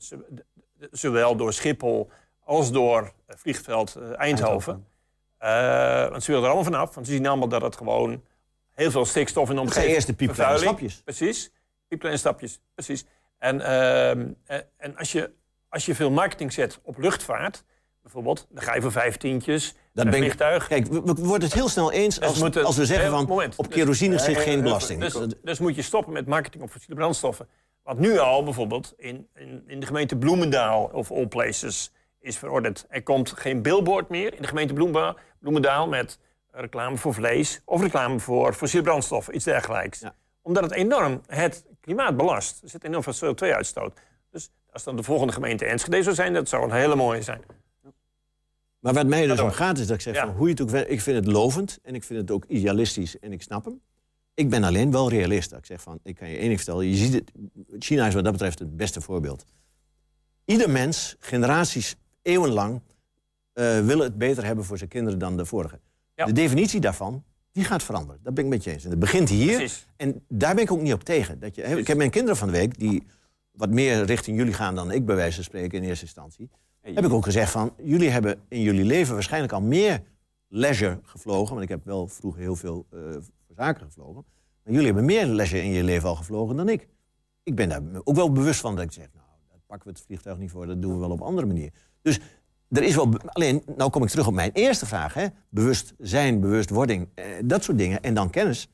Zowel 0.92 1.36
door 1.36 1.54
Schiphol 1.54 2.10
als 2.44 2.72
door 2.72 3.14
eh, 3.26 3.36
vliegveld 3.38 3.96
eh, 3.96 4.20
Eindhoven. 4.20 4.88
Eh, 5.38 6.10
want 6.10 6.24
ze 6.24 6.32
willen 6.32 6.46
er 6.48 6.54
allemaal 6.54 6.72
vanaf, 6.74 6.94
want 6.96 7.08
ze 7.08 7.12
zien 7.14 7.28
allemaal 7.28 7.48
dat 7.48 7.62
het 7.62 7.76
gewoon 7.78 8.24
heel 8.74 8.92
veel 8.92 9.06
stikstof 9.06 9.44
in 9.50 9.56
de 9.56 9.62
Dat 9.62 9.64
omgeving... 9.70 9.94
eerst 9.94 10.08
de 10.08 10.14
piepkleine 10.14 10.58
stapjes. 10.58 11.02
Precies, 11.04 11.52
piepkleine 11.88 12.20
stapjes, 12.20 12.60
precies. 12.74 13.06
En, 13.38 13.62
ehm, 13.62 14.28
eh, 14.46 14.60
en 14.78 14.98
als, 14.98 15.12
je, 15.12 15.32
als 15.70 15.86
je 15.86 15.96
veel 15.96 16.12
marketing 16.12 16.54
zet 16.54 16.80
op 16.84 16.98
luchtvaart, 16.98 17.64
bijvoorbeeld, 18.02 18.48
dan 18.50 18.64
ga 18.64 18.76
je 18.76 18.82
voor 18.82 18.92
vijftientjes, 18.92 19.74
ik- 19.94 20.14
vliegtuig. 20.14 20.68
Kijk, 20.68 20.88
we, 20.88 21.02
we 21.02 21.14
worden 21.14 21.44
het 21.48 21.54
heel 21.54 21.70
snel 21.70 21.92
eens 21.92 22.20
Dus 22.20 22.28
als, 22.28 22.40
moeten- 22.40 22.66
als 22.66 22.78
we 22.78 22.86
zeggen 22.86 23.10
van... 23.12 23.26
moment. 23.26 23.56
op 23.56 23.66
Dus- 23.68 23.76
kerosine 23.76 24.18
zit 24.20 24.36
eh, 24.36 24.42
geen 24.42 24.58
eh, 24.58 24.64
belasting. 24.64 25.00
Dus, 25.02 25.18
dus 25.44 25.60
moet 25.60 25.76
je 25.76 25.82
stoppen 25.82 26.14
met 26.14 26.26
marketing 26.28 26.64
op 26.64 26.70
fossiele 26.70 26.96
brandstoffen. 26.96 27.48
Wat 27.84 27.98
nu 28.00 28.18
al 28.18 28.44
bijvoorbeeld 28.44 28.94
in, 28.98 29.28
in, 29.36 29.64
in 29.68 29.80
de 29.80 29.86
gemeente 29.86 30.18
Bloemendaal 30.18 30.84
of 30.94 31.12
all 31.12 31.28
places 31.28 31.92
is 32.20 32.38
verordend. 32.38 32.86
Er 32.90 33.04
komt 33.04 33.32
geen 33.32 33.62
billboard 33.62 34.10
meer 34.10 34.34
in 34.34 34.42
de 34.42 34.48
gemeente 34.48 34.74
Bloemendaal 35.40 35.88
met 35.88 36.20
reclame 36.52 36.98
voor 36.98 37.14
vlees 37.14 37.62
of 37.66 37.82
reclame 37.82 38.20
voor 38.20 38.54
fossiele 38.54 38.86
brandstoffen, 38.86 39.36
iets 39.36 39.44
dergelijks. 39.46 40.02
Omdat 40.42 40.64
het 40.64 40.72
enorm 40.72 41.22
het 41.28 41.66
klimaat 41.82 42.18
belast. 42.18 42.64
Er 42.64 42.70
zit 42.70 42.84
enorm 42.84 43.04
veel 43.04 43.34
CO2-uitstoot. 43.36 44.00
Dus 44.32 44.50
als 44.78 44.86
dan 44.86 44.96
de 44.96 45.04
volgende 45.04 45.34
gemeente 45.34 45.66
Enschede 45.66 46.04
zou 46.04 46.16
zijn, 46.16 46.34
dat 46.34 46.50
zou 46.50 46.64
een 46.64 46.72
hele 46.72 46.96
mooie 46.96 47.22
zijn. 47.22 47.42
Maar 48.80 48.94
wat 48.94 49.08
mij 49.08 49.28
dus 49.28 49.40
om 49.40 49.52
gaat 49.52 49.78
is 49.78 49.88
dat 49.88 49.96
ik 49.96 50.02
zeg, 50.02 50.16
Ja. 50.16 50.26
van, 50.26 50.36
hoe 50.36 50.48
je 50.48 50.54
het 50.54 50.62
ook 50.62 50.70
ik 50.70 51.02
vind 51.02 51.26
het 51.26 51.34
lovend 51.34 51.80
en 51.84 51.96
ik 51.96 52.04
vind 52.04 52.20
het 52.20 52.32
ook 52.32 52.46
idealistisch 52.48 53.20
en 53.20 53.32
ik 53.32 53.42
snap 53.42 53.66
hem. 53.66 53.82
Ik 54.34 54.50
ben 54.50 54.64
alleen 54.64 54.92
wel 54.92 55.10
realist. 55.10 55.52
Ik 55.52 55.66
zeg 55.66 55.82
van, 55.82 56.00
ik 56.04 56.16
kan 56.16 56.30
je 56.30 56.38
één 56.38 56.46
ding 56.48 56.58
vertellen. 56.58 56.86
Je 56.86 56.96
ziet 56.96 57.14
het, 57.14 57.32
China 57.80 58.08
is 58.08 58.14
wat 58.14 58.24
dat 58.24 58.32
betreft 58.34 58.60
het 58.60 58.78
beste 58.78 59.02
voorbeeld. 59.02 59.46
Ieder 60.46 60.70
mens, 60.70 61.16
generaties, 61.20 61.96
eeuwenlang, 62.22 62.82
eh 63.54 63.80
willen 63.86 64.04
het 64.04 64.18
beter 64.18 64.46
hebben 64.46 64.66
voor 64.66 64.78
zijn 64.78 64.90
kinderen 64.90 65.20
dan 65.20 65.38
de 65.38 65.46
vorige. 65.46 65.80
De 66.16 66.32
definitie 66.32 66.80
daarvan, 66.80 67.24
die 67.52 67.64
gaat 67.64 67.84
veranderen. 67.84 68.20
Dat 68.24 68.34
ben 68.34 68.44
ik 68.44 68.50
met 68.50 68.64
je 68.64 68.72
eens. 68.72 68.84
En 68.84 68.90
het 68.90 69.00
begint 69.00 69.30
hier. 69.30 69.56
Precies. 69.56 69.88
En 69.96 70.24
daar 70.28 70.56
ben 70.56 70.64
ik 70.64 70.72
ook 70.72 70.82
niet 70.82 70.94
op 70.94 71.04
tegen. 71.04 71.40
Dat 71.40 71.56
je, 71.56 71.62
ik 71.64 71.88
heb 71.88 71.98
mijn 71.98 72.10
kinderen 72.10 72.38
van 72.38 72.48
de 72.48 72.54
week, 72.54 72.80
die 72.80 73.04
wat 73.58 73.70
meer 73.70 74.04
richting 74.04 74.38
jullie 74.38 74.54
gaan 74.54 74.76
dan 74.76 74.92
ik 74.92 75.06
bij 75.06 75.16
wijze 75.16 75.36
van 75.36 75.44
spreken 75.44 75.78
in 75.78 75.88
eerste 75.88 76.06
instantie. 76.06 76.50
Heb 76.82 77.06
ik 77.06 77.12
ook 77.12 77.24
gezegd 77.24 77.52
van, 77.52 77.74
jullie 77.84 78.10
hebben 78.10 78.40
in 78.48 78.62
jullie 78.62 78.84
leven 78.84 79.14
waarschijnlijk 79.14 79.54
al 79.54 79.62
meer 79.62 80.04
leisure 80.48 81.00
gevlogen. 81.04 81.50
Want 81.50 81.62
ik 81.64 81.70
heb 81.70 81.86
wel 81.86 82.08
vroeger 82.08 82.42
heel 82.42 82.56
veel 82.56 82.86
eh, 82.92 83.00
voor 83.48 83.56
zaken 83.56 83.86
gevlogen. 83.86 84.26
Maar 84.64 84.74
jullie 84.74 84.86
hebben 84.86 85.06
meer 85.06 85.26
leisure 85.26 85.64
in 85.64 85.72
je 85.72 85.84
leven 85.84 86.10
al 86.10 86.16
gevlogen 86.16 86.56
dan 86.56 86.70
ik. 86.70 86.88
Ik 87.44 87.56
ben 87.56 87.70
daar 87.70 87.82
ook 88.04 88.16
wel 88.16 88.32
bewust 88.32 88.60
van 88.60 88.76
dat 88.76 88.84
ik 88.84 88.92
zeg, 88.92 89.08
nou, 89.14 89.26
daar 89.50 89.60
pakken 89.68 89.88
we 89.88 89.94
het 89.94 90.06
vliegtuig 90.06 90.38
niet 90.38 90.52
voor. 90.52 90.68
Dat 90.68 90.82
doen 90.82 90.94
we 90.94 91.00
wel 91.00 91.12
op 91.12 91.20
een 91.20 91.26
andere 91.26 91.48
manier. 91.48 91.72
Dus 92.02 92.20
er 92.70 92.84
is 92.84 92.96
wel, 92.96 93.14
alleen, 93.28 93.64
nou 93.76 93.90
kom 93.90 94.04
ik 94.04 94.10
terug 94.10 94.28
op 94.28 94.34
mijn 94.34 94.52
eerste 94.54 94.86
vraag. 94.86 95.14
Hè? 95.14 95.28
Bewustzijn, 95.50 96.40
bewustwording, 96.40 97.08
eh, 97.14 97.26
dat 97.44 97.64
soort 97.64 97.78
dingen. 97.78 98.02
En 98.02 98.14
dan 98.14 98.30
kennis. 98.30 98.70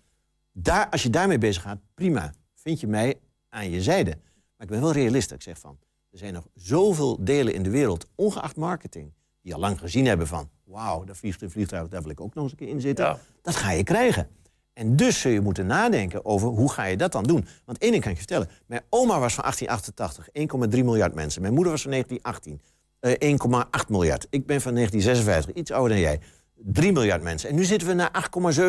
Daar, 0.51 0.89
als 0.89 1.03
je 1.03 1.09
daarmee 1.09 1.37
bezig 1.37 1.61
gaat, 1.61 1.79
prima. 1.93 2.33
Vind 2.53 2.79
je 2.79 2.87
mij 2.87 3.19
aan 3.49 3.69
je 3.69 3.81
zijde. 3.81 4.17
Maar 4.63 4.71
ik 4.71 4.81
ben 4.81 4.93
wel 4.93 5.03
realist. 5.03 5.31
Ik 5.31 5.41
zeg 5.41 5.59
van, 5.59 5.77
er 6.11 6.17
zijn 6.17 6.33
nog 6.33 6.47
zoveel 6.53 7.17
delen 7.23 7.53
in 7.53 7.63
de 7.63 7.69
wereld, 7.69 8.07
ongeacht 8.15 8.55
marketing, 8.55 9.13
die 9.41 9.53
al 9.53 9.59
lang 9.59 9.79
gezien 9.79 10.05
hebben 10.05 10.27
van, 10.27 10.49
wauw, 10.63 11.03
daar 11.03 11.15
vliegt 11.15 11.41
een 11.41 11.51
vliegtuig, 11.51 11.87
daar 11.87 12.01
wil 12.01 12.11
ik 12.11 12.21
ook 12.21 12.33
nog 12.33 12.43
eens 12.43 12.51
een 12.51 12.57
keer 12.57 12.67
in 12.67 12.81
zitten. 12.81 13.19
Dat 13.41 13.55
ga 13.55 13.71
je 13.71 13.83
krijgen. 13.83 14.27
En 14.73 14.95
dus 14.95 15.21
zul 15.21 15.31
je 15.31 15.41
moeten 15.41 15.65
nadenken 15.65 16.25
over 16.25 16.47
hoe 16.47 16.71
ga 16.71 16.83
je 16.83 16.97
dat 16.97 17.11
dan 17.11 17.23
doen. 17.23 17.47
Want 17.65 17.77
één 17.77 17.91
ding 17.91 18.03
kan 18.03 18.11
ik 18.11 18.17
je 18.17 18.23
vertellen. 18.27 18.49
Mijn 18.65 18.81
oma 18.89 19.19
was 19.19 19.33
van 19.33 19.43
1888, 19.43 20.27
1,3 20.77 20.83
miljard 20.83 21.13
mensen. 21.13 21.41
Mijn 21.41 21.53
moeder 21.53 21.71
was 21.71 21.81
van 21.81 21.91
1918, 21.91 22.61
eh, 22.99 23.29
1,8 23.29 23.89
miljard. 23.89 24.27
Ik 24.29 24.45
ben 24.45 24.61
van 24.61 24.73
1956, 24.73 25.53
iets 25.55 25.71
ouder 25.71 25.91
dan 25.91 25.99
jij. 25.99 26.19
3 26.65 26.91
miljard 26.91 27.23
mensen. 27.23 27.49
En 27.49 27.55
nu 27.55 27.63
zitten 27.63 27.87
we 27.87 27.93
naar 27.93 28.11
8,7, 28.53 28.61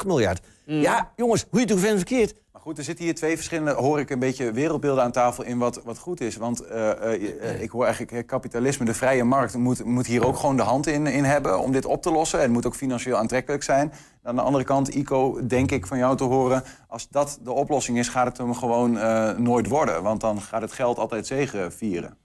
8,8 0.00 0.06
miljard. 0.06 0.40
Ja, 0.64 1.12
jongens, 1.16 1.46
hoe 1.50 1.58
je 1.60 1.64
het 1.64 1.74
ook 1.74 1.80
vindt 1.80 1.96
verkeerd. 1.96 2.34
Maar 2.52 2.60
goed, 2.60 2.78
er 2.78 2.84
zitten 2.84 3.04
hier 3.04 3.14
twee 3.14 3.36
verschillende, 3.36 3.72
hoor 3.72 4.00
ik 4.00 4.10
een 4.10 4.18
beetje 4.18 4.52
wereldbeelden 4.52 5.04
aan 5.04 5.12
tafel 5.12 5.44
in 5.44 5.58
wat, 5.58 5.80
wat 5.84 5.98
goed 5.98 6.20
is. 6.20 6.36
Want 6.36 6.60
eh, 6.60 6.90
eh, 6.90 7.50
eh, 7.50 7.62
ik 7.62 7.70
hoor 7.70 7.84
eigenlijk, 7.84 8.26
kapitalisme, 8.26 8.84
de 8.84 8.94
vrije 8.94 9.24
markt, 9.24 9.54
moet, 9.54 9.84
moet 9.84 10.06
hier 10.06 10.26
ook 10.26 10.36
gewoon 10.36 10.56
de 10.56 10.62
hand 10.62 10.86
in, 10.86 11.06
in 11.06 11.24
hebben 11.24 11.58
om 11.60 11.72
dit 11.72 11.84
op 11.84 12.02
te 12.02 12.10
lossen. 12.10 12.38
En 12.38 12.44
het 12.44 12.54
moet 12.54 12.66
ook 12.66 12.74
financieel 12.74 13.16
aantrekkelijk 13.16 13.62
zijn. 13.62 13.92
Aan 14.26 14.36
de 14.36 14.42
andere 14.42 14.64
kant, 14.64 14.88
Ico, 14.88 15.46
denk 15.46 15.70
ik 15.70 15.86
van 15.86 15.98
jou 15.98 16.16
te 16.16 16.24
horen, 16.24 16.62
als 16.88 17.08
dat 17.08 17.38
de 17.42 17.52
oplossing 17.52 17.98
is, 17.98 18.08
gaat 18.08 18.26
het 18.26 18.38
hem 18.38 18.54
gewoon 18.54 18.98
eh, 18.98 19.36
nooit 19.36 19.68
worden. 19.68 20.02
Want 20.02 20.20
dan 20.20 20.40
gaat 20.40 20.62
het 20.62 20.72
geld 20.72 20.98
altijd 20.98 21.26
zegen 21.26 21.72
vieren. 21.72 22.16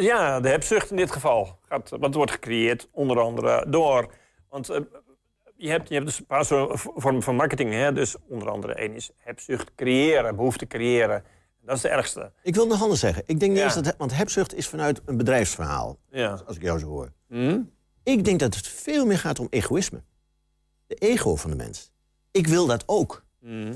Ja, 0.00 0.40
de 0.40 0.48
hebzucht 0.48 0.90
in 0.90 0.96
dit 0.96 1.10
geval. 1.10 1.58
Gaat, 1.68 1.90
wat 2.00 2.14
wordt 2.14 2.30
gecreëerd 2.30 2.88
onder 2.92 3.20
andere 3.20 3.64
door... 3.68 4.10
Want 4.56 4.68
eh, 4.70 4.80
je, 5.56 5.68
hebt, 5.70 5.88
je 5.88 5.94
hebt 5.94 6.06
dus 6.06 6.18
een 6.18 6.26
paar 6.26 6.44
soorten 6.44 6.78
vormen 6.78 7.22
van 7.22 7.36
marketing. 7.36 7.72
Hè? 7.72 7.92
Dus 7.92 8.16
onder 8.28 8.50
andere 8.50 8.74
één 8.74 8.94
is 8.94 9.10
hebzucht 9.16 9.74
creëren, 9.74 10.36
behoefte 10.36 10.66
creëren. 10.66 11.24
Dat 11.62 11.76
is 11.76 11.82
de 11.82 11.88
ergste. 11.88 12.32
Ik 12.42 12.54
wil 12.54 12.66
nog 12.66 12.82
anders 12.82 13.00
zeggen. 13.00 13.22
Ik 13.26 13.40
denk 13.40 13.50
niet 13.52 13.60
Ja. 13.60 13.64
eens 13.66 13.74
dat... 13.74 13.94
Want 13.98 14.16
hebzucht 14.16 14.54
is 14.54 14.68
vanuit 14.68 15.00
een 15.04 15.16
bedrijfsverhaal. 15.16 15.98
Ja. 16.10 16.42
Als 16.46 16.56
ik 16.56 16.62
jou 16.62 16.78
zo 16.78 16.86
hoor. 16.86 17.12
Hm? 17.28 17.60
Ik 18.02 18.24
denk 18.24 18.40
dat 18.40 18.54
het 18.54 18.66
veel 18.68 19.06
meer 19.06 19.18
gaat 19.18 19.38
om 19.38 19.46
egoïsme. 19.50 20.02
De 20.86 20.94
ego 20.94 21.36
van 21.36 21.50
de 21.50 21.56
mens. 21.56 21.92
Ik 22.30 22.46
wil 22.46 22.66
dat 22.66 22.82
ook. 22.86 23.24
Hm. 23.40 23.74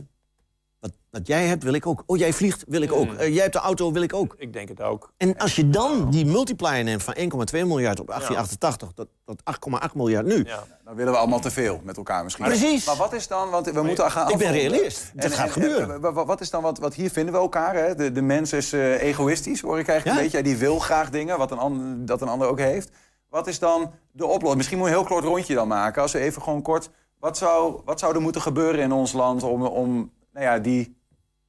Wat 1.10 1.26
jij 1.26 1.46
hebt, 1.46 1.62
wil 1.62 1.72
ik 1.72 1.86
ook. 1.86 2.02
Oh, 2.06 2.18
jij 2.18 2.32
vliegt, 2.32 2.64
wil 2.68 2.80
ik 2.82 2.92
ook. 2.92 3.12
Eh, 3.14 3.28
jij 3.34 3.42
hebt 3.42 3.52
de 3.52 3.58
auto, 3.58 3.92
wil 3.92 4.02
ik 4.02 4.14
ook. 4.14 4.34
Ik 4.38 4.52
denk 4.52 4.68
het 4.68 4.82
ook. 4.82 5.12
En 5.16 5.36
als 5.38 5.56
je 5.56 5.70
dan 5.70 6.10
die 6.10 6.26
multiplier 6.26 6.84
neemt 6.84 7.02
van 7.02 7.14
1,2 7.16 7.20
miljard 7.66 8.00
op 8.00 8.06
1888 8.06 8.88
tot, 8.94 9.08
tot 9.24 9.42
8,8 9.88 9.94
miljard 9.94 10.26
nu. 10.26 10.46
Dan 10.84 10.94
willen 10.94 11.12
we 11.12 11.18
allemaal 11.18 11.40
te 11.40 11.50
veel 11.50 11.80
met 11.84 11.96
elkaar 11.96 12.22
misschien. 12.24 12.44
Precies. 12.44 12.86
Maar 12.86 12.96
wat 12.96 13.12
is 13.12 13.28
dan, 13.28 13.50
want 13.50 13.70
we 13.70 13.82
moeten 13.82 14.10
gaan 14.10 14.30
Ik 14.30 14.38
ben 14.38 14.52
realist. 14.52 15.10
Dat 15.14 15.32
gaat 15.32 15.50
gebeuren. 15.50 15.94
eh, 15.94 16.00
wa- 16.00 16.12
wa- 16.12 16.24
wat 16.24 16.40
is 16.40 16.50
dan, 16.50 16.62
wat, 16.62 16.78
wat 16.78 16.94
hier 16.94 17.10
vinden 17.10 17.34
we 17.34 17.40
elkaar, 17.40 17.74
hè? 17.74 17.94
De, 17.94 18.12
de 18.12 18.22
mens 18.22 18.52
is 18.52 18.72
eh, 18.72 19.02
egoïstisch, 19.02 19.60
hoor 19.60 19.78
ik 19.78 19.88
eigenlijk 19.88 20.18
een 20.18 20.24
beetje. 20.24 20.42
Die 20.42 20.56
wil 20.56 20.78
graag 20.78 21.10
dingen, 21.10 21.38
wat 21.38 21.50
een 21.50 21.58
ander, 21.58 22.06
dat 22.06 22.20
een 22.22 22.28
ander 22.28 22.48
ook 22.48 22.58
heeft. 22.58 22.90
Wat 23.28 23.46
is 23.46 23.58
dan 23.58 23.90
de 24.12 24.24
oplossing? 24.24 24.56
Misschien 24.56 24.78
moet 24.78 24.88
je 24.88 24.92
een 24.94 24.98
heel 25.00 25.08
kort 25.08 25.24
rondje 25.24 25.54
dan 25.54 25.68
maken. 25.68 26.02
Als 26.02 26.12
we 26.12 26.18
even 26.18 26.42
gewoon 26.42 26.62
kort... 26.62 26.90
Wat 27.18 27.38
zou, 27.38 27.80
wat 27.84 27.98
zou 28.00 28.14
er 28.14 28.20
moeten 28.20 28.40
gebeuren 28.42 28.80
in 28.80 28.92
ons 28.92 29.12
land 29.12 29.42
om, 29.42 29.62
om, 29.62 30.12
nou 30.32 30.46
ja, 30.46 30.58
die, 30.58 30.96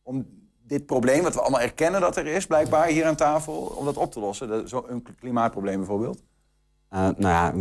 om 0.04 0.26
dit 0.62 0.86
probleem... 0.86 1.24
wat 1.24 1.34
we 1.34 1.42
allemaal 1.42 1.62
erkennen 1.62 2.02
dat 2.02 2.18
er 2.18 2.26
is, 2.26 2.48
blijkbaar, 2.48 2.88
hier 2.88 3.06
aan 3.06 3.16
tafel... 3.16 3.54
om 3.54 3.86
dat 3.86 3.98
op 3.98 4.12
te 4.12 4.20
lossen? 4.20 4.48
Dat, 4.48 4.70
zo, 4.70 4.86
een 4.88 5.06
klimaatprobleem 5.20 5.78
bijvoorbeeld. 5.78 6.24
Eh, 6.90 7.00
nou 7.00 7.22
ja, 7.22 7.52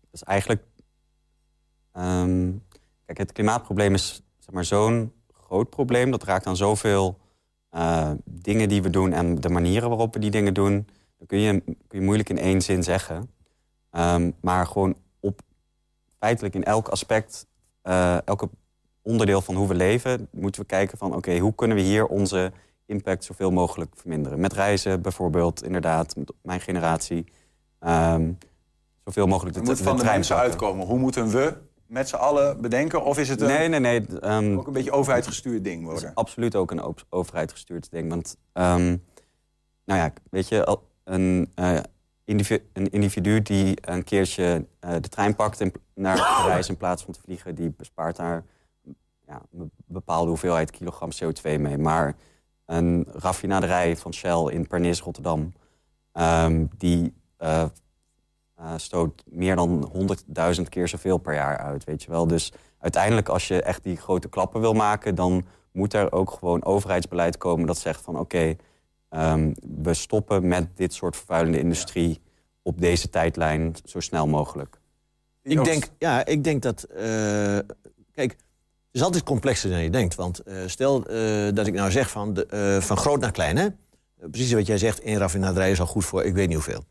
dat 0.00 0.12
is 0.12 0.22
eigenlijk... 0.22 0.62
ehm, 1.92 2.50
kijk, 3.04 3.18
het 3.18 3.32
klimaatprobleem 3.32 3.94
is 3.94 4.22
zeg 4.38 4.54
maar, 4.54 4.64
zo'n 4.64 5.12
groot 5.32 5.70
probleem. 5.70 6.10
Dat 6.10 6.22
raakt 6.22 6.46
aan 6.46 6.56
zoveel 6.56 7.18
eh, 7.70 8.10
dingen 8.24 8.68
die 8.68 8.82
we 8.82 8.90
doen 8.90 9.12
en 9.12 9.34
de 9.34 9.48
manieren 9.48 9.88
waarop 9.88 10.14
we 10.14 10.20
die 10.20 10.30
dingen 10.30 10.54
doen. 10.54 10.88
Dat 11.18 11.28
kun 11.28 11.38
je, 11.38 11.60
kun 11.64 11.98
je 11.98 12.00
moeilijk 12.00 12.28
in 12.28 12.38
één 12.38 12.62
zin 12.62 12.82
zeggen. 12.82 13.30
Ehm, 13.90 14.30
maar 14.40 14.66
gewoon 14.66 14.96
op 15.20 15.40
feitelijk 16.18 16.54
in 16.54 16.64
elk 16.64 16.88
aspect, 16.88 17.46
eh, 17.82 18.26
elke 18.26 18.48
onderdeel 19.08 19.40
van 19.40 19.54
hoe 19.54 19.68
we 19.68 19.74
leven, 19.74 20.28
moeten 20.30 20.60
we 20.60 20.66
kijken 20.66 20.98
van 20.98 21.14
oké, 21.14 21.38
hoe 21.38 21.54
kunnen 21.54 21.76
we 21.76 21.82
hier 21.82 22.06
onze 22.06 22.52
impact 22.86 23.24
zoveel 23.24 23.50
mogelijk 23.50 23.92
verminderen? 23.96 24.40
Met 24.40 24.52
reizen 24.52 25.02
bijvoorbeeld, 25.02 25.62
inderdaad, 25.62 26.16
met 26.16 26.32
mijn 26.42 26.60
generatie. 26.60 27.24
ehm, 27.78 28.32
zoveel 29.04 29.26
mogelijk 29.26 29.56
de 29.56 29.62
moet 29.62 29.76
de 29.78 29.82
van 29.84 29.96
de 29.96 30.00
trein 30.00 30.14
mensen 30.16 30.36
uitkomen. 30.36 30.86
Hoe 30.86 30.98
moeten 30.98 31.28
we 31.30 31.54
met 31.86 32.08
z'n 32.08 32.14
allen 32.16 32.60
bedenken? 32.60 33.04
Of 33.04 33.18
is 33.18 33.28
het 33.28 33.40
een, 33.40 33.46
Nee, 33.46 33.68
nee, 33.68 33.80
nee. 33.80 34.06
ehm, 34.20 34.56
ook 34.58 34.66
een 34.66 34.72
beetje 34.72 34.92
overheidsgestuurd 34.92 35.64
ding 35.64 35.76
Het 35.82 35.86
is 35.86 36.00
worden? 36.00 36.14
absoluut 36.14 36.54
ook 36.56 36.70
een 36.70 36.82
op- 36.84 37.04
overheid 37.08 37.52
gestuurd 37.52 37.90
ding. 37.90 38.08
Want, 38.08 38.36
ehm, 38.52 38.96
nou 39.84 40.00
ja, 40.00 40.12
weet 40.30 40.48
je, 40.48 40.78
een, 41.04 41.52
eh, 41.54 41.78
individu, 42.24 42.64
een 42.72 42.90
individu 42.90 43.42
die 43.42 43.76
een 43.80 44.04
keertje 44.04 44.66
eh, 44.80 44.90
de 45.00 45.08
trein 45.08 45.34
pakt 45.36 45.64
naar 45.94 46.16
Parijs 46.42 46.68
in 46.68 46.76
plaats 46.76 47.02
van 47.04 47.12
te 47.12 47.20
vliegen, 47.20 47.54
die 47.54 47.70
bespaart 47.76 48.16
daar 48.16 48.44
ja, 49.28 49.42
een 49.52 49.70
bepaalde 49.86 50.28
hoeveelheid 50.28 50.70
kilogram 50.70 51.10
CO2 51.12 51.60
mee. 51.60 51.78
Maar 51.78 52.16
een 52.66 53.06
raffinaderij 53.12 53.96
van 53.96 54.14
Shell 54.14 54.44
in 54.50 54.66
Pernis, 54.66 55.00
Rotterdam, 55.00 55.52
ehm, 56.12 56.66
die 56.76 57.14
eh, 57.36 57.64
eh, 58.54 58.72
stoot 58.76 59.24
meer 59.26 59.56
dan 59.56 59.90
100.000 59.92 60.68
keer 60.68 60.88
zoveel 60.88 61.18
per 61.18 61.34
jaar 61.34 61.58
uit, 61.58 61.84
weet 61.84 62.02
je 62.02 62.10
wel. 62.10 62.26
Dus 62.26 62.52
uiteindelijk, 62.78 63.28
als 63.28 63.48
je 63.48 63.62
echt 63.62 63.82
die 63.82 63.96
grote 63.96 64.28
klappen 64.28 64.60
wil 64.60 64.72
maken... 64.72 65.14
dan 65.14 65.46
moet 65.72 65.94
er 65.94 66.12
ook 66.12 66.30
gewoon 66.30 66.64
overheidsbeleid 66.64 67.36
komen 67.36 67.66
dat 67.66 67.78
zegt 67.78 68.00
van... 68.00 68.18
oké, 68.18 68.56
ehm, 69.08 69.52
we 69.82 69.94
stoppen 69.94 70.48
met 70.48 70.76
dit 70.76 70.94
soort 70.94 71.16
vervuilende 71.16 71.58
industrie... 71.58 72.20
op 72.62 72.80
deze 72.80 73.10
tijdlijn 73.10 73.76
zo 73.84 74.00
snel 74.00 74.26
mogelijk. 74.26 74.80
Ik 75.42 75.64
denk, 75.64 75.88
ja, 75.98 76.24
ik 76.26 76.44
denk 76.44 76.62
dat. 76.62 76.82
eh, 76.82 77.58
kijk, 78.12 78.36
het 78.92 78.96
is 78.96 79.02
altijd 79.02 79.22
complexer 79.24 79.70
dan 79.70 79.82
je 79.82 79.90
denkt. 79.90 80.14
Want 80.14 80.38
eh, 80.38 80.56
stel 80.66 81.06
eh, 81.06 81.54
dat 81.54 81.66
ik 81.66 81.74
nou 81.74 81.90
zeg 81.90 82.10
van, 82.10 82.34
de, 82.34 82.46
eh, 82.46 82.80
van 82.80 82.96
groot 82.96 83.20
naar 83.20 83.30
klein, 83.32 83.56
hè? 83.56 83.68
Precies 84.30 84.52
wat 84.52 84.66
jij 84.66 84.78
zegt, 84.78 85.00
één 85.00 85.18
raffinaderij 85.18 85.70
is 85.70 85.80
al 85.80 85.86
goed 85.86 86.04
voor 86.04 86.24
ik 86.24 86.34
weet 86.34 86.46
niet 86.46 86.56
hoeveel. 86.56 86.84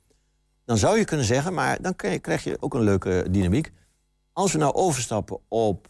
Dan 0.66 0.78
zou 0.78 0.98
je 0.98 1.06
kunnen 1.06 1.26
zeggen, 1.26 1.54
maar 1.54 1.82
dan 1.82 1.95
krijg 1.95 2.43
je- 2.43 2.58
ook 2.60 2.74
een 2.74 2.82
leuke 2.82 3.26
dynamiek. 3.32 3.72
Als 4.34 4.52
we 4.52 4.58
nou 4.58 4.74
overstappen 4.74 5.39
op 5.48 5.88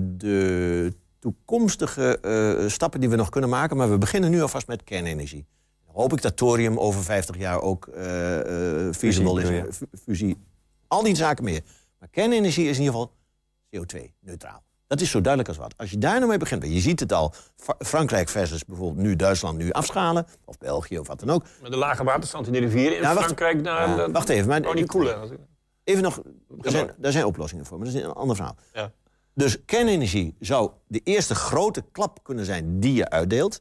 de 0.00 0.92
toekomstige 1.18 2.18
stappen 2.68 3.00
die 3.00 3.08
we 3.08 3.16
nog 3.16 3.28
kunnen 3.28 3.50
maken, 3.50 3.76
maar 3.76 3.90
we 3.90 3.98
beginnen 3.98 4.30
nu 4.30 4.42
alvast 4.42 4.66
met 4.66 4.84
kernenergie. 4.84 5.46
Dan 5.86 5.94
hoop 5.94 6.12
ik 6.12 6.22
dat 6.22 6.36
thorium 6.36 6.78
over 6.78 7.02
50 7.02 7.36
jaar 7.38 7.60
ook 7.60 7.88
feasible 8.94 9.42
is. 9.42 9.76
Fu- 9.76 9.86
Fusie, 10.04 10.36
al 10.88 11.02
die 11.02 11.16
zaken 11.16 11.44
meer. 11.44 11.62
Maar 11.98 12.08
kernenergie 12.08 12.68
is 12.68 12.76
in 12.78 12.82
ieder 12.82 12.94
geval 13.00 13.12
CO2-neutraal. 13.70 14.62
Dat 14.92 15.00
is 15.00 15.10
zo 15.10 15.20
duidelijk 15.20 15.48
als 15.48 15.58
wat. 15.58 15.74
Als 15.76 15.90
je 15.90 15.98
daar 15.98 16.14
nou 16.16 16.26
mee 16.28 16.38
begint, 16.38 16.62
je 16.66 16.80
ziet 16.80 17.00
het 17.00 17.12
al, 17.12 17.34
Fra- 17.56 17.74
Frankrijk 17.78 18.28
versus 18.28 18.64
bijvoorbeeld 18.64 19.06
nu 19.06 19.16
Duitsland 19.16 19.58
nu 19.58 19.70
afschalen, 19.70 20.26
of 20.44 20.58
België 20.58 20.98
of 20.98 21.06
wat 21.06 21.20
dan 21.20 21.30
ook. 21.30 21.44
Met 21.62 21.70
de 21.70 21.76
lage 21.76 22.04
waterstand 22.04 22.46
in 22.46 22.52
de 22.52 22.58
rivieren 22.58 22.96
in 22.96 23.02
wacht. 23.02 23.18
Frankrijk... 23.18 23.60
Naar, 23.62 23.88
Ja, 23.88 24.10
wacht 24.10 24.28
even, 24.28 24.48
maar- 24.48 24.66
Oh, 24.66 24.74
niet 24.74 24.86
koelen. 24.88 25.38
Even 25.84 26.02
nog, 26.02 26.20
er 26.62 26.70
zijn, 26.70 26.90
daar 26.96 27.12
zijn 27.12 27.24
oplossingen 27.24 27.66
voor, 27.66 27.78
maar 27.78 27.86
dat 27.86 27.96
is 27.96 28.02
een 28.02 28.12
ander 28.12 28.36
verhaal. 28.36 28.56
Ja. 28.72 28.92
Dus 29.34 29.64
kernenergie 29.64 30.36
zou 30.40 30.70
de 30.86 31.00
eerste 31.04 31.34
grote 31.34 31.84
klap 31.92 32.18
kunnen 32.22 32.44
zijn 32.44 32.80
die 32.80 32.94
je 32.94 33.10
uitdeelt. 33.10 33.60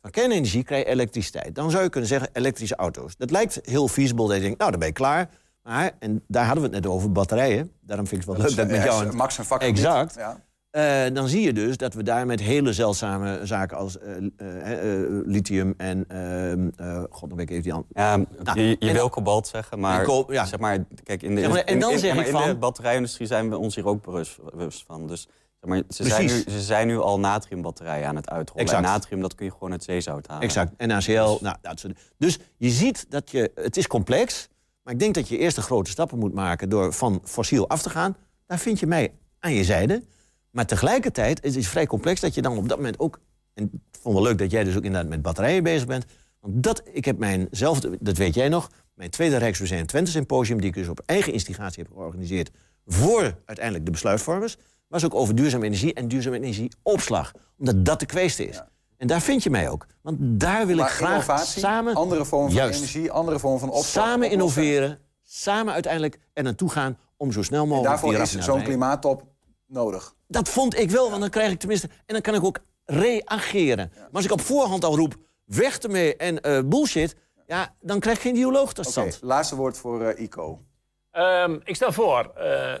Van 0.00 0.10
kernenergie 0.10 0.62
krijg 0.64 0.84
je 0.84 0.90
elektriciteit. 0.90 1.54
Dan 1.54 1.70
zou 1.70 1.82
je 1.82 1.88
kunnen 1.88 2.08
zeggen 2.08 2.28
elektrische 2.32 2.76
auto's. 2.76 3.16
Dat 3.16 3.30
lijkt 3.30 3.58
heel 3.62 3.88
feasible 3.88 4.26
dat 4.26 4.36
je 4.36 4.42
denkt, 4.42 4.58
nou, 4.58 4.70
dan 4.70 4.78
ben 4.80 4.88
je 4.88 4.94
klaar. 4.94 5.30
Maar, 5.62 5.92
en 5.98 6.24
daar 6.26 6.44
hadden 6.44 6.62
we 6.64 6.74
het 6.74 6.84
net 6.84 6.92
over, 6.92 7.12
batterijen. 7.12 7.72
Daarom 7.80 8.06
vind 8.06 8.22
ik 8.22 8.28
het 8.28 8.36
wel 8.36 8.46
Dat 8.46 8.56
leuk 8.56 8.64
is, 8.66 8.70
dat 8.72 8.78
ik 8.84 8.84
met 8.90 9.00
jou... 9.02 9.16
Max 9.16 9.38
een 9.38 9.44
vakgebied. 9.44 9.76
Exact. 9.76 10.14
Ja. 10.14 10.46
Eh, 10.70 11.04
dan 11.12 11.28
zie 11.28 11.40
je 11.42 11.52
dus 11.52 11.76
dat 11.76 11.94
we 11.94 12.02
daar 12.02 12.26
met 12.26 12.40
hele 12.40 12.72
zeldzame 12.72 13.40
zaken 13.42 13.76
als 13.76 13.98
eh, 13.98 14.16
eh, 14.16 15.22
lithium 15.26 15.74
en... 15.76 16.04
ehm, 16.08 16.68
eh, 16.76 17.02
God, 17.10 17.28
dan 17.28 17.38
weet 17.38 17.46
ik 17.46 17.50
even 17.50 17.62
die 17.62 17.72
andere... 17.72 17.92
Ja, 18.00 18.16
Nou, 18.44 18.60
je, 18.78 18.92
wil 18.92 19.08
kobalt 19.08 19.46
zeggen, 19.46 19.78
maar, 19.80 20.06
ja. 20.28 20.44
zeg 20.44 20.58
maar 20.58 20.84
kijk, 21.02 21.22
in 21.22 21.34
de, 21.34 21.40
Zeg 21.40 21.50
maar, 21.50 21.58
en 21.60 21.74
in- 21.74 21.80
dan 21.80 21.92
in- 21.92 21.98
zeg 21.98 22.14
maar 22.14 22.26
ik 22.26 22.34
in 22.38 22.46
de 22.46 22.56
batterijindustrie 22.56 23.26
zijn 23.26 23.50
we 23.50 23.56
ons 23.58 23.74
hier 23.74 23.86
ook 23.86 24.02
bewust, 24.02 24.84
van. 24.86 25.06
Dus 25.06 25.20
zeg 25.60 25.70
maar, 25.70 25.82
ze, 25.88 26.04
zijn 26.04 26.26
nu, 26.26 26.44
ze 26.48 26.60
zijn 26.60 26.86
nu 26.86 26.98
al 26.98 27.18
natriumbatterijen 27.20 28.08
aan 28.08 28.16
het 28.16 28.30
uitrollen. 28.30 28.64
Exact. 28.64 28.84
En 28.84 28.90
natrium, 28.90 29.20
dat 29.20 29.34
kun 29.34 29.44
je 29.46 29.52
gewoon 29.52 29.70
uit 29.72 29.84
zeezout 29.84 30.26
halen. 30.26 30.42
Exact. 30.42 30.72
En 30.76 30.90
ACL. 30.90 31.38
Nou, 31.40 31.56
dat 31.62 31.80
soort, 31.80 31.98
dus 32.18 32.38
je 32.56 32.70
ziet 32.70 33.06
dat 33.08 33.30
je. 33.30 33.50
Het 33.54 33.76
is 33.76 33.86
complex. 33.86 34.48
Maar 34.82 34.92
ik 34.94 35.00
denk 35.00 35.14
dat 35.14 35.28
je 35.28 35.38
eerst 35.38 35.56
de 35.56 35.62
grote 35.62 35.90
stappen 35.90 36.18
moet 36.18 36.34
maken 36.34 36.68
door 36.68 36.92
van 36.92 37.20
fossiel 37.24 37.68
af 37.68 37.82
te 37.82 37.90
gaan. 37.90 38.16
Daar 38.46 38.58
vind 38.58 38.80
je 38.80 38.86
mij 38.86 39.12
aan 39.40 39.52
je 39.52 39.64
zijde. 39.64 40.02
Maar 40.50 40.66
tegelijkertijd 40.66 41.44
is 41.44 41.54
het 41.54 41.66
vrij 41.66 41.86
complex 41.86 42.20
dat 42.20 42.34
je 42.34 42.42
dan 42.42 42.56
op 42.56 42.68
dat 42.68 42.76
moment 42.76 42.98
ook. 42.98 43.20
En 43.54 43.64
ik 43.64 43.98
vond 44.00 44.14
wel 44.14 44.24
leuk 44.24 44.38
dat 44.38 44.50
jij 44.50 44.64
dus 44.64 44.76
ook 44.76 44.84
inderdaad 44.84 45.10
met 45.10 45.22
batterijen 45.22 45.62
bezig 45.62 45.86
bent. 45.86 46.04
Want 46.40 46.62
dat, 46.62 46.82
ik 46.92 47.04
heb 47.04 47.18
mijn 47.18 47.48
zelf, 47.50 47.80
dat 47.80 48.16
weet 48.16 48.34
jij 48.34 48.48
nog, 48.48 48.70
mijn 48.94 49.10
tweede 49.10 49.36
Rijksmuseum 49.36 49.86
Twente 49.86 50.10
Symposium, 50.10 50.60
die 50.60 50.68
ik 50.68 50.74
dus 50.74 50.88
op 50.88 51.02
eigen 51.06 51.32
instigatie 51.32 51.82
heb 51.82 51.92
georganiseerd 51.92 52.50
voor 52.86 53.34
uiteindelijk 53.44 53.84
de 53.84 53.90
besluitvormers, 53.90 54.56
was 54.88 55.04
ook 55.04 55.14
over 55.14 55.34
duurzame 55.34 55.64
energie 55.64 55.94
en 55.94 56.08
duurzame 56.08 56.36
energieopslag. 56.36 57.32
Omdat 57.58 57.84
dat 57.84 58.00
de 58.00 58.06
kweeste 58.06 58.48
is. 58.48 58.62
En 58.96 59.06
daar 59.06 59.20
vind 59.20 59.42
je 59.42 59.50
mij 59.50 59.68
ook. 59.68 59.86
Want 60.02 60.18
daar 60.20 60.66
wil 60.66 60.78
ik 60.78 60.86
graag 60.86 61.40
samen... 61.40 61.94
andere 61.94 62.24
vormen 62.24 62.50
van 62.50 62.60
Juist. 62.60 62.78
energie, 62.78 63.10
andere 63.10 63.38
vormen 63.38 63.60
van 63.60 63.68
opslag. 63.70 64.04
Samen 64.04 64.30
innoveren, 64.30 64.98
samen 65.22 65.72
uiteindelijk 65.72 66.18
er 66.32 66.42
naartoe 66.42 66.70
gaan 66.70 66.98
om 67.16 67.32
zo 67.32 67.42
snel 67.42 67.62
En 67.62 67.68
mogelijk 67.68 67.90
daarvoor 67.90 68.12
die 68.12 68.22
is 68.22 68.38
zo'n 68.38 68.62
klimaattop 68.62 69.26
nodig. 69.68 70.14
Dat 70.26 70.48
vond 70.48 70.78
ik 70.78 70.90
wel, 70.90 71.08
want 71.08 71.20
dan 71.20 71.30
krijg 71.30 71.52
ik 71.52 71.58
tenminste... 71.58 71.86
En 71.88 72.12
dan 72.14 72.20
kan 72.20 72.34
ik 72.34 72.44
ook 72.44 72.58
reageren. 72.84 73.90
Maar 73.94 74.08
als 74.12 74.24
ik 74.24 74.32
op 74.32 74.40
voorhand 74.40 74.84
al 74.84 74.96
roep, 74.96 75.14
weg 75.44 75.78
ermee 75.78 76.16
en 76.16 76.40
eh, 76.40 76.60
bullshit... 76.64 77.16
Ja, 77.46 77.74
dan 77.80 78.00
krijg 78.00 78.16
ik 78.16 78.22
geen 78.22 78.34
dialoog 78.34 78.72
tot 78.72 78.84
Oké, 78.84 78.90
stand. 78.90 79.18
laatste 79.22 79.56
woord 79.56 79.78
voor 79.78 80.02
eh, 80.04 80.22
ICO. 80.22 80.62
Ehm, 81.10 81.58
ik 81.64 81.74
stel 81.74 81.92
voor, 81.92 82.32
eh, 82.36 82.72
eh, 82.74 82.80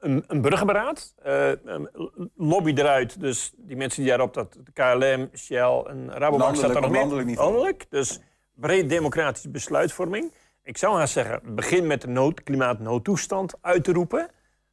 een, 0.00 0.24
een 0.26 0.40
burgerberaad. 0.40 1.14
eh, 1.22 1.50
een 1.64 1.88
lobby 2.36 2.72
eruit, 2.74 3.20
dus 3.20 3.52
die 3.56 3.76
mensen 3.76 4.00
die 4.00 4.08
daarop, 4.10 4.34
dat 4.34 4.52
de 4.52 4.72
KLM, 4.72 5.30
Shell 5.36 5.58
en 5.86 6.10
Rabobank 6.10 6.20
Landelijk, 6.20 6.56
staat 6.56 6.74
er 6.74 6.80
nog 6.80 6.90
landelijk 6.90 7.26
niveau. 7.28 7.48
Landelijk, 7.50 7.86
dus 7.90 8.20
breed 8.54 8.88
democratische 8.88 9.50
besluitvorming. 9.50 10.34
Ik 10.62 10.78
zou 10.78 10.96
haast 10.96 11.12
zeggen, 11.12 11.54
begin 11.54 11.86
met 11.86 12.00
de 12.00 12.08
nood, 12.08 12.42
klimaatnoodtoestand 12.42 13.54
uit 13.60 13.84
te 13.84 13.92
roepen. 13.92 14.28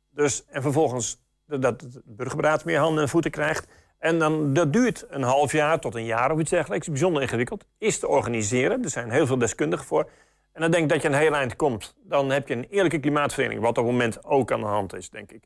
Dus, 0.10 0.46
en 0.46 0.62
vervolgens 0.62 1.24
dat 1.46 1.82
het 1.82 2.02
burgerberaad 2.06 2.66
meer 2.66 2.80
handen 2.80 3.04
en 3.04 3.10
voeten 3.10 3.32
krijgt. 3.32 3.68
En 4.00 4.20
dan, 4.20 4.54
dat 4.54 4.74
duurt 4.74 5.06
een 5.10 5.24
half 5.24 5.52
jaar 5.52 5.80
tot 5.80 5.96
een 5.96 6.06
jaar 6.06 6.32
of 6.32 6.40
iets 6.40 6.50
dergelijks. 6.50 6.88
Bijzonder 6.88 7.22
ingewikkeld. 7.22 7.66
Is 7.78 8.00
te 8.00 8.08
organiseren. 8.08 8.84
Er 8.84 8.90
zijn 8.90 9.12
heel 9.12 9.26
veel 9.26 9.38
deskundigen 9.38 9.86
voor. 9.86 10.10
En 10.52 10.62
dan 10.62 10.72
denk 10.72 10.84
ik 10.84 10.90
dat 10.90 11.02
je 11.02 11.08
een 11.08 11.14
heel 11.14 11.36
eind 11.36 11.56
komt. 11.56 11.96
Dan 12.04 12.30
heb 12.30 12.48
je 12.48 12.54
een 12.54 12.68
eerlijke 12.70 13.00
klimaatvereniging. 13.00 13.66
Wat 13.66 13.78
op 13.78 13.84
het 13.84 13.94
moment 13.94 14.24
ook 14.24 14.52
aan 14.52 14.60
de 14.60 14.66
hand 14.66 14.94
is, 14.94 15.10
denk 15.10 15.32
ik. 15.32 15.44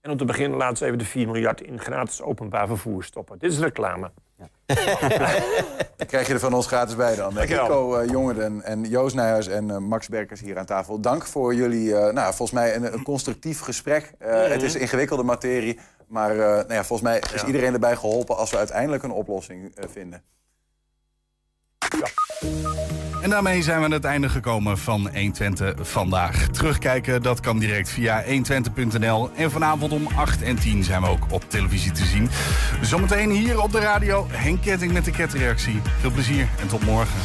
En 0.00 0.10
om 0.10 0.16
te 0.16 0.24
beginnen 0.24 0.58
laten 0.58 0.76
ze 0.76 0.84
even 0.84 0.98
de 0.98 1.04
4 1.04 1.26
miljard 1.26 1.60
in 1.60 1.80
gratis 1.80 2.22
openbaar 2.22 2.66
vervoer 2.66 3.04
stoppen. 3.04 3.38
Dit 3.38 3.52
is 3.52 3.58
reclame. 3.58 4.10
Dan 5.96 6.06
krijg 6.06 6.26
je 6.26 6.32
er 6.32 6.38
van 6.40 6.54
ons 6.54 6.66
gratis 6.66 6.96
bij 6.96 7.14
dan. 7.14 7.28
Eh, 7.30 7.34
Dankjewel. 7.36 7.64
Ico 7.64 8.00
uh, 8.02 8.08
Jongerden 8.08 8.62
en 8.62 8.84
Joost 8.84 9.14
Nijhuis 9.14 9.46
en 9.46 9.70
eh, 9.70 9.76
Max 9.76 10.08
Berkers 10.08 10.40
hier 10.40 10.58
aan 10.58 10.64
tafel. 10.66 11.00
Dank 11.00 11.26
voor 11.26 11.54
jullie, 11.54 11.96
eh, 11.96 12.12
nou, 12.12 12.34
volgens 12.34 12.50
mij 12.50 12.74
een, 12.76 12.92
een 12.92 13.02
constructief 13.02 13.60
gesprek. 13.60 14.12
Eh, 14.18 14.28
Mhm. 14.32 14.50
Het 14.52 14.62
is 14.62 14.74
ingewikkelde 14.74 15.22
materie. 15.22 15.78
Maar 16.06 16.34
nou 16.36 16.72
ja, 16.72 16.84
volgens 16.84 17.08
mij 17.08 17.22
is 17.34 17.44
iedereen 17.44 17.72
erbij 17.72 17.96
geholpen 17.96 18.36
als 18.36 18.50
we 18.50 18.56
uiteindelijk 18.56 19.02
een 19.02 19.10
oplossing 19.10 19.72
vinden. 19.90 20.22
Ja. 21.98 23.03
En 23.24 23.30
daarmee 23.30 23.62
zijn 23.62 23.78
we 23.78 23.84
aan 23.84 23.90
het 23.90 24.04
einde 24.04 24.28
gekomen 24.28 24.78
van 24.78 25.00
120 25.14 25.74
vandaag. 25.80 26.48
Terugkijken, 26.48 27.22
dat 27.22 27.40
kan 27.40 27.58
direct 27.58 27.90
via 27.90 28.24
120.nl. 28.24 29.30
En 29.36 29.50
vanavond 29.50 29.92
om 29.92 30.08
8 30.16 30.42
en 30.42 30.56
10 30.56 30.84
zijn 30.84 31.02
we 31.02 31.08
ook 31.08 31.24
op 31.30 31.50
televisie 31.50 31.92
te 31.92 32.04
zien. 32.04 32.28
Zometeen 32.80 33.30
hier 33.30 33.60
op 33.60 33.72
de 33.72 33.78
radio 33.78 34.26
Henk 34.30 34.62
Ketting 34.62 34.92
met 34.92 35.04
de 35.04 35.10
ketreactie. 35.10 35.80
Veel 36.00 36.10
plezier 36.10 36.48
en 36.60 36.68
tot 36.68 36.84
morgen. 36.84 37.20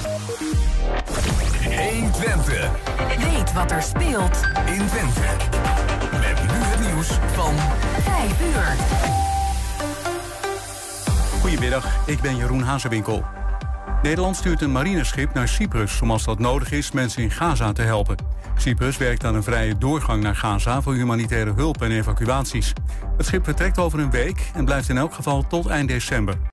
120. 1.89 2.70
Weet 3.18 3.54
wat 3.54 3.72
er 3.72 3.82
speelt 3.82 4.41
in 4.66 4.88
Twente. 4.88 5.22
Met 6.12 6.41
nu 6.41 6.58
het 6.58 6.91
nieuws 6.91 7.08
van 7.34 7.54
5 8.02 8.41
uur. 8.41 8.76
Goedemiddag, 11.41 11.86
ik 12.06 12.22
ben 12.22 12.36
Jeroen 12.36 12.62
Hazewinkel. 12.62 13.24
Nederland 14.02 14.36
stuurt 14.36 14.62
een 14.62 14.72
marineschip 14.72 15.34
naar 15.34 15.47
Cyprus 15.47 16.02
om 16.02 16.12
als 16.12 16.24
dat 16.24 16.39
nodig 16.39 16.72
is 16.72 16.91
mensen 16.91 17.24
in 17.24 17.32
Gaza 17.32 17.72
te 17.72 17.82
helpen. 17.82 18.18
Cyprus 18.58 18.97
werkt 18.97 19.26
aan 19.26 19.36
een 19.36 19.43
vrije 19.43 19.78
doorgang 19.78 20.24
naar 20.24 20.36
Gaza 20.36 20.82
voor 20.82 20.93
humanitaire 20.93 21.54
hulp 21.54 21.82
en 21.82 21.91
evacuaties. 21.91 22.74
Het 23.18 23.26
schip 23.26 23.43
vertrekt 23.43 23.78
over 23.78 24.00
een 24.00 24.12
week 24.12 24.52
en 24.54 24.66
blijft 24.66 24.89
in 24.89 24.97
elk 24.97 25.14
geval 25.14 25.47
tot 25.47 25.68
eind 25.68 25.89
december. 25.89 26.39